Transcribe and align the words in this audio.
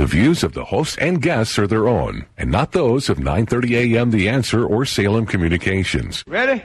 The 0.00 0.06
views 0.06 0.42
of 0.42 0.54
the 0.54 0.64
hosts 0.64 0.96
and 0.96 1.20
guests 1.20 1.58
are 1.58 1.66
their 1.66 1.86
own, 1.86 2.24
and 2.38 2.50
not 2.50 2.72
those 2.72 3.10
of 3.10 3.18
9:30 3.18 3.92
a.m. 3.92 4.10
The 4.10 4.30
Answer 4.30 4.64
or 4.64 4.86
Salem 4.86 5.26
Communications. 5.26 6.24
Ready? 6.26 6.64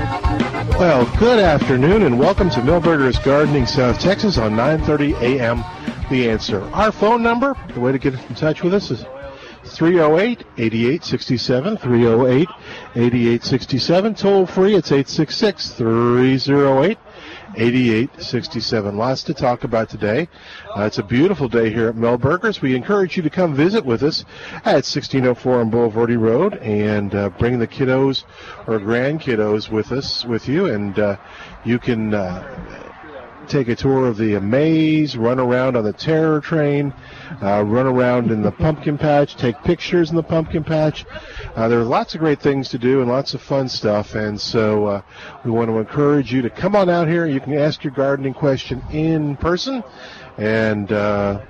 Well, 0.69 1.11
good 1.17 1.39
afternoon 1.39 2.03
and 2.03 2.19
welcome 2.19 2.51
to 2.51 2.61
Milberger's 2.61 3.17
Gardening 3.17 3.65
South 3.65 3.99
Texas 3.99 4.37
on 4.37 4.51
9:30 4.51 5.19
a.m. 5.19 5.63
The 6.11 6.29
Answer. 6.29 6.61
Our 6.73 6.91
phone 6.91 7.23
number, 7.23 7.55
the 7.73 7.79
way 7.79 7.91
to 7.91 7.97
get 7.97 8.13
in 8.13 8.35
touch 8.35 8.61
with 8.61 8.75
us 8.75 8.91
is 8.91 9.03
308-8867, 9.63 12.47
308-8867. 12.93 14.15
Toll 14.15 14.45
free, 14.45 14.75
it's 14.75 14.91
866-308 14.91 16.97
8867. 17.55 18.97
Lots 18.97 19.23
to 19.23 19.33
talk 19.33 19.63
about 19.63 19.89
today. 19.89 20.27
Uh, 20.75 20.83
it's 20.83 20.97
a 20.97 21.03
beautiful 21.03 21.47
day 21.47 21.69
here 21.69 21.87
at 21.87 21.95
Milberger's. 21.95 22.61
We 22.61 22.75
encourage 22.75 23.17
you 23.17 23.23
to 23.23 23.29
come 23.29 23.55
visit 23.55 23.85
with 23.85 24.03
us 24.03 24.25
at 24.65 24.85
1604 24.85 25.59
on 25.59 25.71
Bulverde 25.71 26.19
Road 26.19 26.55
and 26.55 27.13
uh, 27.13 27.29
bring 27.29 27.59
the 27.59 27.67
kiddos 27.67 28.23
or 28.67 28.79
grandkiddos 28.79 29.69
with 29.69 29.91
us, 29.91 30.25
with 30.25 30.47
you, 30.47 30.67
and 30.67 30.97
uh, 30.99 31.17
you 31.63 31.79
can 31.79 32.13
uh, 32.13 32.90
take 33.51 33.67
a 33.67 33.75
tour 33.75 34.07
of 34.07 34.15
the 34.15 34.39
maze, 34.39 35.17
run 35.17 35.37
around 35.37 35.75
on 35.75 35.83
the 35.83 35.91
terror 35.91 36.39
train, 36.39 36.93
uh, 37.43 37.61
run 37.63 37.85
around 37.85 38.31
in 38.31 38.41
the 38.41 38.51
pumpkin 38.51 38.97
patch, 38.97 39.35
take 39.35 39.61
pictures 39.63 40.09
in 40.09 40.15
the 40.15 40.23
pumpkin 40.23 40.63
patch. 40.63 41.05
Uh, 41.55 41.67
there 41.67 41.79
are 41.79 41.83
lots 41.83 42.15
of 42.15 42.21
great 42.21 42.41
things 42.41 42.69
to 42.69 42.77
do 42.77 43.01
and 43.01 43.09
lots 43.09 43.33
of 43.33 43.41
fun 43.41 43.67
stuff, 43.67 44.15
and 44.15 44.39
so 44.39 44.85
uh, 44.85 45.01
we 45.43 45.51
want 45.51 45.69
to 45.69 45.77
encourage 45.77 46.31
you 46.31 46.41
to 46.41 46.49
come 46.49 46.77
on 46.77 46.89
out 46.89 47.09
here. 47.09 47.25
You 47.25 47.41
can 47.41 47.53
ask 47.53 47.83
your 47.83 47.91
gardening 47.91 48.33
question 48.33 48.81
in 48.91 49.35
person, 49.35 49.83
and 50.37 50.89
uh, 50.93 51.41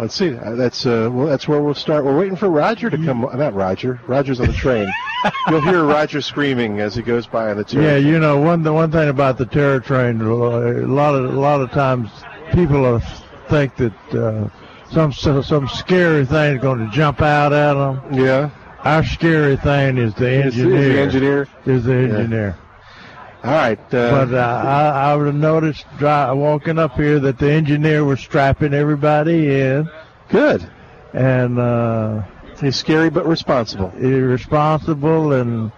let's 0.00 0.14
see. 0.14 0.34
uh, 0.36 0.54
That's 0.54 0.86
uh, 0.86 1.08
well, 1.12 1.26
that's 1.26 1.46
where 1.48 1.60
we'll 1.62 1.74
start. 1.74 2.04
We're 2.04 2.18
waiting 2.18 2.36
for 2.36 2.48
Roger 2.48 2.90
to 2.90 2.96
come. 2.96 3.20
Not 3.34 3.54
Roger. 3.54 4.00
Roger's 4.06 4.40
on 4.40 4.46
the 4.48 4.52
train. 4.52 4.88
You'll 5.48 5.60
hear 5.60 5.84
Roger 5.84 6.20
screaming 6.20 6.80
as 6.80 6.94
he 6.94 7.02
goes 7.02 7.26
by 7.26 7.50
on 7.50 7.56
the 7.58 7.64
terror. 7.64 7.82
Yeah, 7.84 7.90
train. 7.94 8.06
you 8.06 8.18
know 8.18 8.40
one 8.40 8.62
the 8.62 8.72
one 8.72 8.90
thing 8.90 9.08
about 9.08 9.38
the 9.38 9.46
terror 9.46 9.80
train, 9.80 10.20
a 10.20 10.24
lot 10.34 11.14
of 11.14 11.24
a 11.34 11.40
lot 11.40 11.60
of 11.60 11.70
times 11.70 12.10
people 12.52 12.84
are, 12.86 13.00
think 13.48 13.76
that 13.76 14.14
uh, 14.14 14.48
some 14.90 15.12
some 15.12 15.68
scary 15.68 16.24
thing 16.24 16.56
is 16.56 16.62
going 16.62 16.78
to 16.78 16.90
jump 16.90 17.20
out 17.20 17.52
at 17.52 17.74
them. 17.74 18.14
Yeah. 18.14 18.50
Our 18.84 19.04
scary 19.04 19.56
thing 19.58 19.98
is 19.98 20.14
the 20.14 20.46
Is- 20.46 20.56
is 20.56 20.64
the 20.64 21.00
engineer. 21.00 21.48
Is 21.66 21.84
the 21.84 21.94
engineer. 21.94 22.56
All 23.42 23.50
right. 23.50 23.78
Uh, 23.94 24.26
But 24.26 24.34
uh, 24.34 24.38
I, 24.66 25.12
I 25.12 25.16
would 25.16 25.26
have 25.26 25.34
noticed 25.34 25.86
dri- 25.98 26.32
walking 26.34 26.78
up 26.78 26.94
here 26.94 27.18
that 27.20 27.38
the 27.38 27.50
engineer 27.50 28.04
was 28.04 28.20
strapping 28.20 28.74
everybody 28.74 29.60
in. 29.60 29.88
Good. 30.28 30.68
And 31.14 31.58
uh, 31.58 32.22
he's 32.60 32.76
scary 32.76 33.10
but 33.10 33.26
responsible. 33.26 33.92
Irresponsible 33.98 35.32
and 35.32 35.72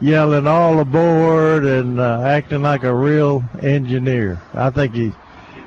yelling 0.00 0.46
all 0.46 0.78
aboard 0.80 1.64
and 1.64 1.98
uh, 1.98 2.22
acting 2.22 2.62
like 2.62 2.84
a 2.84 2.94
real 2.94 3.42
engineer. 3.62 4.40
I 4.54 4.70
think 4.70 4.94
he 4.94 5.12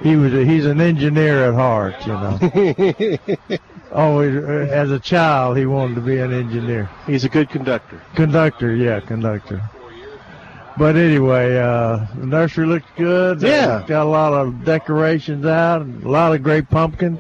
he 0.04 0.16
was 0.16 0.34
a, 0.34 0.46
he's 0.46 0.66
an 0.66 0.80
engineer 0.82 1.44
at 1.50 1.54
heart. 1.54 1.96
You 2.08 2.14
know. 2.14 3.60
Always, 3.92 4.36
uh, 4.38 4.68
as 4.72 4.90
a 4.90 5.00
child, 5.00 5.58
he 5.58 5.66
wanted 5.66 5.96
to 5.96 6.02
be 6.02 6.18
an 6.18 6.32
engineer. 6.32 6.90
He's 7.06 7.26
a 7.26 7.30
good 7.30 7.50
conductor. 7.50 8.02
Conductor, 8.16 8.74
yeah, 8.74 9.02
conductor. 9.02 9.62
But 10.82 10.96
anyway, 10.96 11.60
uh, 11.60 12.08
the 12.16 12.26
nursery 12.26 12.66
looks 12.66 12.88
good. 12.98 13.40
Yeah. 13.40 13.86
Got 13.86 14.08
a 14.08 14.10
lot 14.10 14.34
of 14.34 14.66
decorations 14.66 15.46
out, 15.46 15.84
a 15.84 15.86
lot 16.10 16.34
of 16.34 16.42
great 16.42 16.72
pumpkins. 16.72 17.20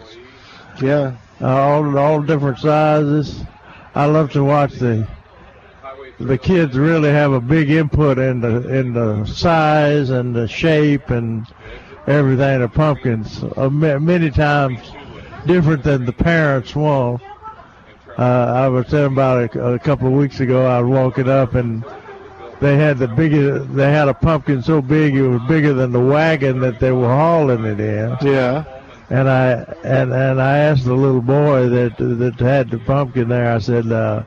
Yeah. 0.82 1.16
Uh, 1.40 1.62
all 1.62 1.96
all 1.96 2.24
different 2.24 2.58
sizes. 2.58 3.44
I 3.94 4.06
love 4.06 4.32
to 4.32 4.44
watch 4.44 4.74
the 4.74 5.08
the 6.20 6.40
kids 6.40 6.76
really 6.76 7.12
have 7.12 7.34
a 7.34 7.40
big 7.40 7.70
input 7.70 8.18
in 8.18 8.42
the 8.42 8.68
in 8.80 8.94
the 8.94 9.26
size 9.26 10.10
and 10.10 10.36
the 10.36 10.48
shape 10.48 11.12
and 11.12 11.46
everything 12.08 12.64
of 12.64 12.74
pumpkins. 12.74 13.44
Uh, 13.56 13.70
many 13.70 14.32
times 14.32 14.80
different 15.46 15.84
than 15.84 16.06
the 16.06 16.14
parents 16.14 16.76
want. 16.76 17.22
Uh, 18.18 18.24
I 18.56 18.68
was 18.70 18.88
telling 18.88 19.14
about 19.14 19.44
it 19.44 19.56
a, 19.56 19.74
a 19.74 19.80
couple 19.80 20.08
of 20.08 20.14
weeks 20.14 20.40
ago. 20.40 20.66
I 20.66 20.82
was 20.82 20.90
walking 20.90 21.30
up 21.30 21.54
and 21.54 21.86
they 22.62 22.78
had 22.78 22.98
the 23.00 23.08
biggest. 23.08 23.76
They 23.76 23.92
had 23.92 24.08
a 24.08 24.14
pumpkin 24.14 24.62
so 24.62 24.82
big 24.82 25.16
it 25.16 25.28
was 25.28 25.42
bigger 25.48 25.74
than 25.74 25.92
the 25.92 26.00
wagon 26.00 26.60
that 26.62 26.80
they 26.80 26.92
were 26.92 27.08
hauling 27.08 27.66
it 27.66 27.80
in. 27.80 28.16
Yeah. 28.22 28.64
And 29.10 29.28
I 29.30 29.52
and 29.84 30.14
and 30.14 30.42
I 30.42 30.58
asked 30.60 30.86
the 30.86 30.94
little 30.94 31.22
boy 31.22 31.68
that 31.68 31.98
that 31.98 32.40
had 32.40 32.70
the 32.70 32.78
pumpkin 32.80 33.28
there. 33.28 33.52
I 33.54 33.58
said, 33.60 33.92
uh, 33.92 34.24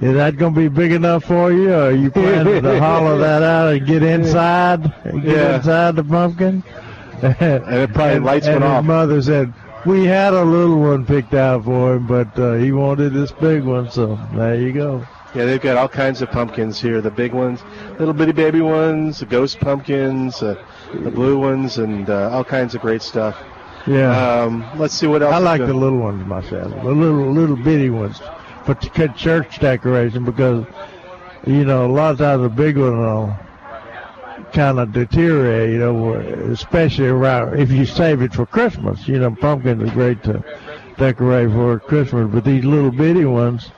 "Is 0.00 0.14
that 0.14 0.36
going 0.38 0.54
to 0.54 0.60
be 0.60 0.68
big 0.68 0.92
enough 0.92 1.24
for 1.24 1.52
you? 1.52 1.72
Or 1.74 1.88
are 1.88 1.92
you 1.92 2.10
planning 2.10 2.62
to 2.62 2.78
hollow 2.88 3.18
that 3.18 3.42
out 3.42 3.74
and 3.74 3.86
get 3.86 4.02
inside? 4.02 4.90
and 5.04 5.22
Get 5.22 5.36
Yeah. 5.36 5.56
inside 5.56 5.96
the 5.96 6.04
pumpkin?" 6.04 6.62
And 7.22 7.34
it 7.40 7.92
probably 7.94 8.20
lights 8.20 8.46
and 8.46 8.60
went 8.60 8.64
his 8.72 8.78
off. 8.78 8.84
mother 8.84 9.20
said, 9.22 9.52
"We 9.84 10.04
had 10.04 10.32
a 10.34 10.44
little 10.44 10.78
one 10.80 11.04
picked 11.04 11.34
out 11.34 11.64
for 11.64 11.96
him, 11.96 12.06
but 12.06 12.38
uh, 12.38 12.54
he 12.54 12.72
wanted 12.72 13.12
this 13.12 13.32
big 13.32 13.64
one. 13.64 13.90
So 13.90 14.18
there 14.34 14.54
you 14.54 14.72
go." 14.72 15.04
Yeah, 15.36 15.44
they've 15.44 15.60
got 15.60 15.76
all 15.76 15.88
kinds 15.88 16.22
of 16.22 16.30
pumpkins 16.30 16.80
here. 16.80 17.02
The 17.02 17.10
big 17.10 17.32
ones, 17.32 17.60
little 17.98 18.14
bitty 18.14 18.32
baby 18.32 18.62
ones, 18.62 19.20
the 19.20 19.26
ghost 19.26 19.60
pumpkins, 19.60 20.42
uh, 20.42 20.62
the 20.94 21.10
blue 21.10 21.38
ones, 21.38 21.76
and 21.76 22.08
uh, 22.08 22.30
all 22.30 22.44
kinds 22.44 22.74
of 22.74 22.80
great 22.80 23.02
stuff. 23.02 23.36
Yeah. 23.86 24.42
Um, 24.42 24.66
let's 24.78 24.94
see 24.94 25.06
what 25.06 25.22
else. 25.22 25.34
I 25.34 25.38
like 25.38 25.60
the 25.60 25.74
little 25.74 25.98
ones 25.98 26.26
myself, 26.26 26.72
the 26.82 26.90
little 26.90 27.30
little 27.30 27.56
bitty 27.56 27.90
ones 27.90 28.20
for 28.64 28.74
church 28.74 29.60
decoration 29.60 30.24
because 30.24 30.66
you 31.46 31.64
know 31.64 31.86
a 31.86 31.92
lot 31.92 32.12
of 32.12 32.18
times 32.18 32.42
the 32.42 32.48
big 32.48 32.76
one 32.78 32.98
will 32.98 33.36
kind 34.52 34.78
of 34.78 34.92
deteriorate, 34.92 35.70
you 35.70 35.78
know, 35.78 36.14
especially 36.50 37.08
around 37.08 37.58
if 37.60 37.70
you 37.70 37.84
save 37.84 38.22
it 38.22 38.32
for 38.32 38.46
Christmas. 38.46 39.06
You 39.06 39.18
know, 39.18 39.34
pumpkins 39.34 39.82
are 39.82 39.94
great 39.94 40.22
to 40.24 40.42
decorate 40.96 41.50
for 41.50 41.78
Christmas, 41.78 42.28
but 42.32 42.44
these 42.44 42.64
little 42.64 42.90
bitty 42.90 43.24
ones, 43.24 43.70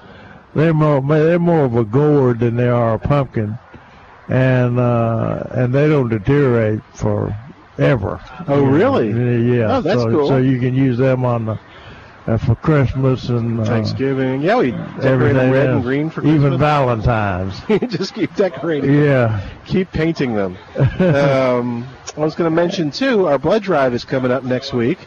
they're 0.54 0.74
more 0.74 1.00
they're 1.00 1.38
more 1.38 1.64
of 1.64 1.76
a 1.76 1.84
gourd 1.84 2.40
than 2.40 2.56
they 2.56 2.68
are 2.68 2.94
a 2.94 2.98
pumpkin, 2.98 3.58
and 4.28 4.78
uh, 4.78 5.44
and 5.50 5.74
they 5.74 5.88
don't 5.88 6.08
deteriorate 6.08 6.80
for 6.94 7.36
ever. 7.78 8.20
Oh, 8.48 8.64
really? 8.64 9.08
Yeah. 9.08 9.76
Oh, 9.76 9.80
that's 9.80 10.02
so, 10.02 10.10
cool. 10.10 10.28
So 10.28 10.38
you 10.38 10.58
can 10.58 10.74
use 10.74 10.98
them 10.98 11.24
on 11.24 11.46
the 11.46 11.58
uh, 12.28 12.36
for 12.36 12.54
Christmas 12.56 13.28
and 13.30 13.60
uh, 13.60 13.64
Thanksgiving. 13.64 14.42
Yeah, 14.42 14.58
we 14.58 14.72
decorate 14.72 15.04
everything 15.04 15.36
them 15.36 15.50
red 15.50 15.66
else. 15.66 15.74
and 15.76 15.82
green 15.82 16.10
for 16.10 16.20
even 16.26 16.40
Christmas. 16.40 16.60
Valentine's. 16.60 17.60
Just 17.90 18.14
keep 18.14 18.34
decorating. 18.34 18.92
them. 18.92 19.04
Yeah. 19.04 19.48
Keep 19.64 19.92
painting 19.92 20.34
them. 20.34 20.56
um, 20.76 21.86
I 22.16 22.20
was 22.20 22.34
going 22.34 22.50
to 22.50 22.54
mention 22.54 22.90
too. 22.90 23.26
Our 23.26 23.38
blood 23.38 23.62
drive 23.62 23.94
is 23.94 24.04
coming 24.04 24.30
up 24.30 24.44
next 24.44 24.72
week 24.72 24.98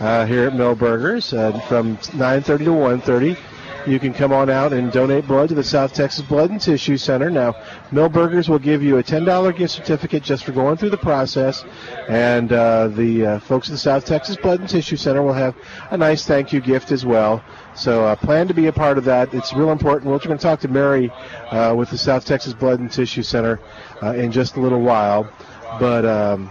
uh, 0.00 0.26
here 0.26 0.46
at 0.46 0.54
Milberger's 0.54 1.32
uh, 1.32 1.58
from 1.68 1.96
9:30 1.98 2.44
to 2.44 2.70
1:30. 2.70 3.38
You 3.86 3.98
can 3.98 4.12
come 4.12 4.32
on 4.32 4.50
out 4.50 4.72
and 4.72 4.92
donate 4.92 5.26
blood 5.26 5.48
to 5.48 5.54
the 5.54 5.64
South 5.64 5.92
Texas 5.92 6.24
Blood 6.24 6.50
and 6.50 6.60
Tissue 6.60 6.96
Center. 6.96 7.30
Now, 7.30 7.52
Milberger's 7.90 8.48
will 8.48 8.58
give 8.58 8.82
you 8.82 8.98
a 8.98 9.02
$10 9.02 9.56
gift 9.56 9.72
certificate 9.72 10.22
just 10.22 10.44
for 10.44 10.52
going 10.52 10.76
through 10.76 10.90
the 10.90 10.98
process, 10.98 11.64
and 12.08 12.52
uh, 12.52 12.88
the 12.88 13.26
uh, 13.26 13.38
folks 13.40 13.68
at 13.68 13.72
the 13.72 13.78
South 13.78 14.04
Texas 14.04 14.36
Blood 14.36 14.60
and 14.60 14.68
Tissue 14.68 14.96
Center 14.96 15.22
will 15.22 15.32
have 15.32 15.54
a 15.90 15.96
nice 15.96 16.26
thank 16.26 16.52
you 16.52 16.60
gift 16.60 16.92
as 16.92 17.06
well. 17.06 17.42
So 17.74 18.04
uh, 18.04 18.16
plan 18.16 18.48
to 18.48 18.54
be 18.54 18.66
a 18.66 18.72
part 18.72 18.98
of 18.98 19.04
that. 19.04 19.32
It's 19.32 19.52
real 19.52 19.70
important. 19.70 20.10
We're 20.10 20.18
going 20.18 20.36
to 20.36 20.42
talk 20.42 20.60
to 20.60 20.68
Mary 20.68 21.10
uh, 21.50 21.74
with 21.76 21.90
the 21.90 21.98
South 21.98 22.24
Texas 22.24 22.52
Blood 22.52 22.80
and 22.80 22.90
Tissue 22.90 23.22
Center 23.22 23.60
uh, 24.02 24.14
in 24.14 24.30
just 24.32 24.56
a 24.56 24.60
little 24.60 24.80
while, 24.80 25.30
but 25.78 26.04
um, 26.04 26.50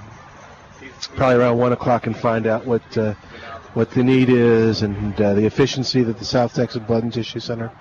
probably 1.16 1.36
around 1.36 1.58
one 1.58 1.74
o'clock 1.74 2.08
and 2.08 2.18
find 2.18 2.48
out 2.48 2.66
what 2.66 2.98
uh, 2.98 3.14
what 3.74 3.92
the 3.92 4.04
need 4.04 4.30
is 4.30 4.82
and 4.82 5.20
uh, 5.22 5.34
the 5.34 5.46
efficiency 5.46 6.04
that 6.04 6.18
the 6.18 6.26
South 6.26 6.54
Texas 6.54 6.82
Blood 6.88 7.04
and 7.04 7.14
Tissue 7.14 7.40
Center 7.40 7.72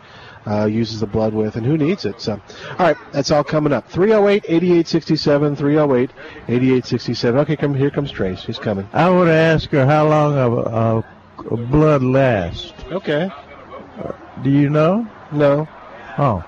uh, 0.46 0.64
uses 0.66 1.00
the 1.00 1.06
blood 1.06 1.34
with 1.34 1.56
and 1.56 1.66
who 1.66 1.76
needs 1.76 2.04
it. 2.04 2.20
So, 2.20 2.32
all 2.32 2.76
right, 2.78 2.96
that's 3.12 3.30
all 3.30 3.44
coming 3.44 3.72
up. 3.72 3.88
308 3.88 4.44
8867, 4.48 5.56
308 5.56 6.10
8867. 6.48 7.40
Okay, 7.40 7.56
come 7.56 7.74
here 7.74 7.90
comes 7.90 8.10
Trace. 8.10 8.42
He's 8.44 8.58
coming. 8.58 8.88
I 8.92 9.10
would 9.10 9.28
ask 9.28 9.70
her 9.70 9.84
how 9.86 10.08
long 10.08 10.34
a, 10.36 10.50
a, 10.50 10.98
a 11.52 11.56
blood 11.56 12.02
lasts. 12.02 12.72
Okay. 12.90 13.30
Do 14.42 14.50
you 14.50 14.70
know? 14.70 15.06
No. 15.32 15.66
Oh. 16.18 16.44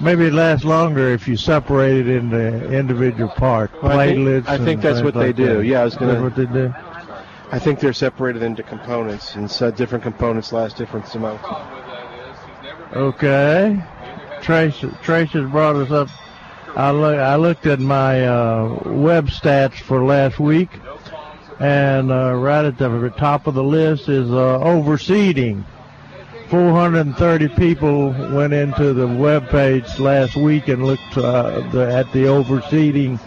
Maybe 0.00 0.26
it 0.26 0.34
lasts 0.34 0.64
longer 0.64 1.08
if 1.08 1.26
you 1.26 1.36
separate 1.36 2.06
it 2.06 2.08
into 2.08 2.70
individual 2.70 3.30
parts, 3.30 3.72
Well, 3.82 3.98
I 3.98 4.08
think- 4.12 4.48
I 4.48 4.58
think 4.58 4.82
that's 4.82 5.00
what 5.02 5.14
they 5.14 5.32
do. 5.32 5.58
that. 5.58 5.64
Yeah, 5.66 5.80
I 5.80 5.84
was 5.84 5.94
gonna- 5.96 6.14
that 6.14 6.22
what 6.22 6.36
they 6.36 6.44
do. 6.46 6.74
I 7.52 7.58
think 7.58 7.78
they're 7.78 7.92
separated 7.92 8.42
into 8.42 8.62
components, 8.62 9.36
and 9.36 9.48
so 9.50 9.70
different 9.70 10.02
components 10.02 10.52
last 10.52 10.76
different 10.76 11.12
amounts. 11.14 11.44
Okay. 12.94 13.80
Trace, 14.42 14.84
Trace 15.02 15.30
has 15.30 15.50
brought 15.50 15.76
us 15.76 15.90
up. 15.90 16.08
I, 16.76 16.90
look, 16.90 17.18
I 17.18 17.36
looked 17.36 17.66
at 17.66 17.78
my 17.78 18.26
uh, 18.26 18.80
web 18.86 19.28
stats 19.28 19.74
for 19.74 20.04
last 20.04 20.38
week, 20.38 20.70
and 21.60 22.10
uh, 22.10 22.34
right 22.34 22.64
at 22.64 22.78
the 22.78 23.12
top 23.16 23.46
of 23.46 23.54
the 23.54 23.62
list 23.62 24.08
is 24.08 24.28
uh, 24.30 24.58
overseeding. 24.58 25.64
430 26.48 27.48
people 27.48 28.10
went 28.32 28.52
into 28.52 28.92
the 28.92 29.06
web 29.06 29.48
page 29.48 29.98
last 29.98 30.36
week 30.36 30.68
and 30.68 30.86
looked 30.86 31.16
uh, 31.16 31.60
the, 31.70 31.92
at 31.92 32.12
the 32.12 32.24
overseeding 32.24 33.18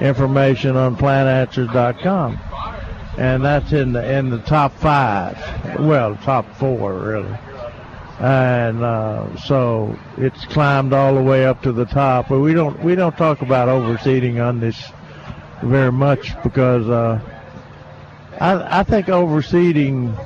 information 0.00 0.76
on 0.76 0.96
plantanswers.com. 0.96 2.38
And 3.18 3.44
that's 3.44 3.72
in 3.72 3.92
the 3.92 4.10
in 4.16 4.30
the 4.30 4.38
top 4.38 4.72
five. 4.74 5.36
Well, 5.80 6.16
top 6.22 6.46
four 6.56 6.94
really 6.94 7.36
and 8.20 8.82
uh, 8.82 9.36
so 9.36 9.96
it's 10.16 10.44
climbed 10.46 10.92
all 10.92 11.14
the 11.14 11.22
way 11.22 11.46
up 11.46 11.62
to 11.62 11.72
the 11.72 11.84
top. 11.84 12.28
But 12.28 12.40
we 12.40 12.52
don't 12.52 12.82
we 12.82 12.94
don't 12.94 13.16
talk 13.16 13.42
about 13.42 13.68
overseeding 13.68 14.44
on 14.44 14.60
this 14.60 14.90
very 15.62 15.92
much 15.92 16.40
because 16.42 16.88
uh, 16.88 17.20
I 18.40 18.80
I 18.80 18.82
think 18.82 19.06
overseeding 19.06 20.16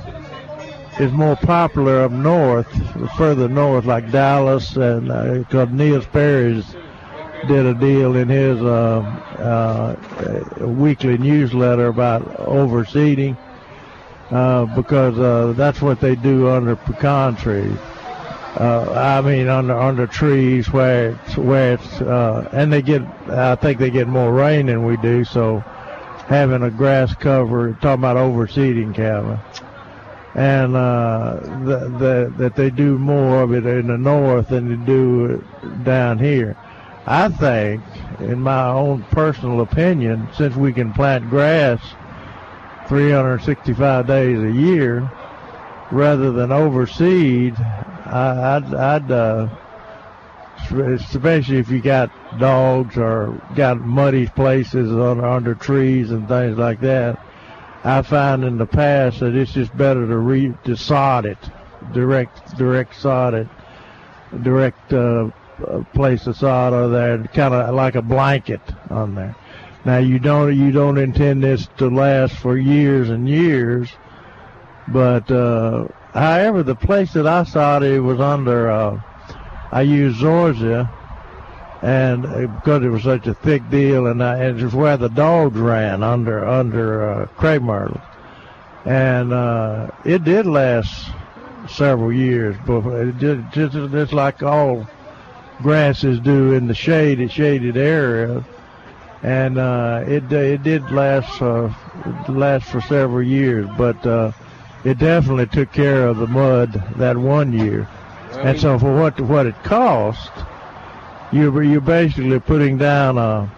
is 0.99 1.11
more 1.11 1.35
popular 1.35 2.03
up 2.03 2.11
north, 2.11 2.67
further 3.15 3.47
north, 3.47 3.85
like 3.85 4.11
Dallas, 4.11 4.75
and 4.75 5.11
uh, 5.11 5.35
because 5.35 5.69
Neil 5.69 6.01
Sperry's 6.01 6.75
did 7.47 7.65
a 7.65 7.73
deal 7.73 8.15
in 8.15 8.29
his 8.29 8.61
uh, 8.61 9.95
uh, 10.59 10.67
weekly 10.67 11.17
newsletter 11.17 11.87
about 11.87 12.23
overseeding 12.37 13.37
uh, 14.31 14.65
because 14.75 15.17
uh, 15.19 15.53
that's 15.55 15.81
what 15.81 15.99
they 15.99 16.15
do 16.15 16.49
under 16.49 16.75
pecan 16.75 17.35
trees. 17.35 17.77
Uh, 18.55 18.91
I 18.93 19.21
mean, 19.21 19.47
under 19.47 19.77
under 19.77 20.05
trees 20.05 20.71
where 20.71 21.19
it's 21.25 21.37
where 21.37 21.73
it's 21.73 22.01
uh, 22.01 22.49
and 22.53 22.71
they 22.71 22.81
get. 22.83 23.01
I 23.29 23.55
think 23.55 23.79
they 23.79 23.89
get 23.89 24.07
more 24.07 24.31
rain 24.31 24.67
than 24.67 24.85
we 24.85 24.95
do. 24.97 25.23
So 25.23 25.59
having 26.27 26.61
a 26.61 26.69
grass 26.69 27.13
cover, 27.15 27.73
talking 27.73 28.01
about 28.01 28.17
overseeding, 28.17 28.93
Calvin, 28.93 29.39
and 30.35 30.75
uh, 30.75 31.39
the, 31.65 31.89
the, 31.97 32.33
that 32.37 32.55
they 32.55 32.69
do 32.69 32.97
more 32.97 33.41
of 33.41 33.53
it 33.53 33.65
in 33.65 33.87
the 33.87 33.97
north 33.97 34.49
than 34.49 34.69
they 34.69 34.85
do 34.85 35.43
down 35.83 36.19
here. 36.19 36.55
I 37.05 37.27
think, 37.29 37.83
in 38.19 38.39
my 38.39 38.69
own 38.69 39.03
personal 39.11 39.61
opinion, 39.61 40.29
since 40.35 40.55
we 40.55 40.71
can 40.71 40.93
plant 40.93 41.29
grass 41.29 41.81
365 42.87 44.07
days 44.07 44.39
a 44.39 44.51
year 44.51 45.11
rather 45.91 46.31
than 46.31 46.51
overseed, 46.51 47.59
I, 48.05 48.55
I'd, 48.55 48.73
I'd 48.73 49.11
uh, 49.11 49.47
especially 50.71 51.57
if 51.57 51.69
you 51.69 51.81
got 51.81 52.09
dogs 52.39 52.97
or 52.97 53.39
got 53.55 53.79
muddy 53.81 54.27
places 54.27 54.91
under, 54.91 55.25
under 55.25 55.55
trees 55.55 56.11
and 56.11 56.27
things 56.27 56.57
like 56.57 56.79
that. 56.81 57.19
I 57.83 58.01
find 58.01 58.45
in 58.45 58.57
the 58.57 58.65
past 58.65 59.19
that 59.19 59.35
it's 59.35 59.51
just 59.51 59.75
better 59.75 60.07
to 60.07 60.17
re 60.17 60.53
to 60.63 60.77
sod 60.77 61.25
it, 61.25 61.37
direct 61.91 62.57
direct 62.57 62.95
sod 62.95 63.33
it, 63.33 63.47
direct 64.41 64.93
uh, 64.93 65.29
place 65.93 66.25
the 66.25 66.33
sod 66.33 66.73
on 66.73 66.91
there, 66.91 67.23
kind 67.33 67.53
of 67.53 67.73
like 67.75 67.95
a 67.95 68.01
blanket 68.01 68.61
on 68.89 69.15
there. 69.15 69.35
Now 69.85 69.97
you 69.97 70.19
don't 70.19 70.57
you 70.57 70.71
don't 70.71 70.97
intend 70.97 71.43
this 71.43 71.67
to 71.77 71.89
last 71.89 72.35
for 72.37 72.57
years 72.57 73.09
and 73.09 73.27
years, 73.27 73.89
but 74.87 75.29
uh, 75.29 75.87
however, 76.13 76.63
the 76.63 76.75
place 76.75 77.13
that 77.13 77.27
I 77.27 77.43
saw 77.43 77.81
it, 77.81 77.99
was 77.99 78.19
under. 78.19 78.71
Uh, 78.71 79.01
I 79.73 79.81
used 79.81 80.21
Zoysia, 80.21 80.87
and 81.81 82.25
uh, 82.25 82.47
because 82.47 82.83
it 82.83 82.89
was 82.89 83.03
such 83.03 83.25
a 83.25 83.33
thick 83.33 83.67
deal, 83.69 84.05
and, 84.05 84.23
I, 84.23 84.37
and 84.37 84.59
it 84.59 84.63
was 84.63 84.75
where 84.75 84.97
the 84.97 85.09
dogs 85.09 85.57
ran 85.59 86.03
under 86.03 86.45
under 86.45 87.27
uh, 87.41 87.59
myrtle, 87.59 87.99
and 88.85 89.33
uh, 89.33 89.89
it 90.05 90.23
did 90.23 90.45
last 90.45 91.11
several 91.67 92.13
years, 92.13 92.55
but 92.65 92.85
it 92.85 93.17
did 93.17 93.51
just 93.51 93.73
just 93.73 94.13
like 94.13 94.43
all 94.43 94.87
grasses 95.63 96.19
do 96.19 96.53
in 96.53 96.67
the 96.67 96.75
shaded 96.75 97.31
shaded 97.31 97.77
area 97.77 98.43
and 99.23 99.57
uh, 99.57 100.03
it 100.05 100.31
it 100.31 100.63
did 100.63 100.91
last 100.91 101.41
uh, 101.41 101.73
last 102.27 102.65
for 102.65 102.81
several 102.81 103.23
years, 103.23 103.67
but 103.77 104.05
uh, 104.05 104.33
it 104.83 104.97
definitely 104.97 105.47
took 105.47 105.71
care 105.71 106.07
of 106.07 106.17
the 106.17 106.27
mud 106.27 106.73
that 106.97 107.17
one 107.17 107.53
year. 107.53 107.87
And 108.33 108.59
so 108.59 108.77
for 108.77 108.93
what 108.93 109.19
what 109.21 109.45
it 109.45 109.55
cost, 109.63 110.31
you 111.31 111.57
you're 111.61 111.79
basically 111.79 112.39
putting 112.41 112.77
down 112.77 113.17
a 113.17 113.49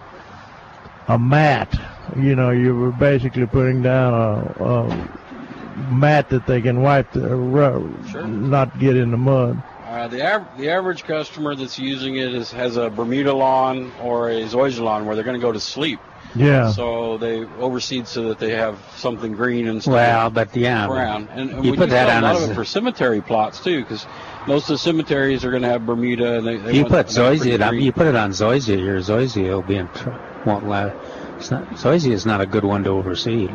a 1.08 1.18
mat. 1.18 1.74
You 2.16 2.36
know, 2.36 2.50
you 2.50 2.76
were 2.76 2.92
basically 2.92 3.46
putting 3.46 3.82
down 3.82 4.14
a, 4.14 4.64
a 4.64 5.92
mat 5.92 6.28
that 6.28 6.46
they 6.46 6.60
can 6.60 6.80
wipe 6.80 7.10
the 7.10 7.34
ru- 7.34 7.98
not 8.24 8.78
get 8.78 8.96
in 8.96 9.10
the 9.10 9.16
mud. 9.16 9.60
Uh, 9.96 10.08
the, 10.08 10.20
av- 10.34 10.58
the 10.58 10.68
average 10.68 11.04
customer 11.04 11.54
that's 11.54 11.78
using 11.78 12.16
it 12.16 12.34
is, 12.34 12.50
has 12.50 12.76
a 12.76 12.90
Bermuda 12.90 13.32
lawn 13.32 13.90
or 14.02 14.28
a 14.28 14.42
Zoysia 14.42 14.80
lawn 14.82 15.06
where 15.06 15.14
they're 15.14 15.24
going 15.24 15.40
to 15.40 15.40
go 15.40 15.52
to 15.52 15.58
sleep. 15.60 16.00
Yeah. 16.34 16.70
So 16.70 17.16
they 17.16 17.46
overseed 17.46 18.06
so 18.06 18.28
that 18.28 18.38
they 18.38 18.50
have 18.50 18.78
something 18.96 19.32
green 19.32 19.66
and 19.68 19.80
stuff 19.80 19.94
Well, 19.94 20.28
but 20.28 20.54
yeah, 20.54 20.86
brown. 20.86 21.28
And, 21.32 21.50
and 21.50 21.64
you 21.64 21.70
we 21.70 21.78
put 21.78 21.88
that 21.88 22.10
on 22.14 22.24
a 22.24 22.34
lot 22.34 22.42
of 22.42 22.50
it 22.50 22.54
for 22.54 22.66
cemetery 22.66 23.22
plots 23.22 23.64
too, 23.64 23.80
because 23.80 24.06
most 24.46 24.64
of 24.64 24.74
the 24.74 24.78
cemeteries 24.78 25.46
are 25.46 25.50
going 25.50 25.62
to 25.62 25.68
have 25.70 25.86
Bermuda. 25.86 26.36
And 26.38 26.46
they, 26.46 26.56
they 26.58 26.72
you 26.74 26.82
want 26.82 26.92
put 26.92 27.10
something 27.10 27.40
zoysia. 27.40 27.62
on- 27.62 27.70
green. 27.70 27.84
You 27.84 27.92
put 27.92 28.06
it 28.06 28.16
on 28.16 28.32
zoysia. 28.32 28.78
Your 28.78 28.98
zoysia 28.98 29.44
will 29.44 29.62
be 29.62 29.76
in 29.76 29.88
tr- 29.88 30.10
won't 30.44 30.68
last. 30.68 30.94
It's 31.38 31.50
not, 31.50 31.66
zoysia 31.70 32.12
is 32.12 32.26
not 32.26 32.42
a 32.42 32.46
good 32.46 32.64
one 32.64 32.84
to 32.84 32.90
overseed. 32.90 33.50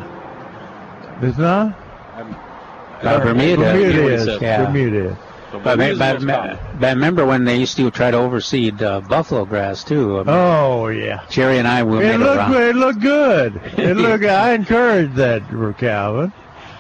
It's 1.22 1.38
not. 1.38 1.78
Uh, 2.18 3.20
Bermuda, 3.20 3.58
Bermuda 3.62 4.08
is. 4.08 4.42
Yeah. 4.42 4.66
Bermuda 4.66 5.16
But, 5.52 5.78
but, 5.98 6.20
common. 6.20 6.58
but 6.80 6.96
remember 6.96 7.26
when 7.26 7.44
they 7.44 7.58
used 7.58 7.76
to 7.78 7.92
try 7.92 8.12
to 8.12 8.18
overseed 8.18 8.82
uh, 8.82 9.02
buffalo 9.02 9.46
grass 9.46 9.84
too? 9.84 10.20
Um, 10.20 10.30
Oh 10.30 10.88
yeah. 10.88 11.26
Jerry 11.30 11.60
and 11.60 11.68
I 11.68 11.84
we 11.84 12.06
It 12.06 12.20
looked 12.20 12.52
it 12.52 12.76
looked 12.76 13.00
good. 13.02 13.62
It 13.78 13.98
looked. 13.98 14.24
I 14.24 14.54
encourage 14.54 15.14
that, 15.16 15.44
Calvin. 15.78 16.32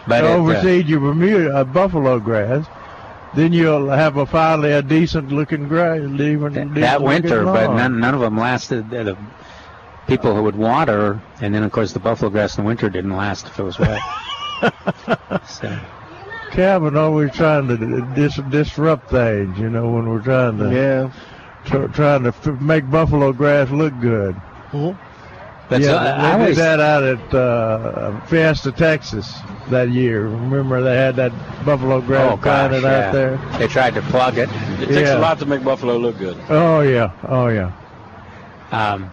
But 0.07 0.21
to 0.21 0.27
it, 0.27 0.31
uh, 0.31 0.37
overseed 0.37 0.87
your 0.87 1.01
Bermuda 1.01 1.55
uh, 1.55 1.63
buffalo 1.65 2.19
grass, 2.19 2.65
then 3.35 3.53
you'll 3.53 3.89
have 3.89 4.17
a 4.17 4.25
finally 4.25 4.71
a 4.71 4.81
decent 4.81 5.31
looking 5.31 5.67
grass. 5.67 5.99
Even 5.99 6.53
that, 6.53 6.73
that 6.75 7.01
winter, 7.01 7.45
looking 7.45 7.67
but 7.67 7.75
none, 7.75 7.99
none 7.99 8.13
of 8.13 8.21
them 8.21 8.37
lasted. 8.37 8.89
The 8.89 9.17
people 10.07 10.35
who 10.35 10.43
would 10.43 10.55
water, 10.55 11.21
and 11.41 11.53
then 11.53 11.63
of 11.63 11.71
course 11.71 11.93
the 11.93 11.99
buffalo 11.99 12.29
grass 12.29 12.57
in 12.57 12.63
the 12.63 12.67
winter 12.67 12.89
didn't 12.89 13.15
last 13.15 13.47
if 13.47 13.59
it 13.59 13.63
was 13.63 13.77
wet. 13.77 14.01
so, 15.47 15.79
Calvin 16.51 16.97
always 16.97 17.31
trying 17.33 17.67
to 17.69 17.77
dis- 18.15 18.39
disrupt 18.49 19.09
things. 19.09 19.57
You 19.57 19.69
know 19.69 19.89
when 19.89 20.09
we're 20.09 20.21
trying 20.21 20.57
to 20.59 20.69
Yeah. 20.73 21.09
tr- 21.65 21.87
trying 21.93 22.23
to 22.23 22.29
f- 22.29 22.61
make 22.61 22.89
buffalo 22.89 23.31
grass 23.33 23.69
look 23.69 23.93
good. 24.01 24.35
Mhm. 24.71 24.97
But 25.69 25.79
yeah, 25.79 25.87
so, 25.87 25.97
I 25.97 26.03
they 26.03 26.17
did 26.17 26.41
always, 26.41 26.57
that 26.57 26.79
out 26.81 27.03
at 27.03 27.33
uh, 27.33 28.19
Fiesta, 28.25 28.73
Texas 28.73 29.33
that 29.69 29.87
year. 29.89 30.23
Remember 30.27 30.81
they 30.81 30.97
had 30.97 31.15
that 31.15 31.31
buffalo 31.65 32.01
grass 32.01 32.33
oh 32.33 32.35
gosh, 32.35 32.43
planted 32.69 32.83
yeah. 32.83 33.07
out 33.07 33.13
there. 33.13 33.39
They 33.57 33.67
tried 33.67 33.93
to 33.93 34.01
plug 34.01 34.37
it. 34.37 34.49
It 34.81 34.87
takes 34.87 35.09
Yeah. 35.09 35.17
a 35.17 35.19
lot 35.19 35.39
to 35.39 35.45
make 35.45 35.63
buffalo 35.63 35.95
look 35.97 36.17
good. 36.17 36.37
Oh 36.49 36.81
yeah, 36.81 37.11
oh 37.29 37.47
yeah. 37.47 37.71
Um, 38.73 39.11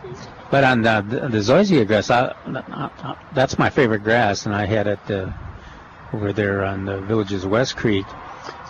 but 0.51 0.65
on 0.65 0.83
the 0.83 1.05
the, 1.07 1.29
the 1.29 1.39
zoysia 1.39 1.87
grass, 1.87 2.11
I, 2.11 2.33
I, 2.47 3.15
that's 3.33 3.57
my 3.59 3.71
favorite 3.71 4.03
grass, 4.03 4.45
and 4.47 4.53
I 4.55 4.67
had 4.67 4.89
it 4.89 4.99
uh, 5.11 5.31
over 6.13 6.33
there 6.33 6.65
on 6.65 6.85
the 6.85 7.01
village's 7.03 7.47
West 7.47 7.77
Creek. 7.77 8.07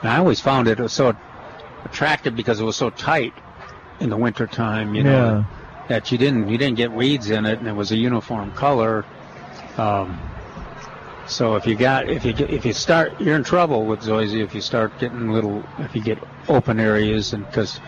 And 0.02 0.10
I 0.10 0.18
always 0.18 0.40
found 0.40 0.68
it 0.68 0.78
was 0.78 0.92
so 0.92 1.16
attractive 1.84 2.36
because 2.36 2.60
it 2.60 2.64
was 2.64 2.76
so 2.76 2.90
tight 2.90 3.34
in 4.00 4.10
the 4.10 4.16
wintertime, 4.16 4.94
you 4.94 5.02
know, 5.02 5.44
that 5.88 6.12
you 6.12 6.18
didn't 6.18 6.48
you 6.48 6.58
didn't 6.58 6.76
get 6.76 6.92
weeds 6.92 7.30
in 7.30 7.46
it, 7.46 7.58
and 7.58 7.68
it 7.68 7.74
was 7.74 7.92
a 7.92 7.96
uniform 7.96 8.52
color. 8.52 9.04
Um, 9.76 10.20
so 11.26 11.56
if 11.56 11.66
you 11.66 11.74
got 11.74 12.08
if 12.08 12.24
you 12.24 12.32
get, 12.32 12.50
if 12.50 12.64
you 12.64 12.72
start 12.72 13.20
you're 13.20 13.36
in 13.36 13.44
trouble 13.44 13.84
with 13.84 14.00
zoysia 14.00 14.42
if 14.42 14.54
you 14.54 14.62
start 14.62 14.98
getting 14.98 15.30
little 15.30 15.62
if 15.78 15.94
you 15.94 16.00
get 16.02 16.18
open 16.48 16.80
areas 16.80 17.34
and 17.34 17.46
because 17.46 17.80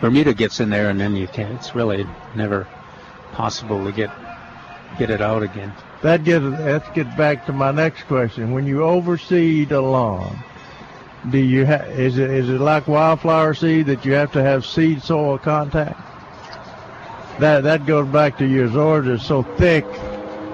Bermuda 0.00 0.34
gets 0.34 0.58
in 0.58 0.68
there 0.68 0.90
and 0.90 1.00
then 1.00 1.14
you 1.14 1.28
can't 1.28 1.54
it's 1.54 1.74
really 1.76 2.04
never 2.34 2.66
possible 3.32 3.84
to 3.84 3.92
get 3.92 4.10
get 4.98 5.10
it 5.10 5.20
out 5.20 5.42
again. 5.42 5.72
That 6.02 6.22
gets 6.24 6.44
that 6.58 6.94
gets 6.94 7.14
back 7.16 7.44
to 7.46 7.52
my 7.52 7.72
next 7.72 8.04
question. 8.04 8.52
When 8.52 8.66
you 8.66 8.78
overseed 8.78 9.72
a 9.72 9.80
lawn, 9.80 10.38
do 11.30 11.38
you 11.38 11.66
ha- 11.66 11.86
is 11.86 12.18
it 12.18 12.30
is 12.30 12.48
it 12.48 12.60
like 12.60 12.86
wildflower 12.86 13.54
seed 13.54 13.86
that 13.86 14.04
you 14.04 14.12
have 14.12 14.32
to 14.32 14.42
have 14.42 14.64
seed 14.64 15.02
soil 15.02 15.38
contact? 15.38 15.98
That 17.40 17.64
that 17.64 17.84
goes 17.84 18.06
back 18.08 18.38
to 18.38 18.46
your 18.46 18.68
zords 18.68 19.08
are 19.08 19.18
so 19.18 19.42
thick 19.42 19.84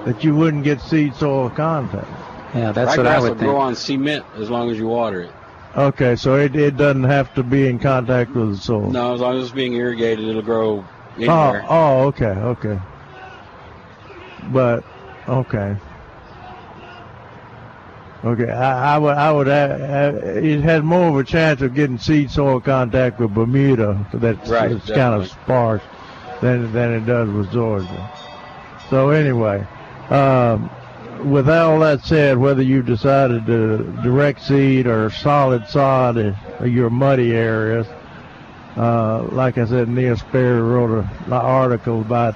that 0.05 0.23
you 0.23 0.35
wouldn't 0.35 0.63
get 0.63 0.81
seed 0.81 1.15
soil 1.15 1.49
contact. 1.51 2.09
Yeah, 2.55 2.71
that's 2.71 2.93
Ryegrass 2.93 2.97
what 2.97 3.07
I 3.07 3.19
would 3.19 3.23
will 3.23 3.29
would 3.29 3.39
grow 3.39 3.57
on 3.57 3.75
cement 3.75 4.25
as 4.35 4.49
long 4.49 4.71
as 4.71 4.77
you 4.77 4.87
water 4.87 5.21
it. 5.21 5.31
Okay, 5.75 6.15
so 6.15 6.37
it, 6.37 6.55
it 6.55 6.77
doesn't 6.77 7.03
have 7.03 7.33
to 7.35 7.43
be 7.43 7.67
in 7.67 7.79
contact 7.79 8.31
with 8.31 8.51
the 8.51 8.57
soil. 8.57 8.89
No, 8.89 9.13
as 9.13 9.19
long 9.19 9.37
as 9.37 9.43
it's 9.43 9.51
being 9.51 9.73
irrigated, 9.73 10.25
it'll 10.25 10.41
grow 10.41 10.85
Oh, 11.19 11.61
oh, 11.69 12.03
okay, 12.07 12.25
okay. 12.25 12.79
But 14.51 14.83
okay, 15.27 15.75
okay. 18.23 18.51
I, 18.51 18.95
I 18.95 18.97
would, 18.97 19.17
I 19.17 19.31
would. 19.31 19.47
Uh, 19.47 19.51
uh, 19.51 20.19
it 20.23 20.61
has 20.61 20.83
more 20.83 21.07
of 21.09 21.15
a 21.17 21.23
chance 21.23 21.61
of 21.61 21.73
getting 21.73 21.97
seed 21.97 22.31
soil 22.31 22.59
contact 22.59 23.19
with 23.19 23.33
Bermuda. 23.33 24.05
That's 24.13 24.49
Right, 24.49 24.71
it's 24.71 24.87
kind 24.87 25.13
of 25.21 25.27
sparse 25.27 25.83
than 26.41 26.71
than 26.73 26.93
it 26.93 27.05
does 27.05 27.29
with 27.29 27.49
Zoysia. 27.51 28.09
So 28.89 29.09
anyway, 29.09 29.65
um, 30.09 30.69
with 31.23 31.49
all 31.49 31.79
that 31.79 32.01
said, 32.01 32.37
whether 32.37 32.61
you 32.61 32.83
decided 32.83 33.45
to 33.47 33.77
direct 34.03 34.41
seed 34.41 34.85
or 34.85 35.09
solid 35.09 35.67
sod 35.67 36.17
in 36.17 36.35
your 36.63 36.89
muddy 36.91 37.33
areas, 37.33 37.87
uh, 38.77 39.23
like 39.31 39.57
I 39.57 39.65
said, 39.65 39.87
Neil 39.87 40.17
Sperry 40.17 40.61
wrote 40.61 40.91
a- 40.99 41.25
an 41.25 41.33
article 41.33 42.01
about 42.01 42.35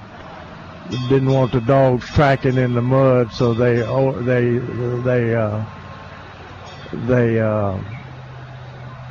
didn't 1.08 1.30
want 1.30 1.52
the 1.52 1.60
dogs 1.60 2.06
tracking 2.08 2.56
in 2.56 2.74
the 2.74 2.82
mud, 2.82 3.32
so 3.32 3.54
they 3.54 3.82
oh, 3.82 4.12
they 4.22 4.58
they 5.02 5.34
uh, 5.34 5.64
they 7.06 7.40
uh, 7.40 7.78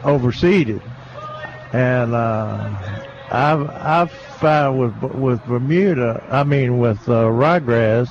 overseeded, 0.04 0.82
and 1.74 2.14
uh, 2.14 2.76
I've 3.32 3.70
I've 3.70 4.12
found 4.12 4.80
with 4.80 5.14
with 5.14 5.44
Bermuda, 5.46 6.26
I 6.30 6.44
mean 6.44 6.80
with 6.80 7.08
uh, 7.08 7.26
ryegrass, 7.26 8.10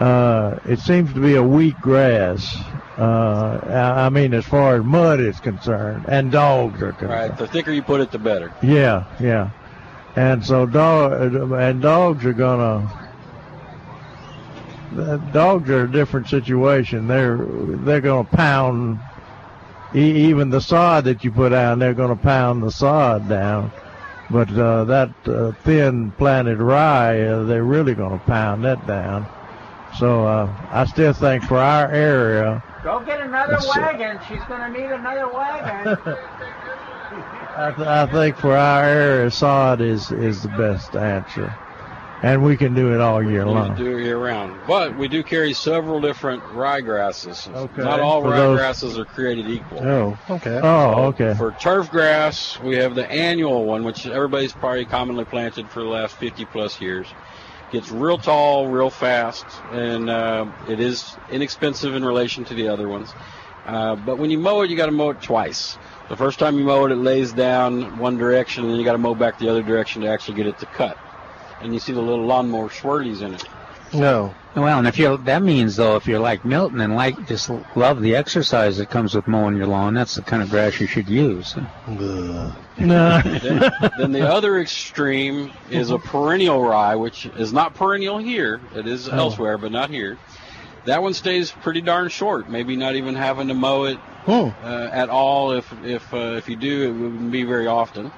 uh, 0.00 0.58
it 0.66 0.78
seems 0.78 1.12
to 1.12 1.20
be 1.20 1.34
a 1.34 1.42
weak 1.42 1.78
grass. 1.80 2.56
Uh, 2.96 3.60
I 3.66 4.06
I 4.06 4.08
mean, 4.08 4.34
as 4.34 4.44
far 4.44 4.76
as 4.76 4.84
mud 4.84 5.20
is 5.20 5.38
concerned, 5.40 6.06
and 6.08 6.32
dogs 6.32 6.82
are 6.82 6.92
concerned. 6.92 7.30
Right. 7.30 7.38
The 7.38 7.46
thicker 7.46 7.72
you 7.72 7.82
put 7.82 8.00
it, 8.00 8.10
the 8.10 8.18
better. 8.18 8.52
Yeah, 8.62 9.04
yeah. 9.20 9.50
And 10.16 10.44
so 10.44 10.66
dog 10.66 11.12
and 11.34 11.82
dogs 11.82 12.24
are 12.24 12.32
gonna. 12.32 12.88
Dogs 15.32 15.70
are 15.70 15.84
a 15.84 15.90
different 15.90 16.26
situation. 16.26 17.06
They're 17.06 17.38
they're 17.38 18.00
gonna 18.00 18.24
pound 18.24 18.98
even 19.94 20.50
the 20.50 20.60
sod 20.60 21.04
that 21.04 21.22
you 21.22 21.30
put 21.30 21.50
down. 21.50 21.78
They're 21.78 21.94
gonna 21.94 22.16
pound 22.16 22.62
the 22.62 22.70
sod 22.70 23.28
down. 23.28 23.70
But 24.30 24.50
uh, 24.52 24.84
that 24.84 25.10
uh, 25.26 25.52
thin 25.64 26.12
planted 26.12 26.58
rye, 26.58 27.20
uh, 27.20 27.44
they're 27.44 27.64
really 27.64 27.94
gonna 27.94 28.18
pound 28.18 28.64
that 28.64 28.84
down. 28.86 29.28
So 29.98 30.26
uh, 30.26 30.68
I 30.70 30.84
still 30.86 31.12
think 31.12 31.44
for 31.44 31.58
our 31.58 31.90
area, 31.90 32.62
Go 32.82 33.00
get 33.04 33.20
another 33.20 33.58
wagon. 33.68 34.18
She's 34.26 34.42
going 34.44 34.60
to 34.60 34.68
need 34.70 34.90
another 34.90 35.28
wagon. 35.28 35.98
I, 37.60 37.72
th- 37.72 37.86
I 37.88 38.06
think 38.06 38.36
for 38.36 38.56
our 38.56 38.84
area, 38.84 39.30
sod 39.30 39.80
is 39.82 40.10
is 40.10 40.42
the 40.42 40.48
best 40.48 40.96
answer, 40.96 41.54
and 42.22 42.42
we 42.42 42.56
can 42.56 42.72
do 42.74 42.94
it 42.94 43.00
all 43.02 43.22
year 43.22 43.44
We 43.44 43.52
long. 43.52 43.76
do 43.76 43.98
it 43.98 44.02
year 44.02 44.16
round. 44.18 44.56
But 44.66 44.94
we 44.96 45.08
do 45.08 45.22
carry 45.22 45.52
several 45.52 46.00
different 46.00 46.42
ryegrasses. 46.44 47.54
Okay. 47.54 47.82
Not 47.82 48.00
all 48.00 48.22
For 48.22 48.30
those- 48.30 48.58
ryegrasses 48.58 48.96
are 48.98 49.04
created 49.04 49.46
equal. 49.48 49.86
Oh, 49.86 50.18
okay. 50.30 50.58
Oh, 50.62 51.04
okay. 51.08 51.34
For 51.34 51.52
turf 51.52 51.90
grass, 51.90 52.58
we 52.60 52.76
have 52.76 52.94
the 52.94 53.10
annual 53.10 53.66
one, 53.66 53.84
which 53.84 54.06
everybody's 54.06 54.54
probably 54.54 54.86
commonly 54.86 55.26
planted 55.26 55.68
for 55.68 55.80
the 55.80 55.88
last 55.88 56.16
50 56.16 56.46
plus 56.46 56.80
years. 56.80 57.12
Gets 57.72 57.90
real 57.90 58.16
tall, 58.18 58.68
real 58.68 58.90
fast, 58.90 59.44
and 59.70 60.08
uh, 60.08 60.46
it 60.66 60.80
is 60.80 61.18
inexpensive 61.30 61.94
in 61.94 62.04
relation 62.04 62.44
to 62.46 62.54
the 62.54 62.68
other 62.68 62.88
ones. 62.88 63.14
Uh, 63.66 63.94
but 63.94 64.16
when 64.18 64.30
you 64.30 64.38
mow 64.38 64.62
it, 64.62 64.70
you 64.70 64.76
got 64.76 64.86
to 64.86 64.92
mow 64.92 65.10
it 65.10 65.20
twice. 65.22 65.78
The 66.10 66.16
first 66.16 66.40
time 66.40 66.58
you 66.58 66.64
mow 66.64 66.86
it, 66.86 66.92
it 66.92 66.96
lays 66.96 67.32
down 67.32 67.96
one 67.96 68.18
direction, 68.18 68.64
and 68.64 68.72
then 68.72 68.78
you 68.80 68.84
got 68.84 68.92
to 68.92 68.98
mow 68.98 69.14
back 69.14 69.38
the 69.38 69.48
other 69.48 69.62
direction 69.62 70.02
to 70.02 70.08
actually 70.08 70.34
get 70.34 70.48
it 70.48 70.58
to 70.58 70.66
cut. 70.66 70.98
And 71.62 71.72
you 71.72 71.78
see 71.78 71.92
the 71.92 72.00
little 72.02 72.26
lawnmower 72.26 72.68
swirlies 72.68 73.22
in 73.22 73.34
it. 73.34 73.44
No. 73.92 74.34
well, 74.56 74.78
and 74.78 74.86
if 74.88 74.98
you 74.98 75.16
that 75.18 75.42
means 75.42 75.76
though, 75.76 75.96
if 75.96 76.06
you're 76.06 76.18
like 76.20 76.44
Milton 76.44 76.80
and 76.80 76.94
like 76.96 77.26
just 77.26 77.50
love 77.76 78.00
the 78.00 78.16
exercise 78.16 78.76
that 78.78 78.88
comes 78.90 79.14
with 79.14 79.26
mowing 79.28 79.56
your 79.56 79.66
lawn, 79.66 79.94
that's 79.94 80.14
the 80.16 80.22
kind 80.22 80.42
of 80.42 80.50
grass 80.50 80.80
you 80.80 80.86
should 80.86 81.08
use. 81.08 81.56
No. 81.88 82.52
then, 82.78 83.70
then 83.98 84.12
the 84.12 84.28
other 84.28 84.58
extreme 84.60 85.52
is 85.70 85.90
a 85.90 85.98
perennial 85.98 86.60
rye, 86.62 86.96
which 86.96 87.26
is 87.26 87.52
not 87.52 87.74
perennial 87.74 88.18
here. 88.18 88.60
It 88.74 88.86
is 88.88 89.08
Oh. 89.08 89.12
elsewhere, 89.16 89.58
but 89.58 89.70
not 89.70 89.90
here. 89.90 90.18
That 90.86 91.02
one 91.02 91.14
stays 91.14 91.50
pretty 91.50 91.80
darn 91.82 92.08
short. 92.08 92.48
Maybe 92.48 92.76
not 92.76 92.96
even 92.96 93.14
having 93.14 93.48
to 93.48 93.54
mow 93.54 93.84
it 93.84 93.98
Hmm. 94.24 94.48
uh, 94.62 94.88
at 94.92 95.08
all. 95.08 95.52
If 95.52 95.72
if 95.84 96.12
uh, 96.12 96.34
if 96.36 96.48
you 96.48 96.56
do, 96.56 96.88
it 96.88 96.92
wouldn't 96.92 97.32
be 97.32 97.44
very 97.44 97.66
often. 97.66 98.12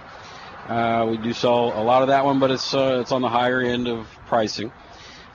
Uh, 0.68 1.06
we 1.10 1.16
do 1.16 1.32
sell 1.32 1.72
a 1.80 1.82
lot 1.82 2.02
of 2.02 2.08
that 2.08 2.24
one, 2.24 2.38
but 2.38 2.50
it's 2.50 2.74
uh, 2.74 2.98
it's 3.00 3.12
on 3.12 3.22
the 3.22 3.28
higher 3.28 3.60
end 3.60 3.88
of 3.88 4.06
pricing. 4.26 4.72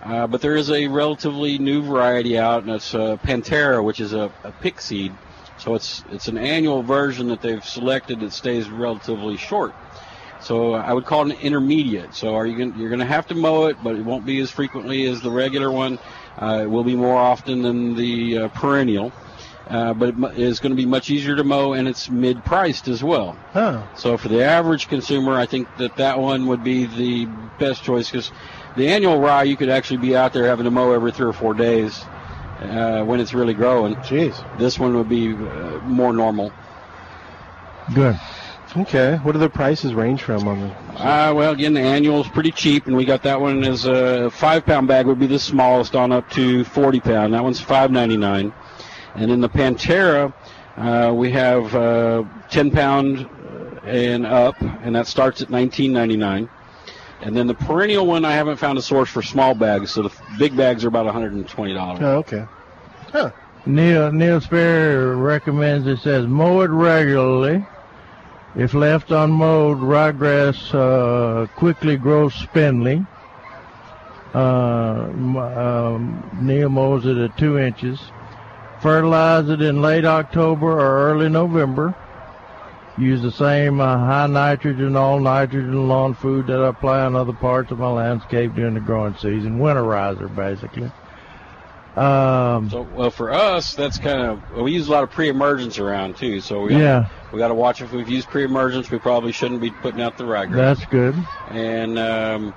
Uh, 0.04 0.28
but 0.28 0.42
there 0.42 0.56
is 0.56 0.70
a 0.70 0.88
relatively 0.88 1.58
new 1.58 1.82
variety 1.82 2.38
out, 2.38 2.64
and 2.64 2.72
it's 2.72 2.94
uh, 2.94 3.18
Panterra, 3.18 3.84
which 3.84 4.00
is 4.00 4.14
a, 4.14 4.32
a 4.44 4.52
Pickseed. 4.62 5.14
So 5.58 5.76
it's 5.76 6.04
it's 6.12 6.28
an 6.28 6.38
annual 6.38 6.84
version 6.84 7.30
that 7.30 7.42
they've 7.42 7.64
selected 7.66 8.20
that 8.20 8.32
stays 8.32 8.70
relatively 8.70 9.38
short. 9.38 9.74
So 10.40 10.74
I 10.74 10.94
would 10.94 11.06
call 11.06 11.30
it 11.30 11.36
an 11.36 11.42
intermediate. 11.42 12.14
So 12.14 12.36
are 12.36 12.46
you 12.46 12.58
gonna, 12.58 12.80
you're 12.80 12.90
going 12.90 13.00
to 13.00 13.06
have 13.06 13.28
to 13.28 13.36
mow 13.36 13.66
it, 13.66 13.78
but 13.84 13.96
it 13.96 14.06
won't 14.06 14.26
be 14.26 14.40
as 14.40 14.52
frequently 14.52 15.06
as 15.08 15.20
the 15.22 15.32
regular 15.32 15.72
one. 15.72 15.98
Uh, 16.38 16.60
it 16.64 16.70
will 16.70 16.84
be 16.84 16.96
more 16.96 17.18
often 17.18 17.62
than 17.62 17.96
the 17.96 18.38
uh, 18.38 18.48
perennial, 18.50 19.12
uh, 19.70 19.94
but 19.94 20.10
it 20.10 20.18
mu- 20.18 20.28
is 20.28 20.60
going 20.60 20.72
to 20.72 20.76
be 20.76 20.86
much 20.86 21.10
easier 21.10 21.36
to 21.36 21.44
mow, 21.44 21.74
and 21.74 21.88
it's 21.88 22.10
mid-priced 22.10 22.88
as 22.88 23.04
well. 23.04 23.40
Huh. 23.54 23.88
So 23.96 24.18
for 24.18 24.28
the 24.28 24.44
average 24.44 24.88
consumer, 24.88 25.34
I 25.34 25.48
think 25.48 25.76
that 25.78 25.96
that 25.96 26.20
one 26.20 26.46
would 26.48 26.64
be 26.64 26.86
the 26.86 27.26
best 27.58 27.84
choice 27.84 28.12
because 28.12 28.32
the 28.76 28.88
annual 28.88 29.20
rye 29.20 29.44
you 29.44 29.58
could 29.58 29.70
actually 29.70 29.98
be 29.98 30.16
out 30.16 30.34
there 30.34 30.46
having 30.46 30.66
to 30.66 30.72
mow 30.72 30.92
every 30.92 31.12
three 31.12 31.28
or 31.28 31.34
four 31.34 31.56
days 31.56 32.08
uh, 32.62 33.02
when 33.02 33.20
it's 33.20 33.34
really 33.34 33.56
growing. 33.56 33.96
Jeez. 33.96 34.36
This 34.56 34.80
one 34.80 34.96
would 34.96 35.10
be 35.10 35.34
uh, 35.34 35.80
more 35.82 36.14
normal. 36.14 36.54
Good. 37.94 38.20
Okay. 38.82 39.16
What 39.24 39.32
do 39.32 39.40
the 39.40 39.50
prices 39.50 39.94
range 39.94 40.22
from 40.22 40.48
on 40.48 40.60
the? 40.60 40.68
Uh, 41.02 41.34
well, 41.34 41.52
again, 41.52 41.74
the 41.74 41.82
annual 41.82 42.22
is 42.22 42.28
pretty 42.28 42.52
cheap, 42.52 42.88
and 42.88 42.96
we 42.96 43.06
got 43.06 43.24
that 43.24 43.40
one 43.40 43.64
as 43.64 43.86
a 43.86 44.30
five-pound 44.30 44.88
bag 44.88 45.06
would 45.08 45.20
be 45.20 45.28
the 45.28 45.40
smallest, 45.40 45.96
on 45.96 46.12
up 46.12 46.30
to 46.32 46.64
forty 46.64 47.00
pound. 47.00 47.34
That 47.34 47.44
one's 47.44 47.60
five 47.60 47.92
ninety-nine, 47.92 48.54
and 49.16 49.32
in 49.32 49.42
the 49.42 49.50
Panterra, 49.50 50.34
uh, 50.76 51.14
we 51.14 51.32
have 51.32 51.76
uh, 51.76 52.24
ten 52.50 52.72
pound 52.72 53.28
and 53.84 54.26
up, 54.26 54.60
and 54.62 54.96
that 54.96 55.08
starts 55.08 55.42
at 55.42 55.50
nineteen 55.50 55.94
ninety-nine. 55.94 56.50
And 57.22 57.36
then 57.36 57.48
the 57.48 57.56
perennial 57.56 58.06
one, 58.06 58.26
I 58.26 58.34
haven't 58.34 58.58
found 58.58 58.78
a 58.78 58.82
source 58.82 59.10
for 59.10 59.24
small 59.24 59.56
bags, 59.56 59.92
so 59.92 60.04
the 60.04 60.14
big 60.38 60.56
bags 60.56 60.86
are 60.86 60.90
about 60.90 61.06
one 61.06 61.14
hundred 61.14 61.34
and 61.34 61.48
twenty 61.48 61.74
dollars. 61.74 62.00
Oh, 62.02 62.18
okay. 62.18 62.46
Huh. 63.12 63.32
Neil 63.66 64.12
Neil 64.12 64.40
Sperry 64.40 65.16
recommends 65.16 65.88
it 65.88 65.98
says 66.00 66.28
mow 66.28 66.62
it 66.62 66.70
regularly. 66.70 67.66
If 68.56 68.74
left 68.74 69.12
unmowed, 69.12 69.80
ryegrass 69.80 70.74
uh, 70.74 71.48
quickly 71.58 71.98
grows 71.98 72.34
spindly. 72.34 73.06
Uh, 74.34 75.10
um, 75.10 76.40
Neil 76.42 76.70
mows 76.70 77.06
it 77.06 77.18
at 77.18 77.38
two 77.38 77.58
inches. 77.58 78.00
Fertilize 78.82 79.50
it 79.50 79.62
in 79.62 79.82
late 79.82 80.06
October 80.06 80.80
or 80.80 81.12
early 81.12 81.30
November. 81.30 81.96
Use 82.98 83.22
the 83.22 83.32
same 83.32 83.80
uh, 83.80 83.98
high 83.98 84.28
nitrogen, 84.28 84.96
all 84.96 85.20
nitrogen 85.20 85.88
lawn 85.88 86.16
food 86.16 86.48
that 86.48 86.60
I 86.60 86.70
apply 86.70 87.02
on 87.02 87.16
other 87.16 87.34
parts 87.34 87.72
of 87.72 87.78
my 87.78 87.90
landscape 87.90 88.56
during 88.56 88.74
the 88.74 88.80
growing 88.80 89.16
season. 89.16 89.60
Winterizer, 89.60 90.36
basically. 90.36 90.92
Um, 91.98 92.70
So, 92.70 92.82
well, 92.96 93.10
for 93.10 93.32
us, 93.34 93.74
that's 93.74 93.98
kind 93.98 94.22
of 94.22 94.52
we 94.62 94.72
use 94.74 94.88
a 94.88 94.92
lot 94.92 95.04
of 95.04 95.10
pre-emergence 95.10 95.80
around 95.80 96.16
too. 96.18 96.40
So 96.42 96.62
we 96.62 96.76
Yeah. 96.76 97.08
we 97.32 97.40
got 97.40 97.48
to 97.48 97.56
watch 97.56 97.82
if 97.82 97.92
we've 97.92 98.08
used 98.10 98.30
pre-emergence. 98.30 98.92
We 98.92 99.00
probably 99.00 99.32
shouldn't 99.32 99.62
be 99.62 99.72
putting 99.72 100.02
out 100.02 100.18
the 100.18 100.24
ryegrass. 100.26 100.56
that's 100.56 100.86
good. 100.86 101.16
and 101.50 101.98
um, 101.98 102.54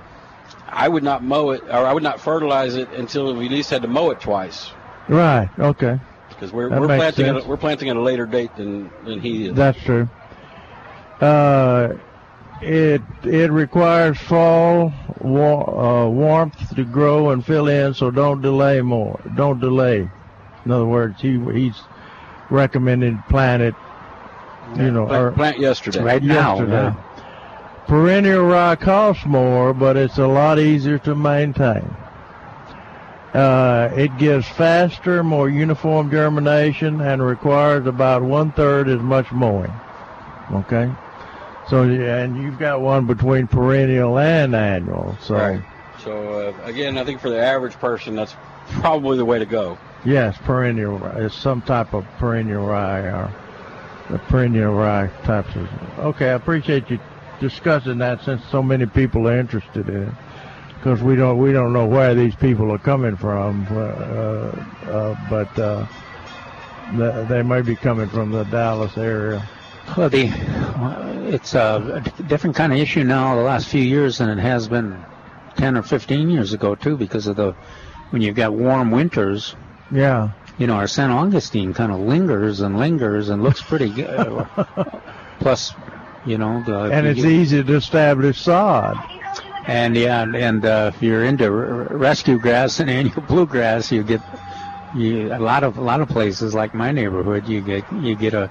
I 0.69 0.89
would 0.89 1.03
not 1.03 1.25
mow 1.25 1.51
it, 1.51 1.63
or 1.65 1.87
I 1.87 1.93
would 1.93 2.03
not 2.03 2.21
fertilize 2.21 2.75
it 2.77 2.91
until 2.93 3.35
we 3.35 3.47
at 3.47 3.51
least 3.51 3.71
had 3.71 3.83
to 3.83 3.89
mow 3.89 4.11
it 4.11 4.21
twice, 4.21 4.71
Right. 5.09 5.49
Okay. 5.59 5.99
because 6.29 6.53
we're, 6.53 6.69
That 6.69 6.81
we're 6.81 6.87
planting 6.87 7.25
sense. 7.27 7.43
at, 7.45 7.49
we're 7.49 7.57
planting 7.57 7.89
at 7.89 7.97
a 7.97 8.01
later 8.01 8.27
date 8.27 8.55
than 8.57 8.91
than 9.05 9.21
he 9.21 9.47
is. 9.47 9.55
That's 9.57 9.81
true. 9.83 10.09
Uh, 11.21 11.95
it 12.63 13.03
it 13.25 13.51
requires 13.51 14.19
fall 14.19 14.93
wa- 15.21 16.05
uh, 16.05 16.09
warmth 16.09 16.75
to 16.77 16.85
grow 16.85 17.31
and 17.31 17.45
fill 17.45 17.69
in, 17.69 17.95
so 17.95 18.11
don't 18.11 18.41
delay 18.41 18.81
more. 18.81 19.21
Don't 19.37 19.61
delay. 19.61 20.09
In 20.65 20.71
other 20.71 20.87
words, 20.87 21.21
he 21.21 21.39
he's 21.53 21.81
recommended 22.51 23.17
plant 23.29 23.63
it. 23.63 23.75
You 24.77 24.91
know, 24.91 25.07
plant, 25.07 25.23
or 25.25 25.33
plant 25.33 25.59
yesterday. 25.59 26.03
Right 26.03 26.23
now. 26.23 26.61
yeah. 26.63 26.95
Perennial 27.87 28.45
rye 28.45 28.77
costs 28.77 29.27
more, 29.27 29.75
but 29.75 29.97
it's 29.97 30.19
a 30.19 30.27
lot 30.27 30.61
easier 30.61 30.99
to 31.01 31.15
maintain. 31.17 31.83
Uh, 33.35 33.89
it 33.95 34.17
gives 34.19 34.49
faster, 34.49 35.23
more 35.23 35.49
uniform 35.49 36.11
germination 36.11 37.01
and 37.01 37.25
requires 37.25 37.87
about 37.87 38.23
one 38.23 38.53
third 38.53 38.89
as 38.89 39.01
much 39.01 39.31
mowing. 39.33 39.73
Okay, 40.53 40.91
so 41.71 41.83
and 41.85 42.37
you've 42.43 42.59
got 42.59 42.81
one 42.81 43.07
between 43.07 43.47
perennial 43.47 44.19
and 44.19 44.55
annual. 44.55 45.17
So 45.21 45.35
Right. 45.37 45.63
So 46.03 46.55
uh, 46.59 46.65
again, 46.65 46.99
I 46.99 47.05
think 47.05 47.21
for 47.21 47.31
the 47.31 47.41
average 47.41 47.75
person, 47.75 48.17
that's 48.17 48.35
probably 48.81 49.17
the 49.17 49.25
way 49.25 49.39
to 49.39 49.47
go. 49.47 49.79
yes, 50.05 50.37
perennial. 50.45 51.05
It's 51.17 51.35
some 51.35 51.63
type 51.63 51.95
of 51.95 52.05
perennial 52.19 52.67
rye 52.67 53.01
or 53.01 53.35
the 54.11 54.19
perennial 54.19 54.75
rye 54.75 55.09
types 55.25 55.55
of. 55.55 55.69
Okay, 55.99 56.31
I 56.31 56.35
appreciate 56.35 56.91
you 56.91 56.99
discussing 57.41 57.99
that 57.99 58.23
since 58.23 58.43
so 58.51 58.63
many 58.63 58.87
people 58.87 59.29
are 59.29 59.39
interested 59.39 59.89
in 59.89 60.09
it. 60.09 60.15
Because 60.75 61.03
we 61.03 61.15
don't 61.15 61.39
we 61.39 61.53
don't 61.53 61.75
know 61.75 61.87
where 61.87 62.15
these 62.15 62.35
people 62.35 62.73
are 62.73 62.79
coming 62.79 63.15
from, 63.15 63.67
uh, 63.71 63.81
uh, 64.91 65.15
but 65.29 65.59
uh, 65.59 65.87
they 67.27 67.43
may 67.43 67.61
be 67.61 67.77
coming 67.77 68.09
from 68.09 68.33
the 68.33 68.45
Dallas 68.45 68.97
area. 68.97 69.47
Well, 69.97 70.09
the 70.11 70.31
it's 71.33 71.55
a 71.55 72.03
different 72.27 72.57
kind 72.57 72.73
of 72.73 72.79
issue 72.79 73.05
now 73.05 73.37
the 73.37 73.43
last 73.43 73.69
few 73.69 73.83
years 73.83 74.19
than 74.19 74.29
it 74.29 74.41
has 74.41 74.69
been 74.69 75.05
10 75.57 75.77
or 75.77 75.83
15 75.83 76.31
years 76.31 76.53
ago 76.53 76.75
too, 76.75 76.97
because 76.97 77.27
of 77.27 77.37
the 77.37 77.55
when 78.11 78.23
you've 78.23 78.37
got 78.37 78.53
warm 78.55 78.91
winters. 78.91 79.55
Yeah, 79.93 80.31
You 80.59 80.67
know, 80.69 80.75
our 80.75 80.87
San 80.87 81.11
Augustine 81.11 81.75
kind 81.75 81.91
of 81.91 81.99
lingers 82.01 82.61
and 82.61 82.79
lingers 82.79 83.29
and 83.29 83.43
looks 83.43 83.61
pretty 83.63 83.93
good. 83.93 84.47
Plus, 85.41 85.75
you 86.25 86.39
know, 86.39 86.63
the, 86.63 86.91
and 86.93 87.07
it's 87.07 87.23
get- 87.23 87.31
easy 87.31 87.65
to 87.65 87.75
establish 87.75 88.41
sod. 88.41 88.97
And 89.67 89.97
yeah, 89.97 90.25
and 90.35 90.65
uh, 90.65 90.91
if 90.95 91.03
you're 91.03 91.25
into 91.25 91.45
r- 91.47 91.89
rescue 91.97 92.39
grass 92.39 92.81
and 92.81 92.89
annual 92.91 93.23
bluegrass, 93.23 93.91
you 93.93 94.03
get 94.03 94.23
you 94.93 95.33
a 95.33 95.39
lot 95.39 95.63
of 95.65 95.77
a 95.77 95.83
lot 95.83 96.01
of 96.01 96.09
places 96.09 96.55
like 96.55 96.73
my 96.75 96.93
neighborhood. 96.93 97.47
You 97.47 97.61
get 97.61 97.91
you 97.93 98.17
get 98.17 98.35
a 98.35 98.51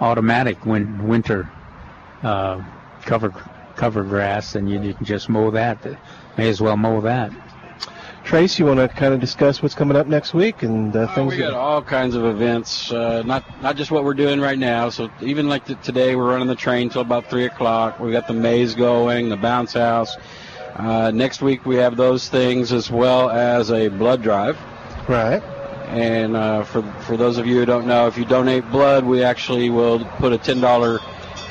automatic 0.00 0.64
win, 0.66 1.06
winter 1.06 1.48
uh, 2.22 2.62
cover 3.02 3.30
cover 3.76 4.02
grass, 4.02 4.54
and 4.56 4.68
you, 4.68 4.80
you 4.82 4.94
can 4.94 5.06
just 5.06 5.28
mow 5.28 5.50
that. 5.52 5.78
May 6.36 6.48
as 6.48 6.60
well 6.60 6.76
mow 6.76 7.00
that. 7.02 7.32
Trace, 8.24 8.58
you 8.58 8.66
want 8.66 8.78
to 8.78 8.88
kind 8.88 9.14
of 9.14 9.20
discuss 9.20 9.62
what's 9.62 9.74
coming 9.74 9.96
up 9.96 10.06
next 10.06 10.34
week 10.34 10.62
and 10.62 10.94
uh, 10.94 11.06
Oh, 11.10 11.14
things? 11.14 11.30
we 11.32 11.38
got 11.38 11.54
all 11.54 11.82
kinds 11.82 12.14
of 12.14 12.24
events, 12.26 12.92
uh, 12.92 13.22
not 13.22 13.42
not 13.62 13.76
just 13.76 13.90
what 13.90 14.04
we're 14.04 14.14
doing 14.14 14.40
right 14.40 14.58
now. 14.58 14.90
So 14.90 15.10
even 15.20 15.48
like 15.48 15.64
the, 15.64 15.74
today, 15.76 16.14
we're 16.14 16.28
running 16.30 16.46
the 16.46 16.54
train 16.54 16.90
till 16.90 17.00
about 17.00 17.30
three 17.30 17.46
o'clock. 17.46 17.98
We 17.98 18.12
got 18.12 18.26
the 18.26 18.34
maze 18.34 18.74
going, 18.74 19.30
the 19.30 19.36
bounce 19.38 19.72
house. 19.72 20.16
Uh, 20.76 21.10
next 21.10 21.40
week 21.42 21.64
we 21.66 21.76
have 21.76 21.96
those 21.96 22.28
things 22.28 22.72
as 22.72 22.90
well 22.90 23.30
as 23.30 23.70
a 23.70 23.88
blood 23.88 24.22
drive. 24.22 24.58
right. 25.08 25.42
And 25.90 26.36
uh, 26.36 26.62
for 26.62 26.82
for 27.02 27.16
those 27.16 27.36
of 27.36 27.46
you 27.46 27.56
who 27.56 27.66
don't 27.66 27.86
know, 27.86 28.06
if 28.06 28.16
you 28.16 28.24
donate 28.24 28.70
blood, 28.70 29.04
we 29.04 29.24
actually 29.24 29.70
will 29.70 30.04
put 30.18 30.32
a 30.32 30.38
ten 30.38 30.60
dollar 30.60 31.00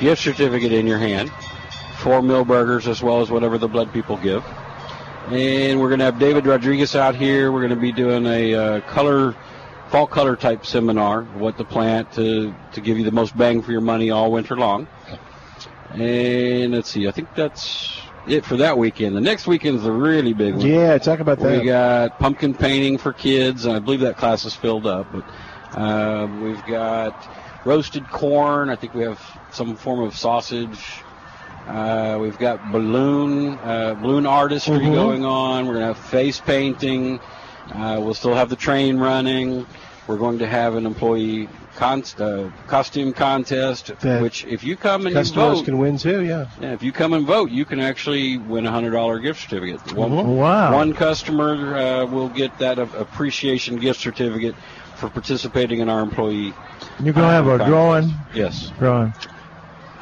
gift 0.00 0.22
certificate 0.22 0.72
in 0.72 0.86
your 0.86 0.98
hand 0.98 1.30
for 1.98 2.22
Milberger's 2.22 2.88
as 2.88 3.02
well 3.02 3.20
as 3.20 3.30
whatever 3.30 3.58
the 3.58 3.68
blood 3.68 3.92
people 3.92 4.16
give. 4.16 4.42
And 5.28 5.78
we're 5.78 5.88
going 5.88 5.98
to 5.98 6.06
have 6.06 6.18
David 6.18 6.46
Rodriguez 6.46 6.96
out 6.96 7.14
here. 7.14 7.52
We're 7.52 7.60
going 7.60 7.70
to 7.70 7.76
be 7.76 7.92
doing 7.92 8.24
a 8.24 8.54
uh, 8.54 8.80
color, 8.88 9.36
fall 9.90 10.06
color 10.06 10.36
type 10.36 10.64
seminar, 10.64 11.24
what 11.24 11.58
to 11.58 11.64
plant 11.64 12.10
to 12.14 12.54
to 12.72 12.80
give 12.80 12.96
you 12.96 13.04
the 13.04 13.12
most 13.12 13.36
bang 13.36 13.60
for 13.60 13.72
your 13.72 13.82
money 13.82 14.10
all 14.10 14.32
winter 14.32 14.56
long. 14.56 14.88
And 15.90 16.72
let's 16.72 16.88
see, 16.88 17.06
I 17.06 17.10
think 17.10 17.34
that's 17.34 17.99
it 18.30 18.44
for 18.44 18.56
that 18.58 18.78
weekend. 18.78 19.16
The 19.16 19.20
next 19.20 19.46
weekend's 19.46 19.84
a 19.84 19.92
really 19.92 20.32
big 20.32 20.54
one. 20.54 20.66
Yeah, 20.66 20.96
talk 20.98 21.20
about 21.20 21.38
that. 21.40 21.60
We 21.60 21.64
got 21.64 22.18
pumpkin 22.18 22.54
painting 22.54 22.98
for 22.98 23.12
kids, 23.12 23.64
and 23.64 23.74
I 23.74 23.78
believe 23.78 24.00
that 24.00 24.16
class 24.16 24.44
is 24.44 24.54
filled 24.54 24.86
up. 24.86 25.06
But 25.12 25.24
um, 25.80 26.42
we've 26.42 26.64
got 26.66 27.14
roasted 27.64 28.08
corn. 28.10 28.70
I 28.70 28.76
think 28.76 28.94
we 28.94 29.02
have 29.02 29.20
some 29.52 29.76
form 29.76 30.00
of 30.00 30.16
sausage. 30.16 31.02
Uh, 31.66 32.18
we've 32.20 32.38
got 32.38 32.72
balloon 32.72 33.58
uh, 33.58 33.94
balloon 33.94 34.26
artistry 34.26 34.78
Mhm. 34.78 34.94
going 34.94 35.24
on. 35.24 35.66
We're 35.66 35.74
gonna 35.74 35.86
have 35.86 35.98
face 35.98 36.40
painting. 36.40 37.20
Uh, 37.72 38.00
we'll 38.00 38.14
still 38.14 38.34
have 38.34 38.48
the 38.48 38.56
train 38.56 38.98
running. 38.98 39.66
We're 40.08 40.16
going 40.16 40.38
to 40.40 40.46
have 40.46 40.74
an 40.74 40.86
employee 40.86 41.48
con- 41.80 42.04
uh, 42.18 42.50
costume 42.66 43.12
contest, 43.12 43.90
That 44.00 44.20
which 44.22 44.44
if 44.44 44.62
you 44.62 44.76
come 44.76 45.06
and 45.06 45.10
you 45.14 45.20
Customers 45.20 45.58
vote, 45.58 45.64
can 45.64 45.78
win 45.78 45.96
too. 45.96 46.22
Yeah. 46.22 46.46
yeah, 46.60 46.72
if 46.72 46.82
you 46.82 46.92
come 46.92 47.14
and 47.14 47.26
vote, 47.26 47.50
you 47.50 47.64
can 47.64 47.80
actually 47.80 48.36
win 48.38 48.66
a 48.66 48.70
hundred 48.70 48.90
dollar 48.92 49.18
gift 49.18 49.40
certificate. 49.40 49.94
One, 49.94 50.10
Mhm. 50.10 50.24
Wow. 50.36 50.74
one 50.74 50.92
customer 50.92 51.76
uh, 51.76 52.04
will 52.06 52.28
get 52.28 52.58
that 52.58 52.78
a- 52.78 52.82
appreciation 52.98 53.76
gift 53.76 54.00
certificate 54.00 54.54
for 54.96 55.08
participating 55.08 55.80
in 55.80 55.88
our 55.88 56.00
employee. 56.00 56.52
You're 57.02 57.14
gonna 57.14 57.28
have 57.32 57.46
a 57.46 57.50
contest. 57.58 57.68
drawing. 57.70 58.14
Yes. 58.34 58.72
Drawing. 58.78 59.14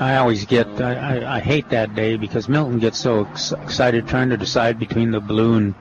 I 0.00 0.16
always 0.16 0.44
get 0.46 0.66
I, 0.80 0.94
I, 0.94 1.36
I 1.36 1.40
hate 1.40 1.70
that 1.70 1.94
day 1.94 2.16
because 2.16 2.48
Milton 2.48 2.78
gets 2.78 2.98
so 2.98 3.24
ex- 3.24 3.52
excited 3.52 4.06
trying 4.08 4.30
to 4.30 4.36
decide 4.36 4.78
between 4.78 5.10
the 5.12 5.20
balloon 5.20 5.74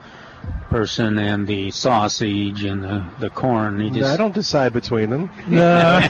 person 0.70 1.18
and 1.18 1.48
the 1.48 1.72
sausage 1.72 2.64
and 2.66 2.84
the, 2.84 3.06
the 3.20 3.30
corn. 3.30 3.80
He 3.80 3.90
No, 3.90 4.00
just 4.00 4.14
I 4.14 4.18
don't 4.18 4.34
decide 4.36 4.74
between 4.74 5.10
them. 5.10 5.30
No. 5.48 6.00
I 6.04 6.08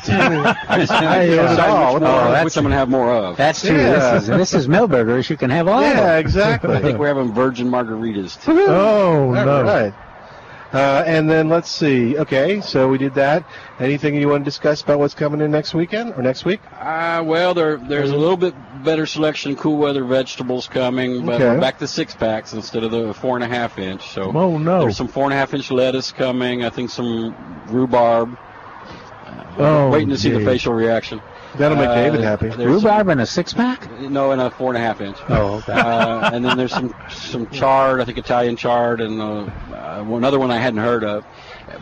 just 0.80 0.92
I 0.92 1.20
I 1.20 1.26
hate 1.26 1.34
it 1.34 1.36
decide 1.36 1.70
all. 1.70 1.94
which, 1.94 2.04
Oh, 2.04 2.06
more, 2.08 2.20
that's- 2.30 2.46
which 2.46 2.58
I'm 2.58 2.64
going 2.64 2.72
to 2.72 2.78
have 2.78 2.90
more 2.90 3.12
of. 3.14 3.38
That's 3.38 3.62
true. 3.62 3.78
Yeah. 3.78 4.14
This 4.16 4.24
is 4.24 4.28
this 4.30 4.54
is 4.54 4.68
Milberger's. 4.68 5.30
You 5.30 5.38
can 5.38 5.50
have 5.52 5.68
all 5.68 5.80
of 5.80 5.84
Yeah, 5.84 6.02
them. 6.14 6.20
exactly. 6.20 6.76
I 6.76 6.82
think 6.82 6.98
we're 6.98 7.08
having 7.08 7.34
virgin 7.34 7.70
margaritas 7.70 8.42
too. 8.44 8.66
Oh 8.68 9.36
All 9.36 9.46
no. 9.46 9.64
right. 9.64 9.94
Uh, 10.74 11.04
and 11.08 11.30
then 11.30 11.48
let's 11.48 11.70
see. 11.70 12.18
Okay, 12.18 12.60
so 12.60 12.90
we 12.90 12.98
did 12.98 13.14
that. 13.14 13.46
Anything 13.80 14.16
you 14.16 14.28
want 14.28 14.44
to 14.44 14.46
discuss 14.46 14.82
about 14.82 15.00
what's 15.00 15.14
coming 15.14 15.40
in 15.40 15.50
next 15.50 15.74
weekend 15.74 16.14
or 16.14 16.22
next 16.22 16.44
week? 16.44 16.60
Uh, 16.78 17.24
well, 17.26 17.54
there 17.54 17.78
there's 17.78 18.10
a 18.12 18.16
little 18.18 18.36
bit 18.36 18.54
better 18.84 19.06
selection 19.06 19.54
of 19.54 19.58
cool 19.60 19.78
weather 19.78 20.04
vegetables 20.04 20.68
coming, 20.68 21.26
but 21.26 21.42
Okay. 21.42 21.60
back 21.60 21.78
to 21.78 21.88
six 21.88 22.16
packs 22.16 22.54
instead 22.54 22.84
of 22.84 22.92
the 22.92 23.14
four 23.14 23.36
and 23.38 23.44
a 23.44 23.48
half 23.48 23.80
inch. 23.80 24.14
So 24.14 24.32
Oh 24.36 24.58
no. 24.58 24.82
there's 24.82 24.98
some 24.98 25.08
four 25.08 25.24
and 25.24 25.34
a 25.34 25.38
half 25.38 25.54
inch 25.54 25.72
lettuce 25.72 26.12
coming. 26.12 26.64
I 26.66 26.70
think 26.70 26.90
some 26.90 27.64
rhubarb. 27.68 28.38
Oh, 29.60 29.90
Waiting 29.90 30.10
to 30.10 30.18
see 30.18 30.30
the 30.30 30.42
facial 30.42 30.74
reaction. 30.74 31.22
That'll 31.56 31.78
make 31.78 31.90
Uh, 31.90 31.96
David 31.96 32.22
happy. 32.22 32.50
there's 32.50 32.84
Rhubarb 32.84 33.10
in 33.10 33.20
a 33.20 33.26
six 33.26 33.54
pack? 33.54 33.90
no, 34.00 34.32
in 34.32 34.40
a 34.40 34.50
four 34.52 34.74
and 34.74 34.78
a 34.78 34.86
half 34.86 35.02
inch. 35.02 35.18
Oh, 35.30 35.56
okay. 35.56 35.74
uh, 35.74 36.30
and 36.32 36.44
then 36.46 36.58
there's 36.58 36.74
some 36.74 36.94
some 37.10 37.48
chard, 37.50 38.02
I 38.02 38.06
think 38.06 38.18
Italian 38.18 38.56
chard, 38.58 39.02
and 39.02 39.22
uh, 39.22 39.46
uh, 39.74 40.04
another 40.08 40.40
one 40.40 40.52
I 40.52 40.58
hadn't 40.58 40.80
heard 40.82 41.04
of. 41.04 41.26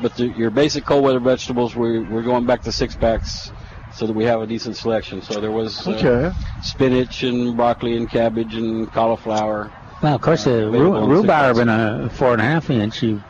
But 0.02 0.16
the, 0.16 0.28
your 0.28 0.50
basic 0.52 0.86
cold 0.86 1.04
weather 1.04 1.20
vegetables, 1.20 1.76
we're, 1.76 2.04
we're 2.04 2.24
going 2.24 2.46
back 2.46 2.62
to 2.64 2.72
six 2.72 2.96
packs 2.96 3.52
so 3.94 4.08
that 4.08 4.14
we 4.14 4.24
have 4.26 4.42
a 4.42 4.48
decent 4.48 4.78
selection. 4.78 5.22
So 5.22 5.40
there 5.40 5.52
was 5.52 5.86
uh, 5.88 5.92
Okay. 5.92 6.36
spinach 6.62 7.24
and 7.24 7.56
broccoli 7.58 7.96
and 7.98 8.10
cabbage 8.10 8.56
and 8.56 8.92
cauliflower. 8.92 9.72
Well, 10.02 10.16
of 10.16 10.22
course, 10.22 10.44
the 10.44 10.68
Available 10.68 10.80
rhu- 10.92 11.04
in 11.04 11.10
rhubarb 11.10 11.58
in 11.58 11.70
a 11.70 12.10
four 12.10 12.34
and 12.34 12.42
a 12.42 12.46
half 12.46 12.70
inch, 12.70 13.02
you, 13.04 13.22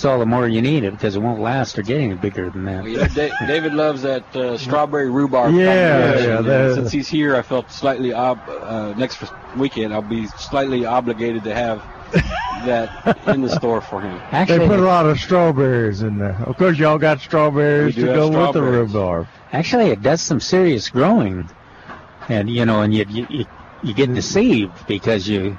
it's 0.00 0.06
all 0.06 0.18
the 0.18 0.24
more 0.24 0.48
you 0.48 0.62
need 0.62 0.82
it 0.82 0.92
because 0.92 1.14
it 1.14 1.18
won't 1.18 1.42
last 1.42 1.78
or 1.78 1.82
get 1.82 2.00
any 2.00 2.14
bigger 2.14 2.48
than 2.48 2.64
that. 2.64 2.78
Well, 2.84 2.88
you 2.88 2.96
know, 2.96 3.08
Da- 3.08 3.46
David 3.46 3.74
loves 3.74 4.00
that 4.00 4.34
uh, 4.34 4.56
strawberry 4.56 5.10
rhubarb. 5.10 5.52
Yeah, 5.54 6.18
yeah, 6.18 6.38
And 6.38 6.46
that- 6.46 6.74
Since 6.76 6.90
he's 6.90 7.06
here, 7.06 7.36
I 7.36 7.42
felt 7.42 7.70
slightly 7.70 8.14
ob- 8.14 8.40
uh, 8.48 8.94
next 8.96 9.22
weekend. 9.58 9.92
I'll 9.92 10.00
be 10.00 10.26
slightly 10.38 10.86
obligated 10.86 11.44
to 11.44 11.54
have 11.54 11.82
that 12.64 13.18
in 13.28 13.42
the 13.42 13.50
store 13.54 13.82
for 13.82 14.00
him. 14.00 14.18
Actually, 14.32 14.60
they 14.60 14.68
put 14.68 14.78
a 14.80 14.84
lot 14.84 15.04
of 15.04 15.20
strawberries 15.20 16.00
in 16.00 16.16
there. 16.16 16.36
Of 16.46 16.56
course, 16.56 16.78
y'all 16.78 16.96
got 16.96 17.20
strawberries 17.20 17.94
to 17.96 18.06
have 18.06 18.14
go 18.16 18.28
with 18.46 18.54
the 18.54 18.62
rhubarb. 18.62 19.26
Actually, 19.52 19.90
it 19.90 20.00
does 20.00 20.22
some 20.22 20.40
serious 20.40 20.88
growing, 20.88 21.46
and 22.30 22.48
you 22.48 22.64
know, 22.64 22.80
and 22.80 22.94
you 22.94 23.04
you, 23.06 23.26
you, 23.28 23.44
you 23.82 23.92
get 23.92 24.14
deceived 24.14 24.86
because 24.86 25.28
you. 25.28 25.58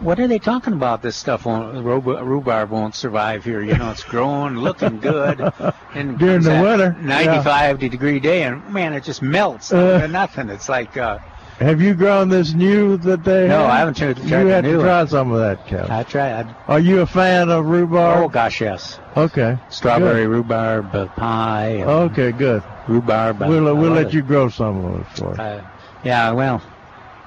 What 0.00 0.20
are 0.20 0.28
they 0.28 0.38
talking 0.38 0.72
about? 0.74 1.02
This 1.02 1.16
stuff 1.16 1.44
won't 1.44 1.74
rhub- 1.84 2.22
rhubarb 2.24 2.70
won't 2.70 2.94
survive 2.94 3.44
here. 3.44 3.62
You 3.62 3.76
know, 3.76 3.90
it's 3.90 4.04
growing, 4.04 4.54
looking 4.56 5.00
good, 5.00 5.40
and 5.94 6.18
During 6.18 6.42
the 6.42 6.50
winter, 6.62 6.96
95 7.00 7.78
degree 7.80 8.20
day, 8.20 8.44
and 8.44 8.64
man, 8.72 8.92
it 8.94 9.02
just 9.04 9.22
melts 9.22 9.72
Uh. 9.72 10.06
nothing. 10.06 10.48
It's 10.50 10.68
like, 10.68 10.96
uh, 10.96 11.18
Have 11.58 11.80
you 11.82 11.94
grown 11.94 12.28
this 12.28 12.54
new 12.54 12.96
that 12.98 13.24
they 13.24 13.48
No, 13.48 13.58
have? 13.62 13.70
I 13.70 13.78
haven't 13.78 13.94
tried- 13.96 14.18
You 14.18 14.28
tried 14.28 14.44
the 14.44 14.50
had 14.54 14.64
to 14.64 14.76
one. 14.76 14.86
try 14.86 15.04
some 15.06 15.32
of 15.32 15.40
that, 15.40 15.66
Cal. 15.66 15.90
I 15.90 16.02
tried. 16.04 16.46
Are 16.68 16.78
you 16.78 17.00
a 17.00 17.06
fan 17.06 17.48
of 17.50 17.66
rhubarb? 17.66 18.22
Oh 18.24 18.28
gosh, 18.28 18.60
yes, 18.60 19.00
Okay. 19.16 19.58
strawberry 19.68 20.26
rhubarb 20.28 20.94
uh, 20.94 21.06
pie. 21.16 21.82
Okay, 21.82 22.30
good. 22.30 22.62
Rhubarb. 22.86 23.40
We'll, 23.40 23.68
I 23.68 23.72
we'll 23.72 23.90
let 23.92 24.06
it. 24.08 24.12
you 24.14 24.22
grow 24.22 24.48
some 24.48 24.84
of 24.84 25.00
it 25.00 25.06
for. 25.18 25.40
Uh, 25.40 25.60
yeah, 26.04 26.30
well, 26.30 26.62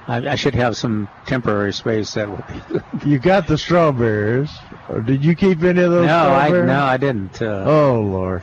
I, 0.08 0.30
I 0.30 0.34
should 0.34 0.54
have 0.54 0.76
some 0.76 1.08
temporary 1.26 1.72
space 1.72 2.14
that 2.14 2.28
would 2.28 2.44
be. 2.48 3.08
You 3.10 3.18
got 3.18 3.46
the 3.46 3.56
strawberries. 3.58 4.50
Or 4.88 5.00
did 5.00 5.24
you 5.24 5.34
keep 5.36 5.62
any 5.62 5.80
of 5.82 5.90
those 5.92 6.06
no, 6.06 6.30
I 6.30 6.46
strawberries? 6.48 6.66
no, 6.66 6.84
I 6.84 6.96
didn't. 6.96 7.40
Uh, 7.42 7.64
Oh, 7.66 8.00
Lord. 8.00 8.42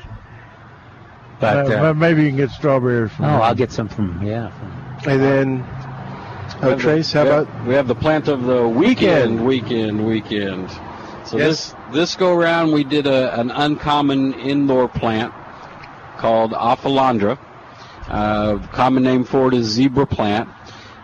but 1.39 1.69
Uh, 1.72 1.89
uh, 1.89 1.93
maybe 1.93 2.24
you 2.24 2.30
can 2.30 2.38
get 2.38 2.52
strawberries 2.52 3.12
from 3.12 3.26
oh, 3.26 3.36
him. 3.36 3.41
I'll 3.41 3.56
get 3.56 3.72
some 3.72 3.88
from 3.89 4.22
yeah. 4.24 4.50
From, 5.02 5.12
And 5.12 5.22
then, 5.22 5.58
We 5.60 5.63
oh, 5.63 6.69
have 6.69 6.78
the- 6.78 6.84
Trace, 6.84 7.12
how 7.13 7.24
we 7.24 7.30
have- 7.30 7.41
about 7.48 7.67
we 7.67 7.74
have 7.76 7.88
the 7.88 7.95
plant 7.95 8.28
of 8.28 8.43
the 8.43 8.67
weekend, 8.67 9.45
weekend, 9.45 10.06
weekend. 10.06 10.69
So 11.26 11.38
Yes. 11.38 11.48
this 11.48 11.76
this 11.91 12.15
go 12.15 12.34
around, 12.36 12.72
we 12.72 12.84
did 12.84 13.06
a, 13.06 13.39
an 13.39 13.52
uncommon 13.52 14.34
indoor 14.34 14.88
plant 14.88 15.34
called 16.17 16.52
Aphelandra. 16.54 17.38
Uh, 18.08 18.58
common 18.74 19.04
name 19.04 19.24
for 19.24 19.50
it 19.50 19.54
is 19.54 19.67
zebra 19.67 20.06
plant, 20.08 20.50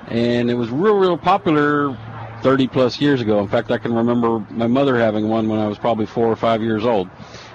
and 0.07 0.49
it 0.49 0.55
was 0.55 0.69
real, 0.69 0.95
real 0.95 1.17
popular 1.17 1.97
30 2.41 2.67
plus 2.67 3.01
years 3.01 3.21
ago. 3.21 3.39
In 3.39 3.47
fact, 3.47 3.71
I 3.71 3.77
can 3.77 3.93
remember 3.93 4.39
my 4.51 4.67
mother 4.67 4.97
having 4.97 5.27
one 5.27 5.47
when 5.47 5.59
I 5.59 5.67
was 5.67 5.77
probably 5.77 6.05
four 6.05 6.27
or 6.27 6.35
five 6.35 6.61
years 6.61 6.85
old, 6.85 7.09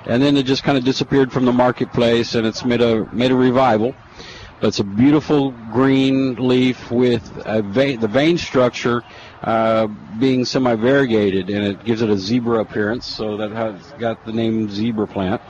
and 0.07 0.23
then 0.23 0.37
it 0.37 0.45
just 0.45 0.63
kind 0.63 0.77
of 0.77 0.85
disappeared 0.85 1.33
from 1.33 1.45
the 1.45 1.53
marketplace, 1.53 2.35
and 2.35 2.47
it's 2.47 2.65
made 2.65 2.83
a 2.83 3.05
made 3.15 3.31
a 3.31 3.37
revival. 3.37 3.95
But 4.61 4.69
it's 4.69 4.81
a 4.81 4.85
beautiful 4.85 5.53
green 5.73 6.35
leaf 6.35 6.91
with 6.91 7.33
a 7.47 7.63
vein, 7.63 7.99
the 7.99 8.09
vein 8.09 8.37
structure 8.37 9.03
uh, 9.43 9.87
being 10.19 10.45
semi-variegated, 10.45 11.49
and 11.49 11.65
it 11.65 11.83
gives 11.85 12.03
it 12.03 12.11
a 12.11 12.19
zebra 12.19 12.61
appearance. 12.61 13.07
So 13.07 13.39
that 13.39 13.53
has 13.53 13.93
got 13.99 14.27
the 14.27 14.33
name 14.33 14.69
zebra 14.69 15.07
plant. 15.07 15.41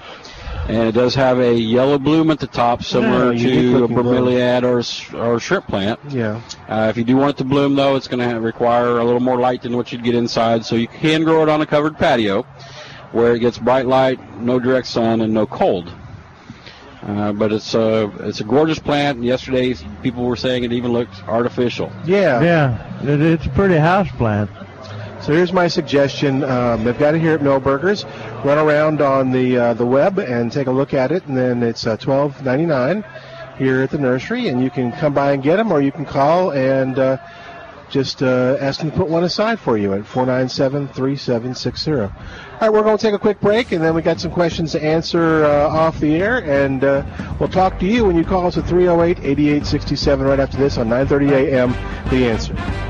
And 0.68 0.88
it 0.88 0.92
does 0.92 1.14
have 1.16 1.40
a 1.40 1.52
yellow 1.54 1.98
bloom 1.98 2.30
at 2.30 2.38
the 2.38 2.46
top, 2.46 2.84
similar 2.84 3.32
Yeah, 3.32 3.42
to 3.44 3.76
a 3.76 3.78
looking 3.80 3.96
bromeliad 3.96 4.62
or, 4.62 5.18
or 5.18 5.34
a 5.36 5.40
shrimp 5.40 5.66
plant. 5.66 5.98
yeah? 6.10 6.40
Uh, 6.68 6.86
if 6.90 6.96
you 6.96 7.02
do 7.02 7.16
want 7.16 7.30
it 7.30 7.36
to 7.38 7.44
bloom, 7.44 7.74
though, 7.74 7.96
it's 7.96 8.06
going 8.06 8.26
to 8.28 8.36
require 8.40 8.98
a 8.98 9.04
little 9.04 9.20
more 9.20 9.38
light 9.40 9.62
than 9.62 9.76
what 9.76 9.90
you'd 9.90 10.04
get 10.04 10.14
inside. 10.14 10.64
So 10.64 10.76
you 10.76 10.86
can 10.86 11.24
grow 11.24 11.42
it 11.42 11.48
on 11.48 11.60
a 11.60 11.66
covered 11.66 11.96
patio, 11.98 12.42
where 13.10 13.34
it 13.34 13.40
gets 13.40 13.58
bright 13.58 13.86
light, 13.86 14.20
no 14.40 14.60
direct 14.60 14.86
sun, 14.86 15.22
and 15.22 15.34
no 15.34 15.44
cold. 15.46 15.92
Uh, 17.02 17.32
but 17.32 17.50
it's 17.52 17.74
a 17.74 18.12
it's 18.20 18.40
a 18.40 18.44
gorgeous 18.44 18.78
plant. 18.78 19.16
And 19.16 19.24
yesterday, 19.24 19.74
people 20.02 20.24
were 20.24 20.36
saying 20.36 20.64
it 20.64 20.72
even 20.72 20.92
looks 20.92 21.20
artificial. 21.22 21.90
Yeah. 22.04 22.42
Yeah, 22.42 23.02
it, 23.02 23.20
it's 23.22 23.46
a 23.46 23.50
pretty 23.50 23.76
house 23.78 24.08
plant. 24.18 24.50
So 25.22 25.34
here's 25.34 25.52
my 25.52 25.68
suggestion. 25.68 26.42
Um, 26.44 26.82
they've 26.82 26.98
got 26.98 27.14
it 27.14 27.20
here 27.20 27.34
at 27.34 27.40
Milberger's. 27.40 28.04
Run 28.42 28.56
around 28.56 29.02
on 29.02 29.30
the 29.30 29.56
uh, 29.56 29.74
the 29.74 29.84
web 29.84 30.18
and 30.18 30.50
take 30.50 30.66
a 30.66 30.70
look 30.70 30.94
at 30.94 31.12
it, 31.12 31.26
and 31.26 31.36
then 31.36 31.62
it's 31.62 31.86
uh, 31.86 31.98
twelve 31.98 32.42
ninety 32.42 32.64
nine 32.64 33.04
here 33.58 33.82
at 33.82 33.90
the 33.90 33.98
nursery, 33.98 34.48
and 34.48 34.62
you 34.62 34.70
can 34.70 34.90
come 34.92 35.12
by 35.12 35.32
and 35.32 35.42
get 35.42 35.56
them, 35.56 35.70
or 35.70 35.82
you 35.82 35.92
can 35.92 36.06
call 36.06 36.52
and 36.52 36.98
uh, 36.98 37.18
just 37.90 38.22
uh, 38.22 38.56
ask 38.60 38.80
them 38.80 38.90
to 38.90 38.96
put 38.96 39.08
one 39.08 39.24
aside 39.24 39.60
for 39.60 39.76
you 39.76 39.92
at 39.92 40.06
four 40.06 40.24
nine 40.24 40.48
seven 40.48 40.88
three 40.88 41.16
seven 41.16 41.54
six 41.54 41.82
zero. 41.82 42.10
All 42.54 42.60
right, 42.60 42.72
we're 42.72 42.82
going 42.82 42.96
to 42.96 43.02
take 43.02 43.14
a 43.14 43.18
quick 43.18 43.40
break, 43.40 43.72
and 43.72 43.84
then 43.84 43.94
we 43.94 44.00
got 44.00 44.20
some 44.20 44.30
questions 44.30 44.72
to 44.72 44.82
answer 44.82 45.44
uh, 45.44 45.68
off 45.68 46.00
the 46.00 46.16
air, 46.16 46.38
and 46.44 46.82
uh, 46.82 47.04
we'll 47.38 47.50
talk 47.50 47.78
to 47.80 47.86
you 47.86 48.06
when 48.06 48.16
you 48.16 48.24
call 48.24 48.46
us 48.46 48.56
at 48.56 48.64
308-8867 48.64 50.26
right 50.26 50.40
after 50.40 50.56
this 50.56 50.78
on 50.78 50.88
9:30 50.88 51.30
a.m. 51.32 51.72
The 52.08 52.26
answer. 52.26 52.89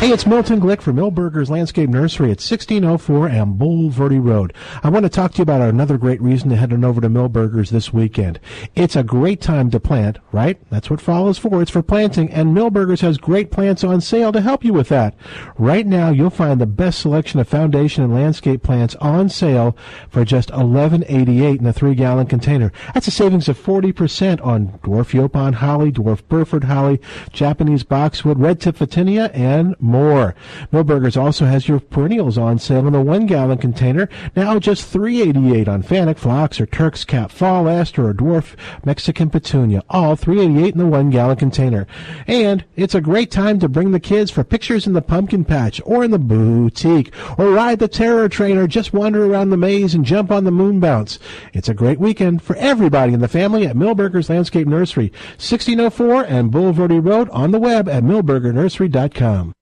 Hey, 0.00 0.12
it's 0.12 0.24
Milton 0.24 0.62
Glick 0.62 0.80
from 0.80 0.96
Milberger's 0.96 1.50
Landscape 1.50 1.90
Nursery 1.90 2.28
at 2.28 2.40
1604 2.40 3.28
and 3.28 3.60
Bulverde 3.60 4.24
Road. 4.24 4.54
I 4.82 4.88
want 4.88 5.02
to 5.02 5.10
talk 5.10 5.32
to 5.32 5.38
you 5.38 5.42
about 5.42 5.60
another 5.60 5.98
great 5.98 6.22
reason 6.22 6.48
to 6.48 6.56
head 6.56 6.72
on 6.72 6.86
over 6.86 7.02
to 7.02 7.10
Milberger's 7.10 7.68
this 7.68 7.92
weekend. 7.92 8.40
It's 8.74 8.96
a 8.96 9.02
great 9.02 9.42
time 9.42 9.70
to 9.72 9.78
plant, 9.78 10.16
right? 10.32 10.58
That's 10.70 10.88
what 10.88 11.02
fall 11.02 11.28
is 11.28 11.36
for. 11.36 11.60
It's 11.60 11.70
for 11.70 11.82
planting, 11.82 12.30
and 12.30 12.56
Milberger's 12.56 13.02
has 13.02 13.18
great 13.18 13.50
plants 13.50 13.84
on 13.84 14.00
sale 14.00 14.32
to 14.32 14.40
help 14.40 14.64
you 14.64 14.72
with 14.72 14.88
that. 14.88 15.14
Right 15.58 15.86
now, 15.86 16.08
you'll 16.08 16.30
find 16.30 16.58
the 16.58 16.66
best 16.66 17.00
selection 17.00 17.38
of 17.38 17.46
foundation 17.46 18.02
and 18.02 18.14
landscape 18.14 18.62
plants 18.62 18.94
on 19.02 19.28
sale 19.28 19.76
for 20.08 20.24
just 20.24 20.48
$11.88 20.48 21.58
in 21.58 21.66
a 21.66 21.74
three-gallon 21.74 22.26
container. 22.26 22.72
That's 22.94 23.08
a 23.08 23.10
savings 23.10 23.50
of 23.50 23.58
40% 23.62 24.42
on 24.42 24.78
dwarf 24.78 25.12
Yaupon 25.12 25.56
holly, 25.56 25.92
dwarf 25.92 26.26
Burford 26.26 26.64
holly, 26.64 27.02
Japanese 27.34 27.84
boxwood, 27.84 28.38
red 28.38 28.62
tip 28.62 28.76
Photinia, 28.76 29.30
and. 29.34 29.76
Milberger's 29.92 31.16
also 31.16 31.46
has 31.46 31.68
your 31.68 31.80
perennials 31.80 32.38
on 32.38 32.58
sale 32.58 32.86
in 32.86 32.94
a 32.94 33.02
one 33.02 33.26
gallon 33.26 33.58
container, 33.58 34.08
now 34.36 34.58
just 34.58 34.92
$3.88 34.92 35.68
on 35.68 35.82
Fanick 35.82 36.18
Phlox 36.18 36.60
or 36.60 36.66
Turk's 36.66 37.04
Cap 37.04 37.30
Fall 37.30 37.68
Aster 37.68 38.08
or 38.08 38.14
Dwarf 38.14 38.56
Mexican 38.84 39.30
Petunia, 39.30 39.82
all 39.90 40.16
$3.88 40.16 40.72
in 40.72 40.78
the 40.78 40.86
one 40.86 41.10
gallon 41.10 41.36
container. 41.36 41.86
And 42.26 42.64
it's 42.76 42.94
a 42.94 43.00
great 43.00 43.30
time 43.30 43.58
to 43.60 43.68
bring 43.68 43.90
the 43.92 44.00
kids 44.00 44.30
for 44.30 44.44
pictures 44.44 44.86
in 44.86 44.92
the 44.92 45.02
pumpkin 45.02 45.44
patch 45.44 45.80
or 45.84 46.04
in 46.04 46.10
the 46.10 46.18
boutique 46.18 47.12
or 47.38 47.50
ride 47.50 47.78
the 47.78 47.88
terror 47.88 48.28
train 48.28 48.56
or 48.56 48.66
just 48.66 48.92
wander 48.92 49.24
around 49.24 49.50
the 49.50 49.56
maze 49.56 49.94
and 49.94 50.04
jump 50.04 50.30
on 50.30 50.44
the 50.44 50.50
moon 50.50 50.80
bounce. 50.80 51.18
It's 51.52 51.68
a 51.68 51.74
great 51.74 51.98
weekend 51.98 52.42
for 52.42 52.56
everybody 52.56 53.12
in 53.12 53.20
the 53.20 53.28
family 53.28 53.66
at 53.66 53.76
Milberger's 53.76 54.30
Landscape 54.30 54.66
Nursery, 54.66 55.10
1604 55.38 56.24
and 56.24 56.52
Bulverde 56.52 57.04
Road 57.04 57.28
on 57.30 57.50
the 57.50 57.60
web 57.60 57.88
at 57.88 58.02
milbergernursery.com. 58.02 59.54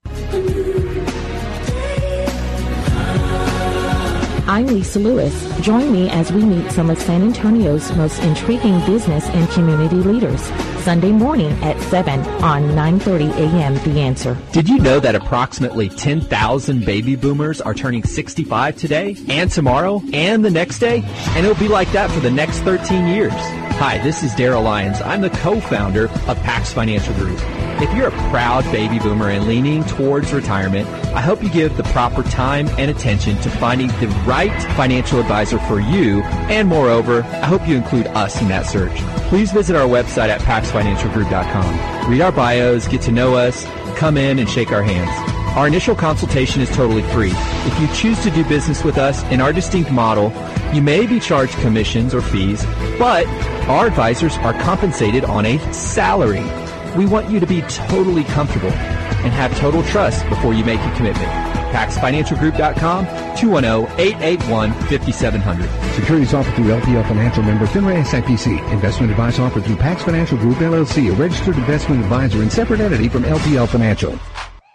I'm 4.50 4.66
Lisa 4.66 4.98
Lewis. 4.98 5.46
Join 5.60 5.92
me 5.92 6.08
as 6.08 6.32
we 6.32 6.42
meet 6.42 6.70
some 6.70 6.88
of 6.88 6.98
San 6.98 7.20
Antonio's 7.20 7.94
most 7.96 8.18
intriguing 8.22 8.80
business 8.86 9.26
and 9.26 9.46
community 9.50 9.96
leaders. 9.96 10.40
Sunday 10.88 11.12
morning 11.12 11.52
at 11.62 11.78
7 11.90 12.20
on 12.42 12.62
9:30 12.68 13.30
a.m. 13.36 13.74
The 13.84 14.00
Answer. 14.00 14.38
Did 14.52 14.70
you 14.70 14.78
know 14.78 14.98
that 14.98 15.14
approximately 15.14 15.90
10,000 15.90 16.86
baby 16.86 17.14
boomers 17.14 17.60
are 17.60 17.74
turning 17.74 18.02
65 18.02 18.74
today 18.74 19.14
and 19.28 19.50
tomorrow 19.50 20.00
and 20.14 20.42
the 20.42 20.50
next 20.50 20.78
day? 20.78 21.02
And 21.36 21.44
it'll 21.44 21.60
be 21.60 21.68
like 21.68 21.92
that 21.92 22.10
for 22.10 22.20
the 22.20 22.30
next 22.30 22.60
13 22.60 23.06
years. 23.06 23.34
Hi, 23.34 23.98
this 23.98 24.22
is 24.22 24.32
Daryl 24.32 24.64
Lyons. 24.64 25.02
I'm 25.02 25.20
the 25.20 25.28
co-founder 25.28 26.04
of 26.26 26.38
Pax 26.38 26.72
Financial 26.72 27.12
Group. 27.16 27.38
If 27.80 27.94
you're 27.94 28.08
a 28.08 28.30
proud 28.30 28.64
baby 28.72 28.98
boomer 28.98 29.30
and 29.30 29.46
leaning 29.46 29.84
towards 29.84 30.32
retirement, 30.32 30.88
I 31.14 31.20
hope 31.20 31.44
you 31.44 31.48
give 31.48 31.76
the 31.76 31.84
proper 31.84 32.24
time 32.24 32.66
and 32.70 32.90
attention 32.90 33.36
to 33.42 33.50
finding 33.50 33.86
the 34.00 34.08
right 34.26 34.50
financial 34.74 35.20
advisor 35.20 35.60
for 35.60 35.78
you. 35.78 36.22
And 36.50 36.66
moreover, 36.66 37.22
I 37.22 37.46
hope 37.46 37.68
you 37.68 37.76
include 37.76 38.08
us 38.08 38.40
in 38.42 38.48
that 38.48 38.66
search. 38.66 38.96
Please 39.28 39.52
visit 39.52 39.76
our 39.76 39.86
website 39.86 40.28
at 40.28 40.40
paxfinancialgroup.com. 40.78 42.10
Read 42.10 42.20
our 42.20 42.32
bios, 42.32 42.88
get 42.88 43.02
to 43.02 43.12
know 43.12 43.34
us, 43.34 43.64
come 43.96 44.16
in 44.16 44.38
and 44.38 44.48
shake 44.48 44.72
our 44.72 44.82
hands. 44.82 45.10
Our 45.56 45.66
initial 45.66 45.94
consultation 45.94 46.60
is 46.60 46.68
totally 46.70 47.02
free. 47.02 47.32
If 47.32 47.80
you 47.80 47.88
choose 47.88 48.22
to 48.22 48.30
do 48.30 48.44
business 48.44 48.84
with 48.84 48.96
us 48.96 49.22
in 49.24 49.40
our 49.40 49.52
distinct 49.52 49.90
model, 49.90 50.32
you 50.72 50.82
may 50.82 51.06
be 51.06 51.18
charged 51.18 51.54
commissions 51.54 52.14
or 52.14 52.22
fees, 52.22 52.64
but 52.98 53.26
our 53.68 53.86
advisors 53.86 54.36
are 54.38 54.52
compensated 54.54 55.24
on 55.24 55.46
a 55.46 55.58
salary. 55.72 56.67
We 56.98 57.06
want 57.06 57.30
you 57.30 57.38
to 57.38 57.46
be 57.46 57.62
totally 57.62 58.24
comfortable 58.24 58.72
and 58.72 59.32
have 59.32 59.56
total 59.56 59.84
trust 59.84 60.28
before 60.28 60.52
you 60.52 60.64
make 60.64 60.80
a 60.80 60.96
commitment. 60.96 61.28
PaxFinancialGroup.com, 61.70 63.06
210-881-5700. 63.36 65.94
Securities 65.94 66.34
offered 66.34 66.56
through 66.56 66.66
LPL 66.66 67.06
Financial 67.06 67.44
member 67.44 67.66
FINRA 67.66 68.02
SIPC. 68.02 68.72
Investment 68.72 69.12
advice 69.12 69.38
offered 69.38 69.64
through 69.64 69.76
Pax 69.76 70.02
Financial 70.02 70.36
Group 70.38 70.56
LLC, 70.56 71.12
a 71.12 71.14
registered 71.14 71.56
investment 71.56 72.02
advisor 72.02 72.42
and 72.42 72.52
separate 72.52 72.80
entity 72.80 73.08
from 73.08 73.22
LPL 73.22 73.68
Financial. 73.68 74.18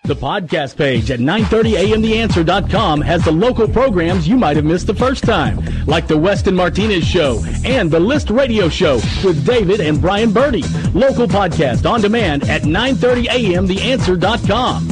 The 0.05 0.15
podcast 0.17 0.75
page 0.75 1.09
at 1.11 1.21
930amtheanswer.com 1.21 2.99
has 2.99 3.23
the 3.23 3.31
local 3.31 3.69
programs 3.69 4.27
you 4.27 4.35
might 4.35 4.57
have 4.57 4.65
missed 4.65 4.87
the 4.87 4.93
first 4.93 5.23
time, 5.23 5.63
like 5.85 6.07
the 6.07 6.17
Weston 6.17 6.55
Martinez 6.55 7.07
Show 7.07 7.41
and 7.63 7.89
the 7.89 8.01
List 8.01 8.29
Radio 8.29 8.67
Show 8.67 8.95
with 9.23 9.45
David 9.45 9.79
and 9.79 10.01
Brian 10.01 10.33
Birdie. 10.33 10.65
Local 10.93 11.25
podcast 11.25 11.89
on 11.89 12.01
demand 12.01 12.43
at 12.49 12.63
930amtheanswer.com. 12.63 14.87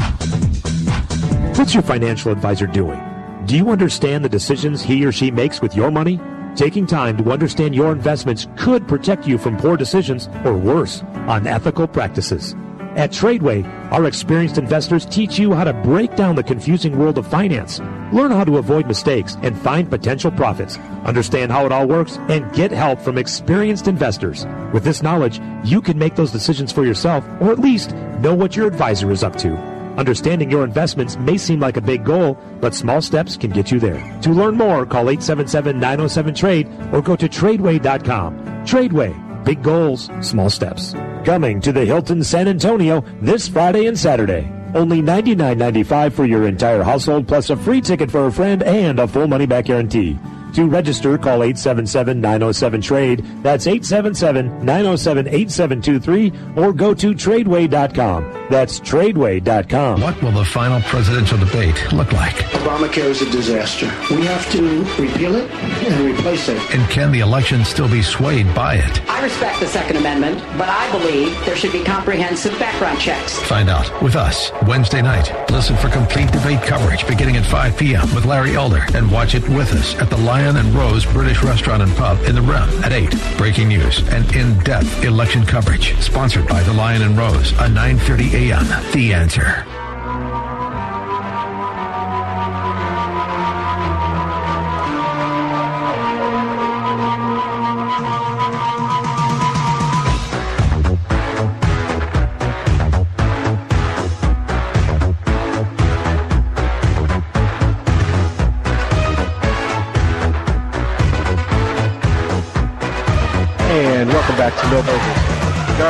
What's 1.58 1.74
your 1.74 1.84
financial 1.84 2.32
advisor 2.32 2.68
doing? 2.68 3.02
Do 3.48 3.58
you 3.58 3.70
understand 3.70 4.24
the 4.24 4.30
decisions 4.30 4.82
he 4.82 5.06
or 5.06 5.12
she 5.12 5.30
makes 5.30 5.62
with 5.62 5.76
your 5.76 5.92
money? 5.92 6.22
Taking 6.56 6.88
time 6.88 7.18
to 7.18 7.30
understand 7.34 7.76
your 7.76 7.92
investments 7.92 8.48
could 8.58 8.88
protect 8.88 9.28
you 9.28 9.38
from 9.38 9.58
poor 9.58 9.76
decisions 9.76 10.30
or 10.46 10.54
worse, 10.54 11.04
unethical 11.28 11.90
practices. 11.90 12.56
At 12.96 13.12
Tradeway, 13.12 13.66
our 13.94 14.06
experienced 14.06 14.58
investors 14.58 15.06
teach 15.06 15.40
you 15.40 15.54
how 15.54 15.64
to 15.64 15.72
break 15.72 16.18
down 16.18 16.36
the 16.36 16.44
confusing 16.44 16.98
world 16.98 17.18
of 17.18 17.26
finance, 17.26 17.80
learn 18.12 18.32
how 18.32 18.44
to 18.44 18.58
avoid 18.58 18.86
mistakes, 18.86 19.38
and 19.44 19.58
find 19.58 19.90
potential 19.90 20.30
profits, 20.30 20.78
understand 21.06 21.54
how 21.54 21.66
it 21.66 21.72
all 21.72 21.88
works, 21.88 22.18
and 22.28 22.52
get 22.54 22.70
help 22.70 23.00
from 23.00 23.18
experienced 23.18 23.88
investors. 23.88 24.46
With 24.74 24.84
this 24.84 25.02
knowledge, 25.02 25.40
you 25.64 25.82
can 25.82 25.98
make 25.98 26.16
those 26.16 26.32
decisions 26.32 26.74
for 26.74 26.86
yourself, 26.86 27.26
or 27.40 27.52
at 27.52 27.60
least 27.60 27.96
know 28.20 28.36
what 28.36 28.58
your 28.58 28.68
advisor 28.68 29.10
is 29.10 29.24
up 29.24 29.38
to. 29.38 29.56
Understanding 29.98 30.52
your 30.52 30.66
investments 30.66 31.18
may 31.18 31.38
seem 31.38 31.62
like 31.62 31.78
a 31.78 31.82
big 31.82 32.04
goal, 32.04 32.38
but 32.60 32.76
small 32.76 33.02
steps 33.02 33.38
can 33.38 33.52
get 33.52 33.72
you 33.72 33.80
there. 33.80 34.20
To 34.24 34.32
learn 34.32 34.56
more, 34.56 34.86
call 34.86 35.06
877-907-TRADE 35.06 36.94
or 36.94 37.02
go 37.02 37.16
to 37.16 37.30
tradeway.com. 37.30 38.66
Tradeway, 38.66 39.31
big 39.44 39.64
goals, 39.64 40.10
small 40.22 40.50
steps. 40.50 40.94
Coming 41.26 41.62
to 41.62 41.72
the 41.72 41.86
Hilton 41.86 42.24
San 42.24 42.48
Antonio 42.48 43.04
this 43.22 43.48
Friday 43.48 43.86
and 43.86 43.98
Saturday. 43.98 44.52
Only 44.74 45.02
$99.95 45.02 46.14
for 46.14 46.26
your 46.26 46.48
entire 46.48 46.84
household 46.84 47.28
plus 47.28 47.50
a 47.50 47.58
free 47.58 47.82
ticket 47.82 48.10
for 48.10 48.28
a 48.28 48.32
friend 48.32 48.64
and 48.64 49.00
a 49.00 49.08
full 49.08 49.28
money 49.28 49.46
back 49.46 49.66
guarantee. 49.66 50.18
To 50.54 50.68
register, 50.68 51.18
call 51.18 51.40
877-907-TRADE. 51.40 53.44
That's 53.44 53.68
877-907-8723 53.68 56.58
or 56.58 56.74
go 56.74 56.94
to 56.94 57.14
tradeway.com. 57.14 58.48
That's 58.50 58.80
tradeway.com. 58.80 60.02
What 60.02 60.22
will 60.22 60.32
the 60.32 60.46
final 60.46 60.82
presidential 60.82 61.38
debate 61.38 61.92
look 61.94 62.12
like? 62.12 62.36
Obamacare 62.62 63.06
is 63.10 63.22
a 63.22 63.30
disaster. 63.32 63.86
We 64.14 64.26
have 64.26 64.50
to 64.52 64.84
repeal 65.02 65.36
it 65.36 65.50
and 65.52 66.14
replace 66.14 66.50
it. 66.50 66.58
And 66.76 66.90
can 66.90 67.12
the 67.12 67.20
election 67.22 67.64
still 67.64 67.88
be 67.90 68.02
swayed 68.02 68.54
by 68.54 68.76
it? 68.76 69.10
I 69.10 69.24
respect 69.24 69.60
the 69.62 69.68
Second 69.68 69.98
Amendment, 69.98 70.40
but 70.58 70.68
I 70.70 70.92
believe 70.92 71.34
there 71.46 71.56
should 71.56 71.72
be 71.72 71.84
comprehensive 71.84 72.58
background 72.60 73.00
checks. 73.00 73.40
Find 73.40 73.70
out 73.70 73.90
with 74.02 74.16
us 74.16 74.52
Wednesday 74.68 75.02
night. 75.02 75.32
Listen 75.50 75.76
for 75.78 75.90
complete 75.90 76.32
debate 76.32 76.62
coverage 76.62 77.08
beginning 77.08 77.38
at 77.38 77.46
5 77.46 77.78
p.m. 77.78 78.14
with 78.14 78.26
Larry 78.26 78.56
Elder 78.56 78.84
and 78.94 79.10
watch 79.12 79.34
it 79.36 79.48
with 79.50 79.72
us 79.74 79.96
at 79.96 80.10
the 80.10 80.18
Lion 80.42 80.58
and 80.58 80.74
Rose 80.74 81.06
British 81.06 81.44
Restaurant 81.44 81.84
and 81.84 81.96
Pub 81.96 82.20
in 82.22 82.34
the 82.34 82.42
Rim 82.42 82.68
at 82.84 82.92
8. 82.92 83.16
Breaking 83.38 83.68
news 83.68 84.00
and 84.10 84.36
in-depth 84.36 85.04
election 85.04 85.46
coverage 85.46 85.96
sponsored 86.02 86.48
by 86.48 86.64
the 86.64 86.74
Lion 86.74 87.04
and 87.04 87.16
Rose 87.16 87.54
on 87.60 87.76
9:30 87.76 88.50
a.m. 88.50 88.92
The 88.92 89.14
Answer. 89.14 89.81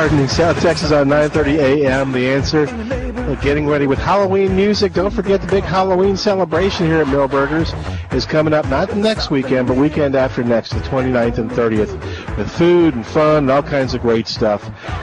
Burgers. 0.02 0.10
Gardening 0.10 0.28
South 0.28 0.60
Texas 0.60 0.90
on 0.90 1.08
9:30 1.08 1.58
a.m. 1.58 2.12
The 2.12 2.28
answer. 2.28 2.66
Getting 3.40 3.68
ready 3.68 3.86
with 3.86 4.00
Halloween 4.00 4.56
music. 4.56 4.92
Don't 4.92 5.12
forget 5.12 5.40
the 5.40 5.46
big 5.46 5.62
Halloween 5.62 6.16
celebration 6.16 6.86
here 6.86 7.00
at 7.00 7.06
Milberger's 7.06 7.72
is 8.12 8.26
coming 8.26 8.52
up 8.52 8.66
not 8.66 8.94
next 8.96 9.30
weekend, 9.30 9.68
but 9.68 9.76
weekend 9.76 10.16
after 10.16 10.42
next, 10.42 10.70
the 10.70 10.80
29th 10.80 11.38
and 11.38 11.50
30th, 11.50 12.36
with 12.36 12.50
food 12.50 12.94
and 12.94 13.06
fun 13.06 13.44
and 13.44 13.50
all 13.50 13.62
kinds 13.62 13.94
of 13.94 14.02
great 14.02 14.26
stuff. 14.26 14.62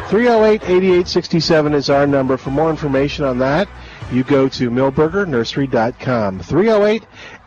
308-8867 0.09 1.73
is 1.73 1.89
our 1.89 2.05
number. 2.05 2.35
For 2.37 2.51
more 2.51 2.69
information 2.69 3.23
on 3.23 3.39
that, 3.39 3.69
you 4.11 4.23
go 4.23 4.49
to 4.49 4.69
milbergernursery.com. 4.69 6.39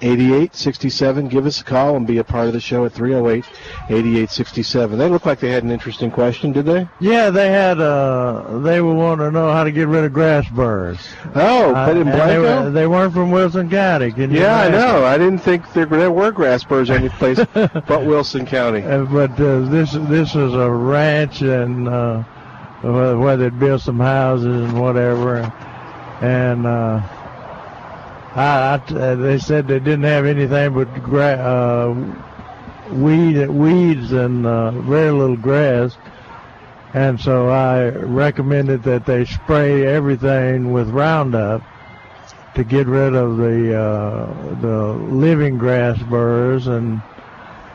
308-8867. 0.02 1.30
Give 1.30 1.46
us 1.46 1.60
a 1.60 1.64
call 1.64 1.96
and 1.96 2.06
be 2.06 2.18
a 2.18 2.24
part 2.24 2.46
of 2.48 2.52
the 2.52 2.60
show 2.60 2.84
at 2.84 2.92
308-8867. 2.92 4.98
They 4.98 5.08
look 5.08 5.24
like 5.26 5.40
they 5.40 5.50
had 5.50 5.62
an 5.62 5.70
interesting 5.70 6.10
question, 6.10 6.52
did 6.52 6.66
they? 6.66 6.88
Yeah, 7.00 7.30
they 7.30 7.48
had. 7.50 7.80
Uh, 7.80 8.58
they 8.58 8.80
were 8.80 8.94
wanting 8.94 9.26
to 9.26 9.30
know 9.30 9.52
how 9.52 9.64
to 9.64 9.70
get 9.70 9.88
rid 9.88 10.04
of 10.04 10.12
grass 10.12 10.48
burrs. 10.50 10.98
Oh, 11.34 11.70
in 11.70 11.76
Uh, 11.76 11.88
and 11.90 11.98
they, 12.08 12.12
Blanco? 12.12 12.64
were, 12.64 12.70
they 12.70 12.86
weren't 12.86 13.12
from 13.14 13.30
Wilson 13.30 13.70
County. 13.70 14.12
Can 14.12 14.30
you 14.30 14.40
Yeah, 14.40 14.60
I 14.60 14.68
know. 14.68 15.04
I 15.04 15.18
didn't 15.18 15.38
think 15.38 15.72
there, 15.72 15.86
there 15.86 16.12
were 16.12 16.32
grass 16.32 16.64
burrs 16.64 16.90
any 16.90 17.08
place 17.08 17.38
but 17.54 18.04
Wilson 18.04 18.46
County. 18.46 18.82
Uh, 18.82 19.04
but 19.04 19.30
uh, 19.32 19.60
this 19.68 19.92
this 19.92 20.34
is 20.34 20.54
a 20.54 20.70
ranch, 20.70 21.42
and 21.42 21.88
uh, 21.88 22.22
where 22.82 23.18
where 23.18 23.36
they'd 23.36 23.58
build 23.58 23.80
some 23.82 23.98
houses 24.00 24.70
and 24.70 24.80
whatever. 24.80 25.38
And 26.20 26.66
uh, 26.66 27.00
I, 28.34 28.74
I 28.74 29.14
they 29.14 29.38
said 29.38 29.68
they 29.68 29.78
didn't 29.78 30.04
have 30.04 30.24
anything 30.24 30.72
but 30.74 31.02
gra- 31.02 31.36
uh, 31.36 32.94
weed 32.94 33.46
weeds 33.48 34.12
and 34.12 34.46
uh, 34.46 34.70
very 34.82 35.10
little 35.10 35.36
grass. 35.36 35.96
And 36.94 37.20
so 37.20 37.48
I 37.48 37.88
recommended 37.88 38.82
that 38.84 39.06
they 39.06 39.24
spray 39.24 39.86
everything 39.86 40.72
with 40.72 40.90
Roundup 40.90 41.62
to 42.54 42.64
get 42.64 42.86
rid 42.86 43.14
of 43.14 43.36
the 43.38 43.78
uh, 43.78 44.54
the 44.60 44.92
living 45.14 45.56
grass 45.56 45.98
burrs 46.04 46.66
and 46.66 47.00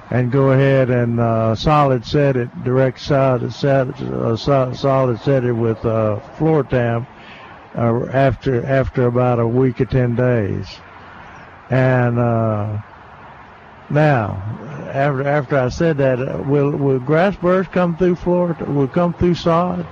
and 0.10 0.32
go 0.32 0.52
ahead 0.52 0.90
and 0.90 1.20
uh, 1.20 1.56
solid 1.56 2.06
set 2.06 2.36
it, 2.38 2.64
direct 2.64 3.00
solid 3.00 3.52
set, 3.52 3.90
uh, 4.02 4.36
solid 4.74 5.20
set 5.20 5.44
it 5.44 5.52
with 5.52 5.84
uh, 5.86 6.20
Floratam 6.38 7.06
uh, 7.78 8.06
after 8.12 8.66
after 8.66 9.06
about 9.06 9.40
a 9.40 9.48
week 9.48 9.80
or 9.80 9.86
ten 9.86 10.16
days. 10.16 10.68
And 11.70 12.18
uh, 12.18 12.82
now, 13.90 14.42
after 14.92 15.28
after 15.28 15.58
I 15.58 15.70
said 15.70 15.98
that, 15.98 16.20
uh, 16.20 16.44
will 16.44 16.72
will 16.72 17.00
grass 17.00 17.36
burrs 17.36 17.68
come 17.72 17.96
through 17.96 18.16
floor? 18.16 18.58
Will 18.68 18.88
come 18.88 19.14
through 19.14 19.36
sod? 19.36 19.86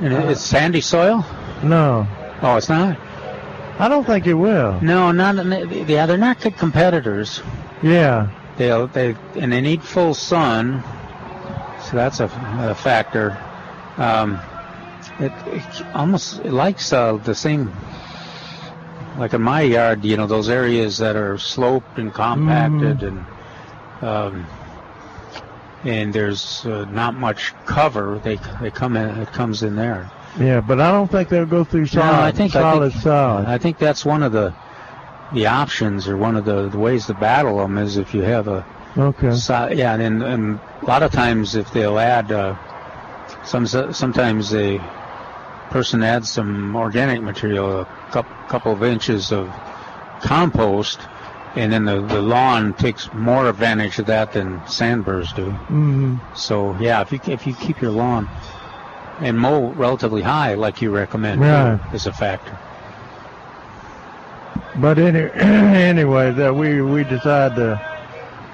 And 0.00 0.12
it's 0.30 0.40
sandy 0.40 0.80
soil? 0.80 1.24
No. 1.62 2.06
Oh, 2.40 2.56
it's 2.56 2.68
not. 2.68 2.96
I 3.80 3.88
don't 3.88 4.04
think 4.04 4.26
it 4.26 4.34
will. 4.34 4.80
No, 4.80 5.10
not. 5.10 5.36
Yeah, 5.88 6.06
they're 6.06 6.16
not 6.16 6.40
good 6.40 6.56
competitors. 6.56 7.42
Yeah. 7.82 8.30
They 8.56 8.86
they 8.92 9.16
and 9.36 9.52
they 9.52 9.60
need 9.60 9.82
full 9.82 10.14
sun, 10.14 10.82
so 11.82 11.96
that's 11.96 12.20
a, 12.20 12.24
a 12.70 12.74
factor. 12.74 13.36
Um, 13.96 14.40
it, 15.20 15.32
it 15.46 15.86
almost 15.94 16.44
likes 16.44 16.92
uh, 16.92 17.16
the 17.16 17.34
same. 17.34 17.72
Like 19.18 19.34
in 19.34 19.42
my 19.42 19.62
yard, 19.62 20.04
you 20.04 20.16
know, 20.16 20.26
those 20.26 20.48
areas 20.48 20.98
that 20.98 21.16
are 21.16 21.38
sloped 21.38 21.98
and 21.98 22.14
compacted, 22.14 23.02
and 23.02 23.26
um, 24.00 24.46
and 25.84 26.12
there's 26.12 26.64
uh, 26.66 26.84
not 26.84 27.14
much 27.14 27.52
cover. 27.66 28.20
They 28.22 28.38
they 28.60 28.70
come 28.70 28.96
in. 28.96 29.08
It 29.20 29.32
comes 29.32 29.62
in 29.62 29.74
there. 29.74 30.08
Yeah, 30.38 30.60
but 30.60 30.80
I 30.80 30.92
don't 30.92 31.10
think 31.10 31.30
they'll 31.30 31.46
go 31.46 31.64
through 31.64 31.86
solid. 31.86 32.16
No, 32.16 32.22
I 32.22 32.30
think 32.30 32.52
solid 32.52 32.86
I 32.86 32.90
think, 32.90 33.02
solid. 33.02 33.46
I 33.46 33.58
think 33.58 33.78
that's 33.78 34.04
one 34.04 34.22
of 34.22 34.30
the 34.30 34.54
the 35.32 35.46
options 35.46 36.08
or 36.08 36.16
one 36.16 36.36
of 36.36 36.44
the, 36.44 36.68
the 36.68 36.78
ways 36.78 37.06
to 37.06 37.14
battle 37.14 37.58
them 37.58 37.76
is 37.76 37.96
if 37.96 38.14
you 38.14 38.22
have 38.22 38.48
a 38.48 38.64
Okay. 38.96 39.32
so, 39.32 39.68
yeah, 39.68 39.94
and, 39.94 40.22
and 40.22 40.60
a 40.82 40.84
lot 40.84 41.02
of 41.02 41.12
times 41.12 41.54
if 41.54 41.70
they'll 41.72 41.98
add 41.98 42.32
uh, 42.32 42.56
some 43.44 43.66
sometimes 43.66 44.52
a 44.54 44.80
person 45.70 46.02
adds 46.02 46.30
some 46.30 46.74
organic 46.76 47.22
material, 47.22 47.80
a 47.80 47.84
couple, 48.10 48.34
couple 48.48 48.72
of 48.72 48.82
inches 48.82 49.32
of 49.32 49.48
compost, 50.20 51.00
and 51.56 51.72
then 51.72 51.84
the, 51.84 52.00
the 52.00 52.20
lawn 52.20 52.74
takes 52.74 53.12
more 53.12 53.48
advantage 53.48 53.98
of 53.98 54.06
that 54.06 54.32
than 54.32 54.60
sandburrs 54.66 55.32
do. 55.34 55.50
hmm 55.50 56.16
So 56.34 56.76
yeah, 56.78 57.00
if 57.00 57.12
you 57.12 57.20
if 57.26 57.46
you 57.46 57.54
keep 57.54 57.80
your 57.80 57.90
lawn 57.92 58.28
and 59.20 59.38
mow 59.38 59.70
relatively 59.72 60.22
high, 60.22 60.54
like 60.54 60.80
you 60.80 60.90
recommend, 60.90 61.42
is 61.92 62.06
a 62.06 62.12
factor. 62.12 62.56
But 64.76 64.98
any, 64.98 65.30
anyway, 65.34 66.30
that 66.32 66.54
we 66.54 66.82
we 66.82 67.04
decided 67.04 67.56
to 67.56 67.98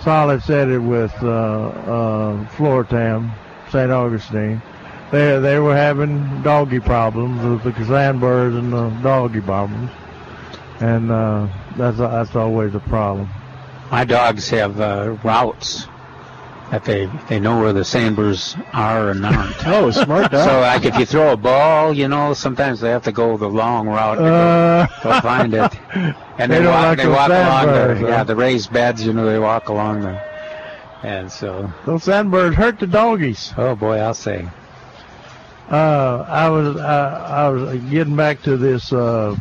solid 0.00 0.42
set 0.42 0.68
it 0.68 0.78
with 0.78 1.12
uh, 1.22 1.26
uh, 1.26 2.44
Floratam, 2.56 3.30
St. 3.70 3.90
Augustine, 3.90 4.60
they 5.14 5.38
they 5.38 5.58
were 5.58 5.76
having 5.76 6.42
doggy 6.42 6.80
problems 6.80 7.64
with 7.64 7.74
the 7.76 7.84
sandburs 7.86 8.54
and 8.54 8.72
the 8.72 8.90
doggy 9.02 9.40
problems, 9.40 9.90
and 10.80 11.10
uh, 11.10 11.48
that's 11.76 11.98
that's 11.98 12.34
always 12.36 12.74
a 12.74 12.80
problem. 12.80 13.28
My 13.90 14.04
dogs 14.04 14.48
have 14.50 14.80
uh, 14.80 15.16
routes 15.22 15.86
that 16.70 16.84
they 16.84 17.06
they 17.28 17.38
know 17.38 17.60
where 17.60 17.72
the 17.72 17.84
sandburs 17.84 18.56
are 18.72 19.10
and 19.10 19.24
aren't. 19.24 19.54
oh, 19.66 19.90
smart 19.90 20.30
dog. 20.32 20.48
So 20.48 20.60
like 20.60 20.84
if 20.84 20.98
you 20.98 21.06
throw 21.06 21.32
a 21.32 21.36
ball, 21.36 21.92
you 21.92 22.08
know, 22.08 22.34
sometimes 22.34 22.80
they 22.80 22.90
have 22.90 23.04
to 23.04 23.12
go 23.12 23.36
the 23.36 23.48
long 23.48 23.86
route 23.88 24.18
to 24.18 24.24
Uh, 24.24 24.86
go, 25.02 25.10
go 25.12 25.20
find 25.20 25.54
it. 25.54 25.72
And 26.36 26.50
They 26.50 26.58
they, 26.58 26.64
don't 26.64 26.72
walk, 26.74 26.84
like 26.88 26.98
they 26.98 27.04
those 27.04 27.16
walk 27.16 27.28
along 27.28 27.64
sandburs, 27.66 28.00
the 28.00 28.06
huh? 28.06 28.12
yeah 28.12 28.24
the 28.24 28.34
raised 28.36 28.72
beds. 28.72 29.06
You 29.06 29.12
know, 29.12 29.24
they 29.24 29.38
walk 29.38 29.68
along 29.68 30.00
the. 30.02 30.18
And 31.04 31.30
so, 31.30 31.70
Those 31.86 32.02
sandburs 32.02 32.56
hurt 32.56 32.80
the 32.80 32.88
doggies. 32.88 33.52
oh 33.56 33.76
boy, 33.76 33.98
I'll 33.98 34.14
say. 34.14 34.48
Uh, 35.70 36.24
I 36.28 36.48
was 36.50 36.76
uh, 36.76 37.26
I 37.26 37.48
was 37.48 37.80
getting 37.84 38.16
back 38.16 38.42
to 38.42 38.56
this 38.58 38.92
uh, 38.92 39.34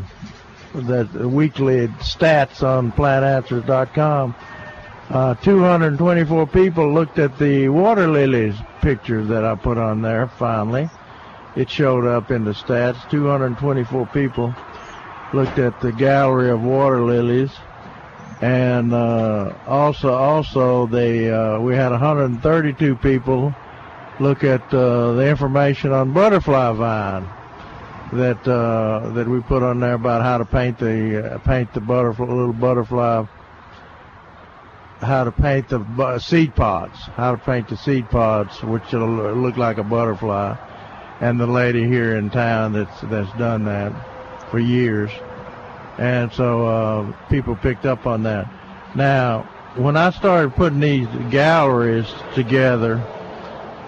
that 0.73 1.13
weekly 1.13 1.88
stats 1.99 2.63
on 2.63 2.93
plantanswers.com. 2.93 4.33
Uh, 5.09 5.36
224 5.36 6.47
people 6.47 6.93
looked 6.93 7.19
at 7.19 7.38
the 7.38 7.67
water 7.67 8.07
lilies 8.07 8.55
picture 8.81 9.23
that 9.25 9.43
I 9.43 9.55
put 9.55 9.77
on 9.77 10.01
there. 10.01 10.27
Finally, 10.27 10.89
it 11.57 11.69
showed 11.69 12.05
up 12.05 12.31
in 12.31 12.45
the 12.45 12.51
stats. 12.51 13.09
224 13.12 14.07
people 14.07 14.55
looked 15.33 15.59
at 15.59 15.79
the 15.81 15.91
gallery 15.91 16.49
of 16.49 16.63
water 16.63 17.01
lilies, 17.01 17.51
and 18.41 18.93
uh, 18.93 19.53
also 19.67 20.13
also 20.13 20.88
they 20.88 21.29
uh, 21.29 21.59
we 21.59 21.75
had 21.75 21.91
132 21.91 22.95
people 22.95 23.53
look 24.23 24.43
at 24.43 24.73
uh, 24.73 25.12
the 25.13 25.27
information 25.27 25.91
on 25.91 26.13
butterfly 26.13 26.71
vine 26.71 27.29
that 28.13 28.47
uh, 28.47 29.09
that 29.09 29.27
we 29.27 29.41
put 29.41 29.62
on 29.62 29.79
there 29.81 29.93
about 29.93 30.21
how 30.21 30.38
to 30.38 30.45
paint 30.45 30.79
the 30.79 31.33
uh, 31.33 31.38
paint 31.39 31.73
the 31.73 31.81
butterfly 31.81 32.25
little 32.25 32.53
butterfly. 32.53 33.25
How 35.01 35.25
to 35.25 35.33
paint 35.33 35.67
the 35.67 35.79
bu- 35.79 36.17
seed 36.19 36.55
pods. 36.55 36.97
How 37.17 37.36
to 37.36 37.38
paint 37.38 37.67
the 37.67 37.75
seed 37.75 38.09
pods 38.09 38.63
which 38.63 38.93
look 38.93 39.57
like 39.57 39.77
a 39.77 39.83
butterfly. 39.83 40.55
And 41.19 41.38
the 41.38 41.47
lady 41.47 41.86
here 41.86 42.15
in 42.15 42.29
town 42.29 42.71
that's 42.71 43.01
that's 43.01 43.38
done 43.38 43.65
that 43.65 43.91
for 44.49 44.59
years. 44.59 45.12
And 45.97 46.31
so 46.31 46.65
uh, 46.65 47.29
people 47.29 47.55
picked 47.57 47.86
up 47.86 48.07
on 48.07 48.23
that. 48.23 48.49
Now 48.95 49.41
when 49.75 49.97
I 49.97 50.12
started 50.12 50.55
putting 50.55 50.79
these 50.79 51.07
galleries 51.29 52.13
together 52.36 53.03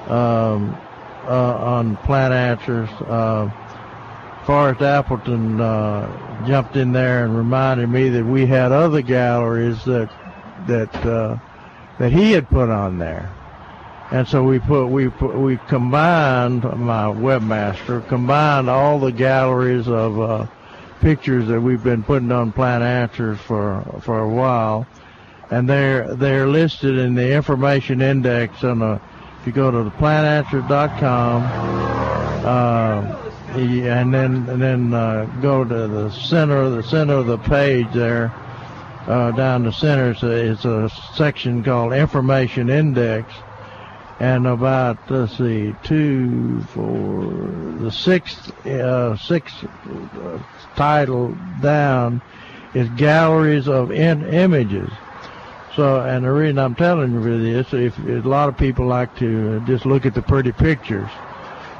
um, 0.08 0.76
uh, 1.28 1.56
on 1.56 1.98
plant 1.98 2.34
answers. 2.34 2.89
Uh, 3.02 3.50
Forrest 4.46 4.82
Appleton 4.82 5.60
uh, 5.60 6.46
jumped 6.46 6.76
in 6.76 6.91
there 6.91 7.26
and 7.26 7.36
reminded 7.36 7.89
me 7.89 8.10
that 8.10 8.24
we 8.24 8.46
had 8.46 8.72
other 8.72 9.02
galleries 9.02 9.84
that 9.86 10.10
that 10.68 10.94
uh, 11.04 11.38
that 11.98 12.12
he 12.12 12.32
had 12.32 12.48
put 12.50 12.70
on 12.70 13.00
there, 13.00 13.34
and 14.12 14.28
so 14.28 14.44
we 14.44 14.60
put 14.60 14.88
we 14.88 15.10
put, 15.10 15.36
we 15.36 15.58
combined 15.68 16.63
my 16.63 17.06
webmaster 17.06 18.08
combined 18.08 18.70
all 18.70 19.00
the 19.00 19.12
galleries 19.12 19.88
of 19.88 20.20
uh, 20.20 20.46
pictures 21.02 21.48
that 21.48 21.60
we've 21.60 21.84
been 21.84 22.04
putting 22.04 22.32
on 22.32 22.52
plant 22.52 22.84
answers 22.84 23.39
for 23.39 23.84
for 24.04 24.20
a 24.20 24.30
while, 24.30 24.86
and 25.50 25.68
they're 25.68 26.13
they're 26.13 26.48
listed 26.48 27.00
in 27.00 27.15
the 27.15 27.34
information 27.34 28.00
index 28.00 28.63
on 28.63 28.84
a 28.84 29.02
if 29.45 29.49
you 29.49 29.53
go 29.53 29.69
to 29.69 29.84
the 29.84 29.91
plantanswer.com 29.91 31.43
uh, 32.43 33.31
and 33.53 34.12
then 34.12 34.49
and 34.49 34.60
then 34.60 34.91
uh, 34.91 35.25
go 35.39 35.63
to 35.63 35.88
the 35.88 36.10
center 36.10 36.67
the 36.71 36.81
center 36.81 37.13
of 37.13 37.27
the 37.27 37.38
page 37.38 37.86
there 37.93 38.34
uh, 39.05 39.29
down 39.34 39.62
the 39.62 39.71
center 39.71 40.10
it's 40.10 40.65
a, 40.65 40.86
a 40.86 40.89
section 41.15 41.63
called 41.63 41.93
information 41.93 42.71
index 42.71 43.31
and 44.19 44.47
about 44.47 44.97
let's 45.12 45.38
see 45.38 45.75
two 45.84 46.60
four 46.73 47.21
the 47.81 47.91
sixth 47.91 48.65
uh, 48.65 49.15
sixth 49.15 49.63
uh, 49.63 50.39
title 50.75 51.38
down 51.62 52.19
is 52.73 52.89
galleries 52.97 53.67
of 53.67 53.91
in- 53.91 54.25
images 54.25 54.89
so, 55.76 56.02
and 56.02 56.24
the 56.24 56.32
reason 56.32 56.58
I'm 56.58 56.76
telling 56.76 57.12
you 57.14 57.54
this, 57.54 57.74
if, 57.74 58.00
if 58.08 58.26
a 58.26 58.30
lot 58.30 58.48
of 58.48 58.58
people 58.58 58.86
like 58.86 59.16
to 59.18 59.60
just 59.66 59.86
look 59.86 60.06
at 60.06 60.14
the 60.14 60.22
pretty 60.22 60.52
pictures, 60.52 61.10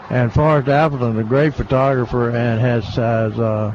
and 0.10 0.32
Forrest 0.34 0.68
Appleton, 0.68 1.18
a 1.18 1.24
great 1.24 1.56
photographer, 1.56 2.30
and 2.30 2.60
has 2.60 2.84
has 2.96 3.40
uh, 3.40 3.74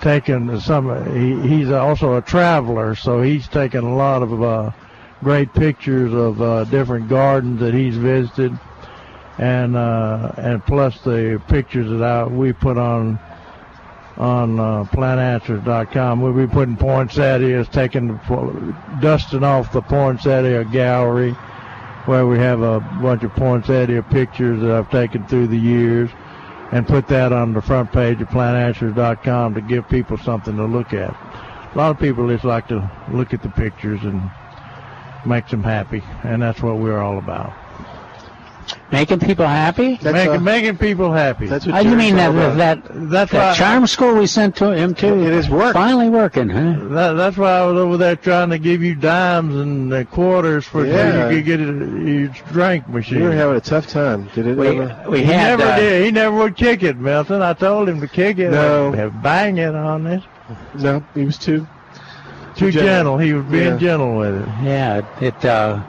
taken 0.00 0.60
some. 0.60 1.14
He, 1.14 1.48
he's 1.48 1.70
also 1.70 2.16
a 2.16 2.22
traveler, 2.22 2.94
so 2.94 3.20
he's 3.20 3.48
taken 3.48 3.84
a 3.84 3.94
lot 3.94 4.22
of 4.22 4.42
uh, 4.42 4.70
great 5.22 5.52
pictures 5.52 6.12
of 6.12 6.40
uh, 6.40 6.64
different 6.64 7.08
gardens 7.08 7.60
that 7.60 7.74
he's 7.74 7.96
visited, 7.96 8.58
and 9.38 9.76
uh, 9.76 10.32
and 10.36 10.64
plus 10.64 11.00
the 11.02 11.42
pictures 11.48 11.90
that 11.90 12.02
I, 12.02 12.24
we 12.24 12.52
put 12.52 12.78
on 12.78 13.18
on 14.16 14.58
uh, 14.58 14.84
plantanswers.com. 14.84 16.20
We'll 16.20 16.32
be 16.32 16.46
putting 16.46 16.76
poinsettias, 16.76 17.68
taking 17.68 18.18
dusting 19.00 19.44
off 19.44 19.72
the 19.72 19.82
poinsettia 19.82 20.64
gallery, 20.66 21.32
where 22.06 22.26
we 22.26 22.38
have 22.38 22.62
a 22.62 22.80
bunch 23.00 23.22
of 23.22 23.34
poinsettia 23.34 24.02
pictures 24.04 24.60
that 24.60 24.70
I've 24.70 24.90
taken 24.90 25.26
through 25.26 25.48
the 25.48 25.58
years, 25.58 26.10
and 26.72 26.86
put 26.86 27.06
that 27.08 27.32
on 27.32 27.52
the 27.52 27.62
front 27.62 27.92
page 27.92 28.20
of 28.20 28.28
plantanswers.com 28.28 29.54
to 29.54 29.60
give 29.60 29.88
people 29.88 30.18
something 30.18 30.56
to 30.56 30.64
look 30.64 30.92
at. 30.92 31.14
A 31.74 31.78
lot 31.78 31.90
of 31.90 31.98
people 31.98 32.28
just 32.28 32.44
like 32.44 32.68
to 32.68 32.90
look 33.12 33.32
at 33.32 33.42
the 33.42 33.48
pictures 33.48 34.00
and 34.02 34.30
makes 35.24 35.50
them 35.50 35.62
happy, 35.62 36.02
and 36.24 36.42
that's 36.42 36.62
what 36.62 36.78
we're 36.78 36.98
all 36.98 37.18
about. 37.18 37.61
Making 38.90 39.20
people 39.20 39.46
happy? 39.46 39.98
making, 40.02 40.44
making 40.44 40.76
people 40.78 41.12
happy. 41.12 41.46
That's 41.46 41.66
Oh, 41.66 41.80
you 41.80 41.96
mean 41.96 42.16
that 42.16 42.32
that 42.56 42.82
That's 43.10 43.32
that 43.32 43.48
why- 43.50 43.54
charm 43.54 43.86
school 43.86 44.14
we 44.16 44.26
sent 44.26 44.54
to 44.56 44.70
him 44.72 44.94
to? 44.96 45.06
It 45.18 45.32
is 45.32 45.48
work. 45.48 45.72
Finally 45.72 46.10
working, 46.10 46.48
huh? 46.50 46.76
That, 46.94 47.12
that's 47.14 47.36
why 47.38 47.52
I 47.58 47.64
was 47.66 47.76
over 47.78 47.96
there 47.96 48.16
trying 48.16 48.50
to 48.50 48.58
give 48.58 48.82
you 48.82 48.94
dimes 48.94 49.54
and 49.56 49.92
uh, 49.92 50.04
quarters 50.04 50.66
for 50.66 50.84
Yeah. 50.86 51.12
so 51.12 51.28
you 51.30 51.36
could 51.36 51.44
get 51.46 51.60
a, 51.60 51.64
your 51.64 52.28
drink 52.52 52.86
machine. 52.88 53.18
You 53.18 53.24
were 53.24 53.32
having 53.32 53.56
a 53.56 53.60
tough 53.60 53.86
time. 53.86 54.28
Did 54.34 54.46
it 54.46 54.56
We 54.58 54.68
ever? 54.68 55.04
we 55.10 55.18
he 55.20 55.24
had 55.24 55.58
never 55.58 55.70
uh, 55.72 55.76
did. 55.78 56.04
He 56.04 56.10
never 56.10 56.36
would 56.36 56.56
kick 56.56 56.82
it, 56.82 56.96
Milton. 56.98 57.40
I 57.42 57.54
told 57.54 57.88
him 57.88 58.00
to 58.00 58.08
kick 58.08 58.38
it. 58.38 58.50
No. 58.50 58.92
and 58.92 59.22
bang 59.22 59.56
it 59.56 59.74
on 59.74 60.04
this. 60.04 60.22
No, 60.74 61.02
he 61.14 61.24
was 61.24 61.38
too. 61.38 61.66
Too 62.56 62.70
gentle. 62.70 62.82
gentle. 62.86 63.18
He 63.18 63.32
was 63.32 63.46
being 63.46 63.64
Yeah. 63.72 63.76
gentle 63.78 64.16
with 64.18 64.42
it. 64.42 64.48
Yeah, 64.62 65.00
it. 65.20 65.44
Uh, 65.44 65.80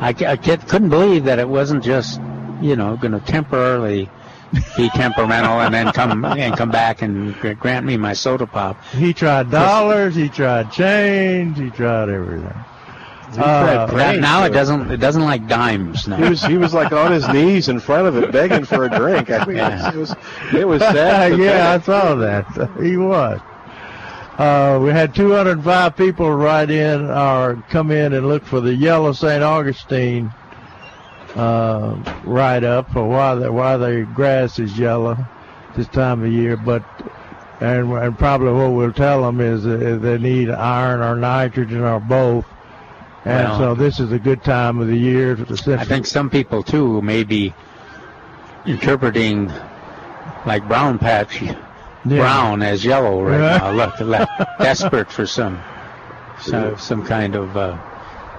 I, 0.00 0.08
I 0.26 0.36
kid- 0.36 0.66
couldn't 0.68 0.90
believe 0.90 1.24
that 1.24 1.38
it 1.38 1.48
wasn't 1.48 1.82
just, 1.82 2.20
you 2.60 2.76
know, 2.76 2.96
going 2.96 3.12
to 3.12 3.20
temporarily 3.20 4.08
be 4.76 4.88
temperamental 4.94 5.60
and 5.60 5.74
then 5.74 5.92
come 5.92 6.24
and 6.24 6.56
come 6.56 6.70
back 6.70 7.02
and 7.02 7.34
grant 7.60 7.84
me 7.84 7.96
my 7.96 8.12
soda 8.12 8.46
pop. 8.46 8.82
He 8.92 9.12
tried 9.12 9.50
dollars. 9.50 10.14
He 10.14 10.28
tried 10.28 10.70
change. 10.72 11.58
He 11.58 11.70
tried 11.70 12.08
everything. 12.08 12.54
He 13.32 13.40
Uh, 13.40 13.86
tried 13.88 13.98
That, 13.98 14.20
now 14.20 14.44
it 14.44 14.50
doesn't. 14.54 14.90
It 14.90 14.96
doesn't 14.98 15.22
like 15.24 15.46
dimes 15.48 16.08
now. 16.08 16.16
He 16.16 16.30
was 16.30 16.42
he 16.42 16.56
was 16.56 16.72
like 16.72 16.92
on 16.92 17.12
his 17.12 17.28
knees 17.34 17.68
in 17.68 17.78
front 17.78 18.06
of 18.06 18.16
it, 18.16 18.32
begging 18.32 18.64
for 18.64 18.84
a 18.84 18.88
drink. 18.88 19.30
I 19.30 19.44
mean, 19.44 19.56
Yeah. 19.58 19.90
it 19.92 19.96
was 19.96 20.14
it 20.54 20.66
was 20.66 20.80
sad. 20.80 21.38
yeah, 21.38 21.72
I 21.74 21.78
saw 21.84 22.14
that. 22.14 22.46
He 22.80 22.96
was. 22.96 23.38
Uh, 24.38 24.78
we 24.80 24.90
had 24.90 25.12
205 25.16 25.96
people 25.96 26.30
write 26.32 26.70
in 26.70 27.10
or 27.10 27.56
come 27.70 27.90
in 27.90 28.12
and 28.12 28.28
look 28.28 28.44
for 28.44 28.60
the 28.60 28.72
yellow 28.72 29.12
St. 29.12 29.42
Augustine 29.42 30.32
uh, 31.34 31.96
write 32.24 32.62
up 32.62 32.88
for 32.92 33.08
why 33.08 33.34
the, 33.34 33.52
why 33.52 33.76
the 33.76 34.08
grass 34.14 34.60
is 34.60 34.78
yellow 34.78 35.16
this 35.74 35.88
time 35.88 36.22
of 36.22 36.30
year. 36.30 36.56
But 36.56 36.84
and, 37.60 37.92
and 37.92 38.16
probably 38.16 38.52
what 38.52 38.70
we'll 38.70 38.92
tell 38.92 39.22
them 39.22 39.40
is 39.40 39.64
that 39.64 39.98
they 40.02 40.18
need 40.18 40.50
iron 40.50 41.00
or 41.00 41.16
nitrogen 41.16 41.80
or 41.80 41.98
both. 41.98 42.46
And 43.24 43.48
Well- 43.48 43.58
so 43.58 43.74
this 43.74 43.98
is 43.98 44.12
a 44.12 44.20
good 44.20 44.44
time 44.44 44.78
of 44.78 44.86
the 44.86 44.96
year. 44.96 45.36
I 45.66 45.84
think 45.84 46.06
some 46.06 46.30
people 46.30 46.62
too 46.62 47.02
may 47.02 47.24
be 47.24 47.52
interpreting 48.66 49.50
like 50.46 50.66
brown 50.68 51.00
patch 51.00 51.42
brown 52.04 52.62
as 52.62 52.84
yellow 52.84 53.22
right 53.22 53.40
Yeah. 53.40 53.58
now. 53.58 53.70
Look, 53.72 53.98
look, 54.00 54.28
desperate 54.58 55.10
for 55.10 55.26
some, 55.26 55.62
some 56.40 56.76
some 56.78 57.04
kind 57.04 57.34
of. 57.34 57.56
Uh, 57.56 57.76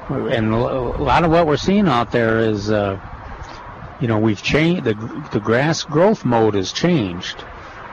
and 0.10 0.52
a 0.54 0.58
lot 0.58 1.24
of 1.24 1.30
what 1.32 1.45
we're 1.45 1.56
seeing 1.58 1.88
out 1.88 2.12
there 2.12 2.39
is, 2.39 2.72
uh, 2.72 3.00
you 4.00 4.08
know, 4.08 4.17
we've 4.17 4.41
changed 4.41 4.84
the 4.86 4.95
the 5.32 5.39
grass 5.39 5.84
growth 5.84 6.26
mode 6.26 6.56
has 6.56 6.72
changed. 6.72 7.44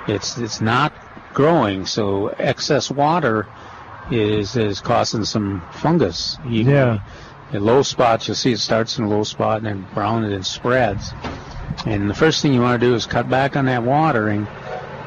It's 0.09 0.39
it's 0.39 0.61
not 0.61 0.93
growing, 1.35 1.85
so 1.85 2.29
excess 2.29 2.91
water 2.91 3.47
is 4.11 4.57
is 4.57 4.81
causing 4.81 5.25
some 5.25 5.61
fungus. 5.73 6.39
You- 6.47 6.63
Yeah. 6.71 6.99
in 7.53 7.65
low 7.65 7.83
spots, 7.83 8.27
you'll 8.29 8.35
see 8.37 8.53
it 8.53 8.59
starts 8.61 8.99
in 8.99 9.05
a 9.05 9.09
low 9.09 9.25
spot 9.25 9.59
and 9.59 9.67
then 9.67 9.87
brown 9.95 10.25
and 10.25 10.33
then 10.33 10.43
spreads. 10.43 11.13
And 11.85 12.09
the 12.09 12.15
first 12.15 12.41
thing 12.41 12.53
you 12.55 12.61
want 12.63 12.81
to 12.81 12.87
do 12.87 12.95
is 12.95 13.05
cut 13.07 13.29
back 13.29 13.57
on 13.57 13.67
that 13.67 13.83
watering, 13.83 14.47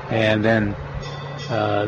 and 0.10 0.43
then 0.43 0.76
uh, 1.49 1.88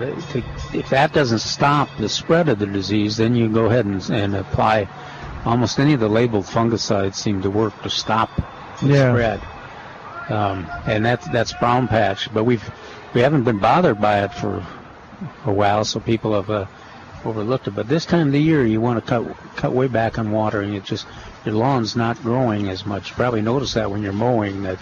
if 0.74 0.90
that 0.90 1.12
doesn't 1.14 1.40
stop 1.40 1.90
the 1.98 2.10
spread 2.10 2.50
of 2.50 2.60
the 2.60 2.66
disease, 2.66 3.18
then 3.18 3.36
you 3.36 3.48
go 3.50 3.66
ahead 3.66 3.86
and, 3.86 4.08
and 4.10 4.36
apply 4.36 4.88
almost 5.46 5.80
any 5.80 5.94
of 5.94 6.00
the 6.00 6.10
labeled 6.10 6.46
fungicides 6.46 7.16
seem 7.16 7.42
to 7.42 7.50
work 7.50 7.80
to 7.84 7.90
stop 7.90 8.30
the 8.82 8.88
Yeah. 8.88 9.12
spread. 9.12 9.42
Um, 10.30 10.68
and 10.86 11.06
that's 11.06 11.28
that's 11.30 11.54
brown 11.54 11.88
patch, 11.88 12.34
but 12.34 12.44
we've 12.46 12.68
we 13.14 13.22
haven't 13.22 13.44
been 13.44 13.60
bothered 13.60 14.00
by 14.00 14.24
it 14.24 14.34
for 14.34 14.66
a 15.46 15.52
while, 15.52 15.84
so 15.84 16.00
people 16.00 16.34
have 16.34 16.50
uh, 16.50 16.66
overlooked 17.26 17.68
it. 17.68 17.72
But 17.72 17.88
this 17.90 18.06
time 18.06 18.28
of 18.28 18.34
the 18.34 18.42
year, 18.42 18.66
you 18.66 18.80
want 18.80 19.04
to 19.04 19.10
cut 19.10 19.38
cut 19.58 19.74
way 19.74 19.88
back 19.88 20.18
on 20.18 20.32
watering. 20.32 20.74
It 20.74 20.86
just 20.86 21.06
your 21.44 21.56
lawn's 21.56 21.96
not 21.96 22.22
growing 22.24 22.70
as 22.70 22.86
much. 22.86 23.10
You 23.10 23.16
probably 23.16 23.42
notice 23.42 23.74
that 23.74 23.92
when 23.92 24.02
you're 24.02 24.14
mowing 24.14 24.64
that 24.64 24.80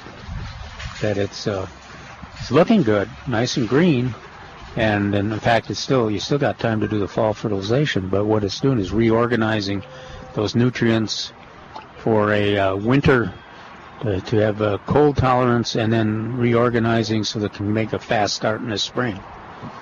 that 1.02 1.18
it's 1.18 1.48
uh, 1.48 1.68
it's 2.40 2.52
looking 2.52 2.84
good, 2.84 3.10
nice 3.28 3.58
and 3.58 3.68
green, 3.68 4.14
and, 4.76 5.14
and 5.16 5.34
in 5.34 5.40
fact, 5.40 5.70
it's 5.70 5.80
still 5.80 6.10
you 6.10 6.20
still 6.20 6.38
got 6.38 6.60
time 6.60 6.80
to 6.82 6.88
do 6.88 7.00
the 7.00 7.08
fall 7.08 7.34
fertilization. 7.34 8.08
But 8.10 8.26
what 8.26 8.44
it's 8.44 8.60
doing 8.60 8.80
is 8.80 8.92
reorganizing 8.92 9.84
those 10.34 10.56
nutrients 10.56 11.34
for 11.98 12.32
a 12.34 12.58
uh, 12.58 12.76
winter 12.76 13.34
to, 14.02 14.22
to 14.22 14.36
have 14.38 14.62
a 14.62 14.78
cold 14.80 15.18
tolerance, 15.18 15.76
and 15.76 15.92
then 15.92 16.38
reorganizing 16.38 17.24
so 17.24 17.40
that 17.40 17.48
it 17.48 17.58
can 17.58 17.74
make 17.74 17.94
a 17.94 18.00
fast 18.00 18.36
start 18.36 18.62
in 18.62 18.70
the 18.70 18.78
spring. 18.78 19.20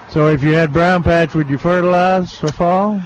So 0.10 0.28
if 0.28 0.41
you 0.41 0.53
had 0.53 0.74
brown 0.74 1.03
patch, 1.03 1.36
would 1.36 1.49
you 1.49 1.58
fertilize 1.58 2.36
for 2.36 2.51
fall? 2.51 3.01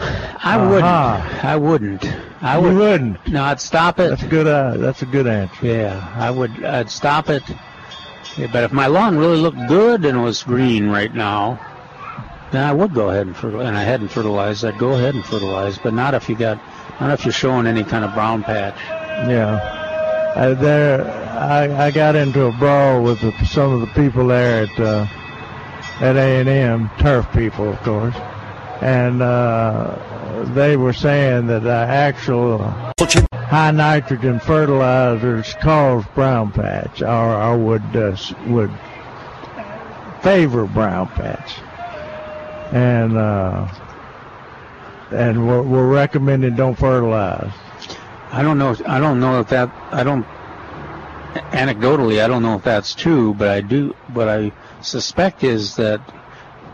I 0.00 0.56
wouldn't. 0.56 1.44
I 1.44 1.56
wouldn't. 1.56 2.04
I 2.40 2.58
You 2.58 2.64
would, 2.64 2.76
wouldn't. 2.76 3.28
No, 3.28 3.42
I'd 3.42 3.60
stop 3.60 3.98
it. 3.98 4.10
That's 4.10 4.22
a 4.22 4.28
good. 4.28 4.46
Uh, 4.46 4.76
that's 4.76 5.02
a 5.02 5.06
good 5.06 5.26
answer. 5.26 5.66
Yeah, 5.66 6.14
I 6.16 6.30
would. 6.30 6.62
I'd 6.64 6.90
stop 6.90 7.28
it. 7.30 7.42
But 8.36 8.64
if 8.64 8.72
my 8.72 8.86
lawn 8.86 9.16
really 9.16 9.38
looked 9.38 9.68
good 9.68 10.04
and 10.04 10.22
was 10.22 10.42
green 10.42 10.88
right 10.88 11.12
now, 11.12 11.58
then 12.52 12.64
I 12.64 12.72
would 12.72 12.94
go 12.94 13.10
ahead 13.10 13.26
and 13.26 13.36
fertilize. 13.36 13.68
And 13.68 13.76
I 13.76 13.82
hadn't 13.82 14.08
fertilized. 14.08 14.64
I'd 14.64 14.78
go 14.78 14.90
ahead 14.90 15.14
and 15.14 15.24
fertilize, 15.24 15.78
but 15.78 15.94
not 15.94 16.14
if 16.14 16.28
you 16.28 16.36
got, 16.36 16.58
not 17.00 17.10
if 17.10 17.24
you're 17.24 17.32
showing 17.32 17.66
any 17.66 17.84
kind 17.84 18.04
of 18.04 18.14
brown 18.14 18.42
patch. 18.44 18.78
Yeah. 19.28 19.58
I, 20.36 20.54
there, 20.54 21.04
I, 21.38 21.86
I 21.86 21.90
got 21.90 22.14
into 22.14 22.44
a 22.44 22.52
brawl 22.52 23.02
with 23.02 23.20
the, 23.20 23.32
some 23.44 23.72
of 23.72 23.80
the 23.80 23.86
people 23.88 24.28
there 24.28 24.64
at 24.64 24.80
uh, 24.80 25.06
at 26.00 26.16
A 26.16 26.40
and 26.40 26.48
M, 26.48 26.90
turf 27.00 27.26
people, 27.32 27.68
of 27.68 27.78
course, 27.82 28.14
and 28.80 29.20
uh, 29.20 29.96
they 30.44 30.76
were 30.76 30.92
saying 30.92 31.46
that 31.48 31.66
actual 31.66 32.58
high 33.48 33.70
nitrogen 33.70 34.38
fertilizers 34.40 35.54
cause 35.54 36.04
brown 36.14 36.52
patch, 36.52 37.02
or, 37.02 37.34
or 37.34 37.58
would 37.58 37.96
uh, 37.96 38.16
would 38.46 38.70
favor 40.22 40.66
brown 40.66 41.08
patch, 41.08 41.58
and 42.72 43.16
uh, 43.16 43.66
and 45.10 45.46
we're, 45.46 45.62
we're 45.62 45.88
recommending 45.88 46.54
don't 46.56 46.78
fertilize. 46.78 47.52
I 48.30 48.42
don't 48.42 48.58
know. 48.58 48.76
I 48.86 49.00
don't 49.00 49.20
know 49.20 49.40
if 49.40 49.48
that. 49.48 49.70
I 49.90 50.02
don't. 50.02 50.26
Anecdotally, 51.52 52.22
I 52.22 52.28
don't 52.28 52.42
know 52.42 52.56
if 52.56 52.64
that's 52.64 52.94
true, 52.94 53.32
but 53.34 53.48
I 53.48 53.60
do. 53.60 53.94
What 54.12 54.28
I 54.28 54.52
suspect 54.82 55.44
is 55.44 55.76
that 55.76 56.00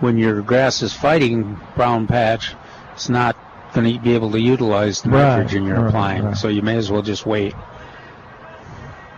when 0.01 0.19
your 0.19 0.43
grass 0.43 0.83
is 0.83 0.93
fighting 0.93 1.59
brown 1.77 2.07
patch, 2.07 2.55
it's 2.95 3.09
not 3.09 3.37
going 3.75 3.93
to 3.93 3.99
be 4.01 4.15
able 4.15 4.31
to 4.33 4.41
utilize 4.41 5.03
the 5.03 5.11
Right, 5.11 5.37
nitrogen 5.39 5.67
you're 5.67 5.77
right, 5.81 5.89
applying. 5.89 6.25
right. 6.25 6.37
So 6.37 6.49
you 6.49 6.63
may 6.63 6.77
as 6.77 6.91
well 6.91 7.03
just 7.03 7.27
wait. 7.27 7.55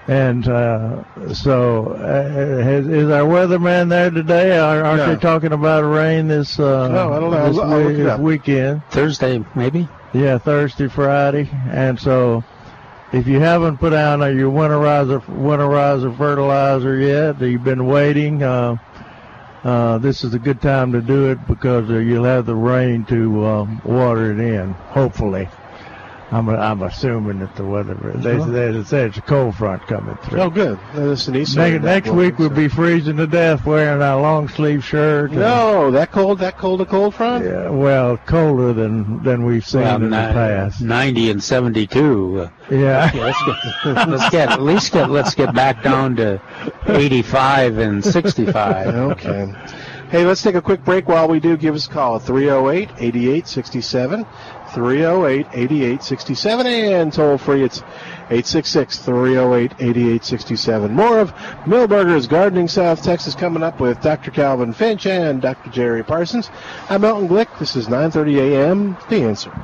And 0.09 0.47
uh, 0.49 1.03
so, 1.35 1.89
uh, 1.95 2.63
has, 2.63 2.87
is 2.87 3.11
our 3.11 3.23
weatherman 3.23 3.89
there 3.89 4.11
today? 4.11 4.57
Are, 4.57 4.85
aren't 4.85 4.99
No. 4.99 5.15
they 5.15 5.21
talking 5.21 5.53
about 5.53 5.81
rain 5.83 6.29
this, 6.29 6.61
uh, 6.61 6.87
No, 6.89 7.13
I 7.13 7.19
don't 7.21 7.31
know. 7.33 7.49
this, 7.49 7.59
I'll- 7.59 7.73
I'll 7.73 7.79
look 7.81 7.89
week- 7.89 7.99
it 7.99 8.05
this 8.05 8.19
weekend? 8.21 8.83
Thursday, 8.91 9.45
maybe. 9.57 9.89
Yeah, 10.13 10.39
Thursday, 10.39 10.87
Friday, 10.87 11.51
and 11.73 11.99
so 11.99 12.45
if 13.13 13.27
you 13.27 13.41
haven't 13.41 13.79
put 13.79 13.91
down 13.91 14.23
uh, 14.23 14.27
your 14.27 14.51
winterizer 14.53 15.21
winterizer 15.25 16.17
fertilizer 16.17 16.97
yet, 16.99 17.43
or 17.43 17.49
you've 17.49 17.65
been 17.65 17.87
waiting, 17.87 18.45
uh, 18.45 18.77
uh, 19.67 19.99
this 19.99 20.23
is 20.23 20.33
a 20.33 20.39
good 20.39 20.63
time 20.63 20.93
to 20.93 21.03
do 21.03 21.29
it 21.29 21.45
because 21.49 21.91
uh, 21.91 21.95
you'll 21.95 22.23
have 22.23 22.47
the 22.47 22.55
rain 22.55 23.05
to 23.07 23.45
um, 23.45 23.81
water 23.85 24.31
it 24.31 24.39
in. 24.39 24.71
Hopefully, 24.95 25.49
I'm 26.33 26.49
I'm 26.49 26.83
assuming 26.83 27.39
that 27.39 27.55
the 27.55 27.65
weather 27.65 27.95
they, 27.95 28.37
Sure. 28.37 28.47
they 28.73 28.83
said 28.85 29.09
it's 29.11 29.19
a 29.19 29.23
cold 29.23 29.55
front 29.55 29.87
coming 29.87 30.17
through. 30.25 30.41
Oh, 30.41 30.51
good. 30.51 30.77
That's 30.93 31.29
an 31.29 31.37
east 31.37 31.57
Next, 31.57 31.85
next 31.85 32.11
week 32.11 32.39
we'll 32.39 32.51
be 32.51 32.67
freezing 32.67 33.17
to 33.19 33.29
death 33.29 33.65
wearing 33.65 34.03
our 34.03 34.21
long 34.21 34.49
sleeve 34.49 34.85
shirt. 34.85 35.31
and- 35.31 35.39
No, 35.41 35.93
that 35.93 36.11
cold, 36.11 36.41
that 36.41 36.59
cold, 36.59 36.81
a 36.81 36.85
cold 36.85 37.15
front. 37.15 37.45
Yeah, 37.45 37.69
well, 37.69 38.17
colder 38.27 38.73
than 38.73 39.23
than 39.23 39.45
we've 39.45 39.65
seen 39.65 39.83
Well, 39.83 39.97
in 40.03 40.11
the 40.11 40.17
past. 40.17 40.83
90 40.83 41.31
and 41.31 41.43
72. 41.43 42.41
Uh, 42.41 42.49
Yeah. 42.75 43.11
let's 43.15 43.43
get, 43.85 44.09
let's 44.09 44.31
get 44.31 44.51
at 44.51 44.63
least 44.63 44.93
get 44.93 45.09
let's 45.11 45.35
get 45.37 45.55
back 45.55 45.85
down 45.85 46.17
to 46.17 46.41
85 46.89 47.79
and 47.79 48.05
65. 48.05 48.95
Okay. 48.97 49.53
Hey, 50.09 50.25
let's 50.25 50.41
take 50.41 50.55
a 50.55 50.63
quick 50.63 50.85
break 50.85 51.09
while 51.09 51.27
we 51.27 51.41
do. 51.41 51.57
Give 51.57 51.75
us 51.75 51.87
a 51.89 51.91
call 51.91 52.17
at 52.17 52.23
308 52.23 52.91
8867. 52.99 54.25
308 54.77 55.47
8867. 55.55 56.67
And 56.67 57.11
toll 57.11 57.39
free, 57.39 57.63
it's 57.63 57.79
866 58.29 58.99
308 58.99 59.73
8867. 59.73 60.93
More 60.93 61.19
of 61.19 61.33
Milberger's 61.65 62.27
Gardening 62.27 62.69
South 62.69 63.03
Texas 63.03 63.35
coming 63.35 63.63
up 63.63 63.81
with 63.81 64.03
Dr. 64.03 64.31
Calvin 64.31 64.75
Finch 64.75 65.07
and 65.07 65.41
Dr. 65.41 65.71
Jerry 65.71 66.05
Parsons. 66.05 66.51
I'm 66.91 67.07
Elton 67.07 67.27
Glick. 67.27 67.59
This 67.59 67.75
is 67.75 67.89
930 67.89 68.55
a.m. 68.55 68.99
The 69.09 69.23
Answer. 69.23 69.57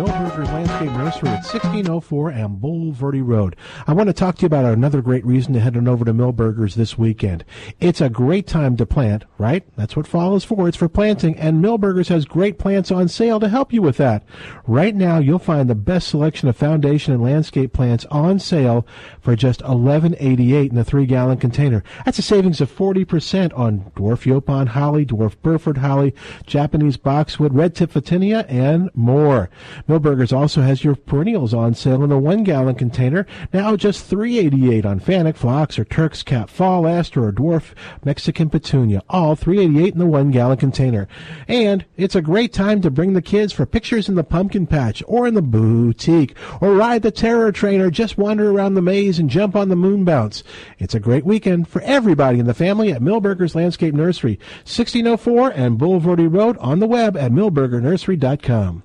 Milton 0.00 0.29
At 1.10 1.42
1604 1.42 2.30
and 2.30 2.62
Bulverde 2.62 3.26
Road. 3.26 3.56
I 3.84 3.92
want 3.92 4.06
to 4.06 4.12
talk 4.12 4.36
to 4.36 4.42
you 4.42 4.46
about 4.46 4.64
another 4.64 5.02
great 5.02 5.26
reason 5.26 5.52
to 5.54 5.60
head 5.60 5.76
on 5.76 5.88
over 5.88 6.04
to 6.04 6.14
Milberger's 6.14 6.76
this 6.76 6.96
weekend. 6.96 7.44
It's 7.80 8.00
a 8.00 8.08
great 8.08 8.46
time 8.46 8.76
to 8.76 8.86
plant, 8.86 9.24
right? 9.36 9.64
That's 9.74 9.96
what 9.96 10.06
fall 10.06 10.36
is 10.36 10.44
for. 10.44 10.68
It's 10.68 10.76
for 10.76 10.88
planting, 10.88 11.36
and 11.36 11.62
Milberger's 11.64 12.08
has 12.08 12.26
great 12.26 12.60
plants 12.60 12.92
on 12.92 13.08
sale 13.08 13.40
to 13.40 13.48
help 13.48 13.72
you 13.72 13.82
with 13.82 13.96
that. 13.96 14.22
Right 14.68 14.94
now, 14.94 15.18
you'll 15.18 15.40
find 15.40 15.68
the 15.68 15.74
best 15.74 16.06
selection 16.06 16.48
of 16.48 16.56
foundation 16.56 17.12
and 17.12 17.22
landscape 17.24 17.72
plants 17.72 18.06
on 18.06 18.38
sale 18.38 18.86
for 19.20 19.34
just 19.34 19.62
$11.88 19.62 20.70
in 20.70 20.78
a 20.78 20.84
three-gallon 20.84 21.38
container. 21.38 21.82
That's 22.04 22.20
a 22.20 22.22
savings 22.22 22.60
of 22.60 22.70
40% 22.70 23.58
on 23.58 23.90
dwarf 23.96 24.30
Yaupon 24.30 24.68
holly, 24.68 25.04
dwarf 25.04 25.34
Burford 25.42 25.78
holly, 25.78 26.14
Japanese 26.46 26.96
boxwood, 26.96 27.52
red 27.52 27.74
tip 27.74 27.90
Photinia, 27.90 28.46
and 28.48 28.90
more. 28.94 29.50
Milberger's 29.88 30.32
also 30.32 30.62
has 30.62 30.84
your 30.84 30.99
perennials 31.06 31.54
on 31.54 31.74
sale 31.74 32.04
in 32.04 32.12
a 32.12 32.18
one-gallon 32.18 32.74
container, 32.74 33.26
now 33.52 33.76
just 33.76 34.10
$3.88 34.10 34.84
on 34.84 35.00
Fanick, 35.00 35.36
Phlox, 35.36 35.78
or 35.78 35.84
Turk's 35.84 36.22
Cap, 36.22 36.50
Fall 36.50 36.86
Aster, 36.86 37.24
or 37.24 37.32
Dwarf 37.32 37.72
Mexican 38.04 38.50
Petunia, 38.50 39.02
all 39.08 39.36
$3.88 39.36 39.92
in 39.92 39.98
the 39.98 40.06
one-gallon 40.06 40.56
container. 40.56 41.08
And 41.48 41.84
it's 41.96 42.14
a 42.14 42.22
great 42.22 42.52
time 42.52 42.80
to 42.82 42.90
bring 42.90 43.12
the 43.12 43.22
kids 43.22 43.52
for 43.52 43.66
pictures 43.66 44.08
in 44.08 44.14
the 44.14 44.24
pumpkin 44.24 44.66
patch, 44.66 45.02
or 45.06 45.26
in 45.26 45.34
the 45.34 45.42
boutique, 45.42 46.36
or 46.60 46.74
ride 46.74 47.02
the 47.02 47.10
terror 47.10 47.52
train, 47.52 47.80
or 47.80 47.90
just 47.90 48.18
wander 48.18 48.50
around 48.50 48.74
the 48.74 48.82
maze 48.82 49.18
and 49.18 49.30
jump 49.30 49.56
on 49.56 49.68
the 49.68 49.76
moon 49.76 50.04
bounce. 50.04 50.42
It's 50.78 50.94
a 50.94 51.00
great 51.00 51.24
weekend 51.24 51.68
for 51.68 51.82
everybody 51.82 52.38
in 52.38 52.46
the 52.46 52.54
family 52.54 52.92
at 52.92 53.02
Milberger's 53.02 53.54
Landscape 53.54 53.94
Nursery, 53.94 54.38
1604 54.64 55.50
and 55.50 55.78
Bulverde 55.78 56.32
Road 56.32 56.56
on 56.58 56.78
the 56.78 56.86
web 56.86 57.16
at 57.16 57.32
milbergernursery.com. 57.32 58.84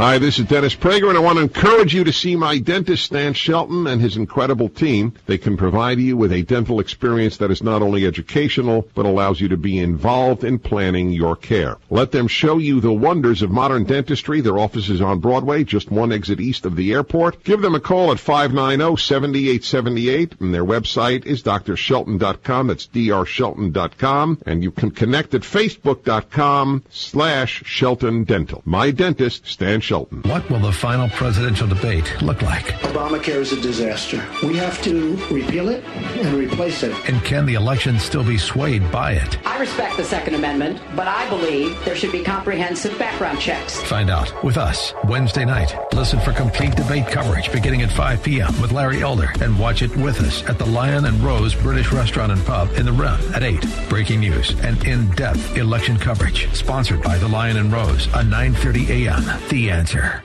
Hi, 0.00 0.16
this 0.16 0.38
is 0.38 0.46
Dennis 0.46 0.74
Prager, 0.74 1.10
and 1.10 1.18
I 1.18 1.20
want 1.20 1.36
to 1.36 1.42
encourage 1.42 1.94
you 1.94 2.04
to 2.04 2.12
see 2.12 2.34
my 2.34 2.56
dentist, 2.56 3.04
Stan 3.04 3.34
Shelton, 3.34 3.86
and 3.86 4.00
his 4.00 4.16
incredible 4.16 4.70
team. 4.70 5.12
They 5.26 5.36
can 5.36 5.58
provide 5.58 5.98
you 5.98 6.16
with 6.16 6.32
a 6.32 6.40
dental 6.40 6.80
experience 6.80 7.36
that 7.36 7.50
is 7.50 7.62
not 7.62 7.82
only 7.82 8.06
educational, 8.06 8.88
but 8.94 9.04
allows 9.04 9.42
you 9.42 9.48
to 9.48 9.58
be 9.58 9.78
involved 9.78 10.42
in 10.42 10.58
planning 10.58 11.10
your 11.10 11.36
care. 11.36 11.76
Let 11.90 12.12
them 12.12 12.28
show 12.28 12.56
you 12.56 12.80
the 12.80 12.94
wonders 12.94 13.42
of 13.42 13.50
modern 13.50 13.84
dentistry. 13.84 14.40
Their 14.40 14.56
office 14.56 14.88
is 14.88 15.02
on 15.02 15.18
Broadway, 15.18 15.64
just 15.64 15.90
one 15.90 16.12
exit 16.12 16.40
east 16.40 16.64
of 16.64 16.76
the 16.76 16.94
airport. 16.94 17.44
Give 17.44 17.60
them 17.60 17.74
a 17.74 17.80
call 17.80 18.10
at 18.10 18.16
590-7878, 18.16 20.40
and 20.40 20.54
their 20.54 20.64
website 20.64 21.26
is 21.26 21.42
drshelton.com. 21.42 22.68
That's 22.68 22.86
drshelton.com, 22.86 24.38
and 24.46 24.62
you 24.62 24.70
can 24.70 24.92
connect 24.92 25.34
at 25.34 25.42
facebook.com 25.42 26.84
slash 26.88 27.64
Shelton 27.66 28.24
Dental. 28.24 28.62
My 28.64 28.92
dentist, 28.92 29.46
Stan 29.46 29.82
Shelton. 29.82 29.89
What 29.90 30.48
will 30.48 30.60
the 30.60 30.70
final 30.70 31.08
presidential 31.08 31.66
debate 31.66 32.22
look 32.22 32.42
like? 32.42 32.66
Obamacare 32.82 33.40
is 33.40 33.52
a 33.52 33.60
disaster. 33.60 34.24
We 34.44 34.56
have 34.56 34.80
to 34.82 35.16
repeal 35.32 35.68
it 35.68 35.82
and 35.84 36.32
replace 36.36 36.84
it. 36.84 36.94
And 37.08 37.20
can 37.24 37.44
the 37.44 37.54
election 37.54 37.98
still 37.98 38.22
be 38.22 38.38
swayed 38.38 38.88
by 38.92 39.14
it? 39.14 39.44
I 39.44 39.58
respect 39.58 39.96
the 39.96 40.04
Second 40.04 40.34
Amendment, 40.36 40.80
but 40.94 41.08
I 41.08 41.28
believe 41.28 41.76
there 41.84 41.96
should 41.96 42.12
be 42.12 42.22
comprehensive 42.22 42.96
background 43.00 43.40
checks. 43.40 43.82
Find 43.82 44.10
out 44.10 44.44
with 44.44 44.56
us 44.56 44.94
Wednesday 45.06 45.44
night. 45.44 45.74
Listen 45.92 46.20
for 46.20 46.32
complete 46.32 46.76
debate 46.76 47.08
coverage 47.08 47.50
beginning 47.50 47.82
at 47.82 47.90
5 47.90 48.22
p.m. 48.22 48.60
with 48.60 48.70
Larry 48.70 49.02
Elder 49.02 49.32
and 49.40 49.58
watch 49.58 49.82
it 49.82 49.94
with 49.96 50.20
us 50.20 50.48
at 50.48 50.56
the 50.56 50.66
Lion 50.66 51.06
and 51.06 51.18
Rose 51.20 51.56
British 51.56 51.90
Restaurant 51.90 52.30
and 52.30 52.44
Pub 52.46 52.70
in 52.76 52.86
the 52.86 52.92
Rim 52.92 53.18
at 53.34 53.42
8. 53.42 53.66
Breaking 53.88 54.20
news 54.20 54.50
and 54.60 54.84
in-depth 54.86 55.56
election 55.56 55.98
coverage 55.98 56.48
sponsored 56.54 57.02
by 57.02 57.18
the 57.18 57.28
Lion 57.28 57.56
and 57.56 57.72
Rose 57.72 58.06
on 58.14 58.26
9:30 58.26 58.88
a.m. 58.88 59.48
The 59.48 59.69
Answer. 59.70 60.22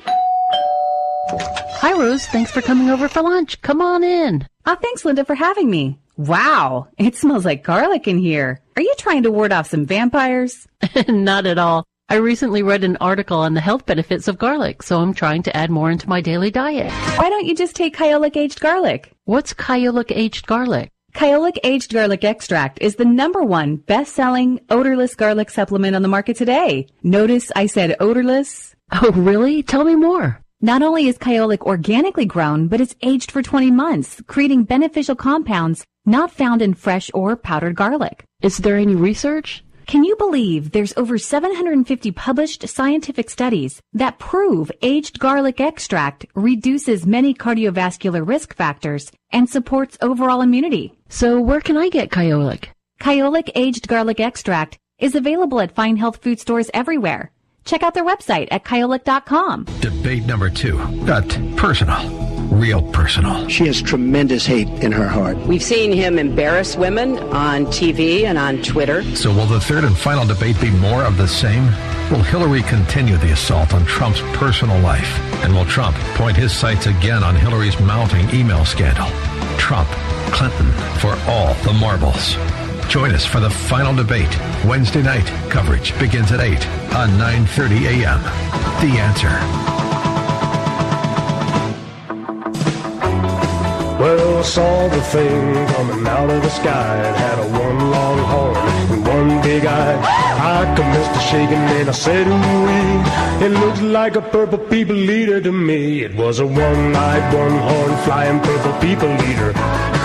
Hi, 1.30 1.94
Rose. 1.94 2.26
Thanks 2.28 2.52
for 2.52 2.62
coming 2.62 2.90
over 2.90 3.08
for 3.08 3.22
lunch. 3.22 3.62
Come 3.62 3.80
on 3.80 4.04
in. 4.04 4.48
Oh, 4.66 4.76
thanks, 4.76 5.06
Linda, 5.06 5.24
for 5.24 5.36
having 5.36 5.70
me. 5.70 6.00
Wow, 6.18 6.88
it 6.98 7.16
smells 7.16 7.46
like 7.46 7.64
garlic 7.64 8.08
in 8.08 8.18
here. 8.18 8.62
Are 8.76 8.82
you 8.82 8.94
trying 8.98 9.24
to 9.24 9.32
ward 9.32 9.52
off 9.52 9.70
some 9.70 9.86
vampires? 9.86 10.66
Not 11.08 11.46
at 11.46 11.58
all. 11.58 11.84
I 12.08 12.16
recently 12.16 12.64
read 12.64 12.84
an 12.84 12.98
article 13.02 13.38
on 13.38 13.54
the 13.54 13.62
health 13.62 13.86
benefits 13.86 14.28
of 14.28 14.38
garlic, 14.38 14.82
so 14.82 15.00
I'm 15.00 15.14
trying 15.14 15.44
to 15.44 15.56
add 15.58 15.70
more 15.70 15.92
into 15.92 16.08
my 16.08 16.22
daily 16.22 16.52
diet. 16.52 16.92
Why 17.20 17.30
don't 17.30 17.46
you 17.46 17.56
just 17.56 17.76
take 17.76 17.98
Kyolic 17.98 18.38
aged 18.38 18.62
garlic? 18.62 19.12
What's 19.26 19.54
Kyolic 19.54 20.12
aged 20.12 20.48
garlic? 20.48 20.90
Kyolic 21.14 21.58
aged 21.64 21.94
garlic 21.94 22.24
extract 22.24 22.80
is 22.82 22.96
the 22.96 23.06
number 23.06 23.42
one 23.42 23.78
best-selling 23.78 24.60
odorless 24.70 25.16
garlic 25.16 25.50
supplement 25.50 25.96
on 25.96 26.02
the 26.02 26.08
market 26.08 26.38
today. 26.38 26.88
Notice 27.04 27.52
I 27.56 27.68
said 27.68 27.96
odorless. 28.00 28.75
Oh, 28.92 29.12
really? 29.12 29.64
Tell 29.64 29.84
me 29.84 29.96
more. 29.96 30.40
Not 30.62 30.82
only 30.82 31.08
is 31.08 31.18
Kyolic 31.18 31.62
organically 31.62 32.26
grown, 32.26 32.68
but 32.68 32.80
it's 32.80 32.96
aged 33.02 33.32
for 33.32 33.42
20 33.42 33.72
months, 33.72 34.22
creating 34.28 34.64
beneficial 34.64 35.16
compounds 35.16 35.86
not 36.06 36.32
found 36.32 36.62
in 36.62 36.74
fresh 36.74 37.10
or 37.14 37.36
powdered 37.36 37.76
garlic. 37.76 38.24
Is 38.42 38.58
there 38.58 38.78
any 38.78 38.96
research? 38.96 39.64
Can 39.88 40.04
you 40.04 40.16
believe 40.16 40.72
there's 40.72 40.96
over 40.98 41.18
750 41.18 42.12
published 42.12 42.68
scientific 42.68 43.30
studies 43.30 43.82
that 43.94 44.18
prove 44.18 44.72
aged 44.82 45.20
garlic 45.20 45.60
extract 45.60 46.26
reduces 46.34 47.06
many 47.06 47.34
cardiovascular 47.34 48.28
risk 48.28 48.56
factors 48.56 49.12
and 49.32 49.50
supports 49.50 49.98
overall 50.02 50.42
immunity? 50.42 50.94
So 51.10 51.40
where 51.40 51.62
can 51.62 51.78
I 51.78 51.90
get 51.90 52.10
Kyolic? 52.10 52.66
Kyolic 53.00 53.50
aged 53.56 53.88
garlic 53.88 54.20
extract 54.20 54.78
is 54.98 55.14
available 55.14 55.60
at 55.60 55.76
fine 55.76 55.98
health 55.98 56.24
food 56.24 56.40
stores 56.40 56.72
everywhere. 56.74 57.32
Check 57.66 57.82
out 57.82 57.96
their 57.96 58.06
website 58.06 58.48
at 58.52 58.64
kyolic.com. 58.64 59.66
Debate 59.82 60.26
number 60.26 60.52
two 60.52 60.78
got 61.06 61.28
personal, 61.58 62.08
real 62.56 62.84
personal. 62.92 63.48
She 63.50 63.66
has 63.66 63.82
tremendous 63.82 64.46
hate 64.46 64.68
in 64.84 64.92
her 64.92 65.08
heart. 65.08 65.36
We've 65.48 65.64
seen 65.64 65.92
him 65.92 66.20
embarrass 66.20 66.76
women 66.76 67.18
on 67.34 67.66
TV 67.68 68.26
and 68.26 68.38
on 68.38 68.62
Twitter. 68.62 69.02
So 69.16 69.34
will 69.34 69.48
the 69.48 69.60
third 69.60 69.84
and 69.84 69.98
final 69.98 70.26
debate 70.28 70.62
be 70.62 70.70
more 70.70 71.04
of 71.04 71.18
the 71.18 71.28
same? 71.28 71.66
Will 72.12 72.22
Hillary 72.22 72.62
continue 72.62 73.18
the 73.18 73.32
assault 73.32 73.74
on 73.74 73.84
Trump's 73.86 74.22
personal 74.38 74.80
life? 74.82 75.20
And 75.44 75.52
will 75.56 75.66
Trump 75.66 75.98
point 76.14 76.38
his 76.38 76.54
sights 76.56 76.86
again 76.86 77.24
on 77.24 77.36
Hillary's 77.36 77.80
mounting 77.80 78.30
email 78.30 78.64
scandal? 78.64 79.08
Trump, 79.58 79.90
Clinton, 80.32 80.72
for 81.00 81.18
all 81.28 81.56
the 81.64 81.74
marbles. 81.74 82.36
Join 82.90 83.12
us 83.12 83.26
for 83.26 83.40
the 83.40 83.50
final 83.50 83.94
debate. 83.94 84.38
Wednesday 84.66 85.02
night 85.02 85.26
coverage 85.50 85.98
begins 86.00 86.32
at 86.32 86.40
8 86.40 86.66
on 86.96 87.10
9:30 87.20 87.86
a.m. 87.94 88.22
The 88.82 88.98
Answer. 89.00 89.76
Well, 94.00 94.38
I 94.38 94.42
saw 94.44 94.88
the 94.90 95.02
thing 95.02 95.68
coming 95.68 96.08
out 96.08 96.30
of 96.30 96.42
the 96.42 96.50
sky. 96.50 97.10
It 97.10 97.16
had 97.16 97.40
a 97.40 97.48
one 97.60 97.92
long 97.92 98.20
horn 98.20 98.58
and 98.92 99.08
one 99.08 99.42
big 99.42 99.66
eye. 99.66 100.26
I 100.38 100.76
commenced 100.76 101.14
to 101.14 101.20
shaking 101.22 101.58
and 101.58 101.90
I 101.90 101.92
said, 101.92 102.28
ooh 102.28 103.46
It 103.46 103.52
looks 103.60 103.82
like 103.82 104.16
a 104.16 104.22
purple 104.22 104.60
people 104.60 105.10
eater 105.10 105.42
to 105.42 105.52
me. 105.52 106.04
It 106.04 106.14
was 106.14 106.40
a 106.40 106.46
one-eyed, 106.46 107.34
one-horn 107.34 107.98
flying 108.04 108.40
purple 108.42 108.74
people 108.80 109.10
eater. 109.30 110.05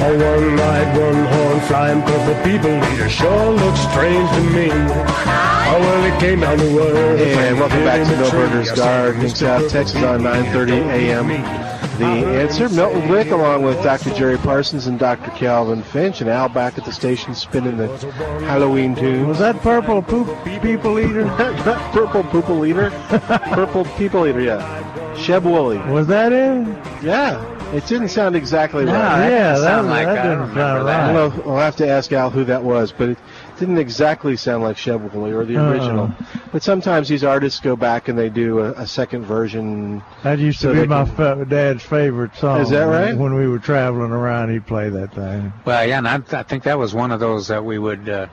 A 0.00 0.16
one-eyed, 0.16 0.96
one-horn 0.96 1.60
flying 1.62 2.02
purple 2.02 2.40
people 2.44 2.70
eater 2.94 3.08
sure 3.08 3.50
looks 3.50 3.80
strange 3.80 4.30
to 4.30 4.40
me. 4.54 4.68
Oh, 4.70 5.76
well, 5.80 6.04
it 6.04 6.20
came 6.20 6.38
down 6.38 6.56
to 6.56 6.78
earth. 6.78 7.20
And 7.20 7.58
welcome 7.58 7.80
back 7.80 8.06
to 8.06 8.14
Milberger's 8.14 8.70
Gardening, 8.70 9.34
South 9.34 9.68
Texas 9.68 10.00
on 10.04 10.20
9:30 10.20 10.88
a.m. 10.90 11.26
The 11.98 12.04
answer, 12.04 12.68
Milton 12.68 13.02
Glick, 13.02 13.32
along 13.32 13.64
with 13.64 13.82
Dr. 13.82 14.14
Jerry 14.14 14.38
Parsons 14.38 14.86
and 14.86 15.00
Dr. 15.00 15.32
Calvin 15.32 15.82
Finch, 15.82 16.20
and 16.20 16.30
Al 16.30 16.48
back 16.48 16.78
at 16.78 16.84
the 16.84 16.92
station 16.92 17.34
spinning 17.34 17.76
the 17.76 17.88
Halloween 18.46 18.94
tune. 18.94 19.26
Was 19.26 19.40
that 19.40 19.56
purple 19.62 20.00
poop 20.00 20.28
people 20.62 21.00
eater? 21.00 21.24
Purple 21.92 22.22
poople 22.22 22.64
eater, 22.64 22.90
purple 23.52 23.84
people 23.96 24.28
eater. 24.28 24.40
Yeah, 24.40 25.14
Sheb 25.16 25.42
Wooley. 25.42 25.78
Was 25.92 26.06
that 26.06 26.30
it? 26.32 26.68
Yeah. 27.02 27.57
It 27.74 27.86
didn't 27.86 28.08
sound 28.08 28.34
exactly 28.34 28.86
No, 28.86 28.92
right. 28.94 29.28
yeah, 29.28 29.58
that, 29.58 29.82
that 29.82 30.22
didn't 30.22 30.54
sound 30.54 30.84
right. 30.86 31.12
Well, 31.12 31.30
I'll 31.50 31.58
have 31.58 31.76
to 31.76 31.86
ask 31.88 32.10
Al 32.12 32.30
who 32.30 32.44
that 32.44 32.64
was, 32.64 32.92
but 32.92 33.10
it 33.10 33.18
didn't 33.58 33.76
exactly 33.76 34.36
sound 34.36 34.62
like 34.62 34.76
Chevrolet 34.78 35.34
or 35.34 35.44
the 35.44 35.58
Oh. 35.58 35.70
original. 35.70 36.10
But 36.50 36.62
sometimes 36.62 37.08
these 37.08 37.24
artists 37.24 37.60
go 37.60 37.76
back 37.76 38.08
and 38.08 38.18
they 38.18 38.30
do 38.30 38.60
a, 38.60 38.70
a 38.72 38.86
second 38.86 39.26
version. 39.26 40.02
That 40.22 40.38
used 40.38 40.60
so 40.60 40.72
to 40.72 40.80
be 40.80 40.86
my 40.86 41.04
can- 41.04 41.14
fa- 41.14 41.46
dad's 41.46 41.82
favorite 41.82 42.34
song. 42.36 42.60
Is 42.62 42.70
that 42.70 42.84
right? 42.84 43.14
When 43.14 43.34
we 43.34 43.46
were 43.46 43.58
traveling 43.58 44.12
around, 44.12 44.50
he'd 44.50 44.66
play 44.66 44.88
that 44.88 45.12
thing. 45.14 45.52
Well, 45.66 45.86
yeah, 45.86 45.98
and 45.98 46.08
I, 46.08 46.22
I 46.32 46.42
think 46.44 46.62
that 46.64 46.78
was 46.78 46.94
one 46.94 47.12
of 47.12 47.20
those 47.20 47.48
that 47.48 47.62
we 47.62 47.78
would. 47.78 48.08
Uh, 48.08 48.28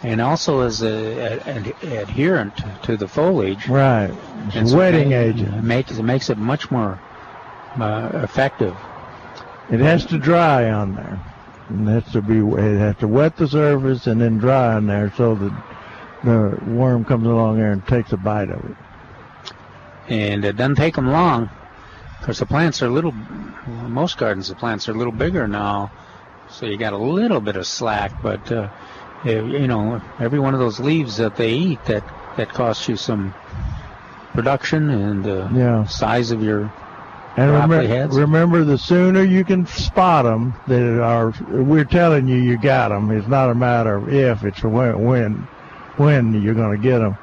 and 0.03 0.21
also 0.21 0.61
as 0.61 0.81
a, 0.81 1.39
adherent 1.81 2.53
to 2.83 2.97
the 2.97 3.07
foliage. 3.07 3.67
Right. 3.67 4.13
It's 4.53 4.73
wetting 4.73 5.11
agent. 5.11 5.55
It 5.55 5.63
makes, 5.63 5.91
it 5.91 6.03
makes 6.03 6.29
it 6.29 6.37
much 6.37 6.71
more 6.71 6.99
uh, 7.75 8.09
effective. 8.13 8.75
It 9.69 9.79
has 9.79 10.05
to 10.07 10.17
dry 10.17 10.69
on 10.71 10.95
there. 10.95 11.19
And 11.69 11.87
it 11.87 12.03
has 12.03 12.13
to 12.13 12.21
be. 12.21 12.39
It 12.39 12.77
has 12.79 12.97
to 12.97 13.07
wet 13.07 13.37
the 13.37 13.47
surface 13.47 14.07
and 14.07 14.19
then 14.19 14.39
dry 14.39 14.75
on 14.75 14.87
there, 14.87 15.13
so 15.15 15.35
that 15.35 15.63
the 16.23 16.59
worm 16.71 17.05
comes 17.05 17.25
along 17.25 17.57
there 17.57 17.71
and 17.71 17.85
takes 17.87 18.11
a 18.11 18.17
bite 18.17 18.49
of 18.49 18.63
it. 18.65 18.77
And 20.09 20.43
it 20.43 20.57
doesn't 20.57 20.75
take 20.75 20.95
them 20.95 21.07
long 21.09 21.49
because 22.19 22.39
the 22.39 22.45
plants 22.45 22.81
are 22.81 22.87
a 22.87 22.89
little, 22.89 23.13
most 23.13 24.17
gardens, 24.17 24.49
the 24.49 24.55
plants 24.55 24.89
are 24.89 24.91
a 24.91 24.97
little 24.97 25.13
bigger 25.13 25.47
now. 25.47 25.91
So 26.49 26.65
you 26.65 26.75
got 26.75 26.91
a 26.93 26.97
little 26.97 27.39
bit 27.39 27.55
of 27.55 27.65
slack, 27.65 28.21
but, 28.21 28.51
uh, 28.51 28.69
you 29.25 29.45
you 29.45 29.67
know, 29.67 30.01
every 30.19 30.39
one 30.39 30.53
of 30.53 30.59
those 30.59 30.79
leaves 30.79 31.17
that 31.17 31.35
they 31.35 31.51
eat, 31.53 31.85
that, 31.85 32.03
that 32.37 32.49
costs 32.49 32.87
you 32.87 32.95
some 32.95 33.33
production 34.33 34.89
and 34.89 35.27
uh, 35.27 35.49
Yeah. 35.53 35.83
size 35.85 36.31
of 36.31 36.41
your 36.41 36.71
And 37.37 37.51
remember, 37.51 37.81
heads. 37.87 38.15
remember, 38.15 38.63
the 38.63 38.77
sooner 38.77 39.23
you 39.23 39.43
can 39.45 39.65
spot 39.65 40.25
them, 40.25 40.53
that 40.67 41.01
are 41.01 41.33
we're 41.49 41.85
telling 41.85 42.27
you 42.27 42.35
you 42.35 42.57
got 42.57 42.89
them. 42.89 43.09
It's 43.11 43.27
not 43.27 43.49
a 43.49 43.55
matter 43.55 43.95
of 43.95 44.09
if; 44.13 44.43
it's 44.43 44.63
when 44.63 45.01
when, 45.03 45.33
when 45.97 46.33
you're 46.41 46.53
going 46.55 46.75
to 46.75 46.81
get 46.81 46.99
them. 46.99 47.17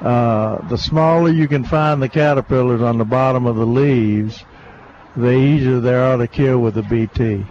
Uh, 0.00 0.66
the 0.68 0.78
smaller 0.78 1.30
you 1.30 1.46
can 1.48 1.62
find 1.64 2.00
the 2.00 2.08
caterpillars 2.08 2.80
on 2.80 2.96
the 2.96 3.04
bottom 3.04 3.44
of 3.46 3.56
the 3.56 3.66
leaves, 3.66 4.44
the 5.16 5.30
easier 5.32 5.78
they 5.80 5.94
are 5.94 6.16
to 6.16 6.26
kill 6.26 6.60
with 6.60 6.74
the 6.74 6.82
BT. 6.84 7.44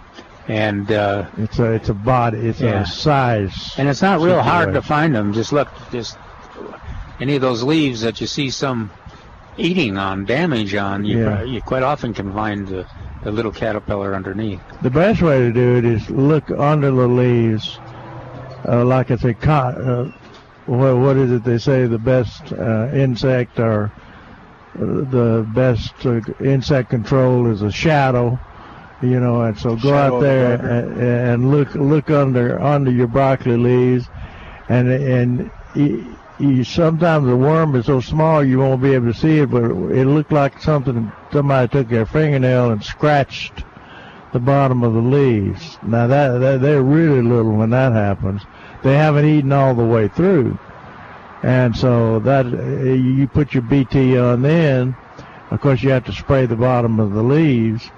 And 0.50 0.90
uh, 0.90 1.30
it's 1.38 1.60
a 1.60 1.72
it's 1.72 1.88
a 1.90 1.94
body, 1.94 2.38
it's 2.38 2.60
Yeah. 2.60 2.82
a 2.82 2.86
size. 2.86 3.72
And 3.78 3.88
it's 3.88 4.02
not 4.02 4.20
real 4.20 4.42
hard 4.42 4.74
to 4.74 4.82
find 4.82 5.14
them. 5.14 5.32
Just 5.32 5.52
look, 5.52 5.68
just 5.92 6.18
any 7.20 7.36
of 7.36 7.40
those 7.40 7.62
leaves 7.62 8.00
that 8.00 8.20
you 8.20 8.26
see 8.26 8.50
some 8.50 8.90
eating 9.56 9.96
on, 9.96 10.24
damage 10.24 10.74
on, 10.74 11.04
you, 11.04 11.20
Yeah. 11.20 11.44
you 11.44 11.62
quite 11.62 11.84
often 11.84 12.12
can 12.14 12.32
find 12.32 12.66
the, 12.66 12.84
the 13.22 13.30
little 13.30 13.52
caterpillar 13.52 14.14
underneath. 14.14 14.60
The 14.82 14.90
best 14.90 15.22
way 15.22 15.38
to 15.38 15.52
do 15.52 15.76
it 15.76 15.84
is 15.84 16.10
look 16.10 16.50
under 16.50 16.90
the 16.90 17.06
leaves, 17.06 17.78
uh, 18.66 18.84
like 18.84 19.12
I 19.12 19.16
co- 19.34 19.52
uh, 19.52 20.04
what, 20.66 20.96
what 20.96 21.16
is 21.16 21.30
it 21.30 21.44
they 21.44 21.58
say? 21.58 21.86
The 21.86 21.98
best 21.98 22.52
uh, 22.52 22.88
insect 22.92 23.60
or 23.60 23.92
uh, 24.74 24.78
the 24.80 25.46
best 25.54 25.94
uh, 26.06 26.20
insect 26.40 26.90
control 26.90 27.46
is 27.46 27.62
a 27.62 27.70
shadow. 27.70 28.38
You 29.02 29.18
know, 29.18 29.40
and 29.42 29.58
so 29.58 29.76
go 29.76 29.88
Shadow 29.88 30.16
out 30.16 30.20
there 30.20 30.54
and, 30.54 31.00
and 31.00 31.50
look 31.50 31.74
look 31.74 32.10
under 32.10 32.60
under 32.60 32.90
your 32.90 33.06
broccoli 33.06 33.56
leaves, 33.56 34.06
and 34.68 34.90
and 34.90 35.50
you, 35.74 36.16
you, 36.38 36.64
sometimes 36.64 37.26
the 37.26 37.36
worm 37.36 37.74
is 37.76 37.86
so 37.86 38.00
small 38.00 38.44
you 38.44 38.58
won't 38.58 38.82
be 38.82 38.92
able 38.92 39.10
to 39.10 39.18
see 39.18 39.38
it, 39.38 39.50
but 39.50 39.64
it 39.64 40.06
looked 40.06 40.32
like 40.32 40.60
something 40.60 41.10
somebody 41.32 41.68
took 41.68 41.88
their 41.88 42.04
fingernail 42.04 42.72
and 42.72 42.84
scratched 42.84 43.64
the 44.34 44.38
bottom 44.38 44.82
of 44.82 44.92
the 44.92 45.00
leaves. 45.00 45.78
Now 45.82 46.06
that, 46.06 46.38
that 46.38 46.60
they're 46.60 46.82
really 46.82 47.22
little 47.22 47.52
when 47.52 47.70
that 47.70 47.92
happens. 47.92 48.42
They 48.82 48.96
haven't 48.96 49.24
eaten 49.24 49.52
all 49.52 49.74
the 49.74 49.84
way 49.84 50.08
through, 50.08 50.58
and 51.42 51.74
so 51.74 52.18
that 52.20 52.44
you 52.44 53.26
put 53.28 53.54
your 53.54 53.62
BT 53.62 54.18
on 54.18 54.42
then. 54.42 54.94
Of 55.50 55.62
course, 55.62 55.82
you 55.82 55.88
have 55.90 56.04
to 56.04 56.12
spray 56.12 56.44
the 56.44 56.54
bottom 56.54 57.00
of 57.00 57.12
the 57.12 57.22
leaves 57.22 57.90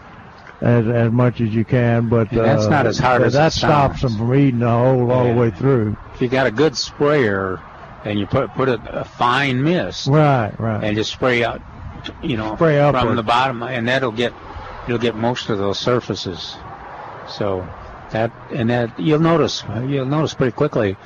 as 0.62 0.86
as 0.86 1.10
much 1.12 1.40
as 1.40 1.54
you 1.54 1.64
can, 1.64 2.08
but 2.08 2.30
And 2.30 2.40
that's 2.40 2.64
uh, 2.66 2.70
not 2.70 2.86
as 2.86 2.98
hard 2.98 3.22
that, 3.22 3.26
as 3.26 3.32
that 3.34 3.52
stops 3.52 4.00
sounds. 4.00 4.16
them 4.16 4.26
from 4.28 4.34
eating 4.34 4.60
the 4.60 4.70
whole 4.70 5.10
all 5.10 5.24
the 5.24 5.34
way 5.34 5.50
through. 5.50 5.96
If 6.14 6.22
you 6.22 6.28
got 6.28 6.46
a 6.46 6.50
good 6.50 6.76
sprayer 6.76 7.60
and 8.04 8.18
you 8.18 8.26
put 8.26 8.52
put 8.54 8.68
a, 8.68 8.80
a 9.00 9.04
fine 9.04 9.62
mist 9.62 10.06
Right, 10.06 10.52
right. 10.58 10.82
and 10.84 10.96
just 10.96 11.12
spray 11.12 11.44
out, 11.44 11.60
you 12.22 12.36
know, 12.36 12.54
Spray 12.56 12.78
from 12.78 12.94
upward. 12.96 13.18
the 13.18 13.22
bottom, 13.22 13.62
and 13.62 13.86
that'll 13.88 14.12
get 14.12 14.32
you'll 14.88 14.98
get 14.98 15.14
most 15.16 15.48
of 15.50 15.58
those 15.58 15.78
surfaces. 15.78 16.56
So 17.28 17.66
that 18.10 18.30
and 18.52 18.70
that 18.70 18.98
you'll 19.00 19.18
notice 19.20 19.62
you'll 19.86 20.06
notice 20.06 20.34
pretty 20.34 20.52
quickly 20.52 20.96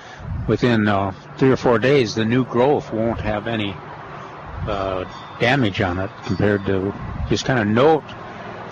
within 0.48 0.86
uh, 0.88 1.12
three 1.38 1.50
or 1.50 1.57
four 1.57 1.78
days 1.78 2.14
the 2.14 2.24
new 2.24 2.44
growth 2.44 2.92
won't 2.92 3.20
have 3.20 3.46
any 3.46 3.74
uh, 4.66 5.04
damage 5.40 5.80
on 5.80 5.98
it 5.98 6.11
compared 6.24 6.64
to 6.66 6.92
just 7.28 7.44
kind 7.44 7.59
of 7.61 7.66
note 7.68 8.04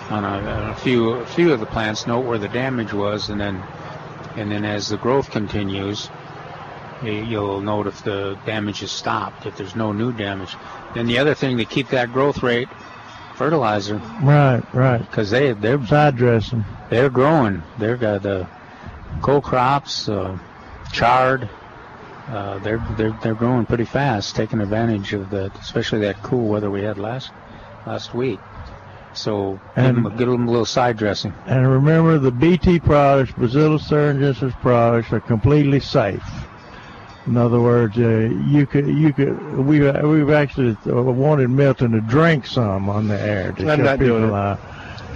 on 0.09 0.23
a, 0.23 0.27
on 0.49 0.69
a 0.69 0.75
few 0.75 1.11
a 1.13 1.25
few 1.25 1.51
of 1.51 1.59
the 1.59 1.65
plants 1.65 2.05
note 2.07 2.25
where 2.25 2.37
the 2.37 2.47
damage 2.49 2.93
was 2.93 3.29
and 3.29 3.39
then 3.39 3.63
and 4.35 4.51
then 4.51 4.63
as 4.65 4.87
the 4.89 4.97
growth 4.97 5.29
continues 5.31 6.09
you'll 7.03 7.61
note 7.61 7.87
if 7.87 8.03
the 8.03 8.37
damage 8.45 8.81
is 8.81 8.91
stopped 8.91 9.45
if 9.45 9.55
there's 9.57 9.75
no 9.75 9.91
new 9.91 10.11
damage 10.13 10.55
then 10.93 11.05
the 11.07 11.17
other 11.17 11.33
thing 11.33 11.57
to 11.57 11.65
keep 11.65 11.89
that 11.89 12.11
growth 12.11 12.41
rate 12.43 12.69
fertilizer 13.35 13.97
Right, 14.21 14.63
right. 14.73 14.99
because 14.99 15.29
they 15.29 15.51
they're 15.53 15.83
side 15.85 16.15
dressing. 16.15 16.63
they're 16.89 17.09
growing 17.09 17.61
they've 17.79 17.99
got 17.99 18.21
the 18.21 18.47
co-crops 19.21 20.07
uh, 20.07 20.37
chard 20.91 21.49
uh, 22.29 22.57
they're 22.59 22.83
they're 22.97 23.11
they're 23.21 23.35
growing 23.35 23.65
pretty 23.65 23.85
fast 23.85 24.35
taking 24.35 24.61
advantage 24.61 25.13
of 25.13 25.29
the 25.29 25.51
especially 25.59 25.99
that 25.99 26.21
cool 26.23 26.47
weather 26.47 26.71
we 26.71 26.81
had 26.81 26.97
last 26.97 27.31
last 27.85 28.13
week 28.13 28.39
so 29.17 29.59
give 29.75 29.85
And- 29.85 29.97
them, 29.97 30.05
a- 30.05 30.09
give 30.17 30.27
them 30.29 30.47
a 30.47 30.51
little 30.51 30.65
side 30.65 30.97
dressing 30.97 31.33
And 31.47 31.67
remember, 31.69 32.17
the 32.17 32.31
BT 32.31 32.79
products, 32.79 33.31
Bacillus 33.33 33.87
products, 34.61 35.11
are 35.11 35.19
completely 35.19 35.79
safe. 35.79 36.23
In 37.27 37.37
other 37.37 37.59
words, 37.59 37.97
uh, 37.97 38.29
you 38.47 38.67
could, 38.67 38.87
you 38.87 39.11
could, 39.11 39.57
we 39.57 39.79
we've 39.81 40.29
actually 40.29 40.77
uh, 40.87 41.01
wanted 41.01 41.49
Milton 41.49 41.91
to 41.93 42.01
drink 42.01 42.45
some 42.45 42.87
on 42.87 43.07
the 43.07 43.19
air 43.19 43.51
to 43.53 43.71
I'm 43.71 43.79
show 43.79 43.97
people 43.97 44.31
how, 44.31 44.55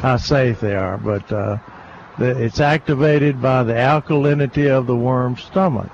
how 0.02 0.18
safe 0.18 0.60
they 0.60 0.76
are. 0.76 0.98
But 0.98 1.32
uh, 1.32 1.58
the, 2.18 2.30
it's 2.44 2.60
activated 2.60 3.40
by 3.40 3.62
the 3.62 3.74
alkalinity 3.74 4.72
of 4.72 4.88
the 4.88 4.96
worm's 4.96 5.44
stomach. 5.44 5.90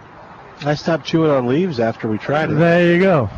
I 0.65 0.75
stopped 0.75 1.05
chewing 1.05 1.31
on 1.31 1.47
leaves 1.47 1.81
after 1.81 2.07
we 2.07 2.17
tried 2.17 2.49
it. 2.49 2.53
There 2.53 2.93
you 2.95 3.01
go. 3.01 3.29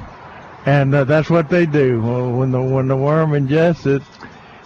And 0.67 0.93
uh, 0.93 1.03
that's 1.05 1.31
what 1.31 1.49
they 1.49 1.65
do 1.65 2.01
when 2.01 2.51
the 2.51 2.61
when 2.61 2.87
the 2.87 2.95
worm 2.97 3.31
ingests 3.31 3.87
it. 3.87 4.03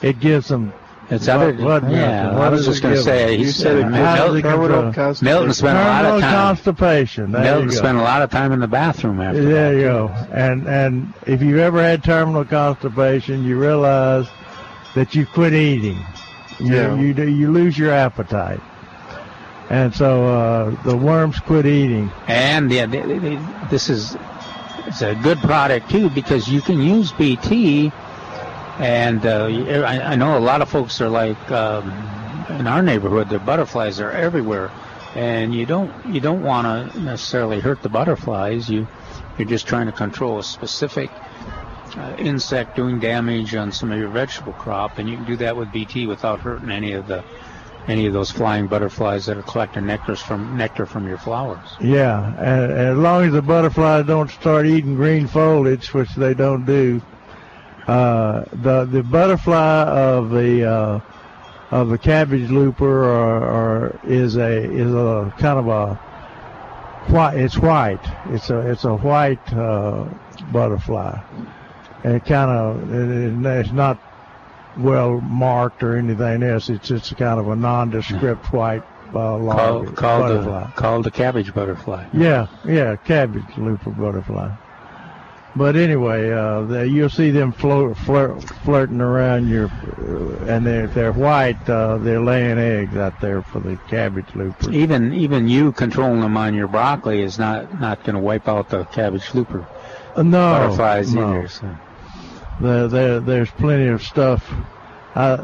It 0.02 0.20
gives 0.20 0.48
them. 0.48 0.74
It's 1.10 1.26
blood, 1.26 1.42
other- 1.42 1.54
blood 1.54 1.84
yeah, 1.92 1.98
vessels. 2.24 2.36
I 2.36 2.40
What 2.40 2.52
was 2.52 2.60
does 2.60 2.68
just 2.68 2.80
it 2.80 2.84
gonna 2.84 2.98
say, 3.02 3.26
them? 3.32 3.40
he 3.40 3.46
You 3.46 3.52
said 3.52 3.76
it 3.78 3.86
Mil- 3.90 4.06
how 4.06 4.16
terminal 4.40 4.94
constipation. 4.94 5.26
Milton 5.26 5.54
spent 5.54 5.78
a 5.78 5.82
lot 5.82 6.06
of 6.06 6.12
Terminal 6.12 6.22
time 6.22 6.32
constipation. 6.56 7.32
There 7.34 7.42
Milton 7.44 7.72
spent 7.72 7.98
a 7.98 8.02
lot 8.02 8.22
of 8.22 8.30
time 8.30 8.52
in 8.54 8.60
the 8.62 8.68
bathroom 8.68 9.20
after 9.20 9.44
There 9.44 9.74
you 9.74 9.82
go. 9.82 10.12
And 10.32 10.68
and 10.68 11.14
if 11.28 11.42
you've 11.42 11.60
ever 11.60 11.84
had 11.84 12.02
terminal 12.04 12.46
constipation, 12.46 13.44
you 13.44 13.58
realize 13.60 14.26
that 14.96 15.14
you 15.14 15.26
quit 15.26 15.54
eating. 15.54 16.00
You, 16.62 16.76
Yeah. 16.76 16.96
you 16.96 17.14
do- 17.14 17.28
you 17.30 17.52
lose 17.52 17.78
your 17.78 17.92
appetite. 17.92 18.62
And 19.70 19.94
so 19.94 20.28
uh, 20.28 20.84
the 20.84 20.96
worms 20.96 21.40
quit 21.40 21.66
eating. 21.66 22.10
And 22.28 22.72
yeah, 22.72 22.86
th- 22.86 23.04
th- 23.06 23.22
th- 23.22 23.40
this 23.70 23.90
is 23.90 24.16
it's 24.88 25.02
a 25.02 25.14
good 25.16 25.40
product 25.40 25.90
too 25.90 26.10
because 26.10 26.48
you 26.48 26.62
can 26.62 26.82
use 26.82 27.12
BT. 27.12 27.92
And 28.82 29.24
uh, 29.28 29.46
I, 29.86 30.02
I 30.02 30.16
know 30.16 30.38
a 30.38 30.40
lot 30.40 30.64
of 30.64 30.70
folks 30.70 31.00
are 31.02 31.10
like 31.10 31.52
um, 31.52 31.88
in 32.50 32.66
our 32.66 32.82
neighborhood. 32.82 33.30
The 33.30 33.38
butterflies 33.38 34.00
are 34.00 34.12
everywhere, 34.12 34.72
and 35.16 35.54
you 35.54 35.68
don't 35.68 35.94
you 36.08 36.20
don't 36.20 36.42
want 36.42 36.94
to 36.94 37.00
necessarily 37.00 37.60
hurt 37.60 37.84
the 37.84 37.90
butterflies. 37.90 38.68
You 38.68 38.88
you're 39.38 39.48
just 39.48 39.68
trying 39.68 39.86
to 39.86 39.92
control 39.92 40.40
a 40.40 40.44
specific 40.44 41.12
uh, 41.96 42.16
insect 42.18 42.76
doing 42.76 43.00
damage 43.00 43.54
on 43.54 43.72
some 43.72 43.92
of 43.92 44.00
your 44.00 44.10
vegetable 44.10 44.54
crop, 44.54 44.98
and 44.98 45.08
you 45.08 45.16
can 45.18 45.26
do 45.26 45.36
that 45.38 45.56
with 45.56 45.72
BT 45.72 46.08
without 46.08 46.40
hurting 46.40 46.72
any 46.72 46.94
of 46.94 47.08
the 47.08 47.24
any 47.88 48.08
of 48.08 48.14
those 48.14 48.32
flying 48.32 48.66
butterflies 48.66 49.28
that 49.28 49.38
are 49.38 49.44
collecting 49.44 49.86
nectar 49.86 50.16
from 50.16 50.58
nectar 50.58 50.88
from 50.88 51.08
your 51.08 51.18
flowers. 51.18 51.76
Yeah, 51.80 52.34
as 52.40 52.98
long 52.98 53.26
as 53.26 53.34
the 53.34 53.42
butterflies 53.44 54.08
don't 54.08 54.30
start 54.30 54.66
eating 54.66 54.96
green 54.96 55.28
foliage, 55.28 55.94
which 55.94 56.16
they 56.16 56.34
don't 56.34 56.66
do, 56.66 57.02
uh, 57.92 58.46
the 58.54 58.86
the 58.86 59.04
butterfly 59.04 59.84
of 59.84 60.30
the 60.30 60.64
uh, 60.66 61.00
of 61.72 61.90
the 61.90 61.98
cabbage 61.98 62.50
looper 62.50 63.04
or, 63.04 63.44
or 63.44 64.00
is 64.06 64.38
a 64.38 64.64
is 64.64 64.94
a 64.94 65.34
kind 65.38 65.60
of 65.60 65.68
a 65.68 65.96
white. 67.12 67.38
It's 67.38 67.58
white. 67.58 68.06
It's 68.30 68.50
a 68.50 68.60
it's 68.72 68.86
a 68.86 68.96
white 68.96 69.46
uh, 69.54 70.06
butterfly. 70.54 71.20
And 72.04 72.16
it 72.16 72.26
kind 72.26 72.50
of 72.50 72.94
it, 72.94 73.46
it's 73.60 73.72
not 73.74 74.00
well 74.78 75.20
marked 75.22 75.84
or 75.84 75.98
anything 75.98 76.44
else. 76.44 76.70
It's 76.70 76.88
just 76.88 77.18
kind 77.18 77.40
of 77.40 77.48
a 77.50 77.56
nondescript 77.56 78.54
white 78.54 78.84
uh, 79.10 79.14
Called, 79.14 79.96
called 79.98 80.22
butterfly. 80.24 80.66
the 80.68 80.72
called 80.82 81.04
the 81.04 81.12
cabbage 81.12 81.54
butterfly. 81.54 82.08
Yeah, 82.14 82.48
yeah, 82.66 82.96
cabbage 82.96 83.58
looper 83.58 83.90
butterfly. 83.90 84.56
But 85.54 85.76
anyway, 85.76 86.32
uh, 86.32 86.84
you'll 86.84 87.10
see 87.10 87.30
them 87.30 87.52
float, 87.52 87.98
flirt, 87.98 88.42
flirting 88.64 89.02
around 89.02 89.50
your, 89.50 89.66
uh, 89.66 90.46
and 90.46 90.66
they're, 90.66 90.86
if 90.86 90.94
they're 90.94 91.12
white, 91.12 91.70
uh, 91.70 91.98
they're 91.98 92.22
laying 92.22 92.58
eggs 92.58 92.96
out 92.96 93.20
there 93.20 93.42
for 93.42 93.60
the 93.60 93.78
cabbage 93.90 94.34
looper. 94.34 94.72
Even 94.72 95.14
even 95.14 95.50
you 95.50 95.74
controlling 95.74 96.22
them 96.22 96.38
on 96.38 96.54
your 96.54 96.68
broccoli 96.70 97.22
is 97.22 97.38
not 97.38 97.82
not 97.82 98.02
going 98.06 98.16
to 98.16 98.22
wipe 98.22 98.48
out 98.48 98.70
the 98.70 98.86
cabbage 98.86 99.34
looper 99.34 99.66
Uh, 100.16 100.24
no, 100.24 100.54
butterflies 100.54 101.14
no. 101.14 101.30
either. 101.40 101.48
So. 101.50 101.78
There, 102.62 102.88
there, 102.88 103.20
there's 103.20 103.52
plenty 103.52 103.88
of 103.88 104.02
stuff. 104.04 104.50
Uh, 105.16 105.38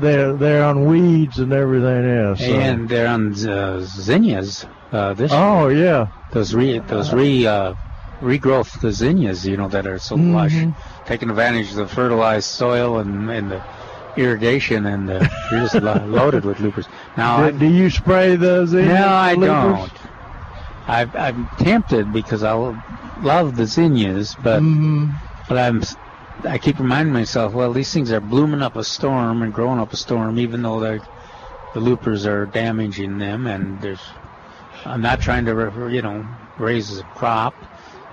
they're 0.00 0.34
they're 0.34 0.64
on 0.64 0.84
weeds 0.84 1.38
and 1.38 1.52
everything 1.54 2.04
else. 2.04 2.40
so- 2.40 2.44
And 2.52 2.86
they're 2.88 3.08
on 3.08 3.32
uh, 3.48 3.80
zinnias 3.80 4.66
uh, 4.92 5.14
this 5.14 5.30
Oh, 5.32 5.68
year. 5.68 5.84
yeah. 5.84 6.06
Those 6.32 6.52
re 6.54 6.80
those 6.80 7.12
re 7.14 7.46
uh, 7.46 7.74
regrowth 8.20 8.80
the 8.80 8.92
zinnias, 8.92 9.46
you 9.46 9.56
know, 9.56 9.68
that 9.68 9.86
are 9.86 9.98
so 9.98 10.14
lush, 10.16 10.52
Mhm. 10.54 10.74
taking 11.04 11.30
advantage 11.30 11.70
of 11.70 11.76
the 11.76 11.86
fertilized 11.88 12.48
soil 12.48 12.98
and, 12.98 13.30
and 13.30 13.50
the 13.50 13.62
irrigation, 14.16 14.86
and 14.86 15.10
uh, 15.10 15.28
you're 15.50 15.60
just 15.60 15.74
lo- 15.74 16.04
loaded 16.06 16.44
with 16.44 16.60
loopers. 16.60 16.88
Now, 17.16 17.50
do, 17.50 17.58
do 17.58 17.66
you 17.66 17.90
spray 17.90 18.36
those? 18.36 18.72
in 18.72 18.86
no, 18.88 19.06
I 19.08 19.34
loopers? 19.34 19.48
don't. 19.48 19.92
I've, 20.86 21.16
I'm 21.16 21.48
tempted 21.56 22.12
because 22.12 22.42
I 22.42 22.52
love 23.20 23.56
the 23.56 23.66
zinnias, 23.66 24.34
but 24.34 24.62
Mhm. 24.62 25.14
but 25.48 25.58
I'm 25.58 25.82
I 26.46 26.58
keep 26.58 26.78
reminding 26.78 27.12
myself, 27.14 27.52
well, 27.54 27.72
these 27.72 27.92
things 27.92 28.12
are 28.12 28.20
blooming 28.20 28.60
up 28.60 28.76
a 28.76 28.84
storm 28.84 29.42
and 29.42 29.52
growing 29.52 29.78
up 29.78 29.92
a 29.92 29.96
storm, 29.96 30.38
even 30.38 30.62
though 30.62 30.80
they're 30.80 31.00
the 31.72 31.80
loopers 31.80 32.26
are 32.26 32.46
damaging 32.46 33.18
them, 33.18 33.46
and 33.46 33.80
there's 33.80 34.02
I'm 34.84 35.00
not 35.00 35.20
trying 35.20 35.44
to 35.46 35.88
you 35.90 36.02
know 36.02 36.24
raise 36.58 36.98
a 36.98 37.04
crop. 37.04 37.54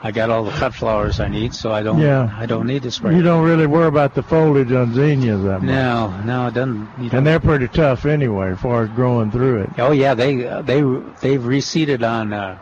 I 0.04 0.10
got 0.12 0.32
all 0.32 0.44
the 0.44 0.52
cut 0.52 0.74
flowers 0.74 1.20
I 1.20 1.28
need, 1.28 1.54
so 1.54 1.72
I 1.72 1.84
don't 1.84 2.00
Yeah. 2.00 2.30
I 2.36 2.48
don't 2.48 2.66
need 2.66 2.84
to 2.84 2.92
spray. 2.92 3.16
You 3.16 3.22
don't 3.22 3.44
really 3.44 3.68
worry 3.68 3.86
about 3.88 4.16
the 4.16 4.24
foliage 4.24 4.72
on 4.72 4.94
zinnias 4.96 5.44
that 5.44 5.62
much. 5.62 5.70
No, 5.70 6.08
no, 6.26 6.48
it 6.48 6.56
doesn't. 6.56 6.90
You 7.00 7.10
don't. 7.10 7.20
And 7.20 7.28
they're 7.28 7.40
pretty 7.40 7.68
tough 7.68 8.06
anyway, 8.06 8.52
as 8.52 8.60
far 8.60 8.84
as 8.84 8.90
growing 8.90 9.30
through 9.30 9.62
it. 9.64 9.70
Oh 9.78 9.92
yeah, 9.92 10.16
they 10.16 10.38
they 10.38 10.82
they've 11.22 11.42
reseeded 11.42 12.02
on 12.08 12.34
uh, 12.34 12.58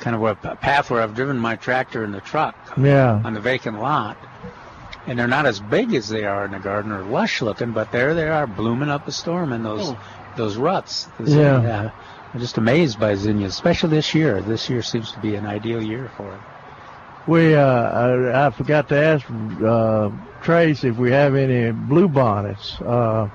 kind 0.00 0.16
of 0.16 0.22
a 0.24 0.34
p- 0.34 0.56
path 0.56 0.90
where 0.90 1.00
I've 1.00 1.14
driven 1.14 1.38
my 1.38 1.54
tractor 1.54 2.02
and 2.02 2.12
the 2.12 2.20
truck 2.20 2.56
Yeah. 2.76 3.20
on 3.24 3.34
the 3.34 3.40
vacant 3.40 3.80
lot, 3.80 4.16
and 5.06 5.16
they're 5.16 5.28
not 5.28 5.46
as 5.46 5.60
big 5.60 5.94
as 5.94 6.08
they 6.08 6.24
are 6.24 6.44
in 6.44 6.50
the 6.50 6.58
garden 6.58 6.90
or 6.90 7.04
lush 7.04 7.40
looking, 7.40 7.70
but 7.70 7.92
there 7.92 8.14
they 8.14 8.28
are 8.28 8.48
blooming 8.48 8.88
up 8.88 9.06
a 9.06 9.12
storm 9.12 9.52
in 9.52 9.62
those 9.62 9.90
Oh. 9.90 9.98
those 10.36 10.56
ruts. 10.56 11.08
The 11.20 11.30
Yeah. 11.30 11.36
zinnia- 11.60 11.92
I'm 12.32 12.40
just 12.40 12.56
amazed 12.56 12.98
by 12.98 13.14
zinnias, 13.14 13.52
especially 13.52 13.90
this 13.90 14.14
year. 14.14 14.40
This 14.40 14.70
year 14.70 14.82
seems 14.82 15.12
to 15.12 15.20
be 15.20 15.34
an 15.34 15.44
ideal 15.44 15.82
year 15.82 16.10
for 16.16 16.32
it. 16.32 16.40
We, 17.26 17.54
uh, 17.54 17.62
I, 17.62 18.46
I 18.46 18.50
forgot 18.50 18.88
to 18.88 18.96
ask 18.96 19.26
uh, 19.62 20.10
Trace 20.42 20.82
if 20.82 20.96
we 20.96 21.10
have 21.10 21.34
any 21.34 21.70
blue 21.70 22.08
bonnets. 22.08 22.80
Uh, 22.80 23.28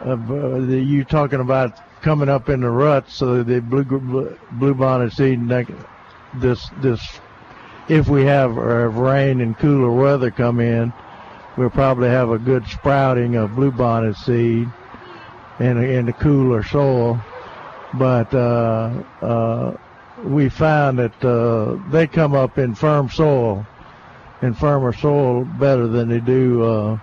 uh, 0.00 0.16
the, 0.16 0.82
you 0.82 1.04
talking 1.04 1.40
about 1.40 1.78
coming 2.02 2.30
up 2.30 2.48
in 2.48 2.60
the 2.62 2.70
ruts, 2.70 3.14
so 3.14 3.42
the 3.42 3.60
blue 3.60 3.84
blue, 3.84 4.38
blue 4.52 4.74
bonnet 4.74 5.12
seed 5.12 5.46
this 6.34 6.68
this 6.80 7.20
if 7.88 8.08
we 8.08 8.24
have 8.24 8.56
uh, 8.56 8.88
rain 8.88 9.40
and 9.40 9.58
cooler 9.58 9.92
weather 9.92 10.30
come 10.30 10.58
in, 10.60 10.92
we'll 11.56 11.70
probably 11.70 12.08
have 12.08 12.30
a 12.30 12.38
good 12.38 12.66
sprouting 12.66 13.36
of 13.36 13.50
bluebonnet 13.50 14.16
seed 14.16 14.68
in 15.58 15.84
in 15.84 16.06
the 16.06 16.12
cooler 16.14 16.62
soil. 16.62 17.20
But 17.94 18.32
uh, 18.34 19.02
uh, 19.20 19.76
we 20.24 20.48
found 20.48 20.98
that 20.98 21.24
uh, 21.24 21.76
they 21.90 22.06
come 22.06 22.34
up 22.34 22.58
in 22.58 22.74
firm 22.74 23.08
soil, 23.08 23.66
in 24.42 24.54
firmer 24.54 24.92
soil, 24.92 25.44
better 25.44 25.86
than 25.86 26.08
they 26.08 26.20
do 26.20 26.62
uh, 26.62 26.98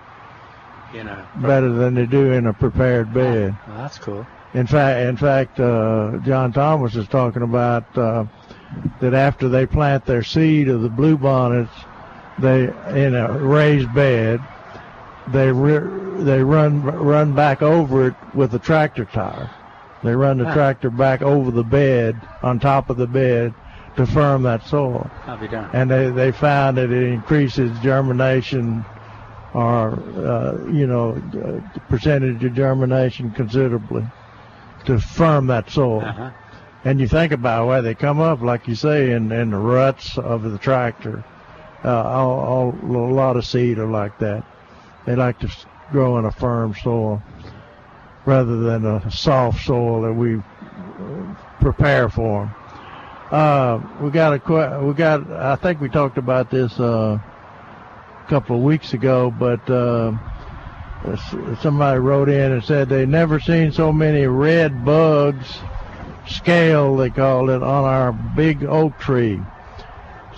You 0.93 1.03
know. 1.03 1.25
better 1.35 1.69
than 1.71 1.95
they 1.95 2.05
do 2.05 2.31
in 2.31 2.45
a 2.47 2.53
prepared 2.53 3.13
bed. 3.13 3.57
Well, 3.67 3.77
that's 3.77 3.97
cool. 3.97 4.25
In 4.53 4.65
fact, 4.65 4.99
in 4.99 5.17
fact, 5.17 5.59
uh, 5.59 6.17
John 6.23 6.53
Thomas 6.53 6.95
is 6.95 7.07
talking 7.07 7.41
about 7.41 7.83
uh, 7.97 8.25
that 9.01 9.13
after 9.13 9.49
they 9.49 9.65
plant 9.65 10.05
their 10.05 10.23
seed 10.23 10.69
of 10.69 10.81
the 10.81 10.89
bluebonnets, 10.89 11.69
they 12.39 12.63
in 12.95 13.13
a 13.13 13.38
raised 13.39 13.93
bed, 13.93 14.39
they 15.27 15.51
re- 15.51 16.23
they 16.23 16.41
run 16.41 16.81
run 16.81 17.33
back 17.33 17.61
over 17.61 18.07
it 18.07 18.15
with 18.33 18.53
a 18.55 18.59
tractor 18.59 19.05
tire. 19.05 19.51
They 20.03 20.15
run 20.15 20.37
the 20.37 20.47
Ah. 20.47 20.53
tractor 20.53 20.89
back 20.89 21.21
over 21.21 21.51
the 21.51 21.63
bed 21.63 22.15
on 22.43 22.59
top 22.59 22.89
of 22.89 22.97
the 22.97 23.07
bed 23.07 23.53
to 23.95 24.05
firm 24.05 24.43
that 24.43 24.63
soil, 24.63 25.09
I'll 25.25 25.37
be 25.37 25.47
darned. 25.47 25.69
and 25.73 25.89
they 25.89 26.09
they 26.11 26.31
found 26.31 26.77
that 26.77 26.91
it 26.91 27.03
increases 27.11 27.71
germination 27.79 28.85
or 29.53 29.93
uh, 30.17 30.57
you 30.71 30.85
know 30.85 31.19
uh, 31.33 31.79
percentage 31.89 32.43
of 32.43 32.53
germination 32.53 33.31
considerably 33.31 34.05
to 34.85 34.99
firm 34.99 35.47
that 35.47 35.69
soil. 35.69 36.01
Uh-huh. 36.01 36.29
And 36.85 36.99
you 37.01 37.07
think 37.07 37.31
about 37.33 37.67
where 37.67 37.81
they 37.81 37.95
come 37.95 38.21
up, 38.21 38.41
like 38.41 38.67
you 38.67 38.75
say, 38.75 39.11
in, 39.11 39.31
in 39.31 39.49
the 39.49 39.57
ruts 39.57 40.17
of 40.17 40.43
the 40.43 40.57
tractor. 40.57 41.23
Uh, 41.83 41.89
all, 42.03 42.39
all, 42.39 42.75
a 42.95 43.13
lot 43.13 43.35
of 43.35 43.45
seed 43.45 43.77
are 43.77 43.87
like 43.87 44.17
that. 44.19 44.45
They 45.05 45.15
like 45.15 45.39
to 45.39 45.49
grow 45.91 46.17
in 46.17 46.25
a 46.25 46.31
firm 46.31 46.73
soil 46.75 47.21
rather 48.28 48.57
than 48.57 48.86
a 48.86 49.09
soft 49.09 49.63
soil 49.63 50.01
that 50.01 50.13
we 50.13 50.36
uh, 50.36 50.41
prepare 51.61 52.09
for 52.09 52.41
them. 52.41 52.55
Uh, 53.32 53.80
we 54.01 54.11
got 54.11 54.34
a 54.34 54.84
we 54.84 54.93
got. 54.93 55.30
I 55.32 55.55
think 55.55 55.80
we 55.80 55.89
talked 55.89 56.17
about 56.17 56.51
this 56.51 56.78
uh, 56.80 57.17
a 57.17 58.30
couple 58.30 58.57
of 58.57 58.63
weeks 58.63 58.93
ago, 58.93 59.32
but 59.32 59.67
uh, 59.69 60.11
somebody 61.61 61.99
wrote 61.99 62.30
in 62.30 62.51
and 62.51 62.63
said 62.63 62.89
they 62.89 63.05
never 63.05 63.39
seen 63.39 63.71
so 63.71 63.91
many 63.91 64.25
red 64.28 64.84
bugs, 64.84 65.59
scale 66.28 66.97
they 66.97 67.09
called 67.09 67.49
it, 67.49 67.63
on 67.63 67.84
our 67.86 68.11
big 68.36 68.63
oak 68.65 68.97
tree. 68.99 69.39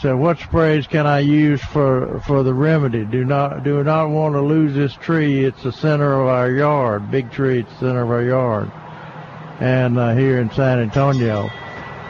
Said, 0.02 0.14
what 0.14 0.39
sprays 0.39 0.88
can 0.88 1.06
I 1.06 1.20
use 1.20 1.62
for 1.62 2.22
for 2.26 2.41
the 2.43 2.54
remedy? 2.54 3.04
Do 3.04 3.26
not 3.26 3.64
do 3.64 3.84
not 3.84 4.10
want 4.10 4.34
to 4.36 4.41
lose 4.41 4.74
this 4.74 4.93
tree. 4.93 5.43
It's 5.43 5.62
the 5.64 5.74
center 5.74 6.22
of 6.22 6.28
our 6.28 6.50
yard, 6.50 7.12
big 7.12 7.32
tree. 7.32 7.60
It's 7.60 7.70
the 7.74 7.80
center 7.80 8.04
of 8.04 8.10
our 8.12 8.24
yard, 8.24 8.72
and 9.60 9.97
uh, 10.00 10.14
here 10.16 10.39
in 10.39 10.50
San 10.52 10.80
Antonio. 10.80 11.50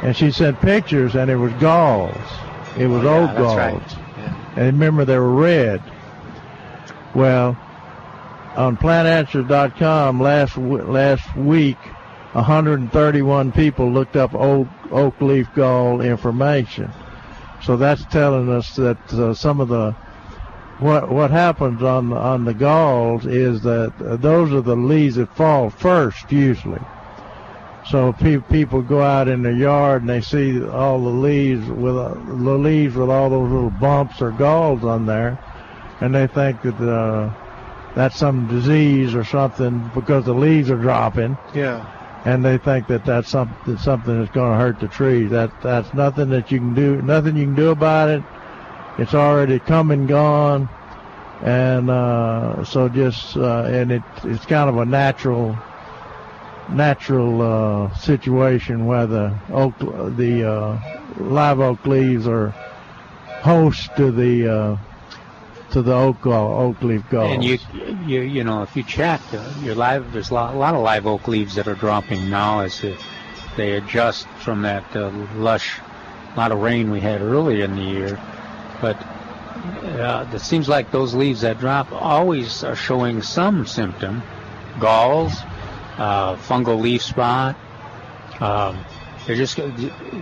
And 0.03 0.15
she 0.15 0.29
sent 0.31 0.61
pictures, 0.61 1.15
and 1.15 1.31
it 1.31 1.35
was 1.35 1.51
galls. 1.53 2.15
It 2.77 2.85
was 2.87 3.03
Oh, 3.03 3.05
yeah, 3.05 3.19
old 3.27 3.37
galls. 3.37 3.57
right. 3.57 3.97
And 4.55 4.65
remember, 4.67 5.03
they 5.03 5.17
were 5.17 5.31
red. 5.33 5.81
Well, 7.15 7.57
on 8.55 8.77
plantanswers.com 8.77 10.21
last 10.21 10.57
last 10.57 11.35
week, 11.35 11.77
131 12.33 13.51
people 13.51 13.91
looked 13.91 14.15
up 14.15 14.35
oak, 14.35 14.67
oak 14.91 15.19
leaf 15.21 15.47
gall 15.55 16.01
information. 16.01 16.91
So 17.69 17.77
that's 17.77 18.03
telling 18.05 18.49
us 18.49 18.75
that 18.77 18.97
uh, 19.13 19.31
some 19.35 19.59
of 19.61 19.67
the 19.67 19.91
what 20.79 21.11
what 21.11 21.29
happens 21.29 21.83
on 21.83 22.11
on 22.11 22.43
the 22.43 22.53
galls 22.55 23.27
is 23.27 23.61
that 23.61 23.93
uh, 24.01 24.15
those 24.15 24.51
are 24.51 24.61
the 24.61 24.75
leaves 24.75 25.17
that 25.17 25.31
fall 25.35 25.69
first 25.69 26.31
usually. 26.31 26.81
So 27.85 28.11
pe- 28.13 28.39
people 28.39 28.81
go 28.81 29.03
out 29.03 29.27
in 29.27 29.43
their 29.43 29.53
yard 29.53 30.01
and 30.01 30.09
they 30.09 30.21
see 30.21 30.65
all 30.65 30.99
the 30.99 31.09
leaves 31.11 31.67
with 31.67 31.95
uh, 31.95 32.15
the 32.15 32.57
leaves 32.57 32.95
with 32.95 33.11
all 33.11 33.29
those 33.29 33.51
little 33.51 33.69
bumps 33.69 34.19
or 34.19 34.31
galls 34.31 34.83
on 34.83 35.05
there, 35.05 35.37
and 36.01 36.15
they 36.15 36.25
think 36.25 36.63
that 36.63 36.81
uh, 36.81 37.29
that's 37.93 38.15
some 38.15 38.47
disease 38.47 39.13
or 39.13 39.23
something 39.23 39.91
because 39.93 40.25
the 40.25 40.33
leaves 40.33 40.71
are 40.71 40.75
dropping, 40.75 41.37
Yeah. 41.53 41.85
And 42.25 42.43
they 42.43 42.57
think 42.57 42.87
that 42.87 43.05
that's 43.05 43.29
something 43.29 43.77
something 43.77 44.19
that's 44.19 44.31
going 44.31 44.51
to 44.51 44.57
hurt 44.57 44.79
the 44.79 44.87
tree. 44.87 45.27
That 45.27 45.51
that's 45.61 45.93
nothing 45.93 46.29
that 46.29 46.51
you 46.51 46.59
can 46.59 46.73
do, 46.73 47.01
nothing 47.01 47.37
you 47.37 47.45
can 47.45 47.55
do 47.55 47.69
about 47.69 48.09
it. 48.09 48.23
it's 48.97 49.13
already 49.13 49.59
come 49.59 49.91
and 49.91 50.07
gone, 50.07 50.67
and 51.43 51.89
uh, 51.89 52.63
so 52.65 52.89
just 52.89 53.37
uh, 53.37 53.63
and 53.63 53.91
it 53.91 54.03
it's 54.23 54.45
kind 54.45 54.69
of 54.69 54.77
a 54.77 54.85
natural 54.85 55.57
natural 56.69 57.41
uh, 57.41 57.95
situation 57.95 58.85
where 58.85 59.07
the 59.07 59.37
oak 59.51 59.77
the 59.79 60.43
uh, 60.47 61.23
live 61.23 61.59
oak 61.59 61.85
leaves 61.85 62.27
are 62.27 62.49
host 63.41 63.95
to 63.95 64.11
the 64.11 64.47
uh, 64.47 64.77
to 65.71 65.81
the 65.81 65.93
oak 65.93 66.25
oak 66.25 66.81
leaf 66.81 67.07
galls. 67.09 67.31
And 67.31 67.43
you, 67.43 67.57
you, 68.05 68.21
you 68.21 68.43
know, 68.43 68.63
if 68.63 68.75
you 68.75 68.83
check, 68.83 69.21
uh, 69.33 69.53
your 69.61 69.75
live, 69.75 70.11
there's 70.11 70.29
a 70.29 70.33
lot, 70.33 70.55
a 70.55 70.57
lot 70.57 70.73
of 70.73 70.81
live 70.81 71.05
oak 71.05 71.27
leaves 71.27 71.55
that 71.55 71.67
are 71.67 71.75
dropping 71.75 72.29
now 72.29 72.61
as 72.61 72.81
they, 72.81 72.97
they 73.55 73.71
adjust 73.73 74.27
from 74.43 74.63
that 74.63 74.83
uh, 74.95 75.09
lush, 75.35 75.79
lot 76.35 76.51
of 76.51 76.59
rain 76.59 76.91
we 76.91 76.99
had 76.99 77.21
earlier 77.21 77.65
in 77.65 77.75
the 77.75 77.83
year. 77.83 78.19
But 78.81 78.97
uh, 79.83 80.25
it 80.33 80.39
seems 80.39 80.69
like 80.69 80.91
those 80.91 81.13
leaves 81.13 81.41
that 81.41 81.59
drop 81.59 81.91
always 81.91 82.63
are 82.63 82.75
showing 82.75 83.21
some 83.21 83.65
symptom, 83.65 84.23
galls, 84.79 85.33
uh, 85.97 86.35
fungal 86.37 86.79
leaf 86.79 87.01
spot. 87.01 87.55
Um, 88.39 88.77
they're 89.29 89.37
just, 89.37 89.57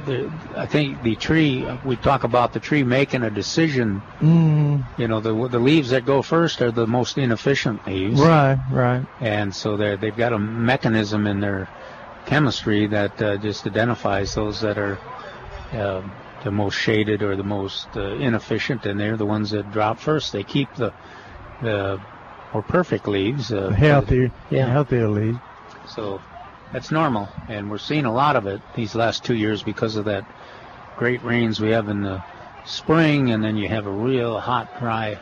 they're, 0.06 0.30
I 0.58 0.66
think 0.66 1.02
the 1.02 1.16
tree, 1.16 1.66
we 1.86 1.96
talk 1.96 2.26
about 2.26 2.52
the 2.52 2.60
tree 2.60 2.84
making 2.84 3.24
a 3.24 3.30
decision. 3.30 4.02
Mm, 4.20 4.84
You 4.98 5.08
know, 5.08 5.22
the 5.22 5.48
the 5.48 5.60
leaves 5.60 5.92
that 5.92 6.04
go 6.04 6.22
first 6.22 6.62
are 6.62 6.72
the 6.72 6.86
most 6.86 7.18
inefficient 7.18 7.88
leaves. 7.88 8.20
right, 8.20 8.60
right. 8.70 9.06
And 9.22 9.56
so 9.56 9.78
they 9.78 9.96
they've 9.96 10.16
got 10.26 10.34
a 10.34 10.40
mechanism 10.40 11.26
in 11.26 11.40
their 11.40 11.70
chemistry 12.26 12.88
that 12.88 13.22
uh, 13.22 13.38
just 13.38 13.66
identifies 13.66 14.36
those 14.36 14.60
that 14.60 14.78
are 14.78 15.00
uh, 15.72 16.02
the 16.44 16.52
most 16.52 16.76
shaded 16.76 17.24
or 17.24 17.38
the 17.38 17.46
most 17.46 17.88
uh, 17.96 18.02
inefficient, 18.28 18.86
and 18.86 19.00
they're 19.00 19.16
the 19.16 19.26
ones 19.26 19.52
that 19.52 19.72
drop 19.72 20.00
first. 20.00 20.34
They 20.34 20.44
keep 20.44 20.76
the 20.76 20.92
the 21.62 22.02
more 22.54 22.62
perfect 22.64 23.08
leaves. 23.08 23.54
Uh, 23.54 23.70
Healthy, 23.70 24.32
Yeah. 24.50 24.68
healthier 24.68 25.08
leaves. 25.08 25.40
So 25.86 26.20
that's 26.72 26.92
normal, 26.92 27.30
and 27.48 27.70
we're 27.70 27.78
seeing 27.78 28.06
a 28.06 28.14
lot 28.14 28.36
of 28.36 28.48
it 28.48 28.62
these 28.76 28.96
last 28.96 29.24
two 29.24 29.36
years 29.36 29.64
because 29.64 29.96
of 29.96 30.06
that 30.06 30.26
great 30.96 31.24
rains 31.24 31.60
we 31.60 31.72
have 31.72 31.88
in 31.90 32.02
the 32.02 32.22
spring, 32.66 33.32
and 33.32 33.44
then 33.44 33.56
you 33.56 33.68
have 33.70 33.86
a 33.86 33.92
real 33.92 34.40
hot, 34.40 34.68
dry 34.80 35.20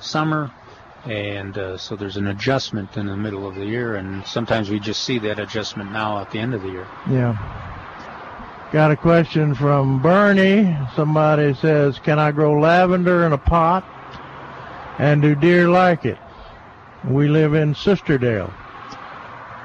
summer, 0.00 0.50
and 1.04 1.56
uh, 1.56 1.76
so 1.76 1.96
there's 1.96 2.16
an 2.16 2.26
adjustment 2.28 2.96
in 2.96 3.06
the 3.06 3.16
middle 3.16 3.46
of 3.46 3.54
the 3.54 3.64
year, 3.64 3.96
and 3.96 4.26
sometimes 4.26 4.70
we 4.70 4.78
just 4.78 5.02
see 5.02 5.18
that 5.18 5.38
adjustment 5.38 5.90
now 5.90 6.20
at 6.20 6.30
the 6.30 6.38
end 6.38 6.54
of 6.54 6.62
the 6.62 6.68
year. 6.68 6.86
Yeah. 7.10 7.36
Got 8.72 8.90
a 8.90 8.96
question 8.96 9.54
from 9.54 10.02
Bernie. 10.02 10.76
Somebody 10.94 11.54
says, 11.54 11.98
"Can 12.00 12.18
I 12.18 12.32
grow 12.32 12.58
lavender 12.58 13.24
in 13.24 13.32
a 13.32 13.38
pot? 13.38 13.84
And 14.98 15.22
do 15.22 15.34
deer 15.34 15.68
like 15.68 16.04
it?" 16.04 16.18
We 17.04 17.28
live 17.28 17.54
in 17.54 17.74
Sisterdale, 17.74 18.52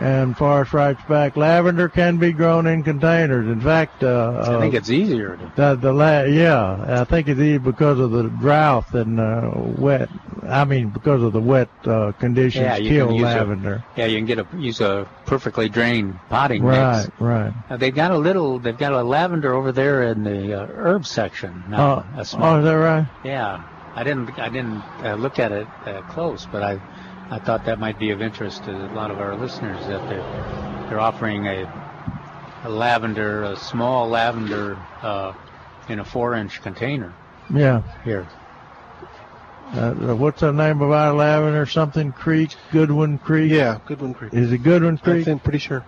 and 0.01 0.35
Forrest 0.35 0.73
writes 0.73 1.01
back, 1.07 1.37
"Lavender 1.37 1.87
can 1.89 2.17
be 2.17 2.33
grown 2.33 2.65
in 2.67 2.83
containers. 2.83 3.47
In 3.47 3.61
fact, 3.61 4.03
uh, 4.03 4.41
I 4.43 4.59
think 4.59 4.73
uh, 4.73 4.77
it's 4.77 4.89
easier. 4.89 5.37
To, 5.37 5.51
the, 5.55 5.75
the 5.75 5.93
la- 5.93 6.23
yeah, 6.23 7.01
I 7.01 7.03
think 7.05 7.27
it's 7.27 7.39
easy 7.39 7.57
because 7.59 7.99
of 7.99 8.11
the 8.11 8.29
drought 8.29 8.93
and 8.93 9.19
uh, 9.19 9.51
wet. 9.55 10.09
I 10.49 10.65
mean, 10.65 10.89
because 10.89 11.21
of 11.21 11.33
the 11.33 11.41
wet 11.41 11.69
uh, 11.85 12.13
conditions 12.19 12.63
yeah, 12.65 12.77
you 12.77 12.89
kill 12.89 13.07
can 13.07 13.15
use 13.15 13.23
lavender. 13.25 13.73
A, 13.95 13.99
yeah, 13.99 14.05
you 14.07 14.17
can 14.17 14.25
get 14.25 14.39
a 14.39 14.47
use 14.57 14.81
a 14.81 15.07
perfectly 15.25 15.69
drained 15.69 16.19
potting 16.29 16.63
Right, 16.63 17.03
mix. 17.03 17.11
right. 17.19 17.53
Uh, 17.69 17.77
they've 17.77 17.93
got 17.95 18.11
a 18.11 18.17
little. 18.17 18.59
They've 18.59 18.77
got 18.77 18.93
a 18.93 19.03
lavender 19.03 19.53
over 19.53 19.71
there 19.71 20.03
in 20.03 20.23
the 20.23 20.61
uh, 20.63 20.67
herb 20.67 21.05
section 21.05 21.63
now. 21.69 22.05
Oh, 22.15 22.19
a 22.19 22.25
small- 22.25 22.55
oh, 22.55 22.59
is 22.59 22.65
that 22.65 22.71
right? 22.73 23.05
Yeah, 23.23 23.63
I 23.95 24.03
didn't 24.03 24.39
I 24.39 24.49
didn't 24.49 24.81
uh, 25.03 25.15
look 25.15 25.37
at 25.37 25.51
it 25.51 25.67
uh, 25.85 26.01
close, 26.03 26.47
but 26.51 26.63
I 26.63 26.79
I 27.31 27.39
thought 27.39 27.65
that 27.65 27.79
might 27.79 27.97
be 27.97 28.09
of 28.11 28.21
interest 28.21 28.65
to 28.65 28.71
a 28.71 28.91
lot 28.93 29.09
of 29.09 29.19
our 29.19 29.35
listeners 29.35 29.79
that 29.87 30.07
they're 30.09 30.87
they're 30.89 30.99
offering 30.99 31.47
a, 31.47 31.65
a 32.65 32.69
lavender, 32.69 33.43
a 33.43 33.55
small 33.55 34.09
lavender 34.09 34.77
uh, 35.01 35.33
in 35.87 35.99
a 35.99 36.05
four-inch 36.05 36.61
container 36.61 37.13
Yeah. 37.53 37.81
here. 38.03 38.27
Uh, 39.73 39.93
what's 40.15 40.41
the 40.41 40.51
name 40.51 40.81
of 40.81 40.91
our 40.91 41.13
lavender? 41.13 41.65
Something 41.65 42.11
Creek, 42.11 42.55
Goodwin 42.73 43.17
Creek. 43.19 43.49
Yeah, 43.53 43.79
Goodwin 43.85 44.13
Creek. 44.13 44.33
Is 44.33 44.51
it 44.51 44.57
Goodwin 44.63 44.97
Creek? 44.97 45.21
I 45.21 45.23
think 45.23 45.43
pretty 45.43 45.59
sure. 45.59 45.85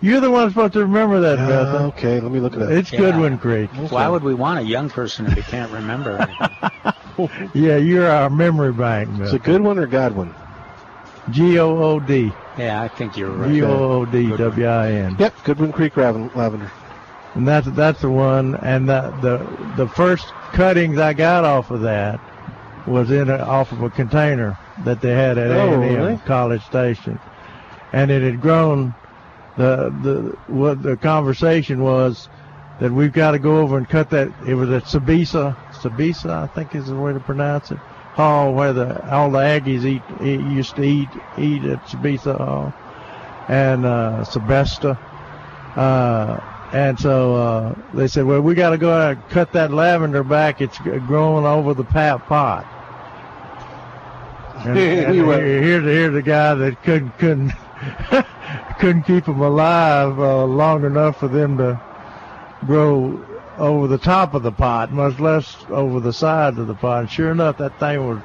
You're 0.00 0.20
the 0.20 0.30
one 0.32 0.48
supposed 0.50 0.72
to 0.72 0.80
remember 0.80 1.20
that, 1.20 1.38
Uh, 1.38 1.48
Beth. 1.48 1.80
okay, 1.96 2.18
let 2.20 2.32
me 2.32 2.40
look 2.40 2.54
it 2.56 2.62
up. 2.62 2.70
It's 2.70 2.92
Yeah. 2.92 2.98
Goodwin 2.98 3.38
Creek. 3.38 3.70
Why 3.90 4.08
would 4.08 4.24
we 4.24 4.34
want 4.34 4.58
a 4.58 4.64
young 4.64 4.90
person 4.90 5.26
if 5.26 5.36
they 5.36 5.42
can't 5.42 5.70
remember? 5.70 6.18
anything? 6.18 6.50
Yeah, 7.54 7.76
you're 7.76 8.10
our 8.10 8.28
memory 8.28 8.72
bank. 8.72 9.20
Is 9.20 9.32
it 9.34 9.44
Goodwin 9.44 9.78
or 9.78 9.86
Godwin? 9.86 10.34
G 11.30 11.58
O 11.58 11.76
O 11.82 12.00
D. 12.00 12.32
yeah, 12.58 12.82
I 12.82 12.88
think 12.88 13.16
you're 13.16 13.30
right. 13.30 13.50
G 13.50 13.62
O 13.62 13.92
O 13.92 14.04
D 14.04 14.28
W 14.36 14.66
I 14.66 14.90
N. 14.92 15.16
Yep, 15.18 15.34
Goodwin 15.44 15.72
Creek 15.72 15.96
Raven- 15.96 16.30
Lavender. 16.34 16.70
And 17.34 17.48
that's 17.48 17.66
that's 17.72 18.00
the 18.02 18.10
one. 18.10 18.54
And 18.56 18.88
the 18.88 19.12
the 19.20 19.84
the 19.84 19.88
first 19.88 20.26
cuttings 20.52 20.98
I 20.98 21.14
got 21.14 21.44
off 21.44 21.70
of 21.70 21.80
that 21.80 22.20
was 22.86 23.10
in 23.10 23.30
a, 23.30 23.38
off 23.38 23.72
of 23.72 23.82
a 23.82 23.90
container 23.90 24.56
that 24.84 25.00
they 25.00 25.12
had 25.12 25.38
at 25.38 25.50
Oh, 25.50 25.80
A&M 25.80 25.80
really? 25.80 26.16
College 26.26 26.62
Station, 26.64 27.18
and 27.92 28.10
it 28.10 28.22
had 28.22 28.40
grown. 28.40 28.94
The 29.56 29.90
the 30.02 30.36
what 30.52 30.82
the 30.82 30.96
conversation 30.96 31.80
was 31.82 32.28
that 32.80 32.90
we've 32.92 33.12
got 33.12 33.30
to 33.32 33.38
go 33.38 33.58
over 33.58 33.78
and 33.78 33.88
cut 33.88 34.10
that. 34.10 34.28
It 34.46 34.54
was 34.54 34.68
at 34.70 34.82
Sbisa 34.84 35.56
Sbisa, 35.74 36.30
I 36.30 36.46
think 36.48 36.74
is 36.74 36.86
the 36.86 36.96
way 36.96 37.12
to 37.12 37.20
pronounce 37.20 37.70
it. 37.70 37.78
Hall 38.14 38.54
where 38.54 38.72
the 38.72 39.10
all 39.12 39.30
the 39.30 39.38
Aggies 39.38 39.84
eat, 39.84 40.02
eat 40.20 40.40
used 40.40 40.76
to 40.76 40.82
eat 40.84 41.08
eat 41.36 41.64
at 41.64 41.80
Sbisa 41.86 42.36
Hall 42.36 42.72
and 43.48 43.84
uh, 43.84 44.24
Sebesta. 44.24 44.96
Uh, 45.76 46.40
and 46.72 46.98
so 46.98 47.34
uh, 47.34 47.74
they 47.92 48.08
said, 48.08 48.24
well, 48.24 48.40
we 48.40 48.54
got 48.54 48.70
to 48.70 48.78
go 48.78 48.92
out 48.92 49.16
and 49.16 49.28
cut 49.28 49.52
that 49.52 49.72
lavender 49.72 50.24
back. 50.24 50.60
It's 50.60 50.78
growing 50.78 51.44
over 51.44 51.74
the 51.74 51.84
pat 51.84 52.24
pot. 52.26 52.64
And, 54.66 54.78
and 54.78 55.26
went- 55.26 55.42
here, 55.42 55.62
here's, 55.62 55.84
here's 55.84 56.12
the 56.14 56.22
guy 56.22 56.54
that 56.54 56.82
couldn't 56.84 57.18
couldn't 57.18 57.52
couldn't 58.78 59.02
keep 59.02 59.24
them 59.24 59.40
alive 59.40 60.18
uh, 60.18 60.44
long 60.44 60.84
enough 60.84 61.18
for 61.18 61.28
them 61.28 61.58
to 61.58 61.80
grow 62.66 63.24
over 63.58 63.86
the 63.86 63.98
top 63.98 64.34
of 64.34 64.42
the 64.42 64.52
pot, 64.52 64.92
much 64.92 65.18
less 65.20 65.56
over 65.68 66.00
the 66.00 66.12
sides 66.12 66.58
of 66.58 66.66
the 66.66 66.74
pot. 66.74 67.00
And 67.00 67.10
sure 67.10 67.30
enough, 67.30 67.58
that 67.58 67.78
thing 67.78 68.06
was 68.06 68.20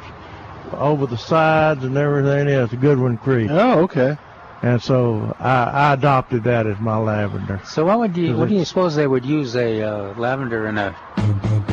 over 0.74 1.06
the 1.06 1.18
sides 1.18 1.84
and 1.84 1.98
everything 1.98 2.48
else. 2.50 2.72
Goodwin 2.74 3.18
Creek. 3.18 3.50
Oh, 3.52 3.82
okay. 3.82 4.18
And 4.62 4.82
so 4.82 5.36
I, 5.40 5.64
I 5.64 5.94
adopted 5.94 6.44
that 6.44 6.68
as 6.68 6.80
my 6.80 6.98
lavender. 6.98 7.62
So 7.66 7.86
what 7.86 8.00
would 8.00 8.18
you 8.18 8.36
what 8.36 8.50
do 8.50 8.56
you 8.56 8.66
suppose 8.66 8.96
they 8.96 9.08
would 9.08 9.26
use 9.26 9.56
a 9.56 9.82
uh, 9.82 10.14
lavender 10.16 10.68
in 10.68 10.78
a 10.78 10.96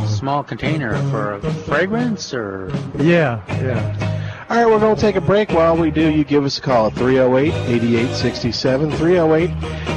small 0.07 0.44
container 0.44 0.94
for 1.11 1.34
a 1.34 1.40
fragrance 1.64 2.32
or 2.32 2.70
Yeah, 2.98 3.42
yeah. 3.48 4.25
All 4.49 4.57
right, 4.57 4.66
we're 4.66 4.78
going 4.78 4.94
to 4.94 5.01
take 5.01 5.16
a 5.16 5.20
break. 5.20 5.51
While 5.51 5.76
we 5.76 5.90
do, 5.90 6.09
you 6.09 6.22
give 6.22 6.44
us 6.44 6.59
a 6.59 6.61
call 6.61 6.86
at 6.86 6.92
308 6.92 7.53
8867. 7.53 8.92
308 8.92 9.51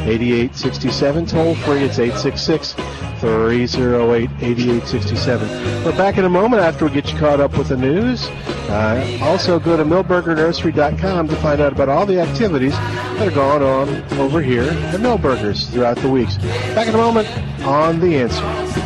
8867. 0.08 1.26
Toll 1.28 1.54
free, 1.54 1.84
it's 1.84 2.00
866 2.00 2.74
308 2.74 4.30
8867. 4.41 5.86
We're 5.86 5.95
back 5.95 6.18
in 6.18 6.26
a 6.26 6.30
moment 6.30 6.64
after 6.64 6.86
we 6.86 6.91
get 6.91 7.12
you 7.12 7.20
caught 7.20 7.39
up 7.39 7.56
with 7.60 7.68
the 7.68 7.78
news. 7.78 8.26
Uh, 8.70 9.20
also, 9.22 9.60
go 9.60 9.78
to 9.78 9.86
milbergernursery.com 9.86 11.28
to 11.28 11.36
find 11.36 11.62
out 11.62 11.72
about 11.72 11.89
all 11.89 12.08
the 12.08 12.20
activities 12.20 12.74
that 12.74 13.28
are 13.28 13.32
going 13.32 13.62
on 13.62 14.20
over 14.20 14.41
here 14.41 14.64
at 14.64 15.00
Milberger's 15.00 15.70
throughout 15.70 15.97
the 15.97 16.10
weeks. 16.10 16.38
Back 16.74 16.88
in 16.88 16.95
a 16.95 16.97
moment 16.97 17.28
on 17.62 18.00
The 18.00 18.18
Answer. 18.18 18.78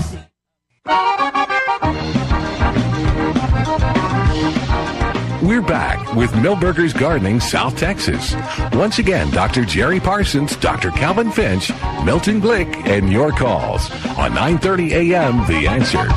We're 5.44 5.62
back 5.62 6.16
with 6.16 6.32
Milberger's 6.32 6.94
Gardening, 6.94 7.42
South 7.42 7.78
Texas. 7.78 8.34
Once 8.72 9.00
again, 9.00 9.30
Dr. 9.32 9.66
Jerry 9.66 10.00
Parsons, 10.00 10.56
Dr. 10.56 10.90
Calvin 10.92 11.32
Finch, 11.32 11.70
Milton 12.06 12.40
Glick, 12.40 12.74
and 12.88 13.12
your 13.12 13.34
calls 13.34 13.92
on 14.18 14.32
9:30 14.32 14.92
a.m. 14.94 15.46
The 15.46 15.68
Answer. 15.68 16.08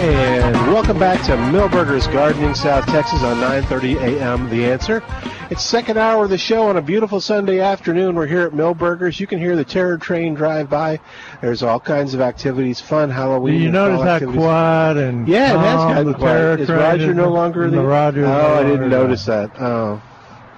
And 0.00 0.54
welcome 0.72 1.00
back 1.00 1.26
to 1.26 1.32
Milberger's 1.50 2.06
Gardening, 2.06 2.54
South 2.54 2.86
Texas 2.86 3.24
on 3.24 3.38
9:30 3.38 3.96
a.m. 4.00 4.48
The 4.48 4.64
Answer. 4.64 5.02
It's 5.50 5.62
second 5.62 5.98
hour 5.98 6.24
of 6.24 6.30
the 6.30 6.38
show 6.38 6.68
on 6.68 6.78
a 6.78 6.82
beautiful 6.82 7.20
Sunday 7.20 7.60
afternoon. 7.60 8.14
We're 8.14 8.26
here 8.26 8.42
at 8.46 8.52
Milberger's. 8.52 9.20
You 9.20 9.26
can 9.26 9.38
hear 9.38 9.54
the 9.54 9.64
Terror 9.64 9.98
Train 9.98 10.34
drive 10.34 10.70
by. 10.70 10.98
There's 11.42 11.62
all 11.62 11.78
kinds 11.78 12.14
of 12.14 12.22
activities, 12.22 12.80
fun 12.80 13.10
Halloween. 13.10 13.60
you 13.60 13.70
notice 13.70 14.00
how 14.00 14.32
quiet 14.32 14.96
and 14.96 15.28
Yeah, 15.28 15.54
it 15.54 15.58
has 15.58 15.76
calm 15.76 15.88
gotten 15.92 16.06
the 16.06 16.14
quiet. 16.14 16.32
terror 16.32 16.58
Is 16.58 16.68
Roger 16.70 17.12
no 17.14 17.30
longer 17.30 17.68
the 17.70 17.76
the? 17.76 17.82
Roger? 17.82 18.24
Oh, 18.24 18.28
no 18.28 18.54
I 18.54 18.62
didn't 18.62 18.88
notice 18.88 19.26
that. 19.26 19.50
Oh. 19.60 20.00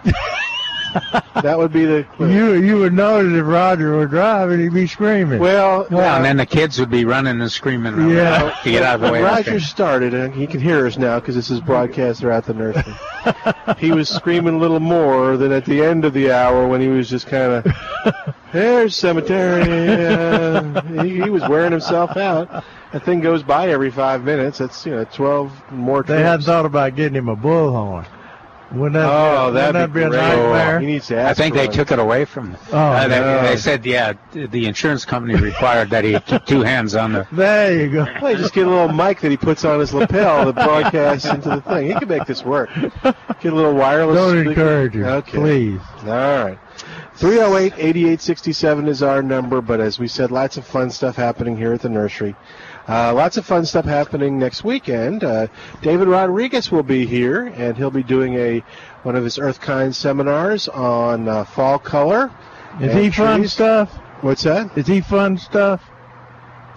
that 1.42 1.58
would 1.58 1.72
be 1.72 1.84
the 1.84 2.04
clue. 2.16 2.30
You 2.32 2.52
you 2.54 2.78
would 2.78 2.92
notice 2.92 3.32
if 3.32 3.46
Roger 3.46 3.96
were 3.96 4.06
driving, 4.06 4.60
he'd 4.60 4.72
be 4.72 4.86
screaming. 4.86 5.38
Well, 5.40 5.86
Well, 5.90 6.16
and 6.16 6.24
then 6.24 6.36
the 6.36 6.46
kids 6.46 6.78
would 6.78 6.90
be 6.90 7.04
running 7.04 7.40
and 7.40 7.50
screaming 7.50 7.94
around 7.94 8.10
Yeah. 8.10 8.50
to 8.62 8.70
get 8.70 8.82
out 8.82 8.96
of 8.96 9.00
the 9.02 9.06
way. 9.06 9.20
When 9.22 9.22
of 9.22 9.28
the 9.28 9.34
Roger 9.36 9.50
train. 9.50 9.60
started, 9.60 10.14
and 10.14 10.32
he 10.34 10.46
can 10.46 10.60
hear 10.60 10.86
us 10.86 10.96
now 10.96 11.18
because 11.20 11.34
this 11.34 11.50
is 11.50 11.60
broadcast 11.60 12.20
throughout 12.20 12.44
the 12.46 12.54
nursery. 12.54 12.94
he 13.78 13.90
was 13.92 14.08
screaming 14.08 14.54
a 14.54 14.58
little 14.58 14.80
more 14.80 15.36
than 15.36 15.50
at 15.52 15.64
the 15.64 15.82
end 15.82 16.04
of 16.04 16.12
the 16.12 16.30
hour 16.30 16.66
when 16.68 16.80
he 16.80 16.88
was 16.88 17.08
just 17.10 17.26
kind 17.26 17.52
of, 17.52 18.34
"There's 18.52 18.94
cemetery." 18.96 19.62
Uh, 20.06 20.82
he, 21.02 21.20
he 21.22 21.30
was 21.30 21.42
wearing 21.48 21.72
himself 21.72 22.16
out. 22.16 22.64
That 22.92 23.04
thing 23.04 23.20
goes 23.20 23.42
by 23.42 23.68
every 23.70 23.90
five 23.90 24.22
minutes. 24.22 24.58
That's 24.58 24.86
you 24.86 24.92
know 24.92 25.04
twelve 25.04 25.50
more. 25.72 26.02
They 26.02 26.14
trips. 26.14 26.22
hadn't 26.22 26.44
thought 26.46 26.66
about 26.66 26.94
getting 26.94 27.16
him 27.16 27.28
a 27.28 27.36
bullhorn. 27.36 28.06
Wouldn't 28.74 28.94
that, 28.94 29.04
Oh, 29.06 29.50
be, 29.50 29.54
wouldn't 29.54 29.54
that'd 29.54 29.74
that 29.74 29.92
be 29.94 30.00
be 30.00 30.04
a 30.06 30.08
great. 30.10 30.18
nightmare? 30.20 30.80
He 30.80 30.86
needs 30.86 31.06
to 31.08 31.28
I 31.28 31.34
think 31.34 31.54
they 31.54 31.66
one. 31.66 31.74
took 31.74 31.90
it 31.92 31.98
away 31.98 32.24
from 32.24 32.52
them. 32.52 32.60
Oh, 32.72 32.76
Uh, 32.78 33.08
they, 33.08 33.20
no. 33.20 33.42
they 33.42 33.56
said, 33.56 33.84
yeah, 33.86 34.12
the 34.32 34.66
insurance 34.66 35.04
company 35.04 35.34
required 35.36 35.90
that 35.90 36.04
he 36.04 36.18
keep 36.20 36.44
two 36.44 36.62
hands 36.62 36.94
on 36.94 37.12
the. 37.12 37.26
There 37.32 37.80
you 37.80 37.90
go. 37.90 38.06
Well, 38.20 38.32
you 38.32 38.38
just 38.38 38.54
get 38.54 38.66
a 38.66 38.70
little 38.70 38.92
mic 38.92 39.20
that 39.20 39.30
he 39.30 39.36
puts 39.36 39.64
on 39.64 39.80
his 39.80 39.92
lapel 39.94 40.50
that 40.52 40.54
broadcasts 40.64 41.26
into 41.26 41.48
the 41.50 41.60
thing. 41.60 41.86
He 41.88 41.94
can 41.94 42.08
make 42.08 42.26
this 42.26 42.44
work. 42.44 42.70
Get 42.74 43.52
a 43.52 43.54
little 43.54 43.74
wireless. 43.74 44.16
Don't 44.16 44.30
speaker. 44.44 44.50
encourage 44.50 44.94
him, 44.94 45.04
Okay. 45.04 45.38
please. 45.38 45.80
All 46.02 46.08
right. 46.08 46.58
308 47.16 47.74
8867 47.76 48.88
is 48.88 49.02
our 49.02 49.22
number, 49.22 49.60
but 49.60 49.80
as 49.80 49.98
we 50.00 50.08
said, 50.08 50.30
lots 50.32 50.56
of 50.56 50.66
fun 50.66 50.90
stuff 50.90 51.14
happening 51.16 51.56
here 51.56 51.72
at 51.72 51.80
the 51.80 51.88
nursery. 51.88 52.34
Uh, 52.86 53.14
lots 53.14 53.36
of 53.38 53.46
fun 53.46 53.64
stuff 53.64 53.84
happening 53.86 54.38
next 54.38 54.62
weekend. 54.62 55.24
Uh, 55.24 55.46
David 55.80 56.06
Rodriguez 56.08 56.70
will 56.70 56.82
be 56.82 57.06
here, 57.06 57.46
and 57.46 57.76
he'll 57.76 57.90
be 57.90 58.02
doing 58.02 58.34
a 58.34 58.58
one 59.04 59.16
of 59.16 59.24
his 59.24 59.38
Earth 59.38 59.60
Kind 59.60 59.94
seminars 59.96 60.68
on 60.68 61.28
uh, 61.28 61.44
fall 61.44 61.78
color. 61.78 62.30
Is 62.80 62.92
he 62.94 63.10
fun 63.10 63.46
stuff? 63.48 63.90
What's 64.20 64.42
that? 64.42 64.76
Is 64.76 64.86
he 64.86 65.00
fun 65.00 65.38
stuff? 65.38 65.82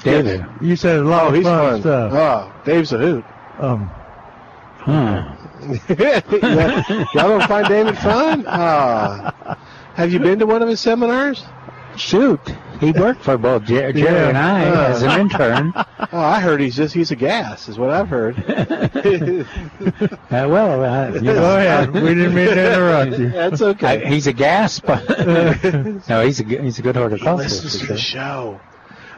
David. 0.04 0.46
You 0.62 0.76
said 0.76 1.00
a 1.00 1.04
lot 1.04 1.24
Oh, 1.26 1.28
of 1.30 1.34
he's 1.36 1.44
fun, 1.44 1.72
fun. 1.74 1.82
stuff. 1.82 2.14
Oh, 2.14 2.62
Dave's 2.66 2.94
a 2.94 2.98
hoot. 2.98 3.26
Um, 3.60 3.92
Hmm. 4.88 5.18
Y'all 7.18 7.28
don't 7.28 7.44
find 7.48 7.68
David 7.68 7.98
fun? 7.98 8.46
Ah. 8.48 9.58
Have 9.96 10.14
you 10.14 10.20
been 10.20 10.40
to 10.40 10.46
one 10.46 10.62
of 10.62 10.70
his 10.70 10.80
seminars? 10.80 11.44
Shoot, 11.98 12.40
he 12.80 12.92
worked 12.92 13.24
for 13.24 13.38
both 13.38 13.64
Jer- 13.64 13.92
Jerry 13.94 14.02
Yeah. 14.16 14.30
and 14.30 14.38
I 14.38 14.70
Uh. 14.70 14.88
as 14.90 15.02
an 15.04 15.20
intern. 15.20 15.74
Oh, 16.14 16.20
I 16.20 16.40
heard 16.40 16.62
he's 16.62 16.76
just 16.76 16.94
he's 16.94 17.12
a 17.12 17.16
gas, 17.18 17.68
is 17.68 17.78
what 17.78 17.90
I've 17.90 18.08
heard. 18.08 18.38
Uh, 20.30 20.48
well, 20.50 20.84
uh, 20.84 21.12
you 21.14 21.22
know, 21.22 21.34
Go 21.36 21.58
ahead. 21.58 21.94
We 21.94 22.02
didn't 22.02 22.36
mean 22.36 22.48
to 22.48 22.74
interrupt 22.74 23.18
you. 23.20 23.30
That's 23.30 23.62
okay. 23.62 24.06
I, 24.06 24.10
he's 24.10 24.28
a 24.28 24.34
gas, 24.34 24.80
but 24.80 25.04
no, 26.08 26.24
he's 26.26 26.40
a 26.40 26.44
good- 26.44 26.62
he's 26.64 26.80
a 26.80 26.82
good 26.82 26.96
horticulturist. 26.96 27.64
Listen 27.64 27.80
for 27.82 27.88
to 27.88 27.94
the 27.94 28.00
show. 28.00 28.60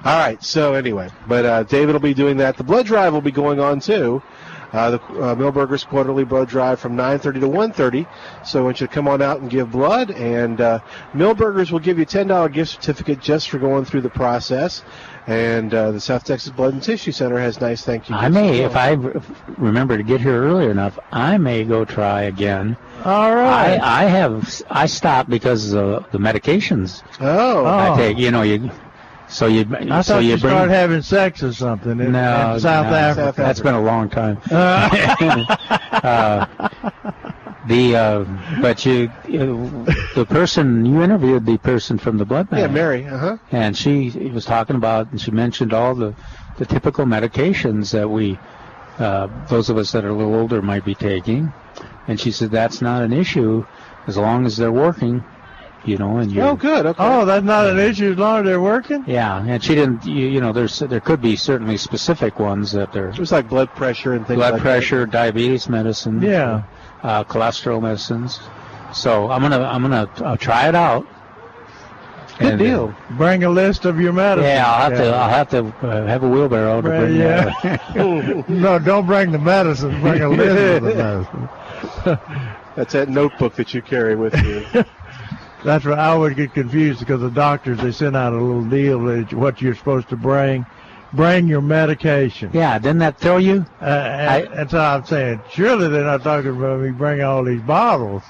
All 0.05 0.17
right. 0.17 0.41
So 0.43 0.73
anyway, 0.75 1.09
but 1.27 1.45
uh, 1.45 1.63
David 1.63 1.93
will 1.93 1.99
be 1.99 2.13
doing 2.13 2.37
that. 2.37 2.57
The 2.57 2.63
blood 2.63 2.85
drive 2.85 3.13
will 3.13 3.21
be 3.21 3.31
going 3.31 3.59
on 3.59 3.79
too. 3.81 4.21
Uh, 4.71 4.91
the 4.91 4.97
uh, 4.97 5.35
Milberger's 5.35 5.83
quarterly 5.83 6.23
blood 6.23 6.47
drive 6.47 6.79
from 6.79 6.95
9:30 6.95 7.39
to 7.41 7.47
1:30. 7.47 8.07
So 8.45 8.59
I 8.59 8.63
want 8.63 8.81
you 8.81 8.87
to 8.87 8.93
come 8.93 9.07
on 9.07 9.21
out 9.21 9.39
and 9.41 9.49
give 9.49 9.71
blood. 9.71 10.11
And 10.11 10.61
uh, 10.61 10.79
Milberger's 11.13 11.71
will 11.71 11.79
give 11.79 11.97
you 11.97 12.03
a 12.03 12.07
$10 12.07 12.51
gift 12.53 12.71
certificate 12.71 13.19
just 13.19 13.49
for 13.49 13.57
going 13.57 13.85
through 13.85 14.01
the 14.01 14.09
process. 14.09 14.83
And 15.27 15.73
uh, 15.73 15.91
the 15.91 15.99
South 15.99 16.23
Texas 16.23 16.51
Blood 16.51 16.73
and 16.73 16.81
Tissue 16.81 17.11
Center 17.11 17.37
has 17.39 17.61
nice 17.61 17.83
thank 17.83 18.09
you. 18.09 18.15
I 18.15 18.29
may, 18.29 18.63
as 18.63 18.71
if. 18.71 18.75
I 18.75 18.91
remember 19.57 19.95
to 19.97 20.03
get 20.03 20.21
here 20.21 20.43
early 20.43 20.65
enough, 20.69 20.97
I 21.11 21.37
may 21.37 21.63
go 21.65 21.85
try 21.85 22.23
again. 22.23 22.77
All 23.05 23.35
right. 23.35 23.79
I. 23.79 24.05
I 24.05 24.05
have 24.05 24.61
I 24.69 24.85
stopped 24.87 25.29
because 25.29 25.73
of 25.73 26.09
the 26.11 26.17
medications 26.17 27.03
Oh. 27.19 27.65
I 27.65 27.95
take. 27.95 28.17
You 28.17 28.31
know, 28.31 28.41
you 28.41 28.71
so 29.29 29.45
you 29.45 29.65
I 29.71 30.01
so 30.01 30.13
thought 30.13 30.23
you 30.23 30.31
you 30.31 30.37
bring 30.37 30.53
started 30.53 30.73
having 30.73 31.01
sex 31.01 31.43
or 31.43 31.53
something 31.53 31.91
in, 31.91 32.11
no, 32.11 32.53
in 32.55 32.59
South 32.59 32.87
no, 32.87 32.93
Africa. 32.93 33.41
That's 33.41 33.59
been 33.59 33.75
a 33.75 33.81
long 33.81 34.09
time. 34.09 34.41
Uh, 34.51 35.45
uh, 35.91 36.45
the 37.67 37.95
uh, 37.95 38.61
but 38.61 38.85
you, 38.85 39.11
you 39.27 39.85
the 40.15 40.25
person 40.25 40.85
you 40.85 41.01
interviewed 41.03 41.45
the 41.45 41.57
person 41.57 41.97
from 41.97 42.17
the 42.17 42.25
blood 42.25 42.49
bank. 42.49 42.61
Yeah, 42.61 42.67
Mary. 42.67 43.05
Uh 43.05 43.17
huh. 43.17 43.37
and 43.51 43.77
she 43.77 44.09
was 44.33 44.45
talking 44.45 44.75
about 44.75 45.11
and 45.11 45.21
she 45.21 45.31
mentioned 45.31 45.73
all 45.73 45.93
the 45.93 46.15
the 46.57 46.65
typical 46.65 47.05
medications 47.05 47.91
that 47.91 48.09
we 48.09 48.37
uh, 48.97 49.27
those 49.47 49.69
of 49.69 49.77
us 49.77 49.91
that 49.91 50.03
are 50.03 50.09
a 50.09 50.13
little 50.13 50.35
older 50.35 50.61
might 50.61 50.83
be 50.83 50.95
taking 50.95 51.53
and 52.07 52.19
she 52.19 52.31
said 52.31 52.51
that's 52.51 52.81
not 52.81 53.03
an 53.03 53.13
issue 53.13 53.65
as 54.07 54.17
long 54.17 54.45
as 54.45 54.57
they're 54.57 54.71
working 54.71 55.23
you 55.85 55.97
know 55.97 56.17
and 56.17 56.31
you 56.31 56.41
Oh, 56.41 56.55
good. 56.55 56.85
Okay. 56.85 56.97
oh, 57.03 57.23
that's 57.25 57.45
not 57.45 57.67
an 57.67 57.79
issue 57.79 58.11
as 58.11 58.17
long 58.17 58.39
as 58.39 58.45
they're 58.45 58.61
working. 58.61 59.03
yeah 59.07 59.41
and 59.45 59.63
she 59.63 59.75
didn't 59.75 60.05
you, 60.05 60.27
you 60.27 60.41
know 60.41 60.51
there's 60.51 60.79
there 60.79 60.99
could 60.99 61.21
be 61.21 61.35
certainly 61.35 61.77
specific 61.77 62.37
ones 62.39 62.71
that 62.73 62.95
are 62.95 63.09
It 63.09 63.19
was 63.19 63.31
like 63.31 63.47
blood 63.47 63.69
pressure 63.75 64.13
and 64.13 64.27
things 64.27 64.37
blood 64.37 64.53
like 64.53 64.61
pressure 64.61 65.05
diabetes 65.05 65.69
medicine 65.69 66.21
Yeah. 66.21 66.63
uh, 67.03 67.23
cholesterol 67.23 67.81
medicines 67.81 68.39
so 68.93 69.29
i'm 69.31 69.41
gonna 69.41 69.61
i'm 69.63 69.81
gonna 69.81 70.09
uh, 70.23 70.35
try 70.37 70.67
it 70.67 70.75
out 70.75 71.07
Good 72.39 72.53
And, 72.53 72.61
uh, 72.61 72.63
deal. 72.63 72.95
Bring 73.17 73.43
a 73.43 73.49
list 73.49 73.83
of 73.85 73.99
your 73.99 74.13
medicine. 74.13 74.49
yeah 74.49 74.65
i'll 74.71 74.89
have 74.89 74.97
to 74.97 75.07
i'll 75.09 75.29
have 75.29 75.49
to 75.49 75.87
uh, 75.87 76.05
have 76.07 76.23
a 76.23 76.29
wheelbarrow 76.29 76.81
to 76.81 76.89
Well, 76.89 77.01
bring 77.05 77.15
yeah. 77.17 77.53
that. 77.63 78.49
no, 78.49 78.79
don't 78.79 79.05
bring 79.05 79.31
the 79.33 79.39
medicine. 79.39 79.99
Bring 80.01 80.21
a 80.21 80.29
list 80.29 80.83
of 80.83 80.83
the 80.83 80.95
medicine. 80.95 81.49
That's 82.75 82.93
that 82.93 83.09
notebook 83.09 83.55
that 83.55 83.73
you 83.73 83.81
carry 83.81 84.15
with 84.15 84.33
you. 84.45 84.65
That's 85.63 85.83
right. 85.85 85.97
I 85.99 86.07
always 86.09 86.35
get 86.35 86.53
confused 86.53 86.99
because 86.99 87.21
the 87.21 87.29
doctors 87.29 87.79
they 87.79 87.91
send 87.91 88.15
out 88.15 88.33
a 88.33 88.37
little 88.37 88.63
deal 88.63 88.99
that 89.05 89.33
what 89.33 89.61
you're 89.61 89.75
supposed 89.75 90.09
to 90.09 90.15
bring. 90.17 90.65
Bring 91.11 91.47
your 91.47 91.61
medication. 91.61 92.51
Yeah, 92.53 92.77
didn't 92.77 92.99
that 92.99 93.17
throw 93.17 93.37
you? 93.37 93.65
Uh, 93.81 93.85
and, 93.85 94.47
and 94.53 94.69
so 94.69 94.79
I'm 94.79 95.03
saying, 95.05 95.41
surely 95.51 95.87
they're 95.87 96.03
not 96.05 96.21
talking 96.21 96.51
about 96.51 96.79
me 96.81 96.91
bringing 96.91 97.23
all 97.25 97.43
these 97.43 97.61
bottles. 97.61 98.21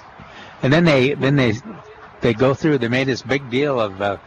And 0.63 0.71
then 0.71 0.85
they 0.85 1.13
then 1.13 1.35
they 1.35 1.53
they 2.21 2.33
go 2.33 2.53
through. 2.53 2.77
They 2.77 2.87
made 2.87 3.07
this 3.07 3.21
big 3.21 3.49
deal 3.49 3.79
of 3.81 4.01
uh, 4.01 4.17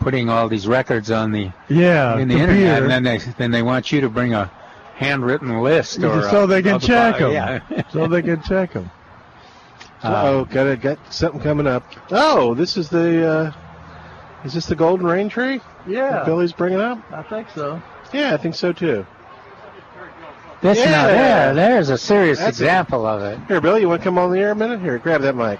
putting 0.00 0.28
all 0.28 0.48
these 0.48 0.66
records 0.66 1.10
on 1.10 1.32
the 1.32 1.50
Yeah, 1.68 2.18
in 2.18 2.28
the 2.28 2.34
computer. 2.34 2.52
internet, 2.52 2.82
and 2.82 2.90
then 2.90 3.02
they 3.02 3.18
then 3.38 3.50
they 3.50 3.62
want 3.62 3.90
you 3.92 4.02
to 4.02 4.10
bring 4.10 4.34
a 4.34 4.50
handwritten 4.96 5.60
list 5.62 6.02
or 6.04 6.22
so 6.28 6.46
they 6.46 6.62
can 6.62 6.74
the 6.78 6.86
check 6.86 7.18
them. 7.18 7.32
Yeah. 7.32 7.60
so 7.90 8.06
they 8.06 8.20
can 8.20 8.42
check 8.42 8.74
them. 8.74 8.90
oh, 10.04 10.44
got 10.46 10.66
a, 10.66 10.76
got 10.76 10.98
something 11.12 11.40
coming 11.40 11.66
up. 11.66 11.84
Oh, 12.10 12.54
this 12.54 12.76
is 12.76 12.88
the. 12.88 13.28
Uh, 13.28 13.52
is 14.44 14.54
this 14.54 14.66
the 14.66 14.74
golden 14.76 15.06
rain 15.06 15.28
tree? 15.28 15.60
Yeah. 15.86 16.10
that 16.10 16.26
Billy's 16.26 16.52
bringing 16.52 16.80
up. 16.80 16.98
I 17.12 17.22
think 17.22 17.48
so. 17.54 17.82
Yeah, 18.12 18.32
I 18.34 18.36
think 18.38 18.54
so 18.54 18.72
too. 18.72 19.06
This 20.62 20.78
Yeah. 20.78 20.90
now 20.90 21.06
there 21.06 21.54
there's 21.54 21.88
a 21.90 21.98
serious 21.98 22.38
That's 22.38 22.60
a- 22.60 22.64
example 22.64 23.06
of 23.06 23.22
it. 23.22 23.38
Here, 23.48 23.60
Billy, 23.60 23.80
you 23.82 23.88
want 23.88 24.02
to 24.02 24.04
come 24.04 24.18
on 24.18 24.30
the 24.30 24.38
air 24.38 24.50
a 24.52 24.54
minute? 24.56 24.80
Here, 24.80 24.98
grab 24.98 25.22
that 25.22 25.36
mic. 25.36 25.58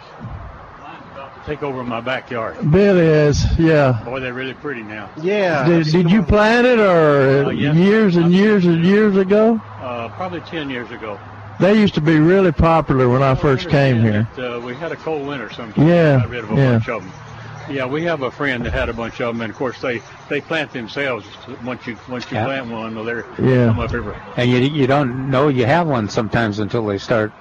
Take 1.47 1.63
over 1.63 1.83
my 1.83 2.01
backyard. 2.03 2.71
Billy 2.71 3.01
is, 3.07 3.45
yeah. 3.59 4.03
Boy, 4.05 4.21
they're 4.21 4.35
really 4.35 4.53
pretty 4.55 4.83
now. 4.83 5.09
Yeah. 5.23 5.67
Did, 5.67 5.87
did 5.87 6.11
you 6.11 6.23
plant 6.23 6.67
it 6.67 6.79
or 6.79 7.47
Uh, 7.47 7.51
yes. 7.51 7.75
years 7.77 8.17
and 8.17 8.31
years 8.33 8.67
and 8.67 8.85
years 8.85 9.17
ago? 9.17 9.59
Uh, 9.81 10.09
probably 10.11 10.41
10 10.43 10.69
years 10.69 10.91
ago. 10.91 11.19
They 11.61 11.79
used 11.79 11.95
to 11.95 12.01
be 12.01 12.19
really 12.19 12.53
popular 12.53 13.09
when 13.09 13.23
I 13.23 13.35
first 13.35 13.69
came 13.69 14.01
here. 14.01 14.27
That, 14.37 14.57
uh, 14.57 14.61
we 14.61 14.75
had 14.75 14.93
a 14.93 14.97
cold 14.97 15.27
winter 15.27 15.51
sometime. 15.51 15.87
Yeah, 15.87 16.19
Got 16.21 16.29
rid 16.31 16.45
of 16.45 16.51
a 16.53 16.55
yeah. 16.57 16.71
bunch 16.73 16.89
of 16.89 17.03
them. 17.03 17.13
Yeah, 17.71 17.85
we 17.87 18.03
have 18.05 18.23
a 18.23 18.31
friend 18.31 18.65
that 18.65 18.73
had 18.73 18.89
a 18.89 18.93
bunch 18.95 19.21
of 19.21 19.29
them, 19.35 19.43
and 19.43 19.51
of 19.51 19.57
course 19.57 19.81
they 19.81 20.03
they 20.29 20.41
plant 20.41 20.73
themselves. 20.73 21.27
Once 21.65 21.87
you 21.87 21.97
once 22.09 22.29
you 22.31 22.39
Yeah. 22.39 22.47
plant 22.47 22.67
one, 22.69 22.95
well, 22.95 23.05
they're 23.05 23.27
Yeah. 23.39 23.67
come 23.67 23.79
up 23.79 23.93
every. 23.93 24.15
And 24.37 24.51
you 24.51 24.59
you 24.59 24.87
don't 24.87 25.31
know 25.31 25.49
you 25.49 25.67
have 25.67 25.87
one 25.87 26.09
sometimes 26.09 26.59
until 26.59 26.85
they 26.87 26.99
start 26.99 27.33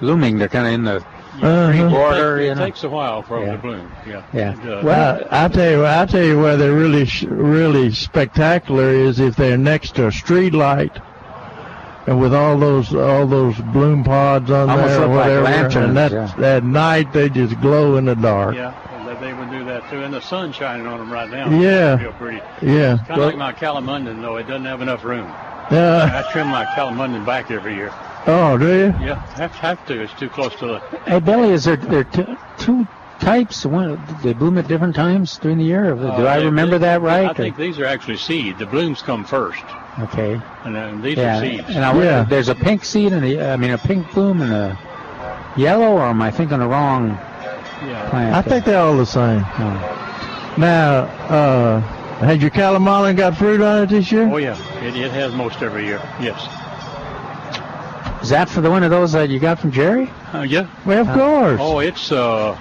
blooming. 0.00 0.38
They're 0.38 0.48
kind 0.48 0.66
of 0.66 0.72
in 0.74 0.84
the 0.84 0.96
Uh-huh. 0.96 1.68
green 1.70 1.86
It, 1.86 1.90
border, 1.90 2.36
takes- 2.38 2.46
you 2.46 2.52
it 2.62 2.66
takes 2.66 2.84
a 2.84 2.88
while 2.90 3.22
for 3.22 3.38
them 3.38 3.46
Yeah. 3.46 3.52
to 3.52 3.58
bloom. 3.58 3.90
Yeah. 4.06 4.22
Yeah. 4.34 4.50
And, 4.50 4.68
uh, 4.68 4.80
Well, 4.82 5.20
I 5.30 5.48
tell 5.48 5.70
you, 5.70 5.86
I 5.86 6.04
tell 6.06 6.24
you 6.24 6.38
where 6.40 6.56
they're 6.56 6.72
really, 6.74 7.08
really 7.28 7.92
spectacular 7.92 8.90
is 8.90 9.20
if 9.20 9.36
they're 9.36 9.56
next 9.56 9.94
to 9.94 10.08
a 10.08 10.12
street 10.12 10.52
light, 10.52 10.98
and 12.10 12.20
with 12.20 12.34
all 12.34 12.58
those, 12.58 12.92
all 12.92 13.24
those 13.26 13.56
bloom 13.72 14.02
pods 14.02 14.50
on 14.50 14.68
Almost 14.68 14.88
there 14.88 14.98
or 14.98 15.06
look 15.06 15.10
like 15.16 15.24
whatever, 15.26 15.42
lanterns, 15.44 15.76
and 15.76 15.96
that, 15.96 16.10
yeah. 16.12 16.46
at 16.56 16.64
night 16.64 17.12
they 17.12 17.28
just 17.28 17.60
glow 17.60 17.96
in 17.98 18.04
the 18.04 18.16
dark. 18.16 18.56
yeah, 18.56 18.74
they- 19.06 19.28
they 19.28 19.32
would 19.32 19.50
do 19.50 19.64
that 19.66 19.88
too, 19.90 20.02
and 20.02 20.12
the 20.12 20.20
sun 20.20 20.52
shining 20.52 20.86
on 20.88 20.98
them 20.98 21.12
right 21.12 21.30
now. 21.30 21.48
Yeah. 21.50 21.96
Feel 21.98 22.12
pretty. 22.12 22.40
Yeah. 22.62 22.96
Kind 22.98 23.10
of 23.10 23.16
Well- 23.16 23.26
like 23.28 23.36
my 23.36 23.52
calamondin, 23.52 24.20
though 24.22 24.36
it 24.38 24.48
doesn't 24.48 24.64
have 24.64 24.82
enough 24.82 25.04
room. 25.04 25.26
Yeah. 25.70 26.24
I 26.26 26.32
trim 26.32 26.48
my 26.48 26.64
calamondin 26.64 27.24
back 27.24 27.50
every 27.52 27.74
year. 27.76 27.92
Oh, 28.26 28.58
do 28.58 28.66
you? 28.66 28.94
Yeah, 29.00 29.14
have 29.36 29.52
have 29.52 29.86
to. 29.86 30.00
It's 30.02 30.12
too 30.14 30.28
close 30.28 30.54
to 30.56 30.66
the. 30.66 30.78
Hey 31.06 31.20
Billy, 31.20 31.50
is 31.50 31.64
there 31.64 31.76
there 31.76 32.04
t- 32.04 32.26
two 32.58 32.86
types? 33.20 33.64
One 33.64 34.02
they 34.22 34.32
bloom 34.32 34.58
at 34.58 34.66
different 34.66 34.96
times 34.96 35.38
during 35.38 35.58
the 35.58 35.64
year. 35.64 35.94
Do 35.94 36.08
Uh, 36.08 36.26
I 36.28 36.40
they- 36.40 36.44
remember 36.46 36.76
that 36.78 37.02
right? 37.02 37.30
I 37.30 37.32
think 37.34 37.56
these 37.56 37.78
are 37.78 37.86
actually 37.86 38.16
seed. 38.16 38.58
The 38.58 38.66
blooms 38.66 39.00
come 39.00 39.22
first, 39.24 39.62
Or- 39.62 39.79
okay. 40.04 40.40
and 40.64 40.74
then 40.74 41.00
these 41.02 41.16
yeah. 41.16 41.38
are 41.38 41.40
seeds. 41.40 41.68
And 41.68 41.84
I 41.84 41.92
wonder, 41.92 42.26
there's 42.28 42.48
a 42.48 42.54
pink 42.54 42.84
seed 42.84 43.12
and 43.12 43.24
a, 43.24 43.52
I 43.52 43.56
mean 43.56 43.70
a 43.70 43.78
pink 43.78 44.12
bloom 44.12 44.40
and 44.40 44.52
a 44.52 44.78
yellow, 45.56 45.92
or 45.92 46.02
am 46.02 46.22
I 46.22 46.30
thinking 46.30 46.58
the 46.58 46.66
wrong? 46.66 47.10
Yeah. 47.82 48.10
plant? 48.10 48.34
I 48.34 48.42
think 48.42 48.64
they're 48.64 48.80
all 48.80 48.96
the 48.96 49.06
same. 49.06 49.40
Now, 50.58 51.04
uh, 51.28 51.80
had 52.20 52.42
your 52.42 52.50
calamondin 52.50 53.16
got 53.16 53.36
fruit 53.36 53.60
on 53.62 53.84
it 53.84 53.88
this 53.88 54.12
year? 54.12 54.28
Oh 54.28 54.36
yeah, 54.36 54.56
it, 54.82 54.96
it 54.96 55.10
has 55.12 55.32
most 55.34 55.62
every 55.62 55.86
year. 55.86 55.98
Yes. 56.20 56.46
Is 58.22 58.28
that 58.28 58.50
for 58.50 58.60
the 58.60 58.70
one 58.70 58.82
of 58.82 58.90
those 58.90 59.12
that 59.12 59.30
you 59.30 59.40
got 59.40 59.58
from 59.58 59.70
Jerry? 59.70 60.10
Uh, 60.34 60.42
yeah. 60.42 60.68
Well, 60.84 61.08
of 61.08 61.16
course. 61.16 61.60
Oh, 61.62 61.78
it's 61.78 62.12
uh, 62.12 62.58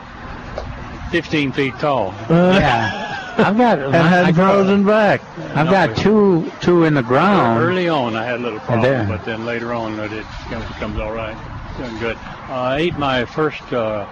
15 1.11 1.51
feet 1.51 1.73
tall. 1.79 2.13
yeah. 2.29 3.07
I've 3.39 3.57
got. 3.57 3.79
And 3.79 3.93
had 3.95 4.35
frozen 4.35 4.85
back. 4.85 5.21
I've 5.55 5.65
No, 5.65 5.71
got 5.71 5.97
two 5.97 6.51
two 6.61 6.83
in 6.83 6.93
the 6.93 7.03
ground. 7.03 7.61
Early 7.63 7.87
on, 7.89 8.15
I 8.15 8.23
had 8.25 8.39
a 8.39 8.43
little 8.43 8.59
problem, 8.59 9.07
but 9.07 9.23
then 9.25 9.45
later 9.45 9.73
on, 9.73 9.99
it, 9.99 10.11
it 10.11 10.25
becomes 10.49 10.99
all 10.99 11.11
right. 11.11 11.37
Doing 11.77 11.97
good. 11.99 12.17
Uh, 12.17 12.53
I 12.53 12.77
ate 12.77 12.97
my 12.97 13.25
first 13.25 13.61
uh, 13.73 14.05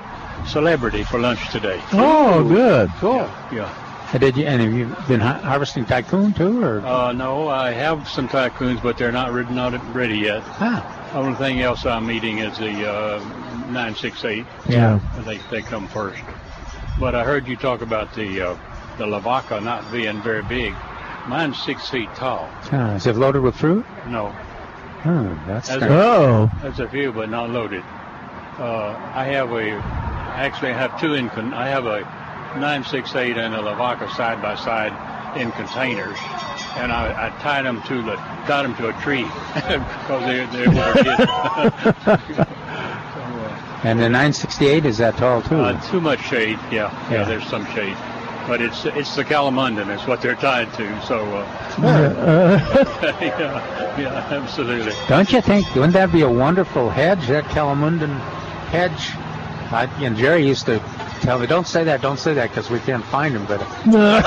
celebrity 0.46 1.04
for 1.04 1.20
lunch 1.20 1.50
today. 1.50 1.82
Oh, 1.94 2.44
good. 2.48 2.90
Cool. 3.00 3.30
Yeah. 3.52 3.74
Uh, 4.14 4.18
Did 4.18 4.38
you? 4.38 4.46
And 4.46 4.62
have 4.62 4.74
you 4.74 4.96
been 5.08 5.20
har- 5.20 5.40
harvesting 5.42 5.84
tycoon 5.86 6.34
too, 6.34 6.64
or? 6.64 6.80
Uh, 6.80 7.12
no, 7.12 7.50
I 7.50 7.72
have 7.72 8.08
some 8.08 8.30
tycoons, 8.30 8.82
but 8.82 8.98
they're 8.98 9.12
not 9.12 9.34
ready, 9.34 9.54
not 9.54 9.74
ready 9.94 10.18
yet. 10.20 10.44
Ah. 10.62 11.12
Only 11.14 11.36
thing 11.36 11.62
else 11.62 11.86
I'm 11.86 12.10
eating 12.12 12.38
is 12.40 12.58
the 12.58 12.90
uh, 12.90 13.20
968. 13.72 14.46
Yeah. 14.70 15.00
They, 15.26 15.38
they 15.52 15.62
come 15.62 15.88
first. 15.90 16.22
But 17.00 17.16
I 17.16 17.24
heard 17.26 17.48
you 17.48 17.56
talk 17.58 17.82
about 17.82 18.14
the 18.16 18.42
uh, 18.42 18.56
the 18.98 19.06
lavaca 19.08 19.60
not 19.62 19.90
being 19.92 20.22
very 20.22 20.44
big. 20.44 20.74
Mine's 21.28 21.58
six 21.60 21.90
feet 21.90 22.10
tall. 22.16 22.50
Ah, 22.72 22.96
is 22.96 23.06
it 23.06 23.16
loaded 23.16 23.42
with 23.42 23.56
fruit? 23.56 23.86
No. 24.08 24.30
Hmm, 25.04 25.28
that's 25.48 25.68
That's 25.70 25.84
strange. 25.84 25.92
Oh. 25.92 26.50
That's 26.64 26.80
a 26.80 26.88
few, 26.88 27.12
but 27.12 27.30
not 27.30 27.50
loaded. 27.50 27.84
Uh, 28.58 28.96
I 29.14 29.26
have 29.26 29.52
a, 29.52 29.70
actually 29.72 30.72
I 30.72 30.78
have 30.78 31.00
two 31.00 31.14
in, 31.14 31.30
con- 31.30 31.54
I 31.54 31.68
have 31.68 31.86
a 31.86 32.02
968 32.60 33.38
and 33.38 33.54
a 33.54 33.62
Lavaca 33.62 34.10
side 34.16 34.42
by 34.42 34.56
side 34.56 34.94
in 35.40 35.52
containers, 35.52 36.18
and 36.78 36.92
I, 36.92 37.28
I 37.28 37.30
tied 37.42 37.66
them 37.66 37.82
to 37.84 38.02
the, 38.02 38.16
tied 38.48 38.64
them 38.64 38.76
to 38.78 38.88
a 38.90 38.94
tree 39.02 39.24
because 39.54 40.26
they 40.26 40.46
they 40.58 40.68
were 40.68 40.94
getting 41.04 42.46
And 43.84 44.00
the 44.00 44.10
968 44.10 44.86
is 44.86 44.98
that 44.98 45.18
tall 45.18 45.42
too? 45.44 45.56
uh, 45.56 45.80
too 45.92 46.02
much 46.02 46.22
shade. 46.22 46.58
Yeah, 46.72 46.92
yeah, 47.12 47.12
Yeah. 47.12 47.24
there's 47.26 47.46
some 47.48 47.66
shade. 47.76 47.96
But 48.48 48.62
it's 48.62 48.86
it's 48.86 49.16
the 49.16 49.26
calamondin 49.26 49.94
It's 49.94 50.08
what 50.08 50.22
they're 50.22 50.36
tied 50.36 50.74
to. 50.76 51.02
So 51.02 51.20
uh, 51.20 51.78
yeah, 53.22 54.00
yeah, 54.00 54.28
absolutely. 54.32 54.94
Don't 55.10 55.32
you 55.32 55.42
think? 55.42 55.68
Wouldn't 55.76 55.94
that 55.94 56.12
be 56.14 56.22
a 56.22 56.30
wonderful 56.30 56.90
hedge? 56.90 57.28
That 57.28 57.44
Calamondin 57.46 58.18
hedge. 58.70 59.12
I, 59.70 59.84
and 60.02 60.16
Jerry 60.16 60.48
used 60.48 60.66
to 60.68 60.80
tell 61.20 61.40
me, 61.40 61.46
"Don't 61.46 61.68
say 61.68 61.84
that, 61.84 62.02
don't 62.02 62.18
say 62.18 62.34
that, 62.36 62.50
because 62.50 62.70
we 62.70 62.80
can't 62.80 63.04
find 63.04 63.36
them." 63.36 63.46
But 63.48 63.60
my, 63.86 64.22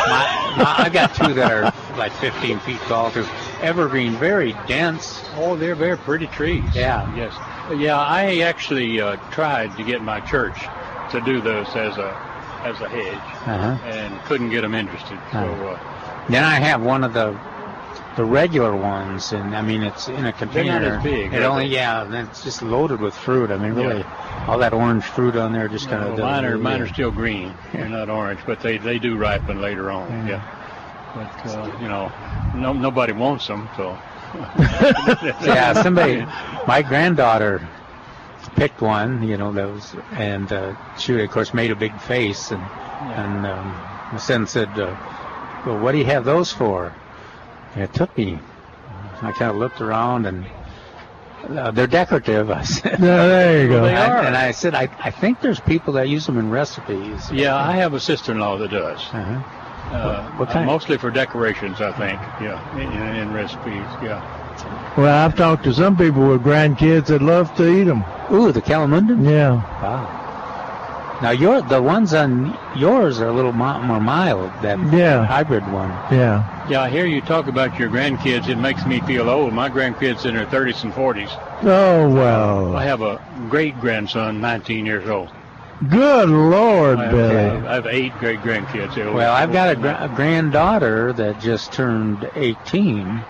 my, 0.59 0.75
I 0.79 0.91
got 0.93 1.14
two 1.14 1.33
that 1.33 1.51
are 1.51 1.73
like 1.97 2.12
15 2.12 2.61
feet 2.61 2.79
tall, 2.81 3.11
too. 3.11 3.27
Evergreen, 3.62 4.12
very 4.12 4.53
dense. 4.66 5.25
Oh, 5.37 5.57
they're 5.57 5.75
very 5.75 5.97
pretty 5.97 6.27
trees. 6.27 6.64
Yeah. 6.75 7.12
Yes. 7.16 7.33
Yeah, 7.79 7.99
I 7.99 8.41
actually 8.41 9.01
uh, 9.01 9.16
tried 9.31 9.77
to 9.77 9.85
get 9.85 10.03
my 10.03 10.21
church 10.21 10.61
to 11.11 11.21
do 11.21 11.41
those 11.41 11.68
as 11.75 11.97
a 11.97 12.30
as 12.65 12.81
a 12.81 12.89
hedge, 12.89 13.15
Uh-huh. 13.47 13.77
and 13.89 14.19
couldn't 14.25 14.51
get 14.51 14.63
them 14.63 14.75
interested. 14.75 15.19
So 15.33 15.39
uh, 15.39 16.27
Then 16.29 16.45
I 16.45 16.55
have 16.61 16.83
one 16.83 17.05
of 17.05 17.13
the 17.13 17.37
the 18.17 18.25
regular 18.25 18.75
ones, 18.75 19.33
and 19.33 19.55
I 19.57 19.63
mean 19.63 19.83
it's 19.83 20.09
in 20.09 20.27
a 20.27 20.33
container. 20.33 20.81
Not 20.81 20.83
as 20.99 21.03
big, 21.03 21.33
It 21.33 21.43
only 21.43 21.69
they? 21.69 21.75
yeah, 21.75 22.03
and 22.05 22.15
it's 22.29 22.43
just 22.43 22.61
loaded 22.61 23.01
with 23.01 23.15
fruit. 23.15 23.51
I 23.51 23.57
mean, 23.57 23.73
really, 23.75 24.05
all 24.49 24.59
that 24.59 24.73
orange 24.75 25.05
fruit 25.05 25.37
on 25.37 25.53
there 25.53 25.69
just 25.69 25.89
kind 25.89 26.03
well, 26.03 26.13
of. 26.15 26.19
mine 26.19 26.45
are 26.45 26.59
mine 26.59 26.81
are 26.83 26.89
still 26.89 27.11
green. 27.13 27.55
They're 27.73 27.89
not 27.89 28.11
orange, 28.11 28.41
but 28.47 28.61
they 28.61 28.79
they 28.79 28.99
do 28.99 29.17
ripen 29.17 29.61
later 29.61 29.91
on. 29.91 30.27
Yeah. 30.27 30.43
But 31.15 31.51
uh, 31.51 31.79
you 31.81 31.89
know, 31.89 32.13
no 32.55 32.73
nobody 32.73 33.13
wants 33.13 33.47
them, 33.47 33.69
so. 33.77 33.97
yeah, 35.45 35.73
somebody, 35.83 36.25
my 36.67 36.83
granddaughter 36.83 37.67
picked 38.57 38.80
one, 38.80 39.22
you 39.22 39.36
know, 39.36 39.53
that 39.53 39.68
was, 39.68 39.94
and 40.12 40.51
uh, 40.53 40.74
she, 40.98 41.20
of 41.20 41.30
course, 41.30 41.53
made 41.55 41.70
a 41.70 41.76
big 41.76 41.98
face, 42.01 42.51
and 42.51 42.62
and 42.62 43.46
um, 43.46 43.66
my 44.12 44.18
son 44.18 44.46
said, 44.46 44.68
uh, 44.78 44.94
"Well, 45.66 45.78
what 45.78 45.92
do 45.92 45.98
you 45.98 46.05
have 46.07 46.24
those 46.24 46.53
for?" 46.53 46.94
And 47.74 47.84
it 47.84 47.92
took 47.94 48.16
me. 48.16 48.38
I 49.22 49.32
kind 49.32 49.51
of 49.51 49.57
looked 49.57 49.80
around, 49.80 50.26
and 50.26 50.46
uh, 51.48 51.70
they're 51.70 51.86
decorative. 51.86 52.51
I 52.61 52.62
said. 52.62 52.98
Yeah, 53.01 53.26
there 53.26 53.62
you 53.62 53.68
go. 53.68 53.82
They 53.82 53.94
are. 53.94 54.18
And 54.18 54.36
I 54.36 54.51
said, 54.53 54.74
I, 54.74 54.88
I 54.98 55.11
think 55.11 55.40
there's 55.40 55.61
people 55.61 55.92
that 55.94 56.09
use 56.09 56.26
them 56.26 56.38
in 56.38 56.51
recipes. 56.51 57.30
Yeah, 57.30 57.55
I 57.57 57.72
have 57.72 57.92
a 57.94 58.01
sister-in-law 58.01 58.59
that 58.59 58.70
does. 58.70 59.01
Uh-huh. 59.12 59.94
Uh, 59.94 60.30
What 60.36 60.51
kind? 60.51 60.66
Mostly 60.66 60.96
for 60.98 61.11
decorations, 61.11 61.80
I 61.80 61.92
think. 61.92 62.20
Yeah, 62.40 62.78
in, 62.78 63.16
in 63.16 63.32
recipes. 63.32 63.86
Yeah. 64.03 64.20
Well, 64.97 65.25
I've 65.25 65.37
talked 65.37 65.65
to 65.65 65.73
some 65.75 65.97
people 65.97 66.29
with 66.29 66.43
grandkids 66.43 67.07
that 67.07 67.23
love 67.23 67.55
to 67.57 67.69
eat 67.69 67.85
them. 67.85 68.05
Ooh, 68.33 68.53
the 68.53 68.61
calamondin. 68.63 69.25
Yeah. 69.25 69.55
Wow. 69.83 70.17
Now 71.23 71.31
your 71.31 71.61
the 71.61 71.83
ones 71.83 72.15
on 72.15 72.57
yours 72.75 73.21
are 73.21 73.29
a 73.29 73.33
little 73.33 73.53
mi- 73.53 73.81
more 73.83 74.01
mild. 74.01 74.51
That 74.63 74.79
Yeah. 74.79 75.25
hybrid 75.27 75.71
one. 75.71 75.91
Yeah. 76.11 76.45
Yeah, 76.69 76.83
I 76.83 76.89
hear 76.89 77.05
you 77.05 77.21
talk 77.21 77.47
about 77.47 77.79
your 77.79 77.91
grandkids. 77.91 78.49
It 78.49 78.57
makes 78.57 78.87
me 78.87 79.01
feel 79.01 79.29
old. 79.29 79.53
My 79.53 79.69
grandkids 79.69 80.25
in 80.25 80.35
their 80.35 80.47
30s 80.47 80.83
and 80.83 80.95
40s. 80.95 81.31
Oh 81.63 82.09
well. 82.09 82.75
I 82.75 82.85
have 82.85 83.03
a 83.03 83.21
great 83.51 83.79
grandson, 83.81 84.41
19 84.41 84.87
years 84.87 85.09
old. 85.09 85.31
Good 85.89 86.29
Lord, 86.29 86.99
I 86.99 87.03
have, 87.05 87.13
Billy. 87.13 87.67
I 87.69 87.75
have 87.75 87.87
eight 87.87 88.13
great 88.19 88.41
grandkids. 88.43 88.95
They're 88.95 89.11
Well, 89.13 89.33
I've 89.33 89.53
got 89.53 89.69
a, 89.69 89.71
older 89.77 89.81
gra- 89.81 89.99
a 90.05 90.09
granddaughter 90.09 91.13
that 91.15 91.39
just 91.39 91.73
turned 91.73 92.31
18, 92.35 93.25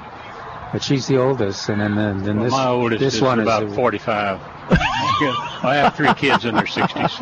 but 0.73 0.83
she's 0.83 1.07
the 1.07 1.19
oldest, 1.19 1.69
and 1.69 1.81
then 1.81 1.95
then, 1.95 2.23
then 2.23 2.37
Well, 2.37 2.45
this 2.45 2.53
my 2.53 2.67
oldest 2.67 3.01
this 3.01 3.15
is 3.15 3.23
one 3.23 3.41
about 3.41 3.65
is 3.65 3.75
45. 3.75 4.41
I 4.73 5.75
have 5.75 5.95
three 5.97 6.15
kids 6.15 6.45
in 6.45 6.55
their 6.55 6.65
60s. 6.65 7.21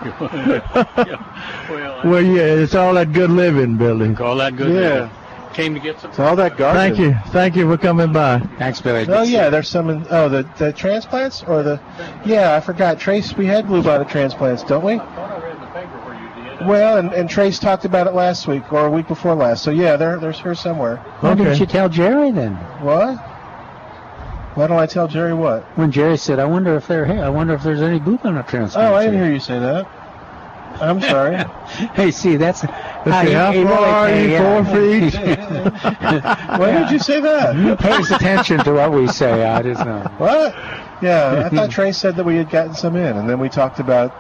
well, 1.71 2.05
Well, 2.13 2.23
yeah, 2.23 2.43
it's 2.63 2.75
all 2.75 2.95
that 2.95 3.13
good 3.13 3.31
living, 3.31 3.77
Billy. 3.77 4.15
all 4.17 4.37
that 4.37 4.57
good. 4.57 4.69
Yeah. 4.73 4.81
living. 4.91 5.11
Came 5.55 5.75
to 5.75 5.81
get 5.81 5.99
some. 5.99 6.11
It's 6.11 6.21
all 6.21 6.37
that 6.37 6.57
gardening. 6.57 6.95
Thank 6.95 6.99
you. 7.27 7.33
Thank 7.33 7.57
you 7.57 7.69
for 7.69 7.77
coming 7.79 8.13
by. 8.13 8.39
Thanks, 8.59 8.81
Billy. 8.81 9.07
Oh 9.09 9.23
yeah, 9.23 9.51
there's 9.51 9.69
some. 9.69 9.89
In, 9.91 10.07
oh, 10.11 10.29
the 10.29 10.49
the 10.59 10.73
transplants 10.73 11.43
or 11.43 11.63
the. 11.65 11.81
Yeah, 12.25 12.55
I 12.55 12.61
forgot. 12.61 13.01
Trace, 13.01 13.35
we 13.37 13.47
had 13.47 13.67
bluebonnet 13.67 14.09
transplants, 14.09 14.63
don't 14.63 14.85
we? 14.85 15.01
Well, 16.67 16.99
and, 16.99 17.13
and 17.13 17.31
Trace 17.31 17.59
talked 17.59 17.85
about 17.85 18.07
it 18.07 18.15
last 18.15 18.47
week 18.47 18.73
or 18.73 18.87
a 18.87 18.91
week 18.91 19.09
before 19.09 19.35
last. 19.35 19.63
So 19.65 19.71
yeah, 19.71 19.97
there 19.97 20.19
there's 20.19 20.39
her 20.41 20.55
somewhere. 20.55 20.97
Why 21.21 21.35
didn't 21.35 21.59
you 21.59 21.67
tell 21.67 21.89
Jerry 21.89 22.31
then? 22.31 22.55
What? 22.83 23.19
Why 24.59 24.67
don't 24.67 24.81
I 24.81 24.87
tell 24.87 25.07
Jerry 25.07 25.35
what? 25.35 25.63
When 25.79 25.93
Jerry 25.93 26.17
said, 26.17 26.41
"I 26.41 26.45
wonder 26.45 26.75
if 26.75 26.89
they're 26.89 27.05
hey, 27.07 27.21
I 27.21 27.29
wonder 27.29 27.55
if 27.55 27.63
there's 27.63 27.81
any 27.81 28.01
boot 28.01 28.25
on 28.25 28.37
a 28.37 28.43
transplants." 28.43 28.75
Oh, 28.75 28.93
I 28.93 29.05
didn't 29.05 29.21
hear 29.23 29.33
you 29.33 29.39
say 29.39 29.61
that. 29.61 29.87
I'm 30.81 31.01
sorry. 31.01 31.37
hey, 31.95 32.11
see, 32.11 32.35
that's 32.35 32.65
Let's 32.65 33.29
see, 33.29 33.35
how 33.35 33.53
he 33.53 33.63
far 33.63 33.73
really 33.73 33.85
are 33.85 34.21
you? 34.21 34.29
pay- 34.29 34.43
Four 34.43 34.65
feet? 34.75 36.25
Why 36.59 36.73
did 36.81 36.91
you 36.91 36.99
say 36.99 37.21
that? 37.21 37.55
He 37.55 37.77
pays 37.77 38.11
attention 38.11 38.59
to 38.65 38.73
what 38.73 38.91
we 38.91 39.07
say. 39.07 39.45
I 39.45 39.63
just 39.63 39.85
know. 39.85 40.01
What? 40.19 40.55
Yeah, 41.01 41.45
I 41.47 41.49
thought 41.51 41.71
Trey 41.71 41.93
said 41.93 42.17
that 42.17 42.25
we 42.25 42.35
had 42.35 42.51
gotten 42.51 42.75
some 42.75 42.97
in, 42.97 43.17
and 43.17 43.31
then 43.31 43.39
we 43.39 43.49
talked 43.49 43.79
about 43.79 44.13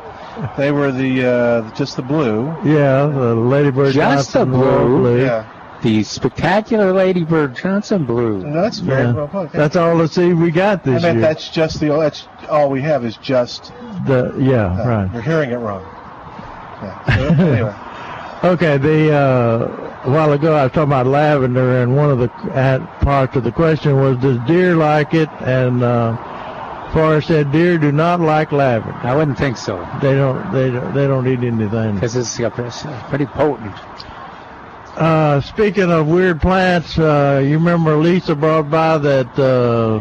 they 0.57 0.70
were 0.70 0.93
the 0.93 1.26
uh, 1.26 1.74
just 1.74 1.97
the 1.97 2.03
blue. 2.03 2.47
Yeah, 2.64 3.07
the 3.07 3.34
Ladybird 3.34 3.93
Just 3.93 4.32
the 4.32 4.45
Johnson 4.45 4.53
Royal 4.53 4.86
blue. 4.86 5.24
Yeah, 5.24 5.57
The 5.82 6.02
spectacular 6.02 6.92
Ladybird 6.92 7.54
Johnson 7.54 8.04
blue. 8.04 8.40
and 8.40 8.54
that's 8.54 8.78
very 8.80 9.04
Yeah. 9.04 9.12
well 9.12 9.28
put. 9.28 9.52
That's 9.52 9.76
all 9.76 9.96
the 9.96 10.08
seed 10.08 10.34
we 10.34 10.50
got 10.50 10.80
I 10.86 10.90
this 10.92 11.02
meant 11.02 11.18
year. 11.18 11.26
that's 11.28 11.48
just 11.50 11.78
the 11.80 11.88
that's 11.90 12.26
all 12.50 12.68
we 12.68 12.80
have 12.82 13.04
is 13.04 13.16
just. 13.18 13.72
The 14.06 14.34
yeah, 14.38 14.72
uh, 14.72 14.88
right. 14.88 15.10
You're 15.12 15.22
hearing 15.22 15.50
it 15.50 15.56
wrong. 15.56 15.84
Yeah. 16.82 17.34
Anyway, 17.38 17.74
Okay, 18.44 18.76
the 18.78 19.12
uh, 19.12 20.02
a 20.05 20.10
while 20.10 20.32
ago 20.32 20.55
I 20.55 20.62
was 20.64 20.72
talking 20.72 20.90
about 20.92 21.06
lavender, 21.09 21.82
and 21.82 21.96
one 21.96 22.09
of 22.10 22.18
the 22.20 22.30
at 22.55 22.78
parts 23.00 23.34
of 23.36 23.42
the 23.44 23.50
question 23.50 23.96
was, 24.00 24.16
does 24.18 24.38
deer 24.46 24.76
like 24.76 25.12
it? 25.12 25.28
And 25.40 25.82
uh, 25.82 26.16
Forrest 26.92 27.26
said, 27.28 27.50
deer 27.50 27.78
do 27.78 27.90
not 27.90 28.20
like 28.20 28.52
lavender. 28.52 28.96
I 29.02 29.14
wouldn't 29.16 29.36
think 29.38 29.56
so 29.56 29.76
They 30.00 30.14
don't. 30.14 30.52
They 30.52 30.70
don't. 30.70 30.94
They 30.94 31.06
don't 31.09 31.26
eat 31.26 31.40
anything. 31.42 31.94
because 31.94 32.14
it's, 32.16 32.38
uh, 32.38 32.48
it's 32.59 32.84
pretty 33.09 33.26
potent. 33.26 33.74
Uh, 34.98 35.40
speaking 35.42 35.90
of 35.92 36.08
weird 36.08 36.40
plants, 36.40 36.98
uh, 36.98 37.40
you 37.44 37.52
remember 37.58 37.96
Lisa 37.96 38.34
brought 38.34 38.68
by 38.68 38.98
that 38.98 39.38
uh, 39.38 40.00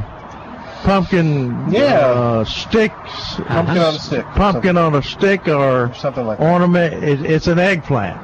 pumpkin 0.84 1.72
Yeah. 1.72 1.84
uh, 2.10 2.44
sticks, 2.46 3.36
pumpkin 3.46 3.78
on 3.78 3.94
a 3.96 4.00
stick. 4.00 4.26
or 4.26 4.32
pumpkin 4.32 4.76
on 4.78 4.96
a 4.96 5.04
stick 5.04 5.48
or 5.48 5.94
something, 5.94 6.00
something 6.00 6.26
like 6.26 6.40
that. 6.40 6.52
ornament. 6.52 7.04
It, 7.04 7.22
it's 7.30 7.46
an 7.48 7.60
eggplant. 7.60 8.18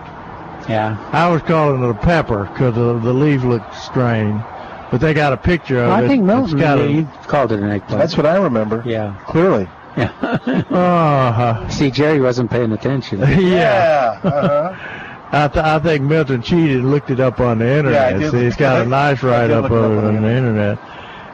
Yeah. 0.67 0.97
I 1.11 1.29
was 1.29 1.41
calling 1.43 1.83
it 1.83 1.89
a 1.89 1.93
pepper 1.93 2.45
because 2.45 2.73
the, 2.73 2.97
the 2.99 3.13
leaf 3.13 3.43
looked 3.43 3.75
strange, 3.75 4.41
but 4.89 4.99
they 4.99 5.13
got 5.13 5.31
a 5.33 5.37
picture 5.37 5.77
of 5.79 5.89
Well, 5.89 5.99
it. 6.01 6.05
I 6.05 6.07
think 6.07 6.21
It's 6.21 6.27
Milton, 6.27 6.57
got 6.59 6.89
you, 6.89 7.01
a- 7.01 7.27
called 7.27 7.51
it 7.51 7.59
an 7.59 7.69
eggplant. 7.69 7.99
That's 8.01 8.17
what 8.17 8.25
I 8.25 8.37
remember 8.37 8.81
yeah. 8.85 9.15
clearly. 9.27 9.67
uh, 9.95 11.67
See, 11.69 11.91
Jerry 11.91 12.19
wasn't 12.19 12.49
paying 12.49 12.71
attention. 12.71 13.19
yeah. 13.39 14.19
Uh-huh. 14.23 14.92
I, 15.33 15.47
th- 15.47 15.65
I 15.65 15.79
think 15.79 16.03
Milton 16.03 16.43
cheated 16.43 16.77
and 16.77 16.91
looked 16.91 17.09
it 17.09 17.19
up 17.19 17.39
on 17.39 17.57
the 17.57 17.65
Yeah, 17.65 17.79
internet. 17.79 18.19
did 18.19 18.31
See, 18.31 18.43
he's 18.43 18.55
got 18.55 18.85
a 18.85 18.89
nice 18.89 19.23
write 19.23 19.49
up 19.49 19.65
of 19.65 19.71
it 19.71 20.03
on 20.03 20.21
the 20.21 20.29
internet. 20.31 20.77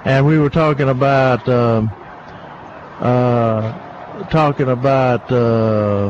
And 0.06 0.26
we 0.26 0.40
were 0.40 0.50
talking 0.50 0.88
about, 0.88 1.48
um, 1.50 1.92
uh, 3.02 4.24
talking 4.30 4.70
about, 4.70 5.30
uh, 5.30 6.10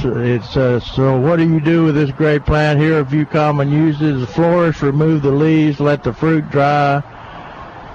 so 0.00 0.16
it 0.16 0.42
says, 0.44 0.82
so 0.86 1.20
what 1.20 1.36
do 1.36 1.46
you 1.46 1.60
do 1.60 1.84
with 1.84 1.94
this 1.94 2.10
great 2.10 2.46
plant? 2.46 2.80
Here 2.80 2.96
are 2.96 3.00
a 3.00 3.06
few 3.06 3.26
common 3.26 3.70
uses. 3.70 4.26
Florist, 4.30 4.80
remove 4.80 5.20
the 5.20 5.30
leaves, 5.30 5.78
let 5.78 6.02
the 6.02 6.14
fruit 6.14 6.48
dry, 6.48 7.02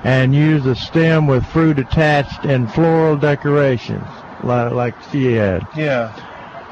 and 0.03 0.35
use 0.35 0.63
the 0.63 0.75
stem 0.75 1.25
with 1.25 1.43
fruit 1.47 1.79
attached 1.79 2.45
in 2.45 2.67
floral 2.67 3.17
decorations, 3.17 4.05
like, 4.43 4.71
like 4.71 4.93
she 5.11 5.33
had. 5.33 5.67
Yeah. 5.75 6.13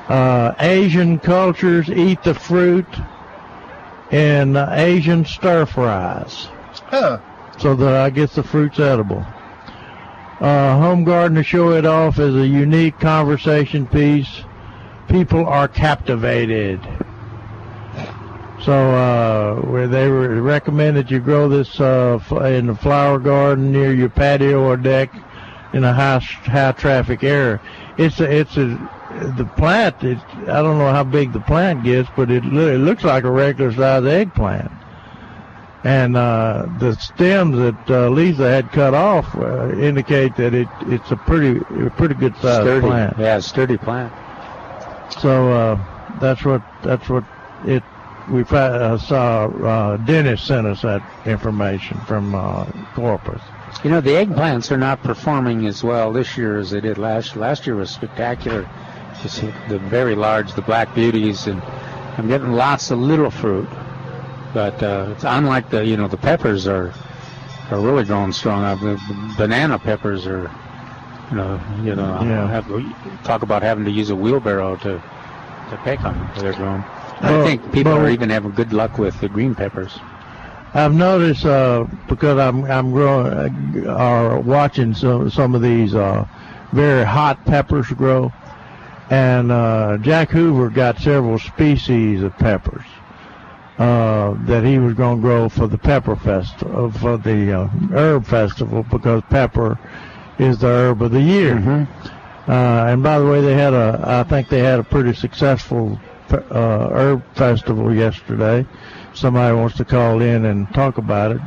Uh, 0.08 0.54
Asian 0.60 1.20
cultures 1.20 1.90
eat 1.90 2.22
the 2.24 2.34
fruit 2.34 2.86
in 4.12 4.56
uh, 4.56 4.70
Asian 4.74 5.26
stir 5.26 5.66
fries. 5.66 6.48
Huh. 6.74 7.20
So 7.58 7.76
the, 7.76 7.88
I 7.88 8.10
guess 8.10 8.36
the 8.36 8.44
fruit's 8.44 8.80
edible. 8.80 9.26
Uh, 10.40 10.78
home 10.78 11.06
garden 11.06 11.36
to 11.38 11.44
show 11.44 11.72
it 11.72 11.86
off 11.86 12.20
as 12.20 12.36
a 12.36 12.46
unique 12.46 13.00
conversation 13.00 13.88
piece. 13.88 14.44
People 15.08 15.48
are 15.48 15.68
captivated. 15.68 16.80
So 18.62 18.74
uh, 18.74 19.56
where 19.62 19.88
they 19.88 20.10
recommend 20.10 20.98
that 20.98 21.10
you 21.10 21.20
grow 21.20 21.48
this 21.48 21.80
uh, 21.80 22.20
in 22.46 22.70
a 22.70 22.76
flower 22.76 23.20
garden 23.20 23.72
near 23.72 23.94
your 23.94 24.10
patio 24.10 24.64
or 24.64 24.76
deck 24.76 25.14
in 25.74 25.84
a 25.84 25.94
high 25.94 26.20
high 26.20 26.72
traffic 26.72 27.24
area. 27.24 27.62
It's 27.98 28.20
a 28.20 28.32
it's 28.32 28.58
a 28.58 28.76
the 29.38 29.46
plant. 29.56 30.04
It, 30.04 30.18
I 30.44 30.62
don't 30.62 30.78
know 30.78 30.92
how 30.92 31.04
big 31.04 31.34
the 31.34 31.40
plant 31.40 31.84
gets, 31.84 32.10
but 32.16 32.30
it, 32.30 32.44
it 32.46 32.80
looks 32.80 33.04
like 33.04 33.24
a 33.24 33.32
regular 33.32 33.72
size 33.74 34.06
eggplant. 34.06 34.72
And 35.84 36.18
uh, 36.18 36.66
the 36.80 36.96
stems 36.96 37.56
that 37.58 37.90
uh, 37.90 38.10
Lisa 38.10 38.50
had 38.50 38.72
cut 38.72 38.96
off 38.96 39.36
uh, 39.36 39.70
indicate 39.74 40.36
that 40.38 40.56
it 40.56 40.68
it's 40.88 41.12
a 41.12 41.16
pretty 41.16 41.60
a 41.86 41.92
pretty 41.92 42.16
good 42.16 42.36
sized 42.38 42.64
Sturdy. 42.64 42.88
plant. 42.88 43.20
Yeah, 43.20 43.40
sturdy 43.40 43.78
plant. 43.78 44.12
So 45.22 45.52
uh, 45.52 46.20
that's 46.20 46.44
what 46.44 46.64
that's 46.84 47.08
what 47.08 47.24
it. 47.66 47.84
We 48.32 48.42
uh, 48.42 48.98
saw 48.98 49.46
uh, 49.46 49.98
Dennis 49.98 50.42
sent 50.42 50.66
us 50.66 50.82
that 50.82 51.04
information 51.28 52.00
from 52.08 52.34
uh, 52.34 52.66
Corpus. 52.96 53.42
You 53.84 53.92
know, 53.92 54.02
the 54.02 54.12
eggplants 54.12 54.72
are 54.72 54.78
not 54.78 55.04
performing 55.04 55.68
as 55.68 55.84
well 55.84 56.12
this 56.12 56.36
year 56.36 56.58
as 56.58 56.72
they 56.72 56.82
did 56.82 56.98
last. 56.98 57.36
Last 57.36 57.68
year 57.68 57.76
was 57.76 57.92
spectacular. 57.92 58.68
You 59.26 59.30
see 59.30 59.52
the 59.70 59.80
very 59.80 60.14
large, 60.14 60.54
the 60.54 60.62
black 60.62 60.94
beauties, 60.94 61.48
and 61.48 61.60
I'm 62.16 62.28
getting 62.28 62.52
lots 62.52 62.92
of 62.92 63.00
little 63.00 63.32
fruit. 63.32 63.68
But 64.54 64.84
uh, 64.84 65.08
it's 65.14 65.24
unlike 65.24 65.68
the, 65.72 65.84
you 65.84 65.98
know, 65.98 66.08
the 66.08 66.16
peppers 66.18 66.68
are 66.68 66.94
are 67.72 67.80
really 67.80 68.04
growing 68.06 68.32
strong. 68.34 68.64
Uh, 68.64 68.76
The, 68.76 68.94
the 69.08 69.34
banana 69.36 69.80
peppers 69.80 70.28
are, 70.28 70.52
you 71.32 71.38
know, 71.38 71.60
you 71.82 71.96
know, 71.96 72.22
Yeah. 72.22 72.48
have, 72.50 72.68
talk 73.24 73.42
about 73.42 73.64
having 73.64 73.84
to 73.86 73.90
use 73.92 74.12
a 74.12 74.16
wheelbarrow 74.16 74.76
to 74.76 75.02
to 75.72 75.78
pick 75.84 76.00
them. 76.02 76.30
They're 76.38 76.54
growing. 76.54 76.84
Well, 77.24 77.42
I 77.42 77.46
think 77.48 77.72
people 77.74 77.94
well- 77.94 78.06
are 78.06 78.10
even 78.12 78.30
having 78.30 78.52
good 78.52 78.74
luck 78.74 79.00
with 79.00 79.20
the 79.22 79.28
green 79.28 79.56
peppers. 79.56 79.98
I've 80.76 80.94
noticed 80.94 81.48
uh, 81.48 81.86
because 82.08 82.38
I'm 82.38 82.64
I'm 82.66 82.92
growing 82.92 83.88
uh, 83.88 84.36
or 84.36 84.40
watching 84.42 84.94
some 84.94 85.32
some 85.32 85.56
of 85.56 85.64
these 85.64 85.96
uh, 85.96 86.26
very 86.74 87.04
hot 87.06 87.44
peppers 87.46 87.88
grow, 87.88 88.32
and 89.10 89.52
uh, 89.52 89.98
Jack 90.02 90.30
Hoover 90.30 90.70
got 90.70 91.00
several 91.00 91.38
species 91.40 92.24
of 92.24 92.36
peppers 92.38 92.84
uh, 93.78 94.36
that 94.46 94.64
he 94.64 94.80
was 94.80 94.94
going 94.94 95.18
to 95.18 95.22
grow 95.22 95.50
for 95.50 95.68
the 95.68 95.78
pepper 95.78 96.16
festival 96.16 96.92
for 96.92 97.18
the 97.18 97.52
uh, 97.52 97.68
herb 97.94 98.26
festival 98.26 98.84
because 98.84 99.22
pepper 99.30 99.78
is 100.40 100.60
the 100.60 100.68
herb 100.68 101.02
of 101.02 101.12
the 101.12 101.22
year. 101.22 101.88
Uh, 102.48 102.86
and 102.88 103.02
by 103.04 103.20
the 103.20 103.26
way, 103.26 103.42
they 103.42 103.54
had 103.54 103.74
a 103.74 104.00
I 104.06 104.24
think 104.24 104.50
they 104.50 104.60
had 104.60 104.80
a 104.80 104.84
pretty 104.84 105.14
successful 105.14 106.00
uh, 106.32 106.90
herb 106.92 107.24
festival 107.36 107.94
yesterday. 107.94 108.66
Somebody 109.14 109.56
wants 109.56 109.78
to 109.78 109.86
call 109.86 110.22
in 110.22 110.46
and 110.46 110.72
talk 110.74 110.98
about 110.98 111.32
it. 111.32 111.42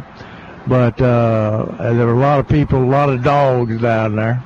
But 0.67 1.01
uh, 1.01 1.93
there 1.95 2.07
were 2.07 2.13
a 2.13 2.19
lot 2.19 2.41
of 2.41 2.49
people, 2.49 2.83
a 2.83 2.85
lot 2.85 3.09
of 3.09 3.23
dogs 3.23 3.81
down 3.81 4.17
there, 4.17 4.43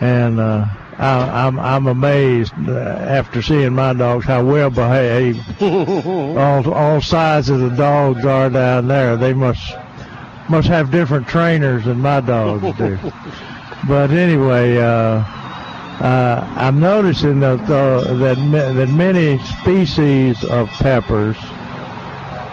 and 0.00 0.38
uh, 0.38 0.64
I, 0.98 1.46
I'm 1.46 1.58
I'm 1.58 1.86
amazed 1.86 2.52
uh, 2.68 2.72
after 2.72 3.42
seeing 3.42 3.74
my 3.74 3.92
dogs 3.94 4.24
how 4.26 4.44
well 4.44 4.70
behaved 4.70 5.40
all 5.62 6.72
all 6.72 7.00
sizes 7.00 7.62
of 7.62 7.76
dogs 7.76 8.24
are 8.24 8.50
down 8.50 8.88
there. 8.88 9.16
They 9.16 9.32
must 9.32 9.62
must 10.48 10.68
have 10.68 10.90
different 10.90 11.28
trainers 11.28 11.84
than 11.84 12.00
my 12.00 12.20
dogs 12.20 12.76
do. 12.76 12.98
but 13.88 14.10
anyway, 14.10 14.78
uh, 14.78 15.22
uh, 16.00 16.54
I'm 16.56 16.80
noticing 16.80 17.40
that 17.40 17.60
uh, 17.70 18.14
that 18.14 18.38
ma- 18.38 18.72
that 18.72 18.88
many 18.88 19.38
species 19.38 20.42
of 20.44 20.68
peppers 20.70 21.36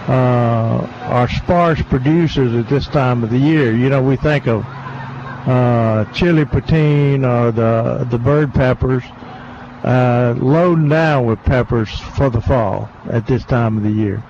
uh, 0.07 0.88
are 1.05 1.27
sparse 1.30 1.81
producers 1.84 2.53
at 2.55 2.69
this 2.69 2.88
time 2.88 3.23
of 3.23 3.30
the 3.30 3.38
year. 3.38 3.76
You 3.76 3.89
know, 3.89 4.01
we 4.03 4.17
think 4.17 4.47
of 4.47 4.63
uh, 5.45 6.05
chili 6.13 6.45
patine 6.45 7.23
or 7.26 7.51
the 7.51 8.07
the 8.09 8.17
bird 8.17 8.53
peppers 8.53 9.03
uh, 9.84 10.34
loading 10.38 10.89
down 10.89 11.26
with 11.26 11.39
peppers 11.43 11.89
for 12.17 12.30
the 12.30 12.41
fall 12.41 12.89
at 13.11 13.27
this 13.27 13.43
time 13.45 13.77
of 13.77 13.84
the 13.84 13.91
year. 13.91 14.23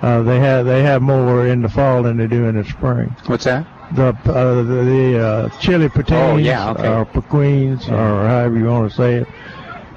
Uh, 0.00 0.22
they 0.22 0.38
have 0.40 0.64
they 0.64 0.82
have 0.82 1.02
more 1.02 1.46
in 1.46 1.60
the 1.62 1.68
fall 1.68 2.02
than 2.02 2.16
they 2.16 2.26
do 2.26 2.46
in 2.46 2.56
the 2.56 2.64
spring. 2.64 3.14
What's 3.26 3.44
that? 3.44 3.66
The 3.94 4.08
uh, 4.26 4.54
the, 4.62 4.62
the 4.62 5.18
uh, 5.18 5.48
chili 5.60 5.88
patines 5.88 6.34
Oh, 6.34 6.36
yeah, 6.36 6.70
okay. 6.70 6.88
or 6.88 7.04
pequeens 7.06 7.88
or 7.88 8.26
however 8.28 8.56
you 8.58 8.66
want 8.66 8.90
to 8.90 8.96
say 8.96 9.14
it, 9.16 9.28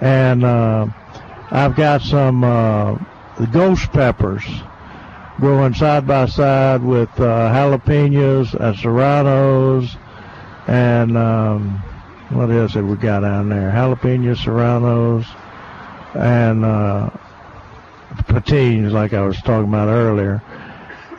and 0.02 0.44
uh, 0.44 0.88
I've 1.52 1.76
got 1.76 2.02
some 2.02 2.44
uh, 2.44 2.96
the 3.40 3.48
ghost 3.48 3.92
peppers 3.92 4.44
growing 5.38 5.74
side 5.74 6.06
by 6.08 6.26
side 6.26 6.82
with 6.84 7.10
uh, 7.20 7.52
jalapenos 7.54 8.54
and 8.54 8.76
serranos 8.78 9.96
and 10.72 11.18
um, 11.18 11.80
what 12.30 12.50
else 12.50 12.76
have 12.76 12.86
we 12.86 12.96
got 12.96 13.20
down 13.20 13.50
there? 13.50 13.72
Jalapeno 13.72 14.38
serranos, 14.38 15.26
and 16.16 16.64
uh, 16.64 17.10
patines, 18.30 18.94
like 18.94 19.12
I 19.12 19.20
was 19.22 19.36
talking 19.42 19.68
about 19.68 19.90
earlier. 19.90 20.42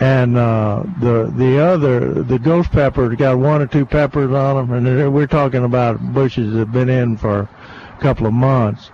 And 0.00 0.38
uh, 0.38 0.84
the 1.00 1.30
the 1.36 1.58
other 1.58 2.22
the 2.22 2.38
ghost 2.38 2.72
peppers 2.72 3.14
got 3.16 3.38
one 3.38 3.60
or 3.60 3.66
two 3.66 3.84
peppers 3.84 4.32
on 4.32 4.56
them, 4.68 4.86
and 4.86 5.12
we're 5.12 5.26
talking 5.26 5.64
about 5.64 6.14
bushes 6.14 6.54
that 6.54 6.58
have 6.60 6.72
been 6.72 6.88
in 6.88 7.18
for 7.18 7.40
a 7.40 7.98
couple 8.00 8.26
of 8.26 8.32
months. 8.32 8.90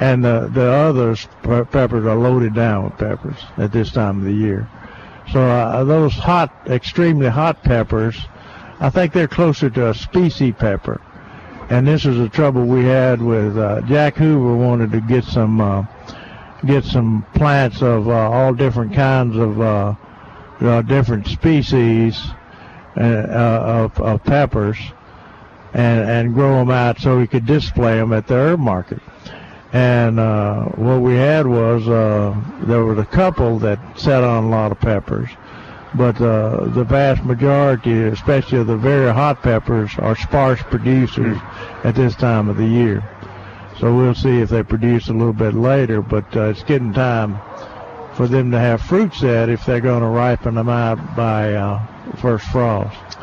And 0.00 0.22
the 0.22 0.50
the 0.52 0.70
other 0.70 1.16
peppers 1.64 2.04
are 2.04 2.14
loaded 2.14 2.54
down 2.54 2.84
with 2.84 2.98
peppers 2.98 3.38
at 3.56 3.72
this 3.72 3.90
time 3.90 4.18
of 4.18 4.24
the 4.24 4.34
year. 4.34 4.68
So 5.32 5.40
uh, 5.40 5.82
those 5.84 6.12
hot, 6.12 6.52
extremely 6.66 7.28
hot 7.28 7.62
peppers, 7.62 8.20
I 8.80 8.90
think 8.90 9.12
they're 9.12 9.28
closer 9.28 9.70
to 9.70 9.90
a 9.90 9.94
species 9.94 10.54
pepper. 10.58 11.00
And 11.70 11.86
this 11.86 12.04
is 12.04 12.18
the 12.18 12.28
trouble 12.28 12.66
we 12.66 12.84
had 12.84 13.22
with 13.22 13.56
uh, 13.56 13.80
Jack 13.82 14.16
Hoover 14.16 14.56
wanted 14.56 14.92
to 14.92 15.00
get 15.00 15.24
some 15.24 15.60
uh, 15.60 15.84
get 16.66 16.84
some 16.84 17.24
plants 17.34 17.82
of 17.82 18.08
uh, 18.08 18.12
all 18.30 18.52
different 18.52 18.94
kinds 18.94 19.36
of 19.36 19.60
uh, 19.60 19.94
different 20.82 21.26
species 21.26 22.20
uh, 22.96 23.00
uh, 23.00 23.90
of, 23.96 24.00
of 24.00 24.22
peppers 24.24 24.78
and 25.72 26.08
and 26.08 26.34
grow 26.34 26.58
them 26.58 26.70
out 26.70 26.98
so 27.00 27.18
he 27.18 27.26
could 27.26 27.44
display 27.44 27.96
them 27.96 28.12
at 28.12 28.26
the 28.28 28.34
herb 28.34 28.60
market. 28.60 29.00
And 29.72 30.20
uh, 30.20 30.66
what 30.76 31.00
we 31.00 31.16
had 31.16 31.46
was 31.48 31.88
uh, 31.88 32.40
there 32.62 32.84
was 32.84 32.98
a 32.98 33.04
couple 33.04 33.58
that 33.58 33.98
sat 33.98 34.22
on 34.22 34.44
a 34.44 34.48
lot 34.48 34.70
of 34.70 34.78
peppers, 34.78 35.28
but 35.96 36.20
uh, 36.20 36.64
the 36.66 36.84
vast 36.84 37.24
majority, 37.24 38.04
especially 38.04 38.58
of 38.58 38.66
the 38.66 38.76
very 38.76 39.12
hot 39.12 39.42
peppers, 39.42 39.92
are 39.98 40.16
sparse 40.16 40.62
producers 40.64 41.38
at 41.84 41.94
this 41.94 42.16
time 42.16 42.48
of 42.48 42.56
the 42.56 42.66
year. 42.66 43.02
So 43.78 43.94
we'll 43.94 44.14
see 44.14 44.40
if 44.40 44.50
they 44.50 44.62
produce 44.62 45.08
a 45.08 45.12
little 45.12 45.32
bit 45.32 45.54
later, 45.54 46.02
but 46.02 46.24
uh, 46.36 46.48
it's 46.50 46.62
getting 46.62 46.92
time 46.92 47.38
for 48.14 48.28
them 48.28 48.50
to 48.50 48.58
have 48.58 48.80
fruit 48.80 49.12
set 49.14 49.48
if 49.48 49.64
they're 49.64 49.80
going 49.80 50.02
to 50.02 50.08
ripen 50.08 50.54
them 50.54 50.68
out 50.68 51.16
by 51.16 51.54
uh, 51.54 52.14
first 52.16 52.46
frost. 52.46 53.18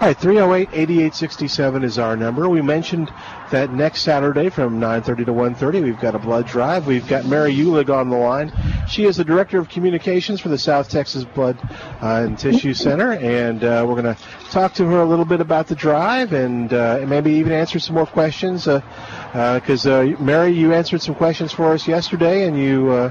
All 0.00 0.08
right, 0.08 0.18
308-8867 0.18 1.84
is 1.84 1.98
our 2.00 2.16
number. 2.16 2.48
We 2.48 2.60
mentioned 2.60 3.12
that 3.52 3.72
next 3.72 4.02
Saturday 4.02 4.50
from 4.50 4.80
9.30 4.80 5.26
to 5.26 5.32
1.30, 5.32 5.82
we've 5.84 6.00
got 6.00 6.16
a 6.16 6.18
blood 6.18 6.48
drive. 6.48 6.88
We've 6.88 7.06
got 7.06 7.26
Mary 7.26 7.54
Eulig 7.54 7.88
on 7.88 8.10
the 8.10 8.16
line. 8.16 8.52
She 8.88 9.04
is 9.04 9.16
the 9.16 9.24
Director 9.24 9.58
of 9.58 9.68
Communications 9.68 10.40
for 10.40 10.48
the 10.48 10.58
South 10.58 10.90
Texas 10.90 11.24
Blood 11.24 11.56
uh, 12.02 12.24
and 12.26 12.36
Tissue 12.36 12.74
Center, 12.74 13.12
and 13.12 13.62
uh, 13.62 13.86
we're 13.88 14.02
going 14.02 14.14
to 14.14 14.20
talk 14.50 14.74
to 14.74 14.84
her 14.84 15.00
a 15.00 15.06
little 15.06 15.24
bit 15.24 15.40
about 15.40 15.68
the 15.68 15.76
drive 15.76 16.32
and 16.32 16.72
uh, 16.74 17.04
maybe 17.06 17.30
even 17.30 17.52
answer 17.52 17.78
some 17.78 17.94
more 17.94 18.04
questions. 18.04 18.64
Because 18.64 19.86
uh, 19.86 20.00
uh, 20.00 20.16
Mary, 20.20 20.50
you 20.50 20.74
answered 20.74 21.02
some 21.02 21.14
questions 21.14 21.52
for 21.52 21.72
us 21.72 21.86
yesterday, 21.86 22.48
and 22.48 22.58
you 22.58 22.90
uh, 22.90 23.10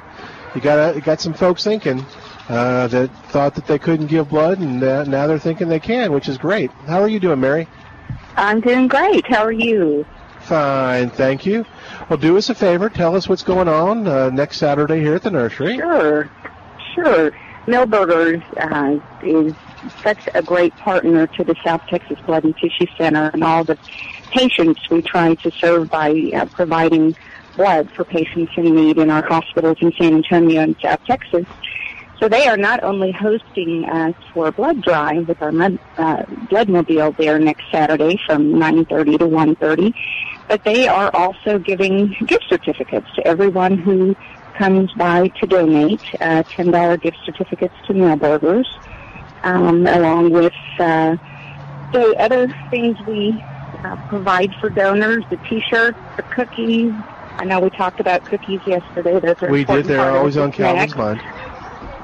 you 0.54 0.60
got 0.60 1.02
got 1.04 1.22
some 1.22 1.34
folks 1.34 1.64
thinking 1.64 2.06
that 2.48 3.10
thought 3.28 3.56
that 3.56 3.68
they 3.68 3.80
couldn't 3.80 4.08
give 4.08 4.30
blood, 4.30 4.60
and 4.60 4.80
now 4.80 5.28
they're 5.28 5.40
thinking 5.40 5.70
they 5.70 5.80
can, 5.80 6.12
which 6.12 6.28
is 6.28 6.38
great. 6.38 6.72
How 6.88 7.02
are 7.02 7.08
you 7.08 7.20
doing, 7.20 7.40
Mary? 7.40 7.68
I'm 8.36 8.62
doing 8.62 8.88
great. 8.88 9.26
How 9.28 9.44
are 9.44 9.52
you? 9.52 10.06
Fine, 10.42 11.12
thank 11.12 11.46
you. 11.46 11.66
Well, 12.10 12.18
do 12.18 12.38
us 12.38 12.50
a 12.50 12.56
favor. 12.56 12.90
Tell 12.90 13.16
us 13.16 13.30
what's 13.30 13.44
going 13.44 13.70
on 13.70 14.08
uh, 14.08 14.30
next 14.30 14.58
Saturday 14.58 15.00
here 15.00 15.16
at 15.16 15.24
the 15.24 15.32
nursery. 15.32 15.78
Sure, 15.78 16.30
sure. 16.94 17.32
Milberger's 17.66 18.44
uh, 18.58 19.00
is 19.26 19.54
such 20.02 20.28
a 20.34 20.42
great 20.42 20.76
partner 20.76 21.28
to 21.28 21.44
the 21.46 21.56
South 21.64 21.82
Texas 21.88 22.20
Blood 22.26 22.44
and 22.44 22.56
Tissue 22.58 22.88
Center 22.98 23.32
and 23.34 23.42
all 23.44 23.64
the 23.64 23.78
patients 24.32 24.82
we 24.90 25.02
try 25.02 25.36
to 25.36 25.52
serve 25.52 25.90
by 25.90 26.12
uh, 26.36 26.46
providing 26.48 27.16
blood 27.56 27.90
for 27.92 28.04
patients 28.04 28.52
in 28.58 28.76
need 28.76 28.98
in 28.98 29.10
our 29.10 29.24
hospitals 29.24 29.78
in 29.80 29.94
San 29.94 30.16
Antonio 30.16 30.62
and 30.62 30.76
South 30.82 31.04
Texas. 31.06 31.46
So 32.20 32.30
they 32.30 32.48
are 32.48 32.58
not 32.58 32.84
only 32.84 33.12
hosting 33.12 33.86
us 33.86 34.16
for 34.34 34.52
blood 34.52 34.82
drive 34.82 35.28
with 35.28 35.42
our 35.42 35.52
uh, 35.98 36.24
blood 36.50 36.70
mobile 36.70 37.12
there 37.12 37.40
next 37.40 37.64
Saturday 37.72 38.18
from 38.26 38.54
9.30 38.54 39.20
to 39.20 39.26
1.30, 39.26 39.94
but 40.48 40.64
they 40.64 40.88
are 40.88 41.12
also 41.14 41.60
giving 41.60 42.16
gift 42.26 42.46
certificates 42.48 43.08
to 43.16 43.28
everyone 43.28 43.78
who 43.78 44.16
comes 44.58 44.92
by 44.94 45.28
to 45.40 45.48
donate, 45.48 46.02
uh, 46.22 46.44
$10 46.44 47.02
gift 47.02 47.18
certificates 47.26 47.74
to 47.88 47.94
Milberger's, 47.94 48.70
um, 49.44 49.86
along 49.88 50.32
with 50.32 50.54
uh, 50.80 51.18
the 51.92 52.16
other 52.20 52.48
things 52.70 52.98
we 53.08 53.44
uh, 53.84 53.98
provide 54.08 54.54
for 54.62 54.70
donors, 54.70 55.26
the 55.30 55.38
T-shirts, 55.38 55.98
the 56.18 56.24
cookies. 56.24 56.94
I 57.38 57.46
know 57.46 57.60
we 57.60 57.70
talked 57.72 58.00
about 58.00 58.24
cookies 58.26 58.62
yesterday. 58.66 59.20
Those 59.20 59.42
are 59.42 59.50
we 59.50 59.66
did. 59.66 59.86
They're 59.86 60.12
always 60.12 60.38
on 60.38 60.52
Calvin's 60.52 60.96
mind. 60.96 61.22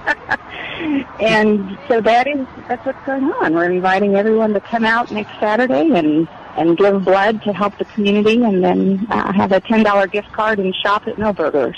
and 1.20 1.78
so 1.88 2.02
that 2.02 2.28
is 2.28 2.48
that's 2.68 2.86
what's 2.86 3.06
going 3.06 3.24
on. 3.24 3.54
We're 3.54 3.72
inviting 3.72 4.16
everyone 4.16 4.54
to 4.54 4.62
come 4.62 4.86
out 4.86 5.12
next 5.12 5.32
Saturday 5.40 5.90
and 5.94 6.28
and 6.58 6.78
give 6.78 7.04
blood 7.06 7.42
to 7.44 7.54
help 7.54 7.78
the 7.78 7.86
community, 7.86 8.44
and 8.44 8.64
then 8.64 9.08
uh, 9.10 9.32
have 9.34 9.52
a 9.52 9.62
ten 9.62 9.84
dollar 9.84 10.08
gift 10.08 10.32
card 10.32 10.60
and 10.60 10.74
shop 10.84 11.08
at 11.08 11.16
Milberger's. 11.18 11.78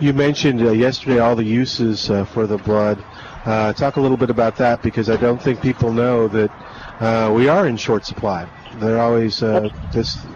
You 0.00 0.12
mentioned 0.14 0.62
uh, 0.62 0.70
yesterday 0.70 1.18
all 1.18 1.36
the 1.36 1.44
uses 1.44 2.10
uh, 2.10 2.24
for 2.24 2.46
the 2.46 2.56
blood. 2.58 3.04
Uh, 3.44 3.72
talk 3.72 3.96
a 3.96 4.00
little 4.00 4.16
bit 4.16 4.30
about 4.30 4.56
that 4.56 4.82
because 4.82 5.10
I 5.10 5.16
don't 5.16 5.40
think 5.40 5.60
people 5.60 5.92
know 5.92 6.28
that 6.28 6.50
uh, 7.00 7.32
we 7.32 7.48
are 7.48 7.66
in 7.66 7.76
short 7.76 8.04
supply. 8.04 8.48
They're 8.76 9.00
always 9.00 9.42
uh, 9.42 9.68
just. 9.92 10.26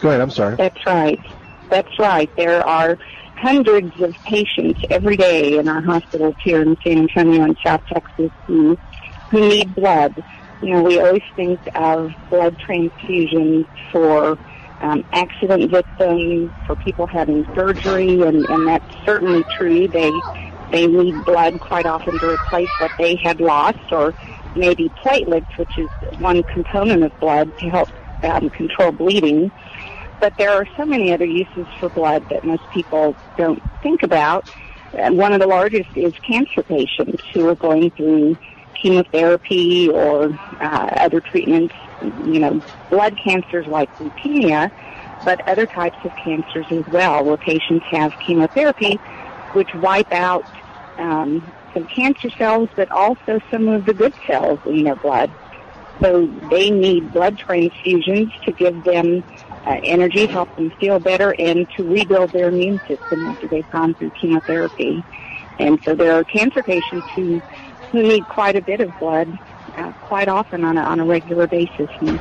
Go 0.00 0.08
ahead. 0.08 0.20
I'm 0.20 0.30
sorry. 0.30 0.56
That's 0.56 0.86
right. 0.86 1.20
That's 1.68 1.98
right. 1.98 2.30
There 2.36 2.66
are 2.66 2.98
hundreds 3.40 3.98
of 4.02 4.14
patients 4.24 4.80
every 4.90 5.16
day 5.16 5.58
in 5.58 5.66
our 5.66 5.80
hospitals 5.80 6.34
here 6.44 6.60
in 6.60 6.76
San 6.84 6.98
Antonio 6.98 7.42
and 7.44 7.56
South 7.64 7.80
Texas 7.92 8.30
who 8.46 8.76
who 9.30 9.40
need 9.48 9.74
blood. 9.74 10.22
You 10.60 10.74
know, 10.74 10.82
we 10.82 11.00
always 11.00 11.22
think 11.36 11.58
of 11.74 12.10
blood 12.28 12.56
transfusions 12.58 13.66
for 13.90 14.38
um, 14.82 15.04
accident 15.12 15.70
victims, 15.70 16.50
for 16.66 16.76
people 16.76 17.06
having 17.06 17.46
surgery, 17.54 18.20
and, 18.20 18.44
and 18.46 18.68
that's 18.68 18.84
certainly 19.06 19.42
true. 19.56 19.88
They 19.88 20.10
they 20.70 20.86
need 20.86 21.24
blood 21.24 21.60
quite 21.60 21.86
often 21.86 22.18
to 22.18 22.34
replace 22.34 22.68
what 22.78 22.90
they 22.98 23.16
had 23.16 23.40
lost, 23.40 23.78
or 23.90 24.14
maybe 24.54 24.90
platelets, 25.04 25.46
which 25.58 25.78
is 25.78 25.88
one 26.18 26.42
component 26.42 27.04
of 27.04 27.18
blood 27.20 27.56
to 27.58 27.68
help 27.70 27.88
um, 28.22 28.50
control 28.50 28.92
bleeding. 28.92 29.50
But 30.20 30.36
there 30.36 30.50
are 30.50 30.66
so 30.76 30.84
many 30.84 31.12
other 31.12 31.24
uses 31.24 31.66
for 31.78 31.88
blood 31.88 32.28
that 32.30 32.44
most 32.44 32.62
people 32.72 33.16
don't 33.36 33.62
think 33.82 34.02
about. 34.02 34.48
And 34.92 35.16
one 35.16 35.32
of 35.32 35.40
the 35.40 35.46
largest 35.46 35.88
is 35.96 36.12
cancer 36.26 36.62
patients 36.62 37.22
who 37.32 37.48
are 37.48 37.54
going 37.54 37.90
through 37.92 38.36
chemotherapy 38.80 39.88
or 39.88 40.38
uh, 40.60 40.88
other 40.96 41.20
treatments, 41.20 41.74
you 42.24 42.38
know, 42.38 42.62
blood 42.90 43.16
cancers 43.22 43.66
like 43.66 43.90
leukemia, 43.98 44.70
but 45.24 45.46
other 45.46 45.66
types 45.66 45.96
of 46.04 46.12
cancers 46.16 46.66
as 46.70 46.86
well, 46.88 47.24
where 47.24 47.36
patients 47.36 47.84
have 47.90 48.12
chemotherapy, 48.26 48.96
which 49.52 49.72
wipe 49.74 50.12
out 50.12 50.44
um, 50.98 51.52
some 51.72 51.86
cancer 51.86 52.30
cells, 52.30 52.68
but 52.76 52.90
also 52.90 53.38
some 53.50 53.68
of 53.68 53.84
the 53.86 53.94
good 53.94 54.14
cells 54.26 54.58
in 54.66 54.84
their 54.84 54.96
blood. 54.96 55.30
So 56.00 56.26
they 56.50 56.70
need 56.70 57.12
blood 57.12 57.36
transfusions 57.36 58.32
to 58.44 58.52
give 58.52 58.84
them 58.84 59.22
uh, 59.66 59.80
energy, 59.82 60.26
help 60.26 60.54
them 60.56 60.70
feel 60.80 60.98
better, 60.98 61.34
and 61.38 61.68
to 61.76 61.88
rebuild 61.88 62.32
their 62.32 62.48
immune 62.48 62.80
system 62.88 63.26
after 63.26 63.46
they've 63.48 63.70
gone 63.70 63.94
through 63.94 64.10
chemotherapy. 64.20 65.04
And 65.58 65.78
so 65.84 65.94
there 65.94 66.14
are 66.14 66.24
cancer 66.24 66.62
patients 66.62 67.06
who 67.14 67.42
who 67.92 68.02
need 68.02 68.26
quite 68.28 68.56
a 68.56 68.62
bit 68.62 68.80
of 68.80 68.96
blood, 68.98 69.36
uh, 69.76 69.92
quite 70.00 70.28
often 70.28 70.64
on 70.64 70.78
a 70.78 70.82
on 70.82 71.00
a 71.00 71.04
regular 71.04 71.46
basis. 71.46 71.88
And 72.00 72.20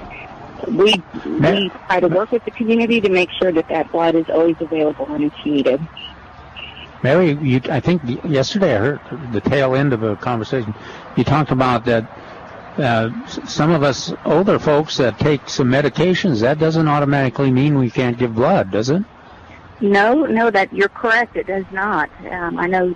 we 0.68 1.02
we 1.26 1.70
try 1.88 2.00
to 2.00 2.08
work 2.08 2.32
with 2.32 2.44
the 2.44 2.52
community 2.52 3.00
to 3.02 3.10
make 3.10 3.30
sure 3.42 3.52
that 3.52 3.68
that 3.70 3.92
blood 3.92 4.16
is 4.16 4.26
always 4.30 4.58
available 4.60 5.06
when 5.06 5.24
it's 5.24 5.46
needed. 5.46 5.88
Mary, 7.02 7.32
you, 7.32 7.62
I 7.70 7.80
think 7.80 8.02
yesterday 8.26 8.76
I 8.76 8.80
heard 8.80 9.00
the 9.32 9.40
tail 9.40 9.74
end 9.76 9.94
of 9.94 10.04
a 10.04 10.18
conversation. 10.18 10.76
You 11.16 11.24
talked 11.24 11.52
about 11.52 11.86
that 11.86 12.04
uh, 12.80 13.28
some 13.28 13.72
of 13.72 13.84
us 13.84 14.14
older 14.26 14.60
folks 14.60 14.98
that 14.98 15.20
take 15.20 15.48
some 15.50 15.68
medications, 15.68 16.42
that 16.42 16.60
doesn't 16.60 16.88
automatically 16.88 17.52
mean 17.52 17.78
we 17.78 17.90
can't 17.90 18.18
give 18.18 18.36
blood, 18.36 18.72
does 18.72 18.90
it? 18.90 19.04
No, 19.82 20.26
no, 20.26 20.50
that 20.52 20.74
you're 20.74 20.90
correct. 20.90 21.36
It 21.36 21.48
does 21.48 21.66
not. 21.72 22.10
Um, 22.30 22.58
I 22.58 22.68
know 22.68 22.96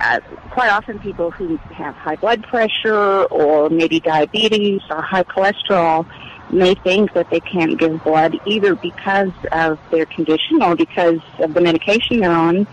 uh, 0.00 0.20
quite 0.50 0.70
often 0.70 0.98
people 0.98 1.30
who 1.30 1.56
have 1.74 1.94
high 1.94 2.16
blood 2.16 2.42
pressure 2.44 3.24
or 3.24 3.70
maybe 3.70 4.00
diabetes 4.00 4.82
or 4.90 5.02
high 5.02 5.24
cholesterol 5.24 6.06
may 6.50 6.74
think 6.74 7.12
that 7.14 7.30
they 7.30 7.40
can't 7.40 7.78
give 7.78 8.02
blood 8.02 8.38
either 8.44 8.74
because 8.74 9.30
of 9.52 9.78
their 9.90 10.06
condition 10.06 10.62
or 10.62 10.74
because 10.74 11.20
of 11.38 11.54
the 11.54 11.60
medication 11.60 12.20
they're 12.20 12.32
on. 12.32 12.66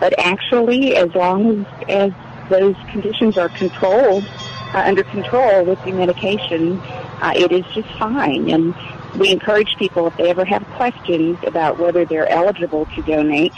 But 0.00 0.18
actually, 0.18 0.96
as 0.96 1.14
long 1.14 1.66
as, 1.88 1.88
as 1.88 2.12
those 2.48 2.74
conditions 2.90 3.38
are 3.38 3.50
controlled, 3.50 4.24
uh, 4.74 4.82
under 4.86 5.04
control 5.04 5.64
with 5.64 5.78
your 5.86 5.96
medication, 5.96 6.78
uh, 7.20 7.32
it 7.34 7.52
is 7.52 7.64
just 7.74 7.88
fine. 7.98 8.50
And 8.50 8.74
we 9.18 9.30
encourage 9.30 9.74
people, 9.76 10.06
if 10.06 10.16
they 10.16 10.30
ever 10.30 10.44
have 10.44 10.64
questions 10.76 11.38
about 11.44 11.78
whether 11.78 12.04
they're 12.04 12.28
eligible 12.28 12.86
to 12.94 13.02
donate, 13.02 13.52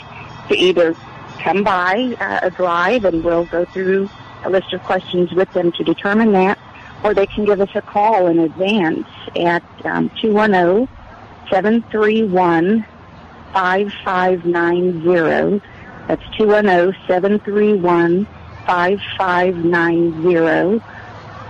to 0.49 0.55
either 0.55 0.95
come 1.39 1.63
by 1.63 2.15
uh, 2.19 2.39
a 2.43 2.51
drive 2.51 3.05
and 3.05 3.23
we'll 3.23 3.45
go 3.45 3.65
through 3.65 4.09
a 4.43 4.49
list 4.49 4.73
of 4.73 4.83
questions 4.83 5.31
with 5.33 5.51
them 5.53 5.71
to 5.73 5.83
determine 5.83 6.31
that, 6.33 6.57
or 7.03 7.13
they 7.13 7.27
can 7.27 7.45
give 7.45 7.61
us 7.61 7.69
a 7.75 7.81
call 7.81 8.27
in 8.27 8.39
advance 8.39 9.07
at 9.35 9.63
um, 9.85 10.09
210 10.21 10.87
731 11.49 12.85
5590. 13.53 15.61
That's 16.07 16.23
210 16.37 16.95
731 17.07 18.25
5590 18.65 20.92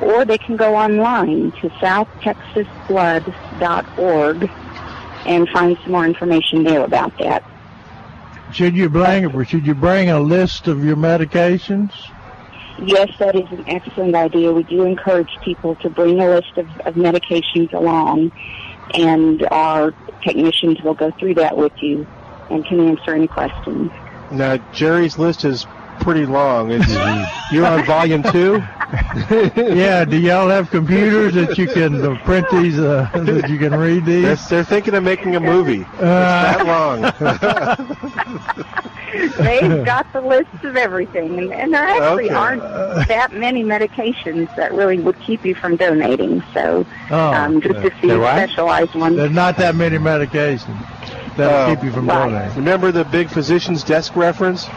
or 0.04 0.26
they 0.26 0.38
can 0.38 0.58
go 0.58 0.76
online 0.76 1.52
to 1.62 1.70
southtexasblood.org 1.70 4.52
and 5.26 5.50
find 5.50 5.78
some 5.84 5.92
more 5.92 6.06
information 6.06 6.64
there 6.64 6.84
about 6.84 7.18
that. 7.20 7.44
Should 8.52 8.76
you 8.76 8.90
bring 8.90 9.44
should 9.46 9.66
you 9.66 9.74
bring 9.74 10.10
a 10.10 10.20
list 10.20 10.68
of 10.68 10.86
your 10.86 10.96
medications? 10.96 11.92
Yes, 12.80 13.10
that 13.20 13.36
is 13.36 13.50
an 13.52 13.64
excellent 13.68 14.16
idea. 14.16 14.52
We 14.52 14.64
do 14.64 14.84
encourage 14.84 15.30
people 15.44 15.76
to 15.78 15.90
bring 15.90 16.20
a 16.20 16.30
list 16.30 16.58
of, 16.58 16.68
of 16.82 16.96
medications 16.96 17.72
along, 17.74 18.32
and 18.94 19.48
our 19.52 19.94
technicians 20.24 20.82
will 20.82 20.94
go 20.94 21.12
through 21.20 21.36
that 21.36 21.56
with 21.56 21.72
you 21.82 22.06
and 22.50 22.66
can 22.66 22.80
answer 22.80 23.16
any 23.16 23.28
questions. 23.28 23.92
Now, 24.32 24.58
Jerry's 24.74 25.18
list 25.18 25.46
is 25.46 25.66
pretty 26.00 26.26
long. 26.26 26.72
You're 27.52 27.66
on 27.66 27.86
volume 27.86 28.24
two. 28.24 28.64
yeah. 29.56 30.06
Do 30.06 30.20
y'all 30.20 30.50
have 30.50 30.70
computers 30.70 31.34
that 31.34 31.58
you 31.58 31.68
can 31.68 32.06
uh, 32.06 32.20
print 32.24 32.48
these? 32.52 32.78
Uh, 32.78 33.10
that 33.14 33.50
you 33.50 33.58
can 33.58 33.74
read 33.74 34.06
these? 34.06 34.24
They're, 34.24 34.36
they're 34.36 34.64
thinking 34.64 34.94
of 34.94 35.04
making 35.04 35.36
a 35.36 35.40
movie. 35.40 35.84
Uh, 35.84 36.56
it's 36.56 36.64
that 36.64 36.66
long. 36.66 37.02
They've 39.38 39.86
got 39.86 40.12
the 40.12 40.22
lists 40.22 40.64
of 40.64 40.76
everything, 40.76 41.38
and, 41.38 41.54
and 41.54 41.74
there 41.74 41.84
actually 41.84 42.26
okay. 42.26 42.34
aren't 42.34 42.62
that 43.08 43.32
many 43.32 43.64
medications 43.64 44.54
that 44.56 44.74
really 44.74 45.00
would 45.00 45.20
keep 45.20 45.46
you 45.46 45.54
from 45.54 45.76
donating. 45.76 46.44
So, 46.54 46.86
oh, 47.12 47.34
um, 47.34 47.62
just 47.62 47.76
to 47.76 47.92
see 48.02 48.10
specialized 48.10 48.96
ones. 48.96 49.18
There's 49.18 49.32
not 49.32 49.58
that 49.58 49.76
many 49.76 49.98
medications 49.98 50.80
that'll 51.38 51.72
uh, 51.72 51.76
keep 51.76 51.84
you 51.84 51.92
from 51.92 52.08
donating. 52.08 52.56
Remember 52.56 52.92
the 52.92 53.06
big 53.06 53.30
physician's 53.30 53.84
desk 53.84 54.16
reference? 54.16 54.68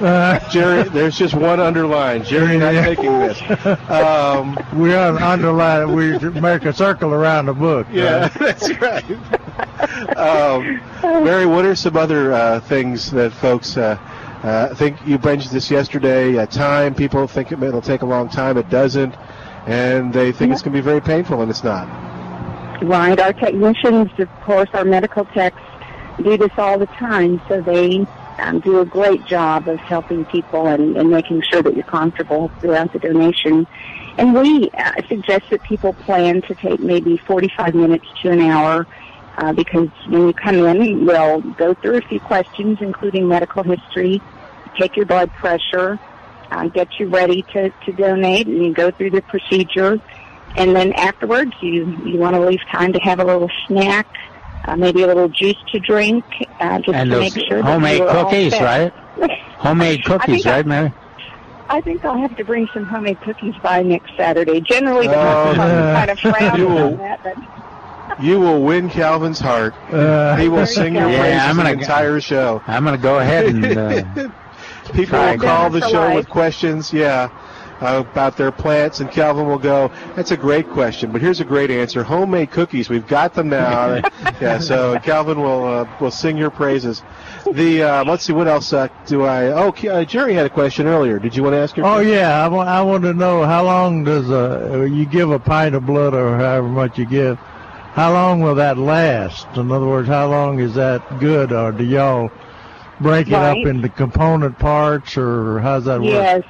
Jerry, 0.50 0.88
there's 0.88 1.16
just 1.16 1.34
one 1.34 1.60
underline. 1.60 2.24
Jerry 2.24 2.56
not 2.56 2.72
taking 2.72 3.18
this. 3.18 3.38
Um, 3.90 4.58
we 4.74 4.94
un- 4.94 5.22
underline. 5.22 5.92
We 5.94 6.18
make 6.40 6.64
a 6.64 6.72
circle 6.72 7.12
around 7.12 7.46
the 7.46 7.52
book. 7.52 7.86
Yeah, 7.92 8.22
right? 8.22 8.34
that's 8.38 8.70
right. 8.80 10.16
um, 10.16 10.80
Mary, 11.02 11.44
what 11.46 11.64
are 11.64 11.74
some 11.74 11.96
other 11.96 12.32
uh, 12.32 12.60
things 12.60 13.10
that 13.10 13.32
folks 13.32 13.76
uh, 13.76 13.98
uh, 14.42 14.68
I 14.70 14.74
think 14.74 14.96
you 15.06 15.18
mentioned 15.18 15.52
this 15.52 15.70
yesterday? 15.70 16.38
Uh, 16.38 16.46
time. 16.46 16.94
People 16.94 17.26
think 17.26 17.52
it, 17.52 17.62
it'll 17.62 17.82
take 17.82 18.00
a 18.00 18.06
long 18.06 18.30
time. 18.30 18.56
It 18.56 18.70
doesn't, 18.70 19.14
and 19.66 20.12
they 20.14 20.32
think 20.32 20.52
it's 20.52 20.62
going 20.62 20.72
to 20.72 20.78
be 20.78 20.84
very 20.84 21.02
painful, 21.02 21.42
and 21.42 21.50
it's 21.50 21.62
not. 21.62 21.86
Right. 22.82 23.20
Our 23.20 23.34
technicians, 23.34 24.08
of 24.18 24.30
course, 24.40 24.70
our 24.72 24.86
medical 24.86 25.26
techs 25.26 25.60
do 26.22 26.38
this 26.38 26.52
all 26.56 26.78
the 26.78 26.86
time, 26.86 27.42
so 27.48 27.60
they 27.60 28.06
um, 28.40 28.60
do 28.60 28.80
a 28.80 28.84
great 28.84 29.24
job 29.26 29.68
of 29.68 29.78
helping 29.78 30.24
people 30.26 30.66
and, 30.66 30.96
and 30.96 31.10
making 31.10 31.42
sure 31.42 31.62
that 31.62 31.74
you're 31.74 31.84
comfortable 31.84 32.50
throughout 32.60 32.92
the 32.92 32.98
donation. 32.98 33.66
And 34.18 34.34
we 34.34 34.70
uh, 34.70 34.92
suggest 35.08 35.50
that 35.50 35.62
people 35.62 35.92
plan 35.92 36.42
to 36.42 36.54
take 36.54 36.80
maybe 36.80 37.16
45 37.16 37.74
minutes 37.74 38.06
to 38.22 38.30
an 38.30 38.40
hour 38.40 38.86
uh, 39.38 39.52
because 39.52 39.88
when 40.08 40.28
you 40.28 40.32
come 40.32 40.56
in, 40.56 41.06
we'll 41.06 41.40
go 41.40 41.74
through 41.74 41.98
a 41.98 42.02
few 42.02 42.20
questions, 42.20 42.78
including 42.80 43.28
medical 43.28 43.62
history, 43.62 44.20
take 44.78 44.96
your 44.96 45.06
blood 45.06 45.32
pressure, 45.32 45.98
uh, 46.50 46.68
get 46.68 46.98
you 46.98 47.08
ready 47.08 47.42
to, 47.52 47.70
to 47.70 47.92
donate, 47.92 48.46
and 48.46 48.62
you 48.62 48.74
go 48.74 48.90
through 48.90 49.10
the 49.10 49.22
procedure. 49.22 50.00
And 50.56 50.74
then 50.74 50.92
afterwards, 50.94 51.52
you, 51.60 51.86
you 52.04 52.18
want 52.18 52.34
to 52.34 52.40
leave 52.40 52.60
time 52.70 52.92
to 52.92 52.98
have 53.00 53.20
a 53.20 53.24
little 53.24 53.50
snack, 53.66 54.06
uh, 54.64 54.76
maybe 54.76 55.02
a 55.02 55.06
little 55.06 55.28
juice 55.28 55.56
to 55.72 55.78
drink, 55.80 56.24
uh, 56.60 56.78
just 56.80 56.90
and 56.94 57.10
to 57.10 57.16
those 57.16 57.36
make 57.36 57.46
sure 57.48 57.62
homemade 57.62 58.00
that 58.00 58.04
you're 58.04 58.16
all 58.18 58.24
cookies, 58.24 58.52
set. 58.52 58.92
right? 59.18 59.30
Homemade 59.58 60.04
cookies, 60.04 60.42
think 60.44 60.46
I- 60.46 60.50
right, 60.56 60.66
Mary? 60.66 60.92
I 61.68 61.80
think 61.80 62.04
I'll 62.04 62.18
have 62.18 62.36
to 62.36 62.44
bring 62.44 62.68
some 62.74 62.84
homemade 62.84 63.20
cookies 63.20 63.54
by 63.62 63.82
next 63.82 64.10
Saturday. 64.16 64.60
Generally, 64.60 65.06
the 65.06 65.14
oh, 65.14 65.52
kind 65.54 66.10
of 66.10 66.18
frowns 66.20 66.58
You 66.58 66.66
will- 66.66 66.78
on 66.94 66.96
that, 66.98 67.22
but 67.22 67.36
You 68.20 68.40
will 68.40 68.62
win 68.62 68.90
Calvin's 68.90 69.38
heart. 69.38 69.72
Uh, 69.92 70.34
he 70.36 70.48
will 70.48 70.66
sing 70.66 70.94
you 70.94 71.00
your 71.00 71.10
go. 71.10 71.16
praises 71.18 71.34
Yeah, 71.36 71.48
I'm 71.48 71.56
the 71.56 71.62
gonna- 71.62 71.78
entire 71.80 72.20
show. 72.20 72.60
I'm 72.66 72.84
going 72.84 72.96
to 72.96 73.02
go 73.02 73.18
ahead 73.20 73.46
and. 73.46 73.64
Uh, 73.64 74.28
People 74.94 75.20
will 75.20 75.38
call 75.38 75.70
the 75.70 75.80
show 75.88 76.00
life. 76.00 76.16
with 76.16 76.28
questions, 76.28 76.92
yeah, 76.92 77.28
uh, 77.32 77.49
about 77.80 78.36
their 78.36 78.52
plants, 78.52 79.00
and 79.00 79.10
Calvin 79.10 79.46
will 79.46 79.58
go, 79.58 79.90
"That's 80.16 80.30
a 80.30 80.36
great 80.36 80.68
question, 80.68 81.10
but 81.12 81.20
here's 81.20 81.40
a 81.40 81.44
great 81.44 81.70
answer: 81.70 82.02
homemade 82.02 82.50
cookies. 82.50 82.88
We've 82.88 83.06
got 83.06 83.34
them 83.34 83.48
now." 83.48 84.00
yeah, 84.40 84.58
so 84.58 84.98
Calvin 85.00 85.40
will 85.40 85.64
uh, 85.64 85.88
will 86.00 86.10
sing 86.10 86.36
your 86.36 86.50
praises. 86.50 87.02
The 87.52 87.82
uh, 87.82 88.04
let's 88.04 88.24
see, 88.24 88.32
what 88.32 88.48
else 88.48 88.72
uh, 88.72 88.88
do 89.06 89.24
I? 89.24 89.46
Oh, 89.52 89.70
uh, 89.88 90.04
Jerry 90.04 90.34
had 90.34 90.46
a 90.46 90.50
question 90.50 90.86
earlier. 90.86 91.18
Did 91.18 91.34
you 91.34 91.42
want 91.42 91.54
to 91.54 91.58
ask 91.58 91.76
your? 91.76 91.86
Oh 91.86 91.94
question? 91.94 92.12
yeah, 92.12 92.44
I 92.44 92.48
want, 92.48 92.68
I 92.68 92.82
want 92.82 93.02
to 93.04 93.14
know 93.14 93.44
how 93.44 93.64
long 93.64 94.04
does 94.04 94.30
uh, 94.30 94.86
you 94.90 95.06
give 95.06 95.30
a 95.30 95.38
pint 95.38 95.74
of 95.74 95.86
blood 95.86 96.14
or 96.14 96.36
however 96.36 96.68
much 96.68 96.98
you 96.98 97.06
give? 97.06 97.38
How 97.38 98.12
long 98.12 98.40
will 98.40 98.54
that 98.54 98.78
last? 98.78 99.46
In 99.56 99.72
other 99.72 99.86
words, 99.86 100.06
how 100.08 100.28
long 100.28 100.60
is 100.60 100.74
that 100.74 101.18
good, 101.18 101.50
or 101.52 101.72
do 101.72 101.82
y'all 101.84 102.30
break 103.00 103.26
it 103.28 103.32
Right. 103.32 103.62
up 103.62 103.66
into 103.66 103.88
component 103.88 104.58
parts, 104.58 105.16
or 105.16 105.58
how's 105.60 105.86
that 105.86 106.00
work? 106.00 106.10
Yes, 106.10 106.44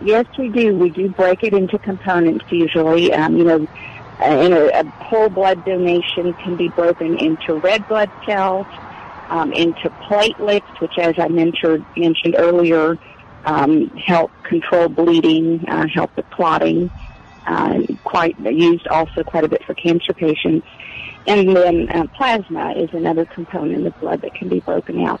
yes, 0.00 0.26
we 0.38 0.48
do. 0.48 0.74
We 0.76 0.90
do 0.90 1.08
break 1.08 1.42
it 1.42 1.52
into 1.52 1.78
components 1.78 2.44
usually. 2.50 3.12
Um, 3.12 3.36
you 3.36 3.44
know, 3.44 3.68
a, 4.20 4.70
a 4.80 4.84
whole 5.04 5.28
blood 5.28 5.64
donation 5.64 6.34
can 6.34 6.56
be 6.56 6.68
broken 6.68 7.18
into 7.18 7.54
red 7.54 7.86
blood 7.88 8.10
cells, 8.24 8.66
um, 9.28 9.52
into 9.52 9.90
platelets, 9.90 10.80
which, 10.80 10.98
as 10.98 11.14
I 11.18 11.28
mentioned 11.28 11.84
mentioned 11.96 12.36
earlier, 12.38 12.98
um, 13.44 13.88
help 13.90 14.30
control 14.44 14.88
bleeding, 14.88 15.64
uh, 15.68 15.86
help 15.88 16.14
with 16.16 16.28
clotting. 16.30 16.90
Uh, 17.46 17.82
quite 18.04 18.38
used 18.38 18.86
also 18.88 19.22
quite 19.22 19.44
a 19.44 19.48
bit 19.48 19.62
for 19.64 19.74
cancer 19.74 20.14
patients. 20.14 20.66
And 21.26 21.54
then 21.54 21.88
uh, 21.90 22.06
plasma 22.16 22.72
is 22.72 22.88
another 22.92 23.26
component 23.26 23.86
of 23.86 23.98
blood 24.00 24.22
that 24.22 24.34
can 24.34 24.48
be 24.48 24.60
broken 24.60 25.04
out 25.04 25.20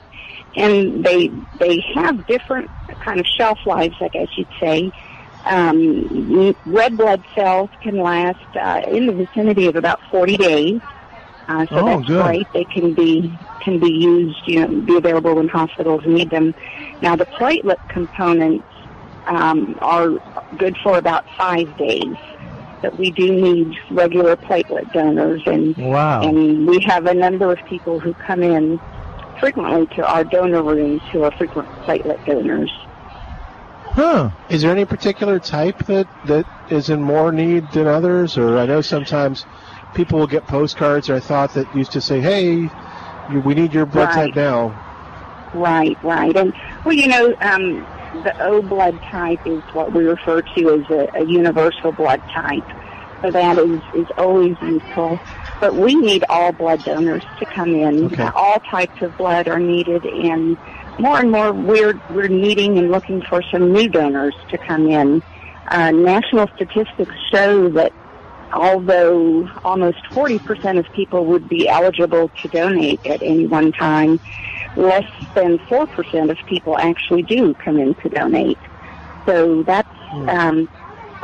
and 0.56 1.04
they 1.04 1.28
they 1.58 1.82
have 1.94 2.26
different 2.26 2.70
kind 3.04 3.20
of 3.20 3.26
shelf 3.26 3.58
lives, 3.66 3.96
I 4.00 4.08
guess 4.08 4.28
you'd 4.36 4.48
say. 4.62 4.92
Um, 5.44 6.54
red 6.64 6.96
blood 6.96 7.22
cells 7.36 7.70
can 7.82 7.98
last 7.98 8.38
uh, 8.58 8.80
in 8.90 9.06
the 9.06 9.12
vicinity 9.12 9.66
of 9.66 9.76
about 9.76 10.00
40 10.10 10.36
days, 10.38 10.80
uh, 11.48 11.66
so 11.68 11.76
Oh, 11.80 11.84
that's 11.84 12.06
good. 12.06 12.24
great. 12.24 12.48
They 12.54 12.64
can 12.64 12.94
be 12.94 13.38
can 13.60 13.78
be 13.78 13.92
used, 13.92 14.40
you 14.46 14.60
know, 14.66 14.80
be 14.82 14.96
available 14.96 15.34
when 15.36 15.48
hospitals 15.48 16.02
need 16.06 16.30
them. 16.30 16.54
Now, 17.02 17.16
the 17.16 17.26
platelet 17.26 17.76
components 17.88 18.66
um, 19.26 19.76
are 19.80 20.08
good 20.56 20.76
for 20.82 20.96
about 20.98 21.24
five 21.36 21.76
days, 21.76 22.16
but 22.82 22.98
we 22.98 23.10
do 23.10 23.32
need 23.34 23.74
regular 23.90 24.36
platelet 24.36 24.92
donors, 24.92 25.42
and 25.46 25.76
Wow. 25.76 26.22
and 26.22 26.66
we 26.66 26.80
have 26.86 27.06
a 27.06 27.14
number 27.14 27.52
of 27.52 27.58
people 27.68 28.00
who 28.00 28.14
come 28.14 28.42
in 28.42 28.80
frequently 29.44 29.86
to 29.94 30.06
our 30.06 30.24
donor 30.24 30.62
rooms 30.62 31.02
who 31.12 31.22
are 31.22 31.30
frequent 31.32 31.68
platelet 31.84 32.24
donors. 32.24 32.72
Huh. 33.92 34.30
Is 34.48 34.62
there 34.62 34.72
any 34.72 34.86
particular 34.86 35.38
type 35.38 35.76
that 35.86 36.08
that 36.24 36.46
is 36.70 36.88
in 36.88 37.02
more 37.02 37.30
need 37.30 37.70
than 37.72 37.86
others? 37.86 38.38
Or 38.38 38.56
I 38.58 38.64
know 38.64 38.80
sometimes 38.80 39.44
people 39.94 40.18
will 40.18 40.26
get 40.26 40.46
postcards. 40.46 41.10
Or 41.10 41.16
I 41.16 41.20
thought 41.20 41.52
that 41.54 41.76
used 41.76 41.92
to 41.92 42.00
say, 42.00 42.20
"Hey, 42.20 42.70
you, 43.30 43.40
we 43.44 43.54
need 43.54 43.74
your 43.74 43.84
blood 43.84 44.08
Right. 44.16 44.32
type 44.32 44.34
now." 44.34 44.72
Right, 45.52 45.96
right. 46.02 46.34
And, 46.34 46.54
well, 46.84 46.94
you 46.94 47.06
know, 47.06 47.26
um, 47.42 47.86
the 48.24 48.34
O 48.40 48.62
blood 48.62 48.98
type 49.10 49.46
is 49.46 49.62
what 49.74 49.92
we 49.92 50.04
refer 50.04 50.40
to 50.40 50.74
as 50.74 50.90
a, 50.90 51.18
a 51.20 51.24
universal 51.26 51.92
blood 51.92 52.20
type. 52.34 52.64
So 53.22 53.30
that 53.30 53.58
is, 53.58 53.80
is 53.94 54.06
always 54.18 54.56
useful. 54.62 55.20
But 55.60 55.74
we 55.74 55.94
need 55.94 56.24
all 56.28 56.52
blood 56.52 56.84
donors 56.84 57.24
to 57.38 57.46
come 57.46 57.74
in. 57.74 58.04
Okay. 58.06 58.28
All 58.34 58.58
types 58.70 59.00
of 59.02 59.16
blood 59.16 59.48
are 59.48 59.60
needed, 59.60 60.04
and 60.04 60.58
more 60.98 61.18
and 61.18 61.30
more 61.30 61.52
we're, 61.52 61.98
we're 62.10 62.28
needing 62.28 62.78
and 62.78 62.90
looking 62.90 63.22
for 63.22 63.42
some 63.50 63.72
new 63.72 63.88
donors 63.88 64.34
to 64.50 64.58
come 64.58 64.88
in. 64.90 65.22
Uh, 65.68 65.90
national 65.90 66.46
statistics 66.56 67.14
show 67.30 67.68
that 67.70 67.92
although 68.52 69.48
almost 69.64 69.98
40% 70.12 70.78
of 70.78 70.86
people 70.94 71.24
would 71.26 71.48
be 71.48 71.68
eligible 71.68 72.30
to 72.42 72.48
donate 72.48 73.04
at 73.06 73.22
any 73.22 73.46
one 73.46 73.72
time, 73.72 74.20
less 74.76 75.06
than 75.34 75.58
4% 75.58 76.30
of 76.30 76.36
people 76.48 76.78
actually 76.78 77.22
do 77.22 77.54
come 77.54 77.78
in 77.78 77.94
to 77.96 78.08
donate. 78.08 78.58
So 79.26 79.62
that's 79.62 79.88
um, 80.28 80.68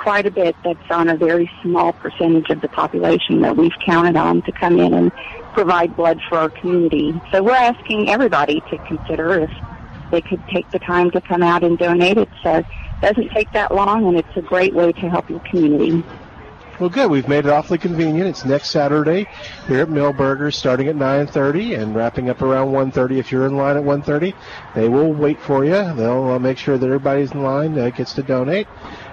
quite 0.01 0.27
a 0.27 0.31
bit. 0.31 0.57
That's 0.65 0.91
on 0.91 1.09
a 1.09 1.17
very 1.17 1.51
small 1.63 1.93
percentage 1.93 2.49
of 2.51 2.61
the 2.63 2.69
population 2.69 3.43
that 3.43 3.57
we've 3.57 3.79
counted 3.85 4.17
on 4.17 4.43
to 4.43 4.53
come 4.53 4.79
in 4.81 4.95
and 4.95 5.13
provide 5.53 5.95
blood 5.95 6.21
for 6.29 6.39
our 6.39 6.49
community. 6.49 7.21
So 7.31 7.43
we're 7.43 7.53
asking 7.53 8.09
everybody 8.09 8.63
to 8.71 8.79
consider 8.79 9.41
if 9.41 9.51
they 10.11 10.23
could 10.23 10.43
take 10.49 10.71
the 10.71 10.79
time 10.79 11.11
to 11.11 11.21
come 11.21 11.43
out 11.43 11.63
and 11.63 11.77
donate. 11.79 12.17
It 12.17 12.31
uh, 12.45 12.63
doesn't 13.03 13.31
take 13.31 13.53
that 13.53 13.75
long, 13.75 14.07
and 14.07 14.19
it's 14.19 14.37
a 14.37 14.43
great 14.43 14.73
way 14.73 14.93
to 14.93 15.11
help 15.11 15.29
your 15.29 15.41
community. 15.41 16.03
Well, 16.81 16.89
good. 16.89 17.11
We've 17.11 17.29
made 17.29 17.45
it 17.45 17.51
awfully 17.51 17.77
convenient. 17.77 18.27
It's 18.27 18.47
next 18.47 18.71
Saturday 18.71 19.27
here 19.69 19.81
at 19.81 19.89
Milberger's, 19.89 20.57
starting 20.57 20.89
at 20.89 20.97
9:30 20.97 21.79
and 21.79 21.95
wrapping 21.95 22.31
up 22.31 22.41
around 22.41 22.73
1:30. 22.73 23.19
If 23.19 23.31
you're 23.31 23.45
in 23.45 23.59
line 23.59 23.77
at 23.77 23.85
1:30, 23.85 24.33
they 24.75 24.89
will 24.89 25.13
wait 25.13 25.39
for 25.39 25.63
you. 25.63 25.73
They'll 25.95 26.31
uh, 26.31 26.39
make 26.39 26.57
sure 26.57 26.79
that 26.79 26.87
everybody's 26.87 27.33
in 27.33 27.43
line 27.43 27.75
that 27.75 27.97
gets 27.97 28.15
to 28.15 28.23
donate. 28.23 28.67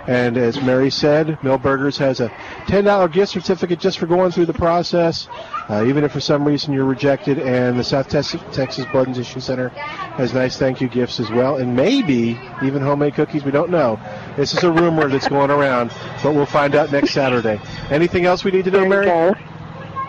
And 0.08 0.38
as 0.38 0.62
Mary 0.62 0.90
said, 0.90 1.38
Milberger's 1.42 1.98
has 1.98 2.22
a 2.22 2.30
$10 2.68 3.12
gift 3.12 3.34
certificate 3.34 3.80
just 3.80 4.00
for 4.00 4.08
going 4.08 4.32
through 4.32 4.46
the 4.46 4.54
process, 4.54 5.28
uh, 5.70 5.84
even 5.86 6.06
if 6.06 6.14
for 6.14 6.22
some 6.22 6.46
reason 6.46 6.74
you're 6.74 6.86
rejected. 6.86 7.40
And 7.40 7.78
the 7.78 7.84
South 7.84 8.08
Texas, 8.08 8.40
Texas 8.54 8.86
Blood 8.92 9.08
and 9.08 9.16
Tissue 9.16 9.42
Center 9.42 9.68
has 9.70 10.34
nice 10.34 10.58
thank 10.58 10.80
you 10.80 10.88
gifts 10.88 11.20
as 11.20 11.30
well, 11.30 11.58
and 11.58 11.76
maybe 11.76 12.40
even 12.64 12.82
homemade 12.82 13.16
cookies. 13.16 13.44
We 13.44 13.52
don't 13.52 13.70
know. 13.70 14.00
This 14.38 14.54
is 14.54 14.64
a 14.64 14.72
rumor 14.72 15.10
that's 15.10 15.28
going 15.28 15.52
around, 15.52 15.92
but 16.24 16.34
we'll 16.34 16.46
find 16.46 16.74
out 16.74 16.90
next 16.92 17.12
Saturday. 17.12 17.60
Anything 17.90 18.26
else 18.26 18.46
we 18.46 18.52
need 18.52 18.64
to 18.66 18.72
know, 18.72 18.88
Mary? 18.88 19.06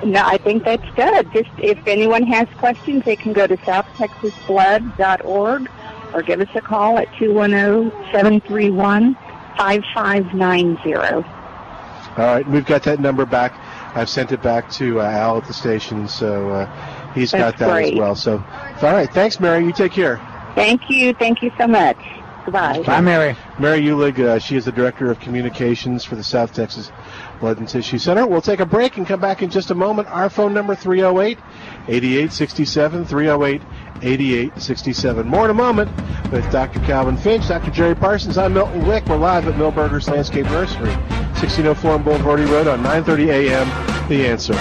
No, 0.05 0.23
I 0.25 0.39
think 0.39 0.65
that's 0.65 0.89
good. 0.95 1.33
Just 1.33 1.51
if 1.59 1.85
anyone 1.89 2.23
has 2.23 2.47
questions, 2.59 3.05
they 3.05 3.17
can 3.17 3.33
go 3.33 3.49
to 3.49 3.57
southtexasblood.org 3.57 5.69
or 6.15 6.23
give 6.23 6.41
us 6.41 6.49
a 6.55 6.61
call 6.61 6.99
at 6.99 7.09
210-731-5590. 9.59 11.35
All 12.17 12.25
right, 12.25 12.49
we've 12.49 12.67
got 12.67 12.83
that 12.85 13.01
number 13.01 13.25
back. 13.25 13.55
I've 13.97 14.09
sent 14.09 14.33
it 14.33 14.43
back 14.43 14.71
to 14.73 15.01
uh, 15.01 15.05
Al 15.05 15.39
at 15.39 15.47
the 15.47 15.55
station, 15.55 16.09
so 16.09 16.51
uh, 16.51 17.13
he's 17.13 17.33
got 17.33 17.57
that 17.59 17.71
great. 17.71 17.95
as 17.95 17.99
well. 17.99 18.15
So, 18.15 18.45
all 18.83 18.93
right, 18.93 19.09
thanks, 19.13 19.39
Mary. 19.39 19.65
You 19.65 19.73
take 19.73 19.93
care. 19.93 20.21
Thank 20.55 20.91
you. 20.91 21.15
Thank 21.15 21.43
you 21.43 21.53
so 21.57 21.67
much. 21.67 21.99
Goodbye. 22.45 22.83
Bye, 22.83 23.01
Mary. 23.01 23.37
Mary 23.59 23.83
Ulig, 23.83 24.19
uh, 24.19 24.39
she 24.39 24.57
is 24.57 24.65
the 24.65 24.73
Director 24.73 25.11
of 25.11 25.21
Communications 25.21 26.05
for 26.05 26.17
the 26.17 26.25
South 26.25 26.53
Texas 26.55 26.91
Blood 27.41 27.59
and 27.59 27.69
Tissue 27.69 27.99
Center. 27.99 28.27
We'll 28.27 28.41
take 28.41 28.61
a 28.61 28.67
break 28.67 28.97
and 28.97 29.07
come 29.07 29.21
back 29.21 29.43
in 29.43 29.51
just 29.51 29.71
a 29.71 29.75
moment. 29.75 30.09
Our 30.09 30.29
phone 30.29 30.55
number 30.55 30.75
308 30.75 31.39
8867 31.89 33.05
308 33.05 33.63
8867. 34.03 35.27
More 35.27 35.45
in 35.45 35.51
a 35.51 35.55
moment 35.55 35.91
with 36.31 36.51
Dr. 36.51 36.81
Calvin 36.81 37.17
Finch, 37.17 37.49
Dr. 37.49 37.71
Jerry 37.71 37.95
Parsons. 37.95 38.39
I'm 38.39 38.55
Milton 38.55 38.87
Wick. 38.87 39.07
We're 39.07 39.17
live 39.17 39.47
at 39.49 39.55
Milberger's 39.55 40.09
Landscape 40.09 40.47
Nursery, 40.47 40.91
1604 41.39 41.91
on 41.91 42.05
Bulverde 42.05 42.49
Road 42.51 42.67
on 42.67 42.83
9:30 42.83 43.29
a.m. 43.29 44.09
The 44.09 44.27
Answer. 44.27 44.55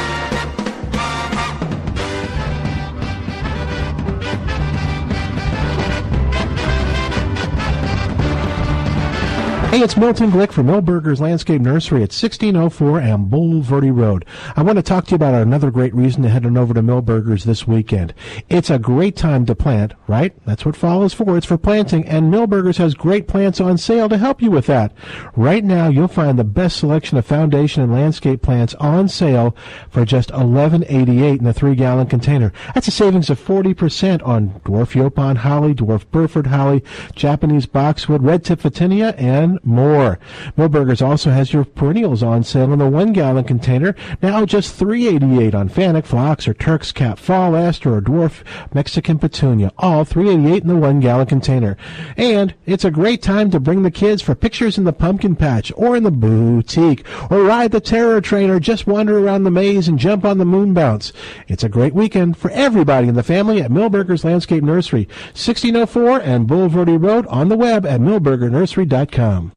Hey, 9.77 9.83
it's 9.83 9.95
Milton 9.95 10.31
Glick 10.31 10.51
from 10.51 10.65
Milberger's 10.65 11.21
Landscape 11.21 11.61
Nursery 11.61 11.99
at 11.99 12.09
1604 12.09 12.99
and 12.99 13.29
Bulverde 13.29 13.95
Road. 13.95 14.25
I 14.55 14.63
want 14.63 14.77
to 14.77 14.81
talk 14.81 15.05
to 15.05 15.11
you 15.11 15.17
about 15.17 15.35
another 15.35 15.69
great 15.69 15.93
reason 15.93 16.23
to 16.23 16.29
head 16.29 16.47
on 16.47 16.57
over 16.57 16.73
to 16.73 16.81
Milberger's 16.81 17.43
this 17.43 17.67
weekend. 17.67 18.15
It's 18.49 18.71
a 18.71 18.79
great 18.79 19.15
time 19.15 19.45
to 19.45 19.53
plant, 19.53 19.93
right? 20.07 20.33
That's 20.47 20.65
what 20.65 20.75
fall 20.75 21.03
is 21.03 21.13
for. 21.13 21.37
It's 21.37 21.45
for 21.45 21.59
planting, 21.59 22.07
and 22.07 22.33
Milberger's 22.33 22.77
has 22.77 22.95
great 22.95 23.27
plants 23.27 23.61
on 23.61 23.77
sale 23.77 24.09
to 24.09 24.17
help 24.17 24.41
you 24.41 24.49
with 24.49 24.65
that. 24.65 24.93
Right 25.35 25.63
now, 25.63 25.89
you'll 25.89 26.07
find 26.07 26.39
the 26.39 26.43
best 26.43 26.77
selection 26.77 27.19
of 27.19 27.27
foundation 27.27 27.83
and 27.83 27.93
landscape 27.93 28.41
plants 28.41 28.73
on 28.79 29.07
sale 29.07 29.55
for 29.91 30.05
just 30.05 30.31
$11.88 30.31 31.39
in 31.39 31.45
a 31.45 31.53
three-gallon 31.53 32.07
container. 32.07 32.51
That's 32.73 32.87
a 32.87 32.91
savings 32.91 33.29
of 33.29 33.39
40% 33.39 34.25
on 34.25 34.59
dwarf 34.61 34.99
Yaupon 34.99 35.37
holly, 35.37 35.75
dwarf 35.75 36.09
Burford 36.09 36.47
holly, 36.47 36.83
Japanese 37.13 37.67
boxwood, 37.67 38.23
red 38.23 38.43
tip 38.43 38.59
Photinia, 38.59 39.13
and 39.19 39.59
more. 39.67 40.17
Milberger's 40.57 41.01
also 41.01 41.29
has 41.29 41.53
your 41.53 41.65
perennials 41.65 42.23
on 42.23 42.43
sale 42.43 42.73
in 42.73 42.79
the 42.79 42.89
one 42.89 43.13
gallon 43.13 43.43
container, 43.43 43.95
now 44.21 44.45
just 44.45 44.79
$3.88 44.79 45.53
on 45.53 45.69
Fanick, 45.69 46.05
Phlox, 46.05 46.47
or 46.47 46.53
Turk's 46.53 46.91
Cap, 46.91 47.19
Fall 47.19 47.55
Aster, 47.55 47.95
or 47.95 48.01
Dwarf 48.01 48.43
Mexican 48.73 49.19
Petunia, 49.19 49.71
all 49.77 50.05
$3.88 50.05 50.61
in 50.61 50.67
the 50.67 50.75
one 50.75 50.99
gallon 50.99 51.27
container. 51.27 51.77
And 52.15 52.55
it's 52.65 52.85
a 52.85 52.91
great 52.91 53.21
time 53.21 53.51
to 53.51 53.59
bring 53.59 53.83
the 53.83 53.91
kids 53.91 54.21
for 54.21 54.33
pictures 54.33 54.77
in 54.77 54.85
the 54.85 54.93
pumpkin 54.93 55.35
patch, 55.35 55.71
or 55.75 55.95
in 55.95 56.03
the 56.03 56.11
boutique, 56.11 57.05
or 57.29 57.43
ride 57.43 57.71
the 57.71 57.81
terror 57.81 58.21
train, 58.21 58.49
or 58.49 58.59
just 58.59 58.87
wander 58.87 59.19
around 59.19 59.43
the 59.43 59.51
maze 59.51 59.87
and 59.87 59.99
jump 59.99 60.25
on 60.25 60.37
the 60.37 60.45
moon 60.45 60.73
bounce. 60.73 61.11
It's 61.47 61.63
a 61.63 61.69
great 61.69 61.93
weekend 61.93 62.37
for 62.37 62.49
everybody 62.51 63.07
in 63.07 63.15
the 63.15 63.23
family 63.23 63.61
at 63.61 63.71
Milberger's 63.71 64.23
Landscape 64.23 64.63
Nursery, 64.63 65.07
1604 65.33 66.21
and 66.21 66.47
Bulverde 66.47 67.01
Road 67.01 67.25
on 67.27 67.49
the 67.49 67.57
web 67.57 67.85
at 67.85 67.99
milbergernursery.com. 67.99 69.56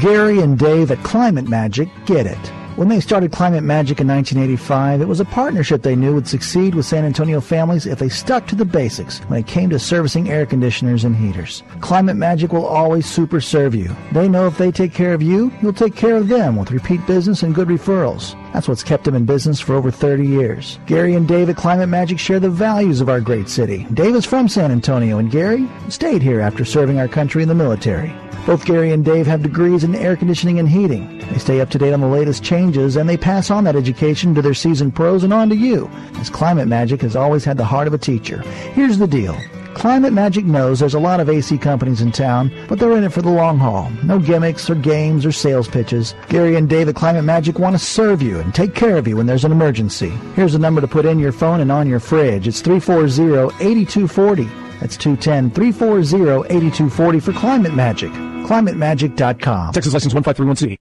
Gary 0.01 0.41
and 0.41 0.59
Dave 0.59 0.91
at 0.91 1.03
Climate 1.05 1.49
Magic 1.49 1.89
get 2.07 2.27
it. 2.27 2.53
When 2.75 2.89
they 2.89 2.99
started 2.99 3.31
Climate 3.31 3.63
Magic 3.63 4.01
in 4.01 4.09
1985, 4.09 5.01
it 5.01 5.07
was 5.07 5.21
a 5.21 5.25
partnership 5.25 5.81
they 5.81 5.95
knew 5.95 6.13
would 6.13 6.27
succeed 6.27 6.75
with 6.75 6.85
San 6.85 7.05
Antonio 7.05 7.41
families 7.41 7.87
if 7.87 8.01
they 8.01 8.09
stuck 8.09 8.49
to 8.49 8.57
the 8.57 8.65
basics 8.65 9.21
when 9.21 9.39
it 9.39 9.47
came 9.47 9.71
to 9.71 9.79
servicing 9.79 10.29
air 10.29 10.45
conditioners 10.45 11.05
and 11.05 11.15
heaters. 11.15 11.63
Climate 11.81 12.17
Magic 12.17 12.53
will 12.53 12.67
always 12.67 13.07
super 13.07 13.41
serve 13.41 13.77
you. 13.77 13.95
They 14.11 14.29
know 14.29 14.49
if 14.49 14.59
they 14.59 14.73
take 14.73 14.93
care 14.93 15.15
of 15.15 15.23
you, 15.23 15.53
you'll 15.63 15.73
take 15.73 15.95
care 15.95 16.17
of 16.17 16.27
them 16.27 16.57
with 16.57 16.73
repeat 16.73 17.07
business 17.07 17.45
and 17.45 17.55
good 17.55 17.69
referrals. 17.69 18.35
That's 18.57 18.69
what's 18.69 18.83
kept 18.83 19.05
them 19.05 19.15
in 19.15 19.27
business 19.27 19.61
for 19.61 19.75
over 19.75 19.91
30 19.91 20.27
years. 20.27 20.79
Gary 20.87 21.15
and 21.15 21.29
Dave 21.29 21.51
at 21.51 21.59
Climate 21.59 21.91
Magic 21.91 22.19
share 22.19 22.41
the 22.41 22.49
values 22.49 23.03
of 23.03 23.11
our 23.11 23.21
great 23.21 23.51
city. 23.51 23.87
Dave 23.93 24.15
is 24.15 24.25
from 24.25 24.49
San 24.49 24.73
Antonio 24.73 25.19
and 25.19 25.31
Gary 25.31 25.69
stayed 25.91 26.23
here 26.23 26.41
after 26.41 26.65
serving 26.65 26.99
our 26.99 27.07
country 27.07 27.43
in 27.43 27.51
the 27.51 27.55
military. 27.55 28.17
Both 28.47 28.65
Gary 28.65 28.93
and 28.93 29.05
Dave 29.05 29.27
have 29.27 29.43
degrees 29.43 29.85
in 29.85 29.95
air 29.95 30.17
conditioning 30.17 30.59
and 30.59 30.67
heating. 30.67 31.19
They 31.19 31.39
stay 31.39 31.61
up 31.61 31.69
to 31.69 31.79
date 31.79 31.93
on 31.93 32.01
the 32.01 32.07
latest 32.07 32.43
changes 32.43 32.97
and 32.97 33.07
they 33.07 33.19
pass 33.19 33.51
on 33.51 33.65
that 33.65 33.77
education 33.77 34.35
to 34.35 34.41
their 34.41 34.55
seasoned 34.55 34.97
pros 34.97 35.23
and 35.23 35.35
on 35.35 35.51
to 35.51 35.55
you, 35.55 35.91
as 36.15 36.31
Climate 36.31 36.67
Magic 36.67 37.03
has 37.03 37.15
always 37.15 37.45
had 37.45 37.59
the 37.59 37.65
heart 37.67 37.87
of 37.87 37.93
a 37.93 37.99
teacher. 37.99 38.41
Here's 38.73 38.97
the 38.97 39.07
deal. 39.07 39.37
Climate 39.77 40.13
Magic 40.15 40.47
knows 40.47 40.81
there's 40.81 40.95
a 40.95 40.99
lot 40.99 41.21
of 41.21 41.29
AC 41.29 41.59
companies 41.59 42.01
in 42.01 42.11
town, 42.11 42.51
but 42.67 42.79
they're 42.79 42.97
in 42.97 43.05
it 43.05 43.13
for 43.13 43.21
the 43.21 43.29
long 43.29 43.59
haul. 43.59 43.91
No 44.05 44.19
gimmicks 44.19 44.71
or 44.71 44.75
games 44.75 45.27
or 45.27 45.33
sales 45.33 45.69
pitches. 45.69 46.15
Gary 46.31 46.57
and 46.57 46.67
Dave 46.67 46.89
at 46.89 46.95
Climate 46.95 47.25
Magic 47.25 47.59
want 47.59 47.75
to 47.75 47.79
serve 47.79 48.23
you 48.23 48.41
and 48.41 48.55
take 48.55 48.75
care 48.75 48.97
of 48.97 49.07
you 49.07 49.19
when 49.19 49.27
there's 49.27 49.45
an 49.45 49.53
emergency. 49.53 50.09
Here's 50.35 50.55
a 50.55 50.59
number 50.59 50.81
to 50.81 50.89
put 50.89 51.05
in 51.05 51.19
your 51.19 51.31
phone 51.31 51.61
and 51.61 51.71
on 51.71 51.87
your 51.87 52.01
fridge. 52.01 52.49
It's 52.49 52.63
340-8240. 52.63 54.81
That's 54.81 54.97
210-340-8240 54.97 57.23
for 57.23 57.35
Climate 57.35 57.75
Magic. 57.75 58.13
ClimateMagic.com. 58.13 59.75
Texas 59.75 59.93
license 59.93 60.15
1531C. 60.15 60.79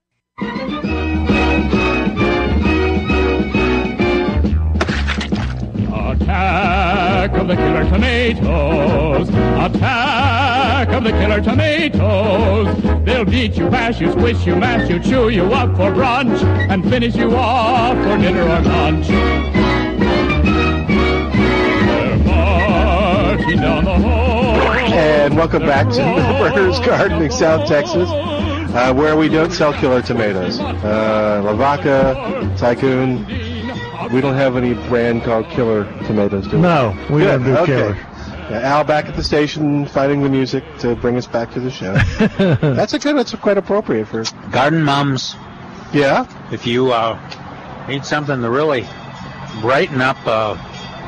Of 7.49 7.57
the 7.57 7.63
killer 7.63 7.83
tomatoes. 7.83 9.29
Attack 9.29 10.89
of 10.89 11.03
the 11.03 11.11
killer 11.11 11.41
tomatoes. 11.41 13.05
They'll 13.05 13.25
beat 13.25 13.55
you, 13.55 13.69
bash 13.69 14.01
you, 14.01 14.11
squish 14.13 14.47
you, 14.47 14.55
mash 14.55 14.89
you, 14.89 14.99
chew 14.99 15.29
you 15.29 15.43
up 15.53 15.69
for 15.75 15.91
brunch, 15.91 16.41
and 16.43 16.83
finish 16.89 17.15
you 17.15 17.35
off 17.35 17.95
for 17.97 18.17
dinner 18.17 18.41
or 18.41 18.61
lunch. 18.61 19.07
They're 21.87 22.17
marching 22.25 23.57
down 23.57 23.85
the 23.85 23.93
hall. 23.93 24.55
And 24.95 25.35
welcome 25.35 25.63
back 25.63 25.87
to 25.89 26.01
Burgers 26.39 26.79
Garden 26.79 27.21
in 27.21 27.29
South 27.29 27.67
Texas, 27.67 28.09
uh, 28.09 28.91
where 28.93 29.15
we 29.15 29.29
don't 29.29 29.51
sell 29.51 29.73
killer 29.73 30.01
tomatoes. 30.01 30.59
Uh, 30.59 31.43
Lavaca, 31.45 32.57
Tycoon, 32.57 33.23
we 34.11 34.21
don't 34.21 34.35
have 34.35 34.55
any 34.57 34.73
brand 34.87 35.23
called 35.23 35.47
killer 35.49 35.85
tomatoes, 36.05 36.47
do 36.47 36.57
we? 36.57 36.61
No, 36.61 36.95
we 37.09 37.21
Good, 37.21 37.27
don't 37.27 37.43
do 37.43 37.57
okay. 37.57 37.65
killer. 37.65 37.97
Yeah, 38.49 38.59
Al 38.59 38.83
back 38.83 39.05
at 39.05 39.15
the 39.15 39.23
station 39.23 39.87
fighting 39.87 40.21
the 40.21 40.29
music 40.29 40.63
to 40.79 40.95
bring 40.95 41.17
us 41.17 41.25
back 41.25 41.51
to 41.53 41.59
the 41.59 41.71
show. 41.71 41.93
that's 42.75 42.93
a 42.93 42.99
good. 42.99 43.17
That's 43.17 43.33
quite 43.35 43.57
appropriate 43.57 44.07
for 44.07 44.23
garden 44.51 44.83
mums. 44.83 45.35
Yeah. 45.93 46.27
If 46.51 46.67
you 46.67 46.91
uh, 46.91 47.17
need 47.87 48.05
something 48.05 48.41
to 48.41 48.49
really 48.49 48.85
brighten 49.61 49.99
up 50.01 50.17
uh, 50.27 50.57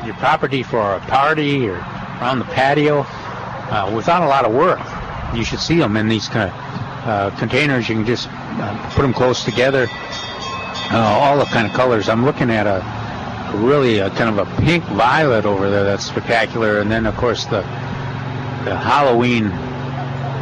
your 0.04 0.14
property 0.16 0.62
for 0.62 0.94
a 0.94 1.00
party 1.00 1.68
or 1.68 1.76
around 1.76 2.40
the 2.40 2.44
patio 2.46 3.04
uh, 3.06 3.92
without 3.94 4.22
a 4.22 4.26
lot 4.26 4.44
of 4.44 4.52
work, 4.52 4.80
you 5.34 5.44
should 5.44 5.60
see 5.60 5.78
them 5.78 5.96
in 5.96 6.08
these 6.08 6.28
kind 6.28 6.50
of 6.50 6.56
uh, 7.06 7.36
containers. 7.38 7.88
You 7.88 7.96
can 7.96 8.06
just 8.06 8.28
uh, 8.30 8.90
put 8.94 9.02
them 9.02 9.12
close 9.12 9.44
together. 9.44 9.86
Uh, 10.90 10.96
all 10.96 11.38
the 11.38 11.44
kind 11.46 11.66
of 11.66 11.72
colors. 11.74 12.08
I'm 12.08 12.24
looking 12.24 12.50
at 12.50 12.66
a 12.66 12.82
really 13.58 13.98
a 13.98 14.10
kind 14.10 14.38
of 14.38 14.46
a 14.46 14.62
pink 14.62 14.84
violet 14.84 15.44
over 15.44 15.70
there 15.70 15.84
that's 15.84 16.04
spectacular, 16.04 16.80
and 16.80 16.90
then 16.90 17.06
of 17.06 17.16
course 17.16 17.44
the 17.44 17.60
the 18.64 18.76
Halloween 18.76 19.46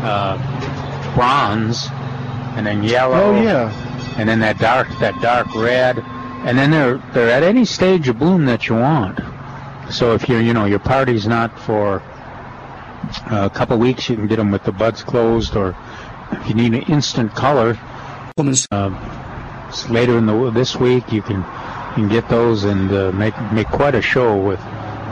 uh, 0.04 0.36
bronze, 1.14 1.88
and 2.56 2.66
then 2.66 2.82
yellow. 2.82 3.34
Oh 3.34 3.42
yeah. 3.42 3.72
And 4.18 4.28
then 4.28 4.40
that 4.40 4.58
dark 4.58 4.88
that 5.00 5.20
dark 5.20 5.52
red, 5.54 5.98
and 5.98 6.56
then 6.56 6.70
they're 6.70 6.98
they're 7.12 7.30
at 7.30 7.42
any 7.42 7.64
stage 7.64 8.08
of 8.08 8.18
bloom 8.18 8.46
that 8.46 8.68
you 8.68 8.76
want. 8.76 9.20
So 9.90 10.14
if 10.14 10.28
you're 10.28 10.40
you 10.40 10.54
know 10.54 10.64
your 10.64 10.78
party's 10.78 11.26
not 11.26 11.58
for 11.58 12.02
a 13.30 13.50
couple 13.50 13.78
weeks, 13.78 14.08
you 14.08 14.16
can 14.16 14.26
get 14.26 14.36
them 14.36 14.50
with 14.50 14.64
the 14.64 14.72
buds 14.72 15.02
closed, 15.02 15.56
or 15.56 15.76
if 16.32 16.48
you 16.48 16.54
need 16.54 16.74
an 16.74 16.82
instant 16.82 17.34
color, 17.34 17.78
uh, 18.38 19.25
later 19.88 20.16
in 20.18 20.26
the 20.26 20.50
this 20.50 20.76
week 20.76 21.12
you 21.12 21.22
can 21.22 21.38
you 21.38 22.02
can 22.02 22.08
get 22.08 22.28
those 22.28 22.64
and 22.64 22.90
uh, 22.92 23.12
make 23.12 23.34
make 23.52 23.68
quite 23.68 23.94
a 23.94 24.02
show 24.02 24.36
with 24.36 24.60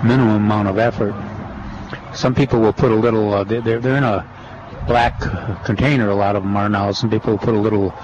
minimum 0.02 0.44
amount 0.44 0.68
of 0.68 0.78
effort. 0.78 1.14
Some 2.14 2.34
people 2.34 2.60
will 2.60 2.72
put 2.72 2.90
a 2.90 2.94
little. 2.94 3.32
Uh, 3.32 3.44
they're 3.44 3.80
they're 3.80 3.96
in 3.96 4.04
a 4.04 4.24
black 4.86 5.18
container. 5.64 6.10
A 6.10 6.14
lot 6.14 6.36
of 6.36 6.42
them 6.42 6.56
are 6.56 6.68
now. 6.68 6.92
Some 6.92 7.10
people 7.10 7.32
will 7.32 7.38
put 7.38 7.54
a 7.54 7.58
little 7.58 7.94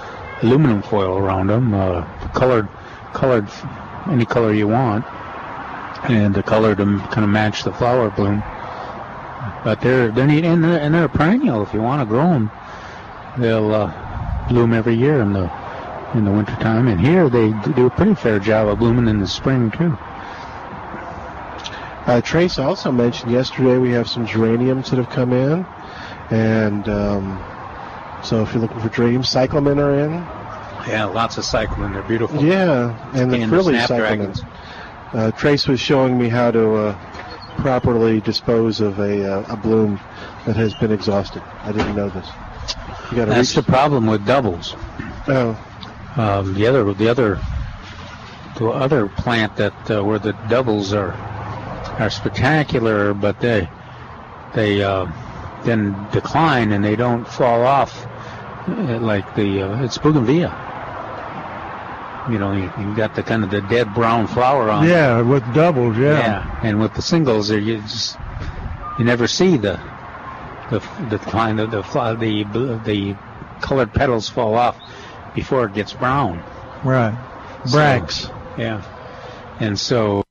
aluminum 0.41 0.81
foil 0.81 1.17
around 1.17 1.47
them, 1.47 1.73
uh, 1.73 2.03
colored 2.33 2.67
colored 3.13 3.47
any 4.09 4.25
color 4.25 4.53
you 4.53 4.67
want, 4.67 5.05
and 6.09 6.33
the 6.33 6.43
color 6.43 6.75
to 6.75 6.83
kind 7.11 7.23
of 7.23 7.29
match 7.29 7.63
the 7.63 7.73
flower 7.73 8.09
bloom. 8.09 8.43
But 9.63 9.81
they're 9.81 10.11
they're 10.11 10.27
neat 10.27 10.43
and 10.43 10.63
they're, 10.63 10.79
and 10.79 10.93
they're 10.93 11.07
perennial. 11.07 11.63
If 11.63 11.73
you 11.73 11.81
want 11.81 12.01
to 12.01 12.05
grow 12.05 12.29
them, 12.29 12.51
they'll 13.37 13.73
uh, 13.73 14.47
bloom 14.47 14.73
every 14.73 14.95
year 14.95 15.21
in 15.21 15.33
the 15.33 15.60
in 16.13 16.25
the 16.25 16.31
wintertime. 16.31 16.87
And 16.87 16.99
here 16.99 17.29
they 17.29 17.51
do 17.73 17.85
a 17.85 17.89
pretty 17.89 18.15
fair 18.15 18.39
job 18.39 18.67
of 18.67 18.79
blooming 18.79 19.07
in 19.07 19.19
the 19.19 19.27
spring 19.27 19.71
too. 19.71 19.97
Uh, 22.07 22.19
Trace 22.21 22.57
also 22.57 22.91
mentioned 22.91 23.31
yesterday 23.31 23.77
we 23.77 23.91
have 23.91 24.09
some 24.09 24.25
geraniums 24.25 24.89
that 24.89 24.97
have 24.97 25.09
come 25.09 25.31
in, 25.33 25.65
and 26.31 26.89
um, 26.89 27.43
so 28.23 28.41
if 28.41 28.51
you're 28.53 28.61
looking 28.61 28.79
for 28.79 28.89
geraniums, 28.89 29.29
cyclamen 29.29 29.79
are 29.79 29.93
in. 29.93 30.11
Yeah, 30.87 31.05
lots 31.05 31.37
of 31.37 31.45
cyclamen. 31.45 31.93
They're 31.93 32.01
beautiful. 32.01 32.43
Yeah, 32.43 32.97
and 33.15 33.31
the 33.31 33.35
And 33.35 33.43
the 33.43 33.47
frilly 33.47 33.75
snapdragons. 33.75 34.39
cyclamen. 34.39 34.57
Uh, 35.13 35.31
Trace 35.31 35.67
was 35.67 35.79
showing 35.79 36.17
me 36.17 36.27
how 36.27 36.49
to 36.51 36.75
uh, 36.75 36.93
properly 37.57 38.19
dispose 38.19 38.81
of 38.81 38.97
a, 38.99 39.23
uh, 39.41 39.53
a 39.53 39.57
bloom 39.57 39.99
that 40.47 40.55
has 40.55 40.73
been 40.75 40.91
exhausted. 40.91 41.43
I 41.63 41.71
didn't 41.71 41.95
know 41.95 42.09
this. 42.09 42.25
You 43.11 43.17
got 43.17 43.25
to 43.25 43.31
That's 43.31 43.55
reach. 43.55 43.63
the 43.65 43.71
problem 43.71 44.07
with 44.07 44.25
doubles. 44.25 44.75
Oh, 45.27 45.55
Um, 46.17 46.53
the 46.53 46.67
other, 46.67 46.93
the 46.93 47.07
other, 47.07 47.39
the 48.57 48.67
other 48.67 49.07
plant 49.07 49.55
that 49.55 49.91
uh, 49.91 50.03
where 50.03 50.19
the 50.19 50.33
doubles 50.49 50.93
are 50.93 51.13
are 51.99 52.09
spectacular, 52.09 53.13
but 53.13 53.39
they 53.39 53.69
they 54.53 54.83
uh, 54.83 55.07
then 55.63 56.07
decline 56.11 56.71
and 56.71 56.83
they 56.83 56.95
don't 56.95 57.25
fall 57.25 57.63
off 57.63 58.05
uh, 58.67 58.99
like 58.99 59.35
the 59.35 59.61
uh, 59.61 59.83
it's 59.83 59.97
bougainvillea. 59.97 60.69
You 62.29 62.37
know, 62.37 62.51
you, 62.51 62.71
you 62.79 62.95
got 62.95 63.15
the 63.15 63.23
kind 63.23 63.43
of 63.43 63.49
the 63.49 63.61
dead 63.61 63.93
brown 63.95 64.27
flower 64.27 64.69
on. 64.69 64.85
it. 64.85 64.89
Yeah, 64.89 65.21
with 65.21 65.43
doubles, 65.53 65.97
yeah. 65.97 66.19
Yeah, 66.19 66.59
and 66.63 66.79
with 66.79 66.93
the 66.93 67.01
singles, 67.01 67.47
there 67.47 67.57
you 67.57 67.81
just 67.81 68.17
you 68.99 69.05
never 69.05 69.27
see 69.27 69.57
the 69.57 69.79
the 70.69 70.79
the 71.09 71.17
decline 71.17 71.59
of 71.59 71.71
the 71.71 71.81
the 71.81 72.81
the 72.85 73.15
colored 73.61 73.93
petals 73.93 74.29
fall 74.29 74.55
off 74.55 74.77
before 75.35 75.65
it 75.65 75.73
gets 75.73 75.93
brown. 75.93 76.43
Right. 77.73 78.09
So- 78.11 78.33
yeah. 78.57 78.83
And 79.59 79.79
so 79.79 80.23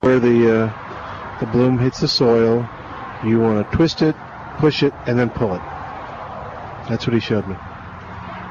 where 0.00 0.20
the 0.20 0.64
uh, 0.64 1.38
the 1.40 1.46
bloom 1.46 1.78
hits 1.78 2.00
the 2.00 2.08
soil, 2.08 2.68
you 3.24 3.40
want 3.40 3.70
to 3.70 3.76
twist 3.76 4.02
it, 4.02 4.14
push 4.58 4.82
it, 4.82 4.92
and 5.06 5.18
then 5.18 5.30
pull 5.30 5.54
it. 5.54 5.62
That's 6.88 7.06
what 7.06 7.14
he 7.14 7.20
showed 7.20 7.46
me. 7.48 7.56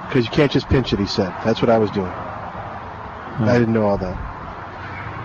Because 0.07 0.25
you 0.25 0.31
can't 0.31 0.51
just 0.51 0.67
pinch 0.69 0.93
it, 0.93 0.99
he 0.99 1.05
said. 1.05 1.29
That's 1.45 1.61
what 1.61 1.69
I 1.69 1.77
was 1.77 1.91
doing. 1.91 2.07
I 2.07 3.57
didn't 3.59 3.73
know 3.73 3.85
all 3.85 3.97
that. 3.99 4.32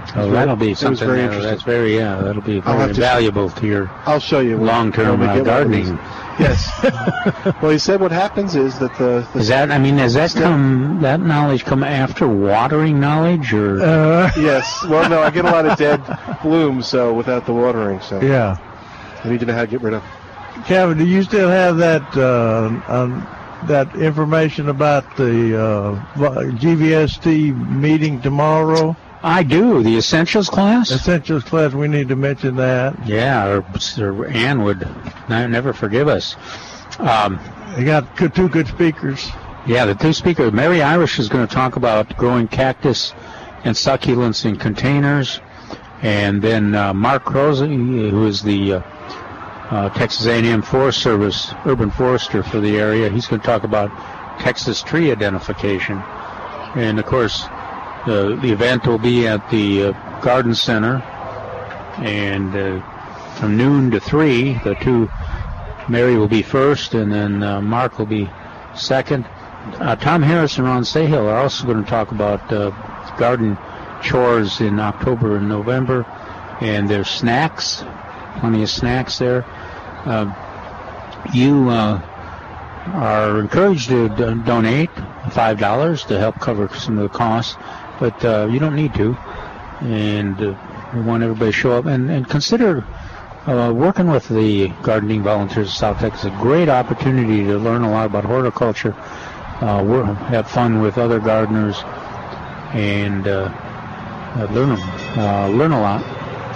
It 0.09 0.16
was 0.16 0.26
oh, 0.26 0.30
that'll 0.30 0.56
be 0.56 0.66
it 0.68 0.70
was 0.70 0.78
something 0.78 1.06
very 1.06 1.18
there 1.18 1.26
interesting. 1.26 1.51
that's 1.51 1.62
very 1.62 1.97
yeah 1.97 2.16
that'll 2.22 2.40
be 2.43 2.56
I'll 2.64 2.76
very 2.76 2.78
have 2.78 2.94
to- 2.94 3.01
valuable 3.01 3.51
to 3.51 3.66
your 3.66 3.90
I'll 4.06 4.18
show 4.20 4.40
you 4.40 4.56
long-term 4.56 5.20
uh, 5.20 5.35
get 5.35 5.47
one 5.47 5.62
of 5.62 5.70
these. 5.70 5.89
gardening. 5.90 5.98
Yes. 6.39 7.55
well, 7.62 7.72
he 7.72 7.78
said 7.78 8.01
what 8.01 8.12
happens 8.12 8.55
is 8.55 8.78
that 8.78 8.97
the, 8.97 9.26
the 9.35 9.40
Is 9.40 9.48
that 9.48 9.70
I 9.70 9.78
mean 9.78 9.97
does 9.97 10.14
that 10.14 10.32
come 10.32 11.01
that 11.02 11.20
knowledge 11.20 11.64
come 11.64 11.82
after 11.82 12.26
watering 12.28 12.98
knowledge 13.01 13.52
or 13.52 13.82
Uh, 13.82 14.30
yes. 14.39 14.85
Well, 14.89 15.09
no, 15.10 15.20
I 15.20 15.30
get 15.30 15.44
a 15.44 15.51
lot 15.51 15.66
of 15.66 15.76
dead 15.76 16.01
blooms, 16.43 16.86
so 16.89 17.12
without 17.12 17.44
the 17.44 17.52
watering, 17.52 18.01
so 18.01 18.20
Yeah. 18.20 18.56
I 19.24 19.28
need 19.28 19.40
to 19.40 19.47
know 19.47 19.52
how 19.55 19.62
to 19.62 19.66
get 19.66 19.80
rid 19.82 19.94
of. 19.94 20.02
Kevin, 20.64 20.97
do 20.98 21.05
you 21.06 21.22
still 21.22 21.48
have 21.51 21.76
that 21.78 22.16
uh, 22.16 22.70
um, 22.89 23.26
that 23.66 23.94
information 23.97 24.68
about 24.68 25.16
the 25.16 25.60
uh, 25.60 25.94
GVST 26.62 27.55
meeting 27.70 28.20
tomorrow? 28.20 28.97
I 29.23 29.43
do 29.43 29.82
the 29.82 29.97
essentials 29.97 30.49
class. 30.49 30.90
Essentials 30.90 31.45
class. 31.45 31.73
We 31.73 31.89
need 31.89 32.09
to 32.09 32.16
mention 32.16 32.57
that. 32.57 33.07
Yeah, 33.07 33.47
or, 33.47 33.65
or 34.01 34.27
Ann 34.27 34.62
would 34.62 34.89
never 35.28 35.73
forgive 35.73 36.09
us. 36.09 36.36
Um, 36.99 37.40
They 37.77 37.85
got 37.85 38.16
two 38.16 38.49
good 38.49 38.66
speakers. 38.69 39.28
Yeah, 39.66 39.85
the 39.85 39.95
two 39.95 40.12
speakers. 40.12 40.53
Mary 40.53 40.82
Irish 40.82 41.19
is 41.19 41.28
going 41.28 41.47
to 41.47 41.53
talk 41.55 41.77
about 41.77 42.16
growing 42.16 42.49
cactus 42.49 43.12
and 43.65 43.74
succulents 43.77 44.45
in 44.45 44.57
containers, 44.57 45.40
and 46.01 46.40
then 46.40 46.74
uh, 46.74 46.95
Mark 46.95 47.31
Rosa, 47.31 47.66
who 47.66 48.27
is 48.27 48.43
the 48.43 48.74
uh, 48.74 48.81
uh, 49.70 49.90
Texas 49.90 50.27
A&M 50.27 50.62
Forest 50.62 51.03
Service 51.03 51.53
urban 51.66 51.90
forester 51.90 52.43
for 52.43 52.61
the 52.61 52.78
area, 52.78 53.11
he's 53.11 53.27
going 53.27 53.40
to 53.40 53.47
talk 53.47 53.65
about 53.65 53.90
Texas 54.40 54.81
tree 54.82 55.11
identification, 55.11 55.99
and 56.77 56.99
of 56.99 57.05
course, 57.05 57.45
the 58.09 58.39
the 58.40 58.51
event 58.51 58.86
will 58.86 58.98
be 58.98 59.26
at 59.26 59.48
the 59.51 59.85
uh, 59.85 60.20
Garden 60.20 60.55
Center, 60.55 61.02
and 61.98 62.55
uh, 62.56 63.35
from 63.35 63.56
noon 63.56 63.90
to 63.90 64.01
three, 64.01 64.55
the 64.64 64.74
two 64.76 65.10
Mary 65.89 66.16
will 66.16 66.28
be 66.28 66.43
first, 66.43 66.94
and 66.94 67.12
then 67.12 67.43
uh, 67.43 67.60
Mark 67.60 67.98
will 67.98 68.06
be 68.06 68.28
second. 68.74 69.26
Uh, 69.78 69.94
Tom 69.97 70.22
Harris 70.22 70.56
and 70.56 70.66
Ron 70.66 70.82
Sahill 70.85 71.26
are 71.28 71.36
also 71.36 71.66
going 71.66 71.85
to 71.85 71.89
talk 71.90 72.10
about 72.10 72.51
uh, 72.51 72.70
garden 73.18 73.59
chores 74.02 74.60
in 74.60 74.80
October 74.80 75.36
and 75.36 75.48
November, 75.48 76.06
and 76.60 76.89
there's 76.89 77.09
snacks, 77.09 77.85
plenty 78.40 78.62
of 78.62 78.70
snacks 78.70 79.18
there. 79.18 79.44
Uh, 80.06 80.32
you 81.35 81.68
are 81.68 83.39
encouraged 83.40 83.89
to 83.90 84.09
d- 84.09 84.43
donate 84.47 84.90
five 85.32 85.59
dollars 85.59 86.05
to 86.05 86.18
help 86.18 86.40
cover 86.40 86.68
some 86.74 86.97
of 86.98 87.02
the 87.10 87.18
costs, 87.18 87.56
but 87.98 88.24
uh, 88.24 88.48
you 88.50 88.58
don't 88.58 88.76
need 88.76 88.94
to. 88.94 89.16
And 89.80 90.40
uh, 90.40 90.54
we 90.94 91.00
want 91.02 91.22
everybody 91.22 91.52
to 91.52 91.56
show 91.56 91.72
up 91.72 91.86
and, 91.86 92.10
and 92.10 92.28
consider 92.28 92.84
uh, 93.46 93.72
working 93.72 94.08
with 94.08 94.28
the 94.28 94.68
gardening 94.82 95.22
volunteers 95.22 95.68
of 95.68 95.74
South 95.74 95.98
Texas. 96.00 96.24
a 96.24 96.30
great 96.40 96.68
opportunity 96.68 97.44
to 97.44 97.58
learn 97.58 97.82
a 97.82 97.90
lot 97.90 98.06
about 98.06 98.24
horticulture, 98.24 98.94
uh, 99.60 100.14
have 100.14 100.48
fun 100.48 100.80
with 100.82 100.98
other 100.98 101.18
gardeners, 101.18 101.82
and 102.74 103.26
uh, 103.26 103.50
uh, 104.36 104.46
learn 104.52 104.78
uh, 105.18 105.48
learn 105.48 105.72
a 105.72 105.80
lot. 105.80 106.02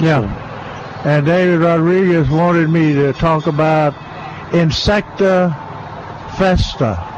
Yeah. 0.01 0.51
And 1.05 1.27
David 1.27 1.61
Rodriguez 1.61 2.29
wanted 2.29 2.69
me 2.69 2.93
to 2.95 3.13
talk 3.15 3.47
about 3.47 3.95
Insecta 4.53 5.51
Festa. 6.37 7.12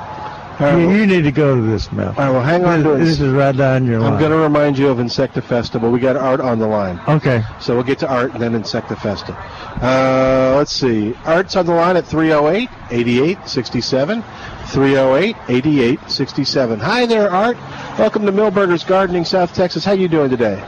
You, 0.61 0.91
you 0.91 1.07
need 1.07 1.23
to 1.23 1.33
go 1.33 1.57
to 1.57 1.63
this, 1.63 1.91
Mel. 1.91 2.09
All 2.09 2.15
right, 2.15 2.31
well, 2.31 2.43
hang 2.43 2.65
on 2.65 2.83
this, 2.83 2.85
to 2.85 2.95
it. 2.95 2.99
This 2.99 3.21
is 3.21 3.33
right 3.33 3.57
down 3.57 3.87
your 3.87 3.99
line. 3.99 4.13
I'm 4.13 4.19
going 4.21 4.31
to 4.31 4.39
remind 4.39 4.79
you 4.79 4.89
of 4.89 4.99
Insectifesta, 4.99 5.81
but 5.81 5.91
we 5.91 5.99
got 5.99 6.17
Art 6.17 6.41
on 6.41 6.61
the 6.61 6.67
line. 6.67 7.01
Okay. 7.09 7.43
So 7.61 7.75
we'll 7.75 7.83
get 7.83 7.99
to 8.01 8.09
Art 8.09 8.33
and 8.35 8.41
then 8.41 8.53
Insectifesta. 8.53 9.35
Uh, 9.83 10.57
let's 10.57 10.73
see. 10.73 11.15
Art's 11.25 11.57
on 11.57 11.67
the 11.67 11.75
line 11.75 11.97
at 11.97 12.07
308 12.07 12.69
8867. 12.91 14.23
308 14.69 15.37
8867. 15.49 16.79
Hi 16.79 17.07
there, 17.07 17.31
Art. 17.31 17.57
Welcome 17.99 18.25
to 18.27 18.33
Milberger's 18.33 18.85
Gardening, 18.85 19.25
South 19.25 19.53
Texas. 19.55 19.85
How 19.85 19.93
you 19.93 20.09
doing 20.09 20.31
today? 20.31 20.63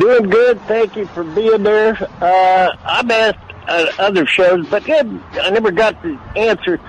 Doing 0.00 0.28
good. 0.28 0.60
Thank 0.62 0.96
you 0.96 1.06
for 1.06 1.22
being 1.22 1.62
there. 1.62 1.96
Uh, 2.20 2.76
I've 2.84 3.10
asked 3.10 3.38
uh, 3.68 3.86
other 3.98 4.26
shows, 4.26 4.68
but 4.68 4.88
I 4.90 5.50
never 5.50 5.70
got 5.70 6.00
the 6.02 6.18
answer. 6.36 6.80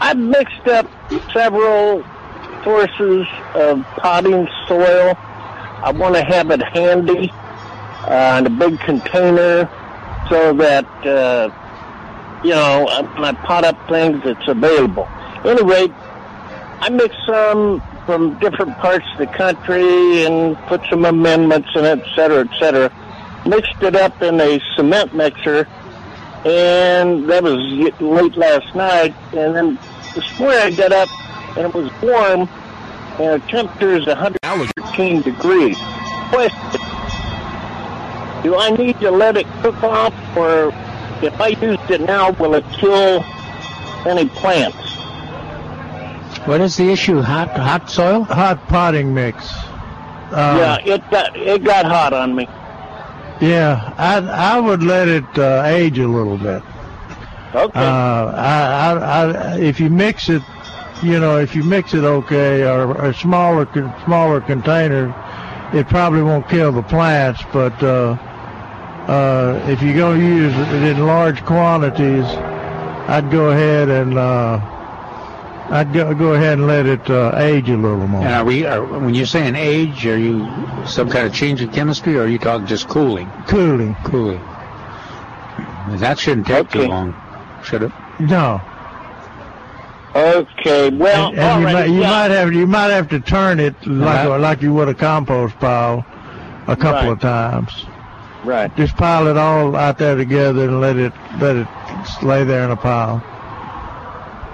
I've 0.00 0.18
mixed 0.18 0.66
up 0.68 0.90
several 1.32 2.04
sources 2.62 3.26
of 3.54 3.82
potting 3.96 4.48
soil. 4.68 5.14
I 5.16 5.92
want 5.94 6.14
to 6.14 6.24
have 6.24 6.50
it 6.50 6.62
handy 6.62 7.30
uh, 7.32 8.36
in 8.40 8.46
a 8.46 8.50
big 8.50 8.78
container 8.80 9.68
so 10.28 10.52
that, 10.54 10.86
uh, 11.06 11.50
you 12.42 12.50
know, 12.50 12.86
when 13.14 13.24
I 13.24 13.32
pot 13.44 13.64
up 13.64 13.88
things, 13.88 14.20
it's 14.24 14.48
available. 14.48 15.08
Anyway, 15.44 15.88
I 16.80 16.88
mix 16.90 17.14
some 17.26 17.82
from 18.06 18.38
different 18.38 18.76
parts 18.78 19.06
of 19.12 19.18
the 19.18 19.26
country 19.26 20.24
and 20.26 20.56
put 20.66 20.82
some 20.90 21.04
amendments 21.04 21.68
in 21.74 21.84
it, 21.84 22.00
et 22.00 22.14
cetera, 22.14 22.40
et 22.40 22.58
cetera. 22.58 23.44
Mixed 23.46 23.82
it 23.82 23.94
up 23.96 24.20
in 24.22 24.40
a 24.40 24.60
cement 24.76 25.14
mixer, 25.14 25.68
and 26.44 27.28
that 27.30 27.42
was 27.42 27.58
late 28.00 28.36
last 28.36 28.74
night. 28.74 29.14
And 29.32 29.54
then 29.54 29.78
this 30.14 30.38
morning 30.38 30.60
I 30.60 30.70
got 30.70 30.92
up, 30.92 31.08
and 31.56 31.66
it 31.66 31.74
was 31.74 31.90
warm, 32.02 32.48
and 33.20 33.42
the 33.42 33.46
temperature 33.48 33.94
is 33.94 34.06
113 34.06 35.22
degrees. 35.22 35.76
Question: 36.28 36.80
Do 38.42 38.56
I 38.56 38.74
need 38.78 39.00
to 39.00 39.10
let 39.10 39.36
it 39.36 39.46
cook 39.62 39.82
off, 39.82 40.14
or 40.36 40.68
if 41.22 41.40
I 41.40 41.48
used 41.48 41.90
it 41.90 42.02
now, 42.02 42.32
will 42.32 42.54
it 42.54 42.64
kill 42.72 43.22
any 44.06 44.28
plants? 44.28 44.76
What 46.46 46.60
is 46.60 46.76
the 46.76 46.90
issue? 46.90 47.22
Hot 47.22 47.50
hot 47.56 47.90
soil? 47.90 48.24
Hot 48.24 48.68
potting 48.68 49.14
mix. 49.14 49.50
Um, 50.30 50.58
yeah, 50.58 50.78
it 50.84 51.10
got 51.10 51.36
it 51.36 51.64
got 51.64 51.86
hot 51.86 52.12
on 52.12 52.34
me. 52.34 52.46
Yeah, 53.40 53.94
I 53.98 54.18
I 54.18 54.60
would 54.60 54.82
let 54.82 55.08
it 55.08 55.38
uh, 55.38 55.64
age 55.66 55.98
a 55.98 56.06
little 56.06 56.38
bit. 56.38 56.62
Okay. 57.54 57.78
Uh, 57.78 58.32
I, 58.36 58.92
I, 58.92 59.30
I, 59.30 59.58
if 59.58 59.78
you 59.78 59.90
mix 59.90 60.28
it, 60.28 60.42
you 61.02 61.20
know, 61.20 61.38
if 61.38 61.54
you 61.54 61.62
mix 61.62 61.94
it 61.94 62.04
okay, 62.04 62.62
or 62.62 62.92
a 63.04 63.14
smaller 63.14 63.66
smaller 64.04 64.40
container, 64.40 65.08
it 65.72 65.86
probably 65.88 66.22
won't 66.22 66.48
kill 66.48 66.72
the 66.72 66.82
plants. 66.82 67.42
But 67.52 67.80
uh, 67.82 68.16
uh, 69.08 69.64
if 69.68 69.82
you're 69.82 69.96
going 69.96 70.20
to 70.20 70.26
use 70.26 70.54
it 70.54 70.96
in 70.96 71.06
large 71.06 71.44
quantities, 71.44 72.24
I'd 73.06 73.30
go 73.30 73.50
ahead 73.50 73.88
and 73.88 74.18
uh, 74.18 74.58
I'd 75.70 75.92
go, 75.92 76.14
go 76.14 76.34
ahead 76.34 76.54
and 76.58 76.66
let 76.66 76.86
it 76.86 77.08
uh, 77.08 77.32
age 77.38 77.68
a 77.70 77.76
little 77.76 78.06
more. 78.06 78.22
And 78.22 78.34
are 78.34 78.44
we, 78.44 78.66
are, 78.66 78.84
when 78.84 79.14
you're 79.14 79.24
saying 79.26 79.54
age, 79.56 80.06
are 80.06 80.18
you 80.18 80.46
some 80.86 81.08
kind 81.08 81.26
of 81.26 81.34
change 81.34 81.62
in 81.62 81.70
chemistry, 81.70 82.16
or 82.16 82.22
are 82.22 82.28
you 82.28 82.38
talking 82.38 82.66
just 82.66 82.86
cooling? 82.88 83.30
Cooling. 83.48 83.94
Cooling. 84.04 84.40
That 85.98 86.18
shouldn't 86.18 86.46
take 86.46 86.70
too 86.70 86.86
long, 86.86 87.14
should 87.64 87.82
it? 87.82 87.92
No. 88.20 88.60
Okay. 90.14 90.90
Well, 90.90 91.30
and, 91.30 91.38
and 91.38 91.62
you, 91.62 91.66
alright, 91.68 91.74
might, 91.74 91.84
you 91.94 92.00
yeah. 92.02 92.10
might 92.10 92.30
have 92.30 92.52
you 92.52 92.66
might 92.66 92.90
have 92.90 93.08
to 93.08 93.18
turn 93.20 93.58
it 93.58 93.74
like 93.86 94.28
Right. 94.28 94.36
like 94.36 94.62
you 94.62 94.72
would 94.72 94.88
a 94.88 94.94
compost 94.94 95.58
pile 95.58 96.04
a 96.68 96.76
couple 96.76 97.08
Right. 97.08 97.12
of 97.12 97.20
times. 97.20 97.86
Right. 98.44 98.74
Just 98.76 98.96
pile 98.96 99.26
it 99.26 99.36
all 99.36 99.74
out 99.74 99.98
there 99.98 100.14
together 100.14 100.68
and 100.68 100.80
let 100.80 100.96
it 100.96 101.12
let 101.40 101.56
it 101.56 101.66
lay 102.22 102.44
there 102.44 102.64
in 102.64 102.70
a 102.70 102.76
pile. 102.76 103.22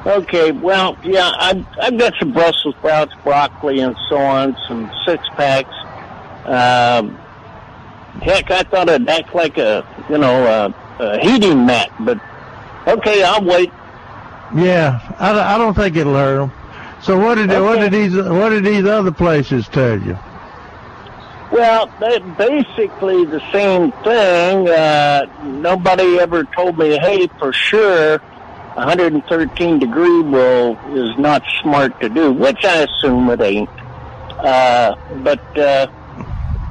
Okay, 0.07 0.51
well, 0.53 0.97
yeah, 1.05 1.31
I've, 1.39 1.67
I've 1.81 1.99
got 1.99 2.15
some 2.19 2.33
Brussels 2.33 2.75
sprouts, 2.79 3.13
broccoli, 3.23 3.81
and 3.81 3.95
so 4.09 4.17
on, 4.17 4.57
some 4.67 4.91
six 5.07 5.23
packs. 5.37 5.75
Um, 6.47 7.17
heck, 8.23 8.51
I 8.51 8.63
thought 8.63 8.89
it'd 8.89 9.09
act 9.09 9.35
like 9.35 9.59
a, 9.59 9.87
you 10.09 10.17
know, 10.17 10.47
a, 10.99 11.03
a 11.05 11.19
heating 11.21 11.67
mat, 11.67 11.91
but 12.01 12.19
okay, 12.87 13.23
I'll 13.23 13.45
wait. 13.45 13.71
Yeah, 14.57 15.01
I, 15.19 15.33
don't- 15.33 15.47
I 15.47 15.59
don't 15.59 15.75
think 15.75 15.97
it'll 15.97 16.15
hurt 16.15 16.39
them. 16.39 16.53
So 17.03 17.19
what 17.19 17.37
did 17.37 17.49
what 17.51 17.79
did 17.79 17.93
these 17.93 18.15
what 18.15 18.51
did 18.51 18.63
these 18.65 18.85
other 18.85 19.11
places 19.11 19.67
tell 19.69 19.99
you? 19.99 20.19
Well, 21.51 21.91
they 21.99 22.19
basically 22.19 23.25
the 23.25 23.41
same 23.53 23.91
thing. 24.05 24.69
Uh, 24.69 25.25
nobody 25.45 26.19
ever 26.21 26.45
told 26.45 26.77
me, 26.79 26.99
hey, 26.99 27.27
for 27.39 27.55
sure, 27.55 28.21
113 28.75 29.79
degree 29.79 30.21
will 30.23 30.79
is 30.95 31.19
not 31.19 31.43
smart 31.61 32.01
to 32.01 32.09
do, 32.09 32.33
which 32.33 32.65
I 32.65 32.83
assume 32.83 33.29
it 33.31 33.41
ain't. 33.41 33.69
Uh, 34.39 34.95
but 35.23 35.59
uh, 35.59 35.87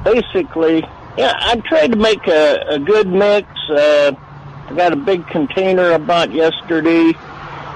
basically, 0.04 0.82
yeah, 1.16 1.34
I 1.36 1.56
tried 1.66 1.92
to 1.92 1.98
make 1.98 2.26
a, 2.26 2.64
a 2.68 2.78
good 2.78 3.08
mix. 3.08 3.46
Uh, 3.68 4.12
I 4.66 4.74
got 4.74 4.92
a 4.92 4.96
big 4.96 5.26
container 5.26 5.92
I 5.92 5.98
bought 5.98 6.32
yesterday, 6.32 7.12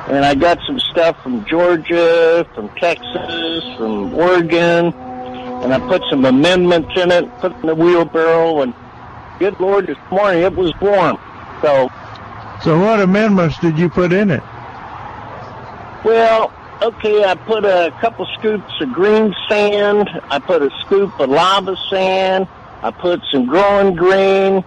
and 0.09 0.25
I 0.25 0.35
got 0.35 0.59
some 0.67 0.81
stuff 0.81 1.23
from 1.23 1.45
Georgia, 1.45 2.47
from 2.55 2.69
Texas, 2.77 3.65
from 3.77 4.15
Oregon, 4.15 4.95
and 4.95 5.75
I 5.75 5.79
put 5.89 6.03
some 6.11 6.25
amendments 6.25 6.91
in 6.97 7.11
it, 7.11 7.29
put 7.39 7.53
in 7.57 7.67
the 7.67 7.75
wheelbarrow, 7.75 8.63
and 8.63 8.75
good 9.39 9.59
Lord, 9.61 9.87
this 9.87 9.99
morning 10.11 10.43
it 10.43 10.55
was 10.55 10.73
warm. 10.81 11.19
So, 11.63 11.89
So 12.63 12.79
what 12.79 13.01
amendments 13.01 13.59
did 13.59 13.79
you 13.79 13.89
put 13.89 14.13
in 14.13 14.31
it? 14.31 14.43
well, 16.05 16.53
okay, 16.83 17.25
I 17.25 17.35
put 17.35 17.65
a 17.65 17.95
couple 18.01 18.27
scoops 18.39 18.73
of 18.81 18.93
green 18.93 19.35
sand. 19.49 20.09
I 20.31 20.39
put 20.39 20.63
a 20.63 20.71
scoop 20.85 21.19
of 21.19 21.31
lava 21.31 21.77
sand. 21.91 22.47
I 22.83 22.91
put 22.91 23.23
some 23.31 23.47
growing 23.47 23.95
green. 23.95 24.63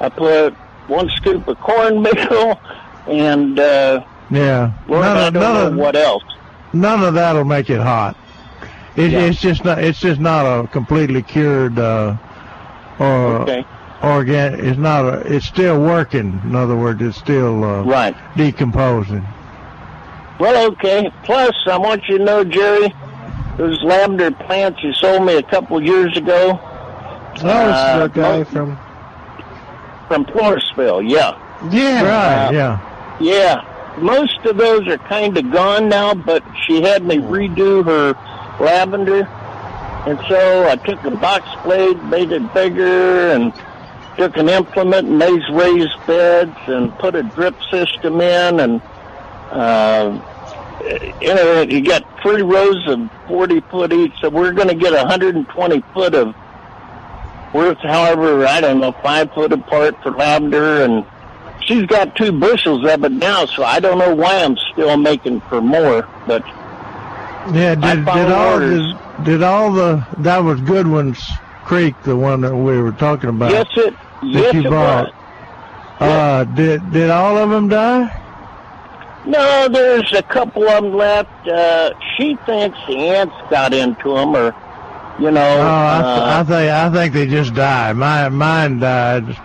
I 0.00 0.08
put 0.10 0.52
one 0.88 1.08
scoop 1.16 1.48
of 1.48 1.58
cornmeal, 1.58 2.60
and 3.06 3.58
uh, 3.58 4.04
Yeah, 4.30 4.72
Lord, 4.88 5.02
none, 5.02 5.16
I 5.16 5.26
of, 5.28 5.34
none, 5.34 5.66
of, 5.72 5.76
what 5.76 5.96
else. 5.96 6.24
none 6.74 7.02
of 7.02 7.14
that'll 7.14 7.44
make 7.44 7.70
it 7.70 7.80
hot. 7.80 8.16
It, 8.96 9.12
Yeah. 9.12 9.20
It's 9.20 9.40
just 9.40 9.64
not 9.64 9.82
it's 9.82 9.98
just 10.00 10.20
not 10.20 10.44
a 10.46 10.66
completely 10.68 11.22
cured 11.22 11.78
uh, 11.78 12.16
or 12.98 13.40
Okay. 13.42 13.64
Organ. 14.02 14.54
It's 14.64 14.78
not 14.78 15.04
a. 15.04 15.20
It's 15.34 15.46
still 15.46 15.80
working. 15.80 16.40
In 16.44 16.54
other 16.54 16.76
words, 16.76 17.00
it's 17.02 17.16
still 17.16 17.64
uh, 17.64 17.82
Right. 17.84 18.14
decomposing. 18.36 19.26
Well, 20.38 20.70
okay. 20.72 21.10
Plus, 21.24 21.54
I 21.66 21.78
want 21.78 22.02
you 22.08 22.18
to 22.18 22.24
know, 22.24 22.44
Jerry, 22.44 22.94
those 23.56 23.82
lavender 23.82 24.30
plants 24.30 24.82
you 24.82 24.92
sold 24.92 25.24
me 25.24 25.36
a 25.36 25.42
couple 25.42 25.82
years 25.82 26.16
ago. 26.16 26.58
Oh, 26.62 27.32
it's 27.34 27.42
uh, 27.42 27.98
the 28.06 28.08
guy 28.08 28.38
mo- 28.38 28.44
from. 28.44 28.78
from 30.08 30.24
Floresville, 30.26 31.08
yeah. 31.10 31.38
Yeah. 31.70 32.02
Right. 32.02 32.46
Uh, 32.48 32.52
yeah. 32.52 33.18
Yeah. 33.20 33.96
Most 33.98 34.38
of 34.44 34.58
those 34.58 34.86
are 34.88 34.98
kind 34.98 35.36
of 35.38 35.50
gone 35.50 35.88
now, 35.88 36.12
but 36.14 36.42
she 36.66 36.82
had 36.82 37.02
me 37.02 37.16
redo 37.16 37.82
her 37.84 38.12
lavender. 38.62 39.22
And 40.06 40.18
so 40.28 40.68
I 40.68 40.76
took 40.76 41.02
a 41.04 41.10
box 41.12 41.48
blade, 41.64 42.02
made 42.04 42.30
it 42.30 42.52
bigger, 42.54 43.30
and 43.32 43.52
took 44.16 44.36
an 44.36 44.48
implement 44.48 45.08
and 45.08 45.18
made 45.18 45.42
raised 45.52 46.06
beds 46.06 46.56
and 46.66 46.96
put 46.98 47.14
a 47.14 47.22
drip 47.22 47.54
system 47.70 48.20
in. 48.20 48.60
And, 48.60 48.82
uh, 49.50 50.20
you 51.20 51.34
know, 51.34 51.62
you 51.62 51.82
got 51.82 52.04
three 52.22 52.42
rows 52.42 52.88
of 52.88 53.10
40 53.28 53.60
foot 53.60 53.92
each, 53.92 54.12
so 54.20 54.28
we're 54.28 54.52
going 54.52 54.68
to 54.68 54.74
get 54.74 54.92
120 54.92 55.82
foot 55.92 56.14
of 56.14 56.34
worth, 57.52 57.78
however, 57.78 58.46
I 58.46 58.60
don't 58.60 58.80
know, 58.80 58.92
five 58.92 59.32
foot 59.32 59.52
apart 59.52 60.00
for 60.02 60.10
lavender, 60.10 60.84
and 60.84 61.04
she's 61.64 61.84
got 61.86 62.14
two 62.16 62.32
bushels 62.32 62.86
of 62.86 63.04
it 63.04 63.12
now, 63.12 63.46
so 63.46 63.64
I 63.64 63.80
don't 63.80 63.98
know 63.98 64.14
why 64.14 64.42
I'm 64.42 64.56
still 64.72 64.96
making 64.96 65.40
for 65.42 65.60
more, 65.60 66.08
but 66.26 66.44
Yeah. 67.54 67.74
Did, 67.74 68.04
did 68.04 68.32
all 68.32 68.58
did, 68.58 68.96
did 69.24 69.42
all 69.42 69.72
the 69.72 70.06
that 70.18 70.38
was 70.38 70.60
Goodwin's 70.60 71.22
Creek, 71.64 71.94
the 72.02 72.16
one 72.16 72.40
that 72.42 72.54
we 72.54 72.80
were 72.80 72.92
talking 72.92 73.30
about. 73.30 73.50
yes, 73.50 73.66
it, 73.76 73.94
yes, 74.22 74.54
you 74.54 74.70
bought. 74.70 75.12
Uh, 76.00 76.44
did 76.44 76.92
did 76.92 77.10
all 77.10 77.36
of 77.38 77.50
them 77.50 77.68
die? 77.68 78.22
No, 79.26 79.68
there's 79.68 80.12
a 80.12 80.22
couple 80.22 80.68
of 80.68 80.84
them 80.84 80.94
left. 80.94 81.48
Uh, 81.48 81.90
she 82.16 82.36
thinks 82.46 82.78
the 82.86 82.96
ants 82.96 83.34
got 83.50 83.72
into 83.74 84.14
them, 84.14 84.36
or 84.36 84.54
you 85.18 85.30
know. 85.30 85.58
Oh, 85.58 85.86
I, 85.88 86.02
th- 86.02 86.18
uh, 86.18 86.36
I 86.38 86.44
think 86.44 86.70
I 86.72 86.90
think 86.92 87.14
they 87.14 87.26
just 87.26 87.54
died. 87.54 87.96
My 87.96 88.28
mine 88.28 88.78
died 88.78 89.36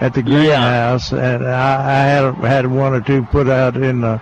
at 0.00 0.14
the 0.14 0.22
greenhouse, 0.22 1.12
and 1.12 1.46
I, 1.46 1.76
I 1.80 2.02
had 2.04 2.34
had 2.34 2.66
one 2.66 2.92
or 2.92 3.00
two 3.00 3.22
put 3.24 3.48
out 3.48 3.76
in 3.76 4.02
the 4.02 4.20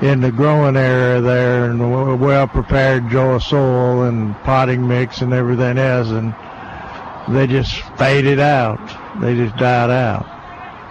in 0.00 0.20
the 0.20 0.32
growing 0.32 0.76
area 0.76 1.20
there 1.20 1.70
and 1.70 2.20
well 2.20 2.48
prepared 2.48 3.10
soil 3.42 4.02
and 4.02 4.34
potting 4.42 4.86
mix 4.86 5.20
and 5.22 5.32
everything 5.32 5.78
else 5.78 6.08
and 6.08 6.34
they 7.28 7.46
just 7.46 7.80
faded 7.96 8.40
out. 8.40 8.80
They 9.20 9.34
just 9.34 9.56
died 9.56 9.90
out. 9.90 10.26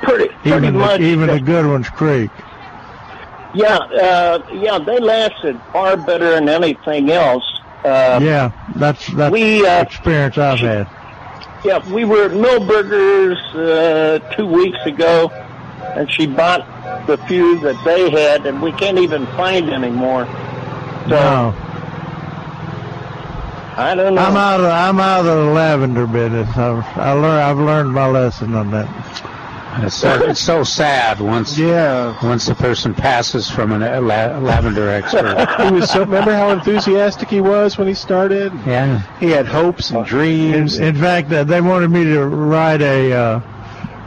Pretty, 0.03 0.29
pretty 0.29 0.49
even 0.49 0.77
much. 0.77 0.99
the, 0.99 1.05
even 1.05 1.27
the 1.27 1.39
good 1.39 1.65
ones 1.65 1.89
creek. 1.89 2.31
Yeah, 3.53 3.77
uh, 3.77 4.47
yeah, 4.53 4.79
they 4.79 4.99
lasted 4.99 5.59
far 5.73 5.97
better 5.97 6.31
than 6.31 6.47
anything 6.47 7.11
else. 7.11 7.43
Uh, 7.83 8.19
yeah, 8.21 8.51
that's 8.75 9.07
that's 9.13 9.31
we, 9.31 9.65
uh, 9.65 9.81
experience 9.81 10.37
I've 10.37 10.59
had. 10.59 10.87
Yeah, 11.65 11.87
we 11.91 12.05
were 12.05 12.25
at 12.25 12.31
Milberger's 12.31 13.55
uh, 13.55 14.19
two 14.35 14.47
weeks 14.47 14.79
ago, 14.85 15.29
and 15.95 16.11
she 16.11 16.27
bought 16.27 16.65
the 17.07 17.17
few 17.27 17.59
that 17.59 17.83
they 17.83 18.09
had, 18.09 18.45
and 18.45 18.61
we 18.61 18.71
can't 18.71 18.97
even 18.97 19.25
find 19.27 19.69
anymore. 19.69 20.25
So 21.03 21.09
No, 21.09 21.70
I 23.77 23.95
don't 23.95 24.15
know. 24.15 24.21
I'm 24.21 24.35
out 24.35 24.59
of 24.59 24.65
I'm 24.65 24.99
out 24.99 25.19
of 25.25 25.25
the 25.25 25.51
lavender 25.51 26.05
business. 26.07 26.49
I've 26.57 26.85
I 26.97 27.11
learned 27.13 27.25
I've 27.25 27.57
learned 27.57 27.91
my 27.93 28.07
lesson 28.07 28.53
on 28.53 28.71
that. 28.71 28.87
It's 29.83 29.95
so, 29.95 30.21
it's 30.25 30.41
so 30.41 30.65
sad 30.65 31.21
once 31.21 31.57
yeah 31.57 32.17
once 32.25 32.45
the 32.45 32.55
person 32.55 32.93
passes 32.93 33.49
from 33.49 33.71
a 33.71 33.77
la- 34.01 34.37
lavender 34.39 34.89
expert. 34.89 35.47
he 35.65 35.71
was 35.71 35.89
so. 35.89 36.01
Remember 36.01 36.33
how 36.33 36.49
enthusiastic 36.49 37.29
he 37.29 37.39
was 37.39 37.77
when 37.77 37.87
he 37.87 37.93
started? 37.93 38.51
Yeah. 38.65 38.99
He 39.19 39.29
had 39.29 39.45
hopes 39.45 39.91
and 39.91 40.05
dreams. 40.05 40.77
In, 40.77 40.87
in 40.87 40.95
fact, 40.95 41.31
uh, 41.31 41.45
they 41.45 41.61
wanted 41.61 41.89
me 41.89 42.03
to 42.03 42.25
write 42.25 42.81
a 42.81 43.13
uh, 43.13 43.39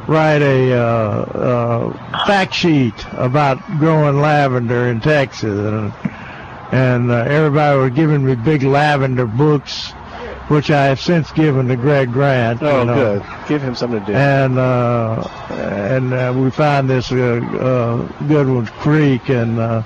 write 0.07 0.43
a 0.43 0.75
uh, 0.75 0.83
uh, 0.83 2.27
fact 2.27 2.55
sheet 2.55 2.95
about 3.13 3.59
growing 3.79 4.21
lavender 4.21 4.89
in 4.89 5.01
Texas, 5.01 5.59
and, 5.59 5.93
and 6.75 7.09
uh, 7.13 7.25
everybody 7.29 7.79
was 7.79 7.91
giving 7.93 8.25
me 8.25 8.35
big 8.35 8.65
lavender 8.65 9.27
books, 9.27 9.93
which 10.49 10.73
I 10.73 10.87
have 10.87 10.99
since 10.99 11.31
given 11.31 11.69
to 11.69 11.77
Greg 11.77 12.13
Grant. 12.13 12.61
oh, 12.63 12.81
you 12.81 12.85
know. 12.87 12.95
good. 12.95 13.49
Give 13.49 13.63
him 13.63 13.77
something 13.77 14.01
to 14.01 14.07
do. 14.07 14.13
And 14.13 14.59
uh, 14.59 15.23
and 15.51 16.13
uh, 16.13 16.35
we 16.37 16.51
find 16.51 16.91
this 16.91 17.13
uh, 17.13 17.17
uh, 17.17 18.27
Goodwin's 18.27 18.71
Creek, 18.71 19.29
and 19.29 19.59
uh, 19.59 19.83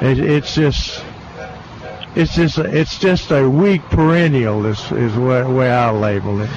it, 0.00 0.18
it's 0.18 0.54
just. 0.54 1.02
It's 2.14 2.34
just 2.34 2.58
it's 2.58 2.98
just 2.98 3.30
a 3.30 3.48
weak 3.48 3.80
perennial 3.84 4.66
is 4.66 4.78
is 4.92 5.14
the 5.14 5.20
way, 5.22 5.42
way 5.44 5.70
I 5.70 5.90
label 5.92 6.42
it. 6.42 6.50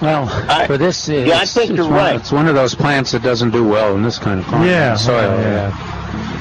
Well, 0.00 0.26
for 0.66 0.78
this, 0.78 1.10
it's, 1.10 1.28
yeah, 1.28 1.40
I 1.40 1.44
think 1.44 1.72
it's 1.72 1.76
you're 1.76 1.84
one, 1.84 1.94
right. 1.94 2.16
It's 2.16 2.32
one 2.32 2.48
of 2.48 2.54
those 2.54 2.74
plants 2.74 3.12
that 3.12 3.22
doesn't 3.22 3.50
do 3.50 3.68
well 3.68 3.94
in 3.96 4.02
this 4.02 4.18
kind 4.18 4.40
of 4.40 4.46
climate. 4.46 4.70
Yeah, 4.70 4.96
soil. 4.96 5.38
yeah. 5.40 6.33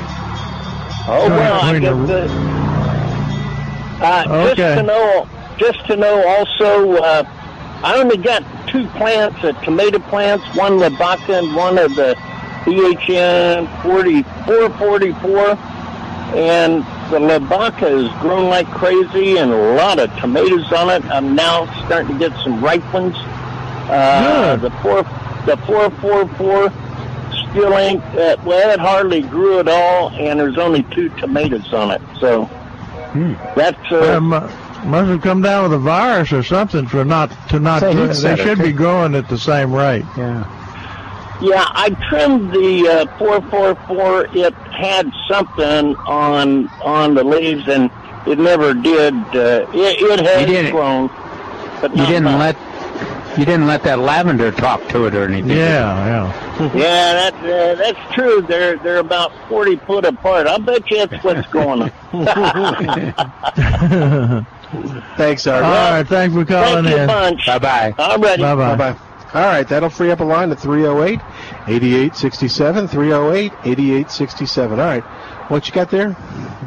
Oh 1.06 1.28
well, 1.30 1.60
I 1.62 1.80
guess 1.80 2.08
the- 2.08 2.30
uh, 4.06 4.24
just 4.48 4.58
to 4.78 4.84
know, 4.84 5.28
just 5.58 5.86
to 5.88 5.96
know 5.98 6.26
also, 6.28 6.94
uh, 7.04 7.24
I 7.84 7.96
only 7.98 8.18
got 8.18 8.44
two 8.68 8.88
plants, 8.90 9.44
uh, 9.44 9.52
tomato 9.64 10.00
plants, 10.00 10.46
one 10.56 10.78
the 10.78 10.90
Labaca 10.90 11.40
and 11.40 11.56
one 11.56 11.78
of 11.78 11.96
the 11.96 12.16
BHN 12.66 13.68
4444, 13.84 15.50
and 16.38 16.84
the 17.12 17.20
Labaca 17.20 17.88
has 17.90 18.22
grown 18.22 18.50
like 18.50 18.68
crazy 18.72 19.38
and 19.38 19.52
a 19.52 19.74
lot 19.76 20.00
of 20.00 20.10
tomatoes 20.20 20.72
on 20.72 20.90
it. 20.90 21.04
I'm 21.06 21.36
now 21.36 21.66
starting 21.86 22.18
to 22.18 22.30
get 22.30 22.32
some 22.44 22.64
ripe 22.64 22.84
ones. 22.94 23.16
Uh, 23.90 24.56
the 24.56 24.72
four, 24.82 25.04
the 25.46 25.58
444 25.68 26.70
still 27.54 27.78
ain't, 27.78 28.04
uh, 28.04 28.36
well, 28.44 28.70
it 28.72 28.80
hardly 28.80 29.22
grew 29.22 29.60
at 29.60 29.68
all, 29.68 30.10
and 30.12 30.40
there's 30.40 30.58
only 30.58 30.84
two 30.84 31.10
tomatoes 31.20 31.72
on 31.74 31.92
it. 31.92 32.02
So 32.20 32.50
that's 33.56 33.92
uh, 33.92 34.18
Um, 34.18 34.30
must 34.30 35.08
have 35.10 35.22
come 35.22 35.42
down 35.42 35.64
with 35.64 35.74
a 35.74 35.80
virus 35.80 36.34
or 36.34 36.44
something 36.44 36.88
for 36.88 37.06
not 37.06 37.32
to 37.50 37.60
not. 37.60 37.80
Say 37.82 37.94
heat 37.94 38.08
they 38.08 38.14
setter. 38.14 38.44
should 38.44 38.60
be 38.60 38.72
growing 38.74 39.16
at 39.16 39.30
the 39.30 39.38
same 39.38 39.72
rate. 39.74 40.04
Yeah. 40.18 40.44
yeah. 41.42 41.64
I 41.70 41.90
trimmed 42.10 42.52
the 42.52 43.08
uh, 43.08 43.18
444. 43.18 44.28
It 44.36 44.54
had 44.54 45.10
something 45.30 45.96
on 46.08 46.68
on 46.82 47.14
the 47.14 47.24
leaves, 47.24 47.68
and 47.70 47.90
it 48.28 48.40
never 48.40 48.74
did. 48.74 49.14
Uh, 49.14 49.66
it, 49.74 49.76
it 49.76 50.00
You 50.02 50.10
has 50.10 50.48
didn't- 50.48 50.72
grown, 50.72 51.08
but 51.82 51.96
You 51.96 52.06
didn't 52.08 52.24
much. 52.26 52.58
let 52.58 52.73
you 53.38 53.46
didn't 53.46 53.68
let 53.68 53.84
that 53.84 54.00
lavender 54.00 54.52
talk 54.52 54.88
to 54.90 55.06
it 55.06 55.16
or 55.16 55.26
anything. 55.26 55.48
did 55.50 55.58
you? 55.58 55.64
yeah. 55.64 56.70
Yeah, 56.76 57.30
that 57.32 57.34
uh, 57.36 57.76
that's 57.76 58.14
true. 58.14 58.42
They're 58.42 58.78
they're 58.78 59.00
about 59.00 59.32
40 59.50 59.78
foot 59.78 60.06
apart. 60.06 60.48
I 60.48 60.58
bet 60.60 60.90
you 60.92 61.06
that's 61.06 61.24
what's 61.24 61.48
going 61.48 61.82
on. 61.84 61.92
Thanks, 65.18 65.46
All 65.46 65.54
Art. 65.56 65.64
right, 65.64 66.04
thanks 66.08 66.36
for 66.36 66.46
calling 66.46 66.86
Thank 66.86 66.96
you, 66.96 67.02
in. 67.04 67.08
bunch. 67.08 67.46
Bye 67.46 67.60
bye. 67.60 67.94
All 68.00 68.18
righty. 68.18 68.42
Bye-bye. 68.42 68.76
Bye-bye. 68.76 69.00
All 69.40 69.46
right, 69.48 69.68
that'll 69.68 69.90
free 69.90 70.12
up 70.12 70.20
a 70.20 70.24
line 70.24 70.50
to 70.50 70.56
308 70.56 71.20
8867 71.68 72.88
308 72.88 73.52
8867. 73.66 74.80
All 74.80 74.86
right. 74.86 75.04
What 75.50 75.68
you 75.68 75.74
got 75.74 75.90
there? 75.92 76.16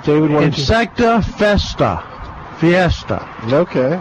David, 0.04 0.30
why 0.30 0.40
don't 0.42 0.56
you- 0.58 0.64
Insecta 0.64 1.24
festa, 1.24 2.02
fiesta. 2.58 3.28
Okay. 3.52 4.00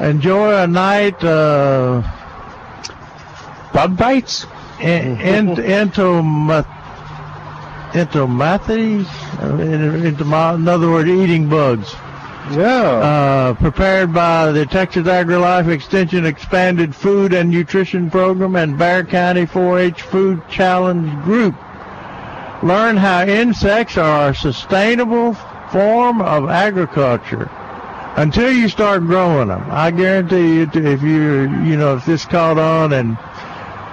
Enjoy 0.00 0.62
a 0.62 0.66
night. 0.66 1.22
Uh, 1.22 2.02
Bug 3.72 3.96
bites? 3.96 4.46
in, 4.80 5.20
in, 5.20 5.60
into 5.60 6.22
ma- 6.22 6.64
into 7.94 8.26
mathies, 8.26 9.06
into 9.60 10.24
my, 10.24 10.54
in 10.54 10.68
other 10.68 10.90
words, 10.90 11.08
eating 11.08 11.48
bugs. 11.48 11.94
Yeah. 12.52 12.82
Uh, 12.82 13.54
prepared 13.54 14.12
by 14.12 14.52
the 14.52 14.66
Texas 14.66 15.06
AgriLife 15.06 15.68
Extension 15.68 16.26
Expanded 16.26 16.94
Food 16.94 17.32
and 17.32 17.50
Nutrition 17.50 18.10
Program 18.10 18.54
and 18.54 18.78
Bexar 18.78 19.10
County 19.10 19.46
4-H 19.46 20.02
Food 20.02 20.42
Challenge 20.48 21.10
Group. 21.24 21.54
Learn 22.62 22.96
how 22.96 23.24
insects 23.24 23.96
are 23.96 24.30
a 24.30 24.34
sustainable 24.34 25.34
form 25.72 26.20
of 26.20 26.48
agriculture 26.48 27.50
until 28.16 28.50
you 28.50 28.68
start 28.68 29.02
growing 29.02 29.48
them. 29.48 29.64
I 29.70 29.90
guarantee 29.90 30.56
you, 30.56 30.70
if 30.72 31.02
you 31.02 31.42
you 31.62 31.76
know 31.76 31.96
if 31.96 32.04
this 32.04 32.24
caught 32.24 32.58
on 32.58 32.92
and 32.92 33.16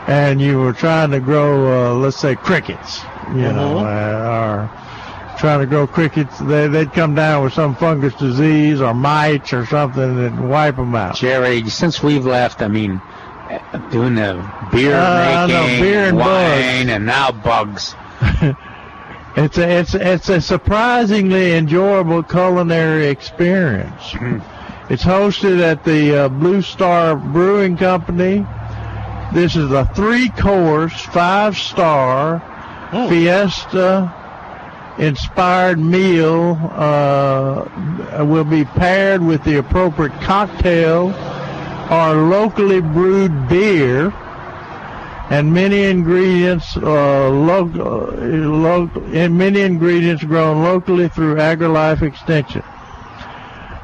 and 0.07 0.41
you 0.41 0.59
were 0.59 0.73
trying 0.73 1.11
to 1.11 1.19
grow, 1.19 1.91
uh, 1.91 1.95
let's 1.95 2.17
say 2.17 2.35
crickets, 2.35 2.99
you 3.29 3.41
know, 3.41 3.79
uh, 3.79 4.67
or 4.69 5.37
trying 5.37 5.59
to 5.61 5.65
grow 5.65 5.87
crickets, 5.87 6.37
they, 6.39 6.67
they'd 6.67 6.91
come 6.93 7.15
down 7.15 7.43
with 7.43 7.53
some 7.53 7.75
fungus 7.75 8.13
disease 8.15 8.81
or 8.81 8.93
mites 8.93 9.53
or 9.53 9.65
something 9.65 10.03
and 10.03 10.49
wipe 10.49 10.75
them 10.75 10.93
out. 10.95 11.15
Jerry, 11.15 11.69
since 11.69 12.03
we've 12.03 12.25
left, 12.25 12.61
I 12.61 12.67
mean, 12.67 13.01
uh, 13.49 13.77
doing 13.91 14.15
the 14.15 14.33
beer 14.71 14.95
Uh, 14.95 15.43
I 15.43 15.47
know, 15.47 15.63
making, 15.63 15.81
beer 15.81 16.05
and 16.05 16.17
wine, 16.17 16.89
and 16.89 17.05
now 17.05 17.31
bugs. 17.31 17.95
It's 19.35 19.57
a, 19.57 19.68
it's 19.80 19.95
it's 19.95 20.30
a 20.30 20.39
surprisingly 20.39 21.53
enjoyable 21.53 22.22
culinary 22.22 23.07
experience. 23.07 24.14
It's 24.89 25.03
hosted 25.03 25.60
at 25.60 25.84
the 25.84 26.26
uh, 26.26 26.30
Blue 26.30 26.61
Star 26.61 27.15
Brewing 27.15 27.76
Company. 27.76 28.45
This 29.34 29.55
is 29.55 29.72
a 29.72 29.85
three-course, 29.95 31.01
five-star 31.05 32.39
fiesta 33.10 34.14
inspired 34.99 35.80
meal. 35.80 36.55
Uh, 36.72 38.23
will 38.26 38.43
be 38.43 38.65
paired 38.65 39.23
with 39.23 39.43
the 39.45 39.57
appropriate 39.57 40.14
cocktail 40.22 41.07
or 41.89 42.14
locally 42.14 42.81
brewed 42.81 43.49
beer 43.49 44.14
and 45.34 45.51
many 45.51 45.85
ingredients 45.85 46.77
uh, 46.77 47.27
local, 47.30 48.05
local, 48.11 49.03
and 49.15 49.35
many 49.35 49.61
ingredients 49.61 50.23
grown 50.23 50.61
locally 50.61 51.10
through 51.10 51.38
AgriLife 51.38 52.03
Extension. 52.03 52.61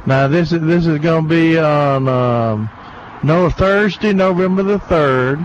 Now 0.05 0.27
this 0.27 0.51
is 0.51 0.61
this 0.61 0.85
is 0.85 0.99
going 0.99 1.23
to 1.23 1.29
be 1.29 1.57
on 1.57 2.07
um, 2.07 2.69
no 3.23 3.49
Thursday, 3.49 4.13
November 4.13 4.61
the 4.61 4.77
third, 4.77 5.39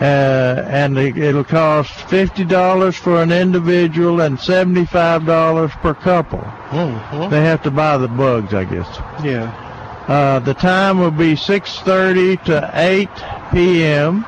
uh, 0.00 0.64
and 0.66 0.98
it, 0.98 1.16
it'll 1.16 1.44
cost 1.44 1.92
fifty 2.10 2.44
dollars 2.44 2.96
for 2.96 3.22
an 3.22 3.30
individual 3.30 4.20
and 4.20 4.38
seventy 4.40 4.84
five 4.84 5.26
dollars 5.26 5.70
per 5.80 5.94
couple. 5.94 6.42
They 7.28 7.42
have 7.42 7.62
to 7.62 7.70
buy 7.70 7.98
the 7.98 8.08
bugs, 8.08 8.52
I 8.52 8.64
guess. 8.64 8.88
Yeah. 9.24 9.68
Uh, 10.08 10.40
the 10.40 10.54
time 10.54 10.98
will 10.98 11.12
be 11.12 11.34
6:30 11.36 12.44
to 12.46 12.70
8 12.74 13.08
p.m. 13.52 14.26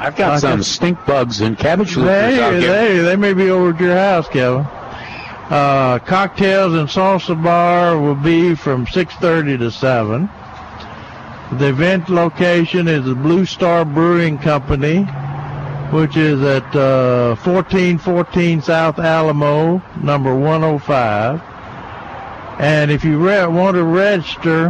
I've 0.00 0.16
got 0.16 0.40
some 0.40 0.62
stink 0.62 1.04
bugs 1.04 1.42
and 1.42 1.58
cabbage 1.58 1.96
out 1.96 2.04
They, 2.04 2.60
they, 2.60 2.98
they 3.00 3.16
may 3.16 3.34
be 3.34 3.50
over 3.50 3.74
at 3.74 3.80
your 3.80 3.94
house, 3.94 4.26
Kevin. 4.28 4.64
Uh, 5.50 5.98
cocktails 6.06 6.74
and 6.74 6.88
salsa 6.88 7.40
bar 7.42 7.98
will 7.98 8.14
be 8.14 8.54
from 8.54 8.86
6:30 8.86 9.58
to 9.58 9.70
7. 9.70 10.30
The 11.58 11.68
event 11.68 12.08
location 12.08 12.88
is 12.88 13.04
the 13.04 13.14
Blue 13.14 13.44
Star 13.44 13.84
Brewing 13.84 14.38
Company, 14.38 15.02
which 15.92 16.16
is 16.16 16.40
at 16.42 16.64
uh, 16.74 17.34
1414 17.42 18.62
South 18.62 18.98
Alamo, 18.98 19.82
number 20.02 20.34
105. 20.34 21.42
And 22.60 22.90
if 22.90 23.04
you 23.04 23.18
re- 23.18 23.46
want 23.46 23.74
to 23.74 23.84
register, 23.84 24.68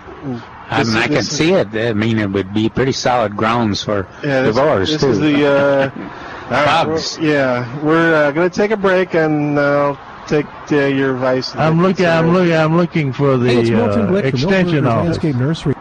I, 0.71 0.83
mean, 0.85 0.97
I 0.97 1.07
can 1.09 1.23
see 1.23 1.53
it. 1.53 1.75
I 1.75 1.93
mean, 1.93 2.19
it 2.19 2.31
would 2.31 2.55
be 2.55 2.69
pretty 2.71 2.93
solid 2.93 3.37
grounds 3.37 3.83
for 3.85 4.07
Yeah, 4.25 4.43
this, 4.43 4.57
divorce 4.57 4.91
this 4.91 5.01
too. 5.03 5.11
is 5.11 5.21
the. 5.21 5.47
Uh, 5.47 5.91
all 6.45 6.51
right, 6.51 6.85
Bugs. 6.87 7.19
we're- 7.19 7.33
yeah, 7.33 7.81
we're 7.85 8.15
uh, 8.15 8.31
going 8.33 8.49
to 8.49 8.57
take 8.57 8.71
a 8.71 8.77
break 8.77 9.15
and 9.15 9.59
uh, 9.59 9.95
take 10.27 10.47
uh, 10.73 10.77
your 10.87 11.15
advice. 11.15 11.55
I'm 11.55 11.81
looking. 11.81 12.07
I'm 12.07 12.33
looking. 12.33 12.55
I'm 12.55 12.77
looking 12.77 13.13
for 13.13 13.37
the 13.37 13.49
Hey, 13.49 13.75
uh, 13.75 13.89
Glick 14.09 14.25
extension 14.25 14.85
Milberger's 14.85 14.87
office. 14.87 15.05
Landscape 15.25 15.37
Nursery. 15.37 15.75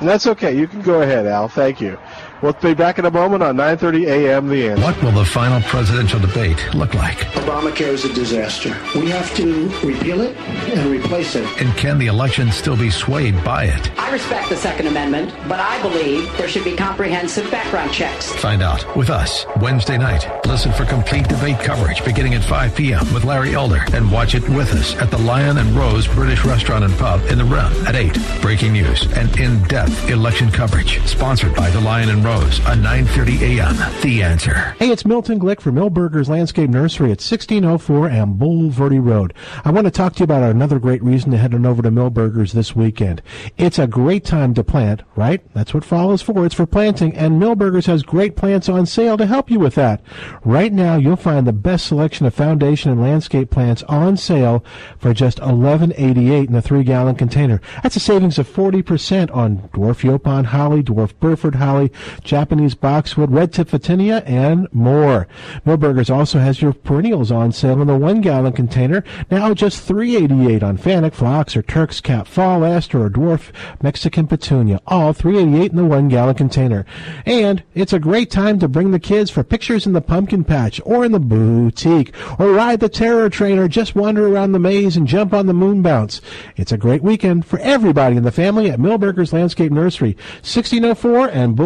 And 0.00 0.08
that's 0.08 0.26
okay. 0.26 0.56
You 0.56 0.68
can 0.68 0.82
go 0.82 1.00
ahead, 1.02 1.26
Al. 1.26 1.48
Thank 1.48 1.80
you. 1.80 1.98
We'll 2.42 2.52
be 2.52 2.74
back 2.74 2.98
in 2.98 3.06
a 3.06 3.10
moment 3.10 3.42
on 3.42 3.56
9:30 3.56 4.06
a.m. 4.08 4.48
The 4.48 4.68
end. 4.68 4.82
What 4.82 5.02
will 5.02 5.12
the 5.12 5.24
final 5.24 5.60
presidential 5.62 6.20
debate 6.20 6.74
look 6.74 6.92
like? 6.92 7.16
Obamacare 7.32 7.88
is 7.88 8.04
a 8.04 8.12
disaster. 8.12 8.76
We 8.94 9.08
have 9.08 9.34
to 9.36 9.68
repeal 9.82 10.20
it 10.20 10.36
and 10.36 10.90
replace 10.90 11.34
it. 11.34 11.46
And 11.60 11.74
can 11.78 11.98
the 11.98 12.08
election 12.08 12.52
still 12.52 12.76
be 12.76 12.90
swayed 12.90 13.42
by 13.42 13.64
it? 13.64 13.98
I 13.98 14.12
respect 14.12 14.50
the 14.50 14.56
Second 14.56 14.88
Amendment, 14.88 15.32
but 15.48 15.60
I 15.60 15.80
believe 15.80 16.30
there 16.36 16.46
should 16.46 16.64
be 16.64 16.76
comprehensive 16.76 17.50
background 17.50 17.92
checks. 17.92 18.30
Find 18.32 18.62
out 18.62 18.84
with 18.94 19.08
us 19.08 19.46
Wednesday 19.62 19.96
night. 19.96 20.28
Listen 20.46 20.72
for 20.72 20.84
complete 20.84 21.26
debate 21.28 21.60
coverage 21.60 22.04
beginning 22.04 22.34
at 22.34 22.44
5 22.44 22.76
p.m. 22.76 23.14
with 23.14 23.24
Larry 23.24 23.54
Elder 23.54 23.80
and 23.94 24.12
watch 24.12 24.34
it 24.34 24.46
with 24.50 24.72
us 24.74 24.94
at 24.96 25.10
the 25.10 25.18
Lion 25.18 25.56
and 25.56 25.70
Rose 25.70 26.06
British 26.06 26.44
Restaurant 26.44 26.84
and 26.84 26.94
Pub 26.98 27.22
in 27.30 27.38
the 27.38 27.44
Rim 27.44 27.72
at 27.86 27.94
8. 27.96 28.42
Breaking 28.42 28.74
news 28.74 29.10
and 29.14 29.34
in-depth 29.40 30.10
election 30.10 30.50
coverage 30.50 31.00
sponsored 31.06 31.54
by 31.54 31.70
the 31.70 31.80
Lion 31.80 32.10
and 32.10 32.25
Rose 32.26 32.58
on 32.66 32.82
9:30 32.82 33.40
a.m. 33.40 34.00
The 34.02 34.20
Answer. 34.20 34.74
Hey, 34.80 34.90
it's 34.90 35.04
Milton 35.04 35.38
Glick 35.38 35.60
from 35.60 35.76
Milberger's 35.76 36.28
Landscape 36.28 36.68
Nursery 36.68 37.12
at 37.12 37.22
1604 37.22 38.08
and 38.08 38.36
Bulverde 38.36 38.98
Road. 38.98 39.32
I 39.64 39.70
want 39.70 39.84
to 39.84 39.92
talk 39.92 40.14
to 40.14 40.18
you 40.18 40.24
about 40.24 40.42
another 40.42 40.80
great 40.80 41.04
reason 41.04 41.30
to 41.30 41.38
head 41.38 41.54
on 41.54 41.64
over 41.64 41.82
to 41.82 41.90
Milberger's 41.92 42.52
this 42.52 42.74
weekend. 42.74 43.22
It's 43.56 43.78
a 43.78 43.86
great 43.86 44.24
time 44.24 44.54
to 44.54 44.64
plant, 44.64 45.02
right? 45.14 45.40
That's 45.54 45.72
what 45.72 45.84
fall 45.84 46.12
is 46.12 46.20
for. 46.20 46.44
It's 46.44 46.56
for 46.56 46.66
planting, 46.66 47.14
and 47.14 47.40
Milberger's 47.40 47.86
has 47.86 48.02
great 48.02 48.34
plants 48.34 48.68
on 48.68 48.86
sale 48.86 49.16
to 49.18 49.26
help 49.26 49.48
you 49.48 49.60
with 49.60 49.76
that. 49.76 50.00
Right 50.44 50.72
now, 50.72 50.96
you'll 50.96 51.14
find 51.14 51.46
the 51.46 51.52
best 51.52 51.86
selection 51.86 52.26
of 52.26 52.34
foundation 52.34 52.90
and 52.90 53.00
landscape 53.00 53.50
plants 53.50 53.84
on 53.84 54.16
sale 54.16 54.64
for 54.98 55.14
just 55.14 55.38
$11.88 55.38 56.48
in 56.48 56.54
a 56.56 56.62
three-gallon 56.62 57.14
container. 57.14 57.60
That's 57.84 57.94
a 57.94 58.00
savings 58.00 58.36
of 58.40 58.48
40% 58.48 59.32
on 59.32 59.68
dwarf 59.68 60.02
Yaupon 60.02 60.46
holly, 60.46 60.82
dwarf 60.82 61.14
Burford 61.20 61.54
holly, 61.54 61.92
Japanese 62.22 62.74
boxwood, 62.74 63.30
red 63.30 63.52
tip 63.52 63.68
Photinia, 63.68 64.22
and 64.26 64.72
more. 64.72 65.26
Milberger's 65.64 66.10
also 66.10 66.38
has 66.38 66.62
your 66.62 66.72
perennials 66.72 67.30
on 67.30 67.52
sale 67.52 67.80
in 67.80 67.86
the 67.86 67.96
one 67.96 68.20
gallon 68.20 68.52
container, 68.52 69.04
now 69.30 69.54
just 69.54 69.88
$3.88 69.88 70.62
on 70.62 70.78
Fanick, 70.78 71.14
Phlox, 71.14 71.56
or 71.56 71.62
Turk's 71.62 72.00
Cap, 72.00 72.26
Fall 72.26 72.64
Aster, 72.64 73.02
or 73.04 73.10
Dwarf 73.10 73.52
Mexican 73.82 74.26
Petunia, 74.26 74.80
all 74.86 75.12
$3.88 75.12 75.70
in 75.70 75.76
the 75.76 75.84
one 75.84 76.08
gallon 76.08 76.34
container. 76.34 76.84
And 77.24 77.62
it's 77.74 77.92
a 77.92 77.98
great 77.98 78.30
time 78.30 78.58
to 78.60 78.68
bring 78.68 78.90
the 78.90 79.00
kids 79.00 79.30
for 79.30 79.42
pictures 79.42 79.86
in 79.86 79.92
the 79.92 80.00
pumpkin 80.00 80.44
patch, 80.44 80.80
or 80.84 81.04
in 81.04 81.12
the 81.12 81.20
boutique, 81.20 82.14
or 82.38 82.52
ride 82.52 82.80
the 82.80 82.88
terror 82.88 83.28
train, 83.30 83.58
or 83.58 83.68
just 83.68 83.94
wander 83.94 84.26
around 84.26 84.52
the 84.52 84.58
maze 84.58 84.96
and 84.96 85.06
jump 85.06 85.32
on 85.32 85.46
the 85.46 85.54
moon 85.54 85.82
bounce. 85.82 86.20
It's 86.56 86.72
a 86.72 86.78
great 86.78 87.02
weekend 87.02 87.46
for 87.46 87.58
everybody 87.60 88.16
in 88.16 88.22
the 88.22 88.32
family 88.32 88.70
at 88.70 88.78
Milberger's 88.78 89.32
Landscape 89.32 89.72
Nursery, 89.72 90.16
1604 90.42 91.28
and 91.28 91.56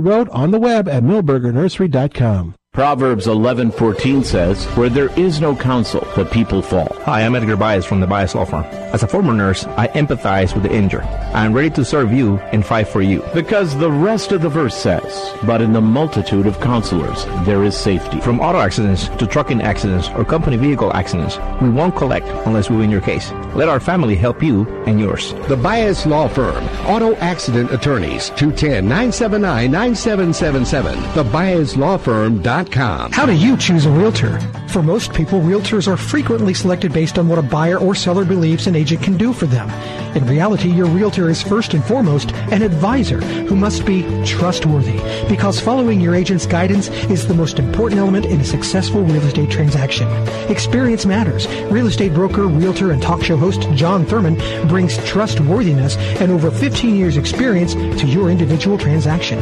Road 0.00 0.28
on 0.30 0.50
the 0.50 0.60
web 0.60 0.88
at 0.88 1.02
milbergernursery.com. 1.02 2.54
Proverbs 2.72 3.26
11:14 3.26 4.22
says, 4.22 4.64
"Where 4.76 4.88
there 4.88 5.10
is 5.16 5.40
no 5.40 5.56
counsel, 5.56 6.06
the 6.14 6.24
people 6.24 6.62
fall." 6.62 6.86
Hi, 7.04 7.22
I'm 7.22 7.34
Edgar 7.34 7.56
Baez 7.56 7.84
from 7.84 7.98
the 7.98 8.06
Baez 8.06 8.36
Law 8.36 8.44
Firm. 8.44 8.64
As 8.92 9.02
a 9.02 9.08
former 9.08 9.32
nurse, 9.32 9.66
I 9.76 9.88
empathize 9.88 10.54
with 10.54 10.62
the 10.62 10.72
injured. 10.72 11.02
I 11.34 11.44
am 11.44 11.52
ready 11.52 11.70
to 11.70 11.84
serve 11.84 12.12
you 12.12 12.38
and 12.52 12.64
fight 12.64 12.86
for 12.86 13.02
you. 13.02 13.24
Because 13.34 13.76
the 13.76 13.90
rest 13.90 14.30
of 14.30 14.42
the 14.42 14.48
verse 14.48 14.76
says, 14.76 15.32
"But 15.42 15.60
in 15.60 15.72
the 15.72 15.80
multitude 15.80 16.46
of 16.46 16.60
counselors 16.60 17.26
there 17.44 17.64
is 17.64 17.74
safety." 17.74 18.20
From 18.20 18.38
auto 18.38 18.60
accidents 18.60 19.10
to 19.18 19.26
trucking 19.26 19.62
accidents 19.62 20.08
or 20.16 20.22
company 20.24 20.56
vehicle 20.56 20.92
accidents, 20.94 21.40
we 21.60 21.70
won't 21.70 21.96
collect 21.96 22.28
unless 22.46 22.70
we 22.70 22.76
win 22.76 22.90
your 22.90 23.00
case. 23.00 23.32
Let 23.56 23.68
our 23.68 23.80
family 23.80 24.14
help 24.14 24.44
you 24.44 24.64
and 24.86 25.00
yours. 25.00 25.34
The 25.48 25.56
Baez 25.56 26.06
Law 26.06 26.28
Firm, 26.28 26.62
Auto 26.86 27.16
Accident 27.20 27.72
Attorneys, 27.72 28.30
210-979-9777, 28.36 30.98
thebaezlawfirm.com. 32.64 33.12
How 33.12 33.26
do 33.26 33.32
you 33.32 33.56
choose 33.56 33.86
a 33.86 33.90
realtor? 33.90 34.38
For 34.68 34.82
most 34.82 35.12
people, 35.12 35.40
realtors 35.40 35.88
are 35.88 35.96
frequently 35.96 36.54
selected 36.54 36.92
based 36.92 37.18
on 37.18 37.28
what 37.28 37.38
a 37.38 37.42
buyer 37.42 37.78
or 37.78 37.94
seller 37.94 38.24
believes 38.24 38.66
an 38.66 38.76
agent 38.76 39.02
can 39.02 39.16
do 39.16 39.32
for 39.32 39.46
them. 39.46 39.68
In 40.16 40.26
reality, 40.26 40.70
your 40.70 40.86
realtor 40.86 41.28
is 41.28 41.42
first 41.42 41.74
and 41.74 41.84
foremost 41.84 42.32
an 42.52 42.62
advisor 42.62 43.20
who 43.20 43.56
must 43.56 43.84
be 43.84 44.02
trustworthy 44.24 44.98
because 45.28 45.60
following 45.60 46.00
your 46.00 46.14
agent's 46.14 46.46
guidance 46.46 46.88
is 47.10 47.26
the 47.26 47.34
most 47.34 47.58
important 47.58 48.00
element 48.00 48.26
in 48.26 48.40
a 48.40 48.44
successful 48.44 49.02
real 49.02 49.22
estate 49.22 49.50
transaction. 49.50 50.08
Experience 50.48 51.04
matters. 51.04 51.48
Real 51.70 51.86
estate 51.86 52.14
broker, 52.14 52.46
realtor, 52.46 52.92
and 52.92 53.02
talk 53.02 53.22
show 53.22 53.36
host 53.36 53.68
John 53.74 54.04
Thurman 54.04 54.36
brings 54.68 54.96
trustworthiness 55.04 55.96
and 56.20 56.30
over 56.30 56.50
15 56.50 56.94
years 56.94 57.16
experience 57.16 57.74
to 57.74 58.06
your 58.06 58.30
individual 58.30 58.78
transaction. 58.78 59.38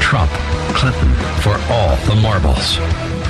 Trump, 0.00 0.30
Clinton, 0.74 1.12
for 1.42 1.60
all 1.70 1.94
the 2.06 2.16
marbles. 2.22 2.78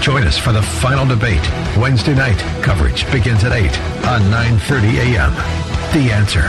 Join 0.01 0.23
us 0.23 0.39
for 0.39 0.53
the 0.53 0.63
final 0.63 1.05
debate. 1.05 1.43
Wednesday 1.77 2.15
night 2.15 2.39
coverage 2.63 3.11
begins 3.11 3.43
at 3.43 3.51
8 3.53 3.67
on 4.07 4.21
9:30 4.31 5.17
a.m. 5.17 5.33
The 5.91 6.13
answer. 6.13 6.43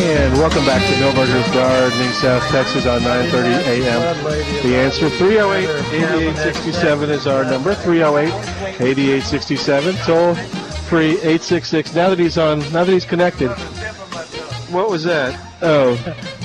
And 0.00 0.36
welcome 0.36 0.66
back 0.66 0.82
to 0.82 0.94
Milberger's 1.00 1.48
Gardening, 1.54 2.12
South 2.12 2.46
Texas 2.50 2.84
on 2.86 3.00
9:30 3.00 3.66
a.m. 3.66 4.02
The 4.62 4.76
answer 4.76 5.08
308-8867 5.08 7.08
is 7.08 7.26
our 7.26 7.44
number. 7.44 7.74
308-8867. 7.74 9.96
Toll 10.04 10.36
866. 10.96 11.94
Now 11.94 12.08
that 12.10 12.18
he's 12.18 12.38
on, 12.38 12.60
now 12.72 12.84
that 12.84 12.92
he's 12.92 13.04
connected. 13.04 13.50
What 14.70 14.90
was 14.90 15.04
that? 15.04 15.38
Oh, 15.62 15.96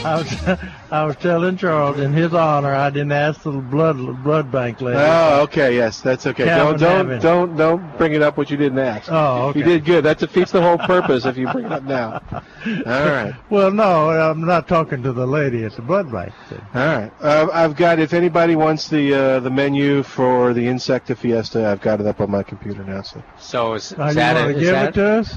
I 0.05 0.15
was, 0.17 0.59
I 0.91 1.05
was 1.05 1.15
telling 1.17 1.57
Charles 1.57 1.99
in 1.99 2.13
his 2.13 2.33
honor 2.33 2.73
I 2.73 2.89
didn't 2.89 3.11
ask 3.11 3.41
the 3.43 3.51
blood 3.51 4.23
blood 4.23 4.51
bank 4.51 4.81
lady. 4.81 4.99
oh, 4.99 5.41
okay. 5.43 5.75
Yes, 5.75 6.01
that's 6.01 6.25
okay. 6.27 6.45
Calvin 6.45 6.79
don't 6.79 7.07
don't 7.07 7.19
don't 7.21 7.55
don't 7.57 7.97
bring 7.97 8.13
it 8.13 8.21
up 8.21 8.37
what 8.37 8.49
you 8.49 8.57
didn't 8.57 8.79
ask. 8.79 9.09
Oh, 9.11 9.47
okay. 9.49 9.59
You 9.59 9.65
did 9.65 9.85
good. 9.85 10.03
That 10.05 10.19
defeats 10.19 10.51
the 10.51 10.61
whole 10.61 10.77
purpose 10.77 11.25
if 11.25 11.37
you 11.37 11.47
bring 11.51 11.65
it 11.65 11.71
up 11.71 11.83
now. 11.83 12.21
All 12.31 12.41
right. 12.85 13.33
Well, 13.49 13.71
no, 13.71 14.09
I'm 14.09 14.41
not 14.45 14.67
talking 14.67 15.03
to 15.03 15.13
the 15.13 15.27
lady 15.27 15.63
at 15.63 15.75
the 15.75 15.81
blood 15.83 16.11
bank. 16.11 16.33
All 16.51 16.57
right. 16.73 17.11
Uh, 17.21 17.47
I've 17.53 17.75
got. 17.75 17.99
If 17.99 18.13
anybody 18.13 18.55
wants 18.55 18.87
the 18.89 19.13
uh, 19.13 19.39
the 19.41 19.51
menu 19.51 20.01
for 20.01 20.53
the 20.53 20.65
Insecta 20.65 21.15
Fiesta, 21.15 21.67
I've 21.67 21.81
got 21.81 21.99
it 21.99 22.07
up 22.07 22.19
on 22.19 22.31
my 22.31 22.41
computer 22.41 22.83
now. 22.83 23.03
So. 23.03 23.23
So 23.39 23.73
is, 23.75 23.95
Now, 23.97 24.07
is 24.07 24.15
you 24.15 24.15
that 24.15 24.35
want 24.35 24.53
to 24.55 24.59
give 24.59 24.71
that- 24.71 24.89
it 24.89 24.93
to 24.93 25.05
us? 25.05 25.33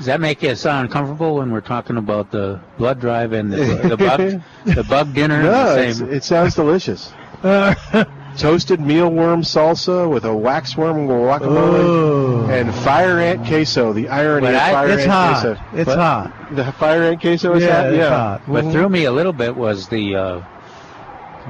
Does 0.00 0.06
that 0.06 0.18
make 0.18 0.42
you 0.42 0.54
sound 0.54 0.86
uncomfortable 0.86 1.34
when 1.36 1.52
we're 1.52 1.60
talking 1.60 1.98
about 1.98 2.30
the 2.30 2.58
blood 2.78 3.00
drive 3.00 3.34
and 3.34 3.52
the, 3.52 3.58
the 3.86 3.96
bug 3.98 4.40
the 4.64 4.82
bug 4.82 5.12
dinner? 5.12 5.42
No, 5.42 5.76
the 5.76 5.92
same? 5.92 6.08
it 6.10 6.24
sounds 6.24 6.54
delicious. 6.54 7.12
Toasted 7.42 8.80
mealworm 8.80 9.42
salsa 9.44 10.08
with 10.10 10.24
a 10.24 10.28
waxworm 10.28 11.06
guacamole 11.06 11.80
Oh. 11.84 12.46
and 12.48 12.74
fire 12.76 13.18
ant 13.18 13.44
queso. 13.46 13.92
The 13.92 14.08
irony 14.08 14.46
But 14.46 14.54
of 14.54 14.60
I- 14.62 14.72
fire 14.72 14.88
It's 14.88 15.02
ant 15.02 15.10
hot. 15.10 15.30
queso. 15.42 15.62
It's 15.74 15.84
But- 15.84 15.98
hot. 15.98 16.56
The 16.56 16.72
fire 16.72 17.02
ant 17.02 17.20
queso 17.20 17.52
is 17.56 17.62
Yeah, 17.64 17.82
hot. 17.82 17.94
yeah. 17.94 18.08
hot. 18.08 18.48
What 18.48 18.64
Mhm. 18.64 18.72
threw 18.72 18.88
me 18.88 19.04
a 19.04 19.12
little 19.12 19.34
bit 19.34 19.54
was 19.54 19.88
the 19.88 20.16
uh, 20.16 20.40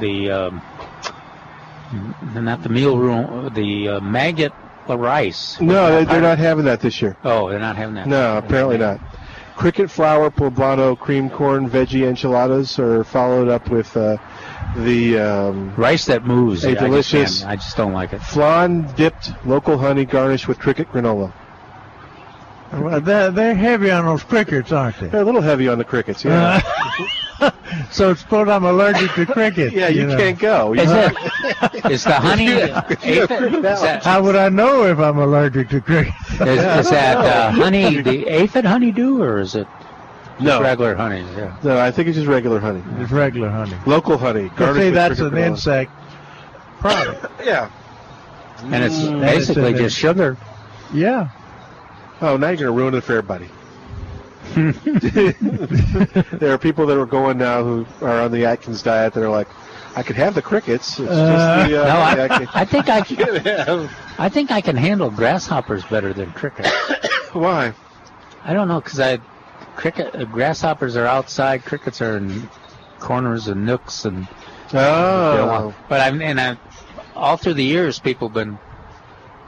the 0.00 0.30
um, 0.32 0.62
not 2.34 2.62
the 2.64 2.68
meal 2.68 2.98
room, 2.98 3.52
the 3.54 3.88
uh, 3.88 4.00
maggot 4.00 4.52
rice. 4.98 5.60
No, 5.60 5.90
they, 5.96 6.04
they're 6.04 6.20
not 6.20 6.38
having 6.38 6.64
that 6.66 6.80
this 6.80 7.00
year. 7.02 7.16
Oh, 7.24 7.48
they're 7.48 7.58
not 7.58 7.76
having 7.76 7.94
that. 7.96 8.06
No, 8.06 8.38
apparently 8.38 8.78
not. 8.78 9.00
Cricket 9.56 9.90
flour 9.90 10.30
poblano 10.30 10.98
cream 10.98 11.28
corn 11.28 11.68
veggie 11.68 12.06
enchiladas 12.08 12.78
are 12.78 13.04
followed 13.04 13.48
up 13.48 13.68
with 13.68 13.94
uh, 13.96 14.16
the 14.76 15.18
um, 15.18 15.74
Rice 15.76 16.06
that 16.06 16.24
moves. 16.24 16.64
A 16.64 16.70
I 16.70 16.72
just 16.74 16.84
delicious- 16.86 17.38
can't- 17.40 17.50
I 17.50 17.56
just 17.56 17.76
don't 17.76 17.92
like 17.92 18.12
it. 18.14 18.20
flan 18.22 18.82
dipped 18.94 19.30
local 19.44 19.76
honey 19.76 20.06
garnished 20.06 20.48
with 20.48 20.58
cricket 20.58 20.88
granola. 20.90 21.32
Well, 22.72 23.00
they're, 23.00 23.30
they're 23.32 23.54
heavy 23.54 23.90
on 23.90 24.06
those 24.06 24.22
crickets, 24.22 24.70
aren't 24.72 24.98
they? 25.00 25.08
They're 25.08 25.22
a 25.22 25.24
little 25.24 25.40
heavy 25.42 25.68
on 25.68 25.76
the 25.78 25.84
crickets, 25.84 26.24
yeah. 26.24 26.60
so 27.90 28.14
suppose 28.14 28.48
I'm 28.48 28.64
allergic 28.64 29.12
to 29.14 29.26
crickets. 29.26 29.74
yeah, 29.74 29.88
you, 29.88 30.06
know. 30.06 30.16
can't 30.16 30.38
go. 30.38 30.72
Is 30.74 30.90
it? 30.90 31.90
Is 31.90 32.04
the 32.04 32.12
honey? 32.14 32.48
Aphid? 32.48 33.02
Is 33.04 33.62
that, 33.82 34.02
How 34.04 34.22
would 34.22 34.36
I 34.36 34.48
know 34.48 34.84
if 34.84 34.98
I'm 34.98 35.18
allergic 35.18 35.68
to 35.70 35.80
crickets? 35.80 36.16
is, 36.32 36.40
is 36.40 36.90
that 36.90 37.16
uh, 37.18 37.50
honey 37.50 38.00
the 38.02 38.26
aphid 38.26 38.64
honeydew 38.64 39.22
or 39.22 39.38
is 39.40 39.54
it 39.54 39.66
just 40.32 40.40
No. 40.44 40.60
regular 40.62 40.94
honey? 40.94 41.20
Yeah. 41.36 41.56
No, 41.62 41.78
I 41.78 41.90
think 41.90 42.08
it's 42.08 42.16
just 42.16 42.28
regular 42.28 42.60
honey. 42.60 42.82
It's 42.98 43.12
regular 43.12 43.50
honey. 43.50 43.76
Local 43.86 44.18
honey. 44.18 44.48
But 44.48 44.56
garnished 44.56 44.80
see, 44.86 44.90
that's 44.90 45.20
an 45.20 45.30
granola. 45.30 45.46
insect 45.46 45.90
product. 46.80 47.26
Yeah. 47.44 47.70
And 48.64 48.84
it's 48.84 48.96
Mm. 48.96 49.20
basically 49.22 49.62
And 49.68 49.74
it's 49.76 49.80
just 49.84 49.96
sugar. 49.96 50.36
Yeah. 50.92 51.28
Oh, 52.20 52.36
now 52.36 52.48
you're 52.48 52.56
going 52.56 52.66
to 52.66 52.72
ruin 52.72 52.94
it 52.94 53.00
for 53.02 53.12
everybody. 53.16 53.48
there 56.38 56.52
are 56.52 56.58
people 56.58 56.86
that 56.86 56.98
are 56.98 57.06
going 57.06 57.38
now 57.38 57.62
who 57.62 57.86
are 58.04 58.20
on 58.22 58.32
the 58.32 58.44
Atkins 58.44 58.82
diet 58.82 59.14
that 59.14 59.22
are 59.22 59.28
like, 59.28 59.48
I 59.96 60.02
could 60.02 60.16
have 60.16 60.34
the 60.34 60.42
crickets. 60.42 60.98
It's 60.98 61.08
Uh, 61.10 61.66
the. 61.68 61.82
Uh, 61.82 61.86
no, 61.86 62.00
I, 62.00 62.12
Atkins- 62.26 62.50
I 62.54 62.64
think 62.64 62.88
I 62.88 63.00
can, 63.02 63.88
I 64.18 64.28
think 64.28 64.50
I 64.50 64.60
can 64.60 64.76
handle 64.76 65.10
grasshoppers 65.10 65.84
better 65.84 66.12
than 66.12 66.30
crickets. 66.32 66.70
Why? 67.32 67.72
I 68.44 68.52
don't 68.52 68.68
know 68.68 68.80
because 68.80 69.00
I 69.00 69.18
cricket 69.76 70.14
uh, 70.14 70.24
grasshoppers 70.24 70.96
are 70.96 71.06
outside, 71.06 71.64
crickets 71.64 72.00
are 72.00 72.16
in 72.18 72.48
corners 72.98 73.48
and 73.48 73.64
nooks 73.66 74.04
and. 74.04 74.26
Oh. 74.72 75.30
they 75.32 75.36
don't 75.38 75.48
want- 75.48 75.74
But 75.88 76.00
I'm 76.00 76.22
and 76.22 76.40
I, 76.40 76.56
all 77.16 77.36
through 77.36 77.54
the 77.54 77.64
years, 77.64 77.98
people 77.98 78.28
have 78.28 78.34
been 78.34 78.58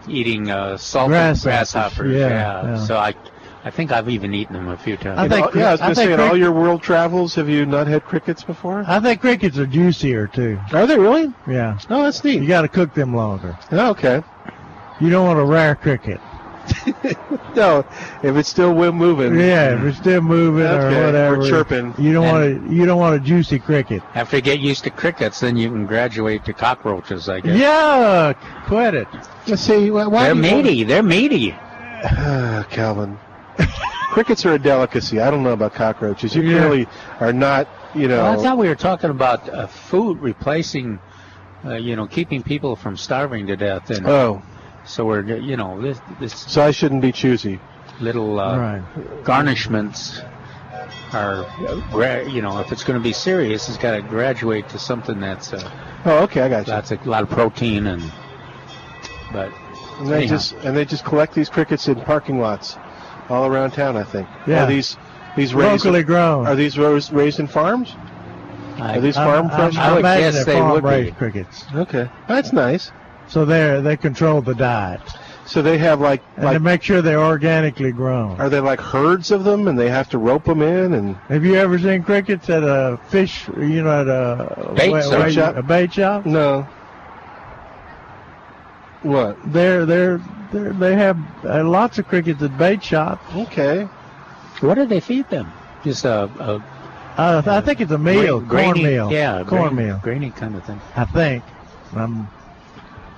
eating 0.09 0.51
uh, 0.51 0.77
salted 0.77 1.11
Grasshoppers, 1.13 1.43
grasshoppers. 1.45 2.13
yeah, 2.17 2.29
Yeah, 2.29 2.63
yeah. 2.75 2.85
So 2.87 2.97
I, 2.97 3.15
I 3.65 3.71
think 3.71 3.93
I've 3.93 4.09
even 4.09 4.35
eaten 4.35 4.55
them 4.55 4.69
a 4.69 4.77
few 4.77 4.97
times. 4.97 5.19
I 5.21 5.25
In 5.25 5.31
think 5.31 5.47
all- 5.47 5.57
yeah, 5.57 5.69
I 5.69 5.73
was 5.73 5.81
going 5.81 5.91
to 5.91 5.95
think 6.01 6.09
say, 6.09 6.15
in 6.15 6.21
all 6.21 6.37
your 6.37 6.53
world 6.53 6.83
travels, 6.83 7.35
have 7.37 7.49
you 7.49 7.65
not 7.65 7.87
had 7.87 8.05
crickets 8.05 8.43
before? 8.43 8.85
I 8.87 8.99
think 9.01 9.21
crickets 9.21 9.57
are 9.59 9.67
juicier 9.67 10.27
too. 10.27 10.59
Are 10.73 10.87
they 10.87 10.99
really? 10.99 11.33
Yeah. 11.49 11.79
Oh, 11.89 12.03
that's 12.03 12.23
neat. 12.25 12.41
You 12.43 12.49
got 12.49 12.63
to 12.63 12.69
cook 12.69 12.93
them 12.95 13.15
longer. 13.15 13.57
Oh, 13.71 13.91
okay. 13.91 14.23
You 15.01 15.11
don't 15.11 15.27
want 15.27 15.39
a 15.39 15.45
rare 15.45 15.75
cricket. 15.77 16.21
No, 17.55 17.85
if 18.23 18.35
it's 18.37 18.49
still 18.49 18.71
wi- 18.71 18.93
moving. 18.93 19.39
Yeah, 19.39 19.75
if 19.77 19.83
it's 19.85 19.99
still 19.99 20.23
moving 20.23 20.65
Okay, 20.65 21.01
or 21.03 21.05
whatever. 21.07 21.41
or 21.43 21.47
chirping. 21.47 21.93
You 21.99 22.15
don't 22.15 22.25
want 22.25 22.45
a 22.45 22.73
you 22.75 22.87
don't 22.87 22.99
want 22.99 23.15
a 23.15 23.19
juicy 23.21 23.59
cricket. 23.59 24.03
After 24.15 24.37
you 24.37 24.43
get 24.43 24.61
used 24.61 24.85
to 24.85 24.91
crickets, 24.91 25.41
then 25.41 25.57
you 25.59 25.69
can 25.69 25.85
graduate 25.85 26.47
to 26.47 26.55
cockroaches. 26.55 27.29
I 27.29 27.41
guess. 27.41 27.59
Yeah, 27.59 28.33
Quit 28.67 28.95
it. 28.95 29.09
Let's 29.47 29.61
see. 29.61 29.91
Why, 29.91 30.07
why 30.07 30.25
They're 30.25 30.35
do 30.35 30.41
want- 30.41 30.65
meaty. 30.65 30.85
They're 30.85 31.03
meaty. 31.03 31.51
Calvin. 32.71 33.19
Crickets 34.11 34.45
are 34.45 34.55
a 34.55 34.59
delicacy. 34.59 35.21
I 35.21 35.31
don't 35.31 35.43
know 35.43 35.53
about 35.53 35.75
cockroaches. 35.75 36.35
You 36.37 36.43
Yeah. 36.43 36.59
clearly 36.59 36.87
are 37.21 37.33
not, 37.33 37.67
you 37.95 38.09
know. 38.09 38.23
Well, 38.23 38.41
I 38.41 38.43
thought 38.43 38.59
we 38.59 38.69
were 38.69 38.75
talking 38.75 39.11
about 39.11 39.49
uh, 39.49 39.67
food 39.67 40.21
replacing, 40.21 40.99
uh, 41.65 41.75
you 41.75 41.97
know, 41.97 42.07
keeping 42.07 42.43
people 42.43 42.77
from 42.77 42.97
starving 42.97 43.47
to 43.47 43.57
death. 43.57 43.89
And 43.91 44.07
oh, 44.07 44.43
so 44.85 45.07
we're, 45.07 45.23
you 45.37 45.57
know, 45.57 45.81
this, 45.81 45.99
this 46.21 46.35
so 46.35 46.63
I 46.63 46.73
shouldn't 46.73 47.01
be 47.03 47.13
choosy. 47.13 47.59
little 48.01 48.39
uh, 48.39 48.59
Right. 48.59 48.83
garnishments 49.25 50.23
are, 51.13 51.47
gra- 51.91 52.29
you 52.29 52.43
know, 52.43 52.59
if 52.59 52.71
it's 52.73 52.85
going 52.85 52.99
to 52.99 53.03
be 53.03 53.13
serious, 53.15 53.69
it's 53.69 53.79
got 53.79 53.93
to 53.93 54.03
graduate 54.03 54.69
to 54.71 54.79
something 54.79 55.21
that's 55.21 55.53
uh, 55.53 55.71
Oh, 56.05 56.25
okay, 56.25 56.43
I 56.43 56.49
got 56.49 56.67
you. 56.67 56.73
lots 56.73 56.91
of, 56.91 57.07
a 57.07 57.09
lot 57.11 57.23
of 57.23 57.31
protein 57.31 57.87
and. 57.87 58.11
But 59.33 59.51
And 59.99 60.09
they 60.09 60.17
anyhow. 60.25 60.35
just 60.37 60.53
and 60.65 60.77
they 60.77 60.85
just 60.85 61.05
collect 61.05 61.35
these 61.35 61.49
crickets 61.49 61.89
in 61.89 61.99
parking 62.03 62.39
lots 62.39 62.77
all 63.29 63.47
around 63.47 63.73
town. 63.73 63.97
I 63.97 64.05
think. 64.05 64.29
Yeah. 64.47 64.65
Are 64.65 64.67
these 64.67 64.97
these 65.37 65.55
raised? 65.55 65.85
Locally 65.85 66.03
grown. 66.03 66.47
Are 66.47 66.55
these 66.55 66.79
raised, 66.79 67.13
raised 67.13 67.41
in 67.41 67.47
farms? 67.47 67.95
I, 68.79 68.97
Are 68.97 69.01
these 69.01 69.17
I'm- 69.17 69.29
farm 69.29 69.47
I'm- 69.49 69.57
fresh? 69.73 69.77
I 69.83 69.91
would 69.93 69.99
imagine 70.01 70.33
guess 70.33 70.45
they're 70.45 70.55
they 70.55 70.61
would 70.61 70.83
farm-raised 70.83 71.11
be. 71.11 71.17
crickets. 71.19 71.65
Okay, 71.75 72.09
that's 72.29 72.53
nice. 72.53 72.91
So 73.29 73.45
they 73.45 73.81
they 73.81 73.97
control 73.97 74.43
the 74.43 74.55
diet 74.55 75.01
So 75.47 75.63
they 75.63 75.79
have 75.79 76.01
like 76.01 76.23
and 76.37 76.45
like 76.45 76.55
they 76.55 76.59
make 76.59 76.83
sure 76.83 77.01
they're 77.03 77.23
organically 77.23 77.93
grown. 77.93 78.39
are 78.41 78.49
they 78.49 78.61
like 78.61 78.81
herds 78.81 79.31
of 79.31 79.45
them 79.45 79.69
and 79.69 79.79
they 79.79 79.89
have 79.89 80.09
to 80.11 80.19
rope 80.19 80.45
them 80.45 80.61
in 80.63 80.95
and 80.95 81.17
Have 81.29 81.45
you 81.45 81.55
ever 81.55 81.79
seen 81.79 82.03
crickets 82.03 82.51
at 82.51 82.63
a 82.65 82.99
fish? 83.09 83.49
You 83.57 83.83
know, 83.83 84.01
at 84.01 84.09
a 84.09 84.73
Bait 84.75 84.91
where- 84.91 85.31
shop. 85.31 85.57
A 85.57 85.63
bait 85.63 85.93
shop. 85.93 86.27
no. 86.27 86.67
What? 89.03 89.37
They're 89.53 89.85
they're, 89.87 90.21
they're 90.53 90.73
they 90.73 90.95
have 90.95 91.19
uh, 91.45 91.65
lots 91.65 91.99
of 91.99 92.07
crickets 92.07 92.43
at 92.43 92.57
bait 92.59 92.83
shops. 92.83 93.23
Okay. 93.35 93.85
what 94.61 94.75
do 94.75 94.87
they 94.87 95.01
feed 95.01 95.29
them? 95.31 95.53
Just 95.85 96.05
a, 96.05 96.25
a 96.39 96.63
Uh, 97.21 97.43
I 97.45 97.61
think 97.61 97.81
it's 97.81 97.91
a 97.93 97.99
meal, 97.99 98.41
gra- 98.41 98.49
grainy, 98.49 98.81
cornmeal. 98.81 99.13
yeah, 99.13 99.43
cornmeal. 99.45 99.99
grainy, 100.03 100.29
grainy 100.29 100.31
kind 100.31 100.55
of 100.57 100.65
thing. 100.65 100.81
I 100.97 101.05
think. 101.05 101.43
Um, 101.97 102.29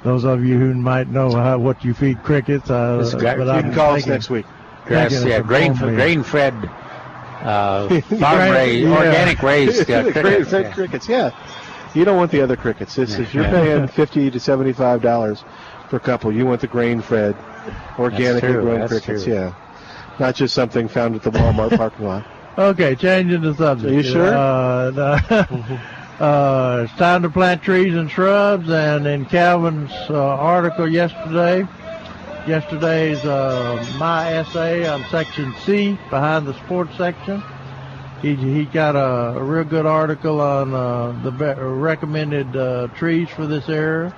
those 0.02 0.24
of 0.24 0.44
you 0.44 0.59
who 0.59 0.74
might 0.74 1.09
know 1.09 1.31
how, 1.35 1.59
what 1.59 1.85
you 1.85 1.94
feed 1.94 2.23
crickets, 2.23 2.70
uh, 2.70 2.98
It's 3.02 3.15
gra- 3.15 3.36
but 3.36 3.44
you 3.47 3.51
I'm 3.52 3.62
can 3.65 3.74
call 3.74 3.94
us 3.94 4.06
next 4.06 4.31
week. 4.31 4.47
Grass, 4.86 5.24
yeah, 5.24 5.40
grain, 5.40 5.77
cornmeal. 5.77 5.97
grain 5.97 6.23
fed 6.23 6.55
uh, 7.43 7.89
farm 8.20 8.51
raised, 8.52 8.89
Yeah. 8.89 8.97
organic 8.98 9.43
raised 9.43 9.90
uh, 9.90 10.02
crickets. 10.12 10.52
Yeah. 10.52 10.73
crickets, 10.73 11.09
yeah. 11.09 11.31
You 11.94 12.05
don't 12.05 12.16
want 12.16 12.32
the 12.32 12.40
other 12.40 12.56
crickets. 12.56 12.97
This 12.97 13.16
is 13.19 13.32
you're 13.32 13.44
paying 13.44 13.86
fifty 13.86 14.28
to 14.31 14.40
seventy-five 14.40 15.01
dollars 15.01 15.44
for 15.89 15.97
a 15.97 16.01
couple. 16.01 16.32
You 16.32 16.47
want 16.47 16.61
the 16.61 16.66
grain-fed, 16.66 17.36
organically 17.98 18.52
true, 18.52 18.62
grown 18.62 18.81
that's 18.81 18.93
crickets, 18.93 19.24
true. 19.24 19.35
yeah. 19.35 19.55
Not 20.19 20.35
just 20.35 20.55
something 20.55 20.89
found 20.89 21.16
at 21.16 21.23
the 21.23 21.31
Walmart 21.31 21.77
parking 21.77 22.06
lot. 22.06 22.24
Okay, 22.56 22.94
changing 22.94 23.40
the 23.43 23.55
subject. 23.55 23.90
Are 23.90 23.94
you 23.94 24.02
sure? 24.02 24.35
Uh, 24.35 24.90
the- 24.90 25.81
uh, 26.24 26.82
it's 26.85 26.93
time 26.98 27.23
to 27.23 27.31
plant 27.31 27.62
trees 27.62 27.94
and 27.94 28.11
shrubs, 28.11 28.69
and 28.70 29.06
in 29.06 29.24
Calvin's 29.27 29.90
uh, 30.09 30.15
article 30.15 30.89
yesterday, 30.89 31.66
yesterday's 32.47 33.24
uh, 33.24 33.85
my 33.98 34.35
essay 34.35 34.86
on 34.86 35.05
section 35.11 35.52
C 35.65 35.98
behind 36.11 36.47
the 36.47 36.55
sports 36.65 36.97
section. 36.97 37.43
He 38.23 38.36
he 38.36 38.65
got 38.66 38.94
a, 38.94 39.36
a 39.39 39.43
real 39.43 39.65
good 39.65 39.85
article 39.85 40.40
on 40.40 40.73
uh, 40.73 41.11
the 41.23 41.31
be- 41.32 41.61
recommended 41.61 42.56
uh, 42.56 42.86
trees 42.97 43.28
for 43.31 43.47
this 43.47 43.69
area. 43.69 44.15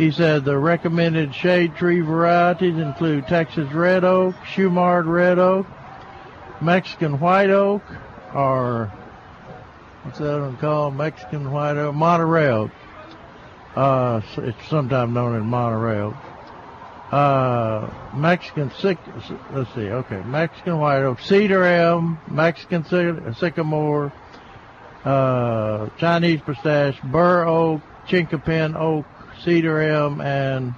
He 0.00 0.10
said 0.10 0.46
the 0.46 0.56
recommended 0.56 1.34
shade 1.34 1.76
tree 1.76 2.00
varieties 2.00 2.78
include 2.78 3.26
Texas 3.26 3.70
red 3.70 4.02
oak, 4.02 4.34
Shumard 4.36 5.04
red 5.04 5.38
oak, 5.38 5.66
Mexican 6.62 7.20
white 7.20 7.50
oak, 7.50 7.82
or 8.34 8.86
what's 10.02 10.18
that 10.18 10.40
one 10.40 10.56
called? 10.56 10.96
Mexican 10.96 11.50
white 11.52 11.76
oak, 11.76 11.94
Monterey 11.94 12.48
oak. 12.48 12.70
Uh, 13.76 14.22
it's 14.38 14.66
sometimes 14.68 15.12
known 15.12 15.36
as 15.36 15.44
Monterey 15.44 16.00
oak. 16.00 16.16
Uh, 17.12 17.90
Mexican 18.14 18.70
sic, 18.70 18.96
let's 19.52 19.74
see, 19.74 19.90
okay, 19.90 20.22
Mexican 20.22 20.78
white 20.78 21.02
oak, 21.02 21.20
cedar 21.20 21.62
elm, 21.62 22.18
Mexican 22.26 22.86
sy- 22.86 23.32
sycamore, 23.38 24.10
uh, 25.04 25.90
Chinese 25.98 26.40
pistache, 26.40 26.98
bur 27.02 27.46
oak, 27.46 27.82
chinkapin 28.08 28.74
oak, 28.76 29.04
cedar 29.44 29.80
elm, 29.80 30.20
and 30.20 30.74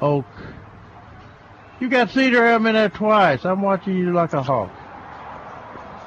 oak. 0.00 0.26
You 1.80 1.88
got 1.88 2.10
cedar 2.10 2.44
elm 2.46 2.66
in 2.66 2.74
there 2.74 2.88
twice. 2.88 3.44
I'm 3.44 3.62
watching 3.62 3.96
you 3.96 4.12
like 4.12 4.32
a 4.32 4.42
hawk. 4.42 4.70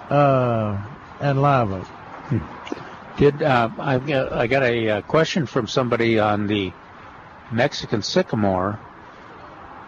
Uh, 0.10 0.80
and 1.19 1.41
live 1.41 1.72
oak. 1.72 1.88
Did 3.18 3.44
uh, 3.44 3.69
I've 3.77 4.07
got, 4.07 4.34
I 4.34 4.48
got 4.48 4.64
a 4.64 4.90
uh, 4.90 5.02
question 5.02 5.45
from 5.45 5.68
somebody 5.68 6.19
on 6.19 6.48
the 6.48 6.73
Mexican 7.52 8.02
sycamore. 8.02 8.80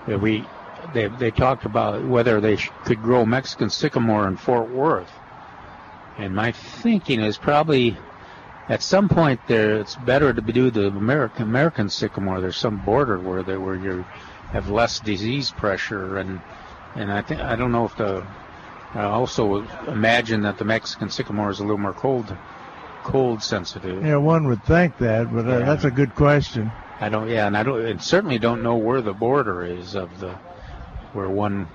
That 0.08 0.22
we 0.22 0.48
they 0.94 1.08
they 1.08 1.32
talked 1.32 1.66
about 1.66 2.04
whether 2.06 2.40
they 2.40 2.58
sh- 2.58 2.72
could 2.84 3.02
grow 3.02 3.26
Mexican 3.26 3.72
sycamore 3.72 4.28
in 4.28 4.38
Fort 4.38 4.70
Worth, 4.70 5.12
and 6.18 6.36
my 6.36 6.52
thinking 6.52 7.20
is 7.22 7.40
probably 7.40 7.98
at 8.70 8.82
some 8.82 9.08
point 9.10 9.40
there 9.48 9.80
it's 9.80 9.96
better 9.96 10.34
to 10.34 10.42
do 10.42 10.72
the 10.72 10.88
American 10.88 11.44
American 11.44 11.90
sycamore. 11.90 12.42
There's 12.42 12.58
some 12.58 12.78
border 12.78 13.20
where 13.20 13.44
they 13.44 13.58
where 13.58 13.76
you 13.76 14.04
have 14.52 14.70
less 14.70 15.00
disease 15.00 15.52
pressure 15.52 16.18
and 16.18 16.40
and 16.96 17.12
I 17.12 17.22
think 17.22 17.42
I 17.42 17.56
don't 17.56 17.72
know 17.72 17.86
if 17.86 17.96
the 17.98 18.24
I 18.94 19.04
also 19.04 19.66
imagine 19.88 20.42
that 20.44 20.58
the 20.58 20.66
Mexican 20.66 21.10
sycamore 21.10 21.50
is 21.50 21.60
a 21.60 21.64
little 21.64 21.78
more 21.78 21.94
cold 21.94 22.36
cold 23.04 23.44
sensitive. 23.44 24.04
Yeah, 24.04 24.16
one 24.18 24.48
would 24.48 24.64
think 24.64 24.98
that, 24.98 25.32
but 25.32 25.46
uh, 25.46 25.60
Yeah. 25.60 25.66
that's 25.66 25.84
a 25.84 25.92
good 25.92 26.16
question. 26.16 26.72
I 27.00 27.10
don't. 27.10 27.28
Yeah, 27.30 27.46
and 27.46 27.58
I 27.58 27.64
don't. 27.64 27.86
And 27.86 28.02
certainly 28.02 28.40
don't 28.40 28.64
know 28.64 28.76
where 28.78 29.02
the 29.02 29.14
border 29.14 29.64
is 29.64 29.96
of 29.96 30.20
the 30.20 30.32
where 31.14 31.30
one 31.30 31.68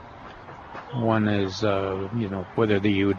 one 0.94 1.28
is. 1.28 1.62
Uh, 1.62 2.08
you 2.16 2.28
know 2.28 2.46
whether 2.54 2.80
the 2.80 2.90
you 2.90 3.08
would 3.08 3.18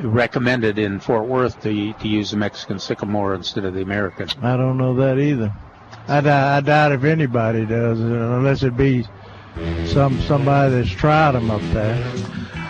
recommend 0.00 0.64
it 0.64 0.78
in 0.78 1.00
Fort 1.00 1.26
Worth 1.26 1.60
to 1.62 1.92
to 1.92 2.08
use 2.08 2.30
the 2.30 2.36
Mexican 2.36 2.78
sycamore 2.78 3.34
instead 3.34 3.64
of 3.64 3.74
the 3.74 3.82
American. 3.82 4.28
I 4.42 4.56
don't 4.56 4.78
know 4.78 4.94
that 4.96 5.18
either. 5.18 5.52
I, 6.08 6.20
doubt- 6.20 6.56
I 6.56 6.60
doubt 6.60 6.92
if 6.92 7.04
anybody 7.04 7.64
does, 7.64 8.00
unless 8.00 8.62
it 8.62 8.76
be 8.76 9.06
some 9.86 10.20
somebody 10.22 10.74
that's 10.74 10.90
tried 10.90 11.32
them 11.32 11.50
up 11.50 11.60
there. 11.72 12.02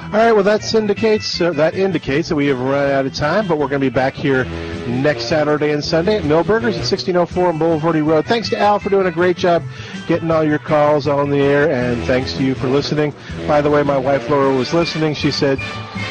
All 0.07 0.19
right, 0.19 0.33
well, 0.33 0.43
that 0.45 0.75
indicates 0.75 1.41
uh, 1.41 1.53
that 1.55 1.75
indicates 1.75 2.29
that 2.29 2.37
we 2.37 2.47
have 2.49 2.61
run 2.61 2.91
out 2.91 3.07
of 3.07 3.15
time, 3.15 3.49
but 3.49 3.57
we're 3.57 3.69
going 3.69 3.81
to 3.81 3.91
be 3.91 3.95
back 3.95 4.13
here 4.13 4.45
next 4.87 5.25
Saturday 5.25 5.71
and 5.71 5.83
Sunday 5.83 6.19
at 6.19 6.25
Milberger's 6.25 6.77
at 6.77 6.85
1604 6.85 7.47
on 7.47 7.59
Bulverde 7.59 8.07
Road. 8.07 8.27
Thanks 8.27 8.51
to 8.51 8.59
Al 8.59 8.79
for 8.79 8.91
doing 8.91 9.07
a 9.07 9.11
great 9.11 9.39
job 9.39 9.63
getting 10.07 10.31
all 10.31 10.45
your 10.45 10.59
calls 10.59 11.07
on 11.07 11.31
the 11.31 11.41
air, 11.41 11.71
and 11.71 12.03
thanks 12.05 12.35
to 12.35 12.45
you 12.45 12.55
for 12.55 12.67
listening. 12.69 13.15
By 13.47 13.61
the 13.61 13.71
way, 13.71 13.83
my 13.83 13.99
wife 13.99 14.29
Laura 14.29 14.55
was 14.55 14.73
listening. 14.75 15.15
She 15.15 15.31
said 15.31 15.59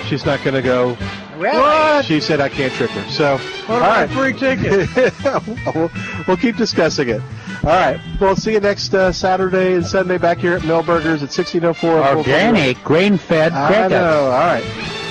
she's 0.08 0.26
not 0.26 0.44
going 0.44 0.56
to 0.56 0.62
go. 0.62 0.98
Really? 1.38 2.04
She 2.04 2.20
said 2.20 2.40
I 2.40 2.50
can't 2.50 2.72
trick 2.74 2.92
her. 2.92 3.10
So, 3.10 3.38
What 3.66 3.70
all 3.70 3.78
about 3.78 4.10
right. 4.10 4.10
a 4.10 4.14
free 4.14 4.34
ticket? 4.34 5.76
we'll, 5.76 5.92
we'll 6.28 6.38
keep 6.38 6.56
discussing 6.56 7.10
it. 7.10 7.22
All 7.64 7.70
right. 7.70 8.00
We'll 8.20 8.36
see 8.36 8.54
you 8.54 8.60
next 8.60 8.94
uh, 8.94 9.12
Saturday 9.12 9.74
and 9.74 9.86
Sunday 9.86 10.18
back 10.20 10.38
here 10.38 10.54
at 10.54 10.62
Milberger's 10.62 11.24
at 11.24 11.30
1604. 11.34 11.92
on 11.92 12.04
Bulverde 12.04 12.18
Organic, 12.18 12.84
grain-fed 12.84 13.54
I 13.54 13.88
know. 13.88 14.26
All 14.26 14.40
right. 14.40 14.64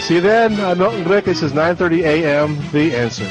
See 0.03 0.15
you 0.17 0.21
then. 0.21 0.59
I'm 0.61 0.79
Milton 0.79 1.05
Glick. 1.05 1.25
This 1.25 1.43
is 1.43 1.53
9:30 1.53 2.03
a.m. 2.05 2.57
The 2.73 2.95
Answer. 2.97 3.31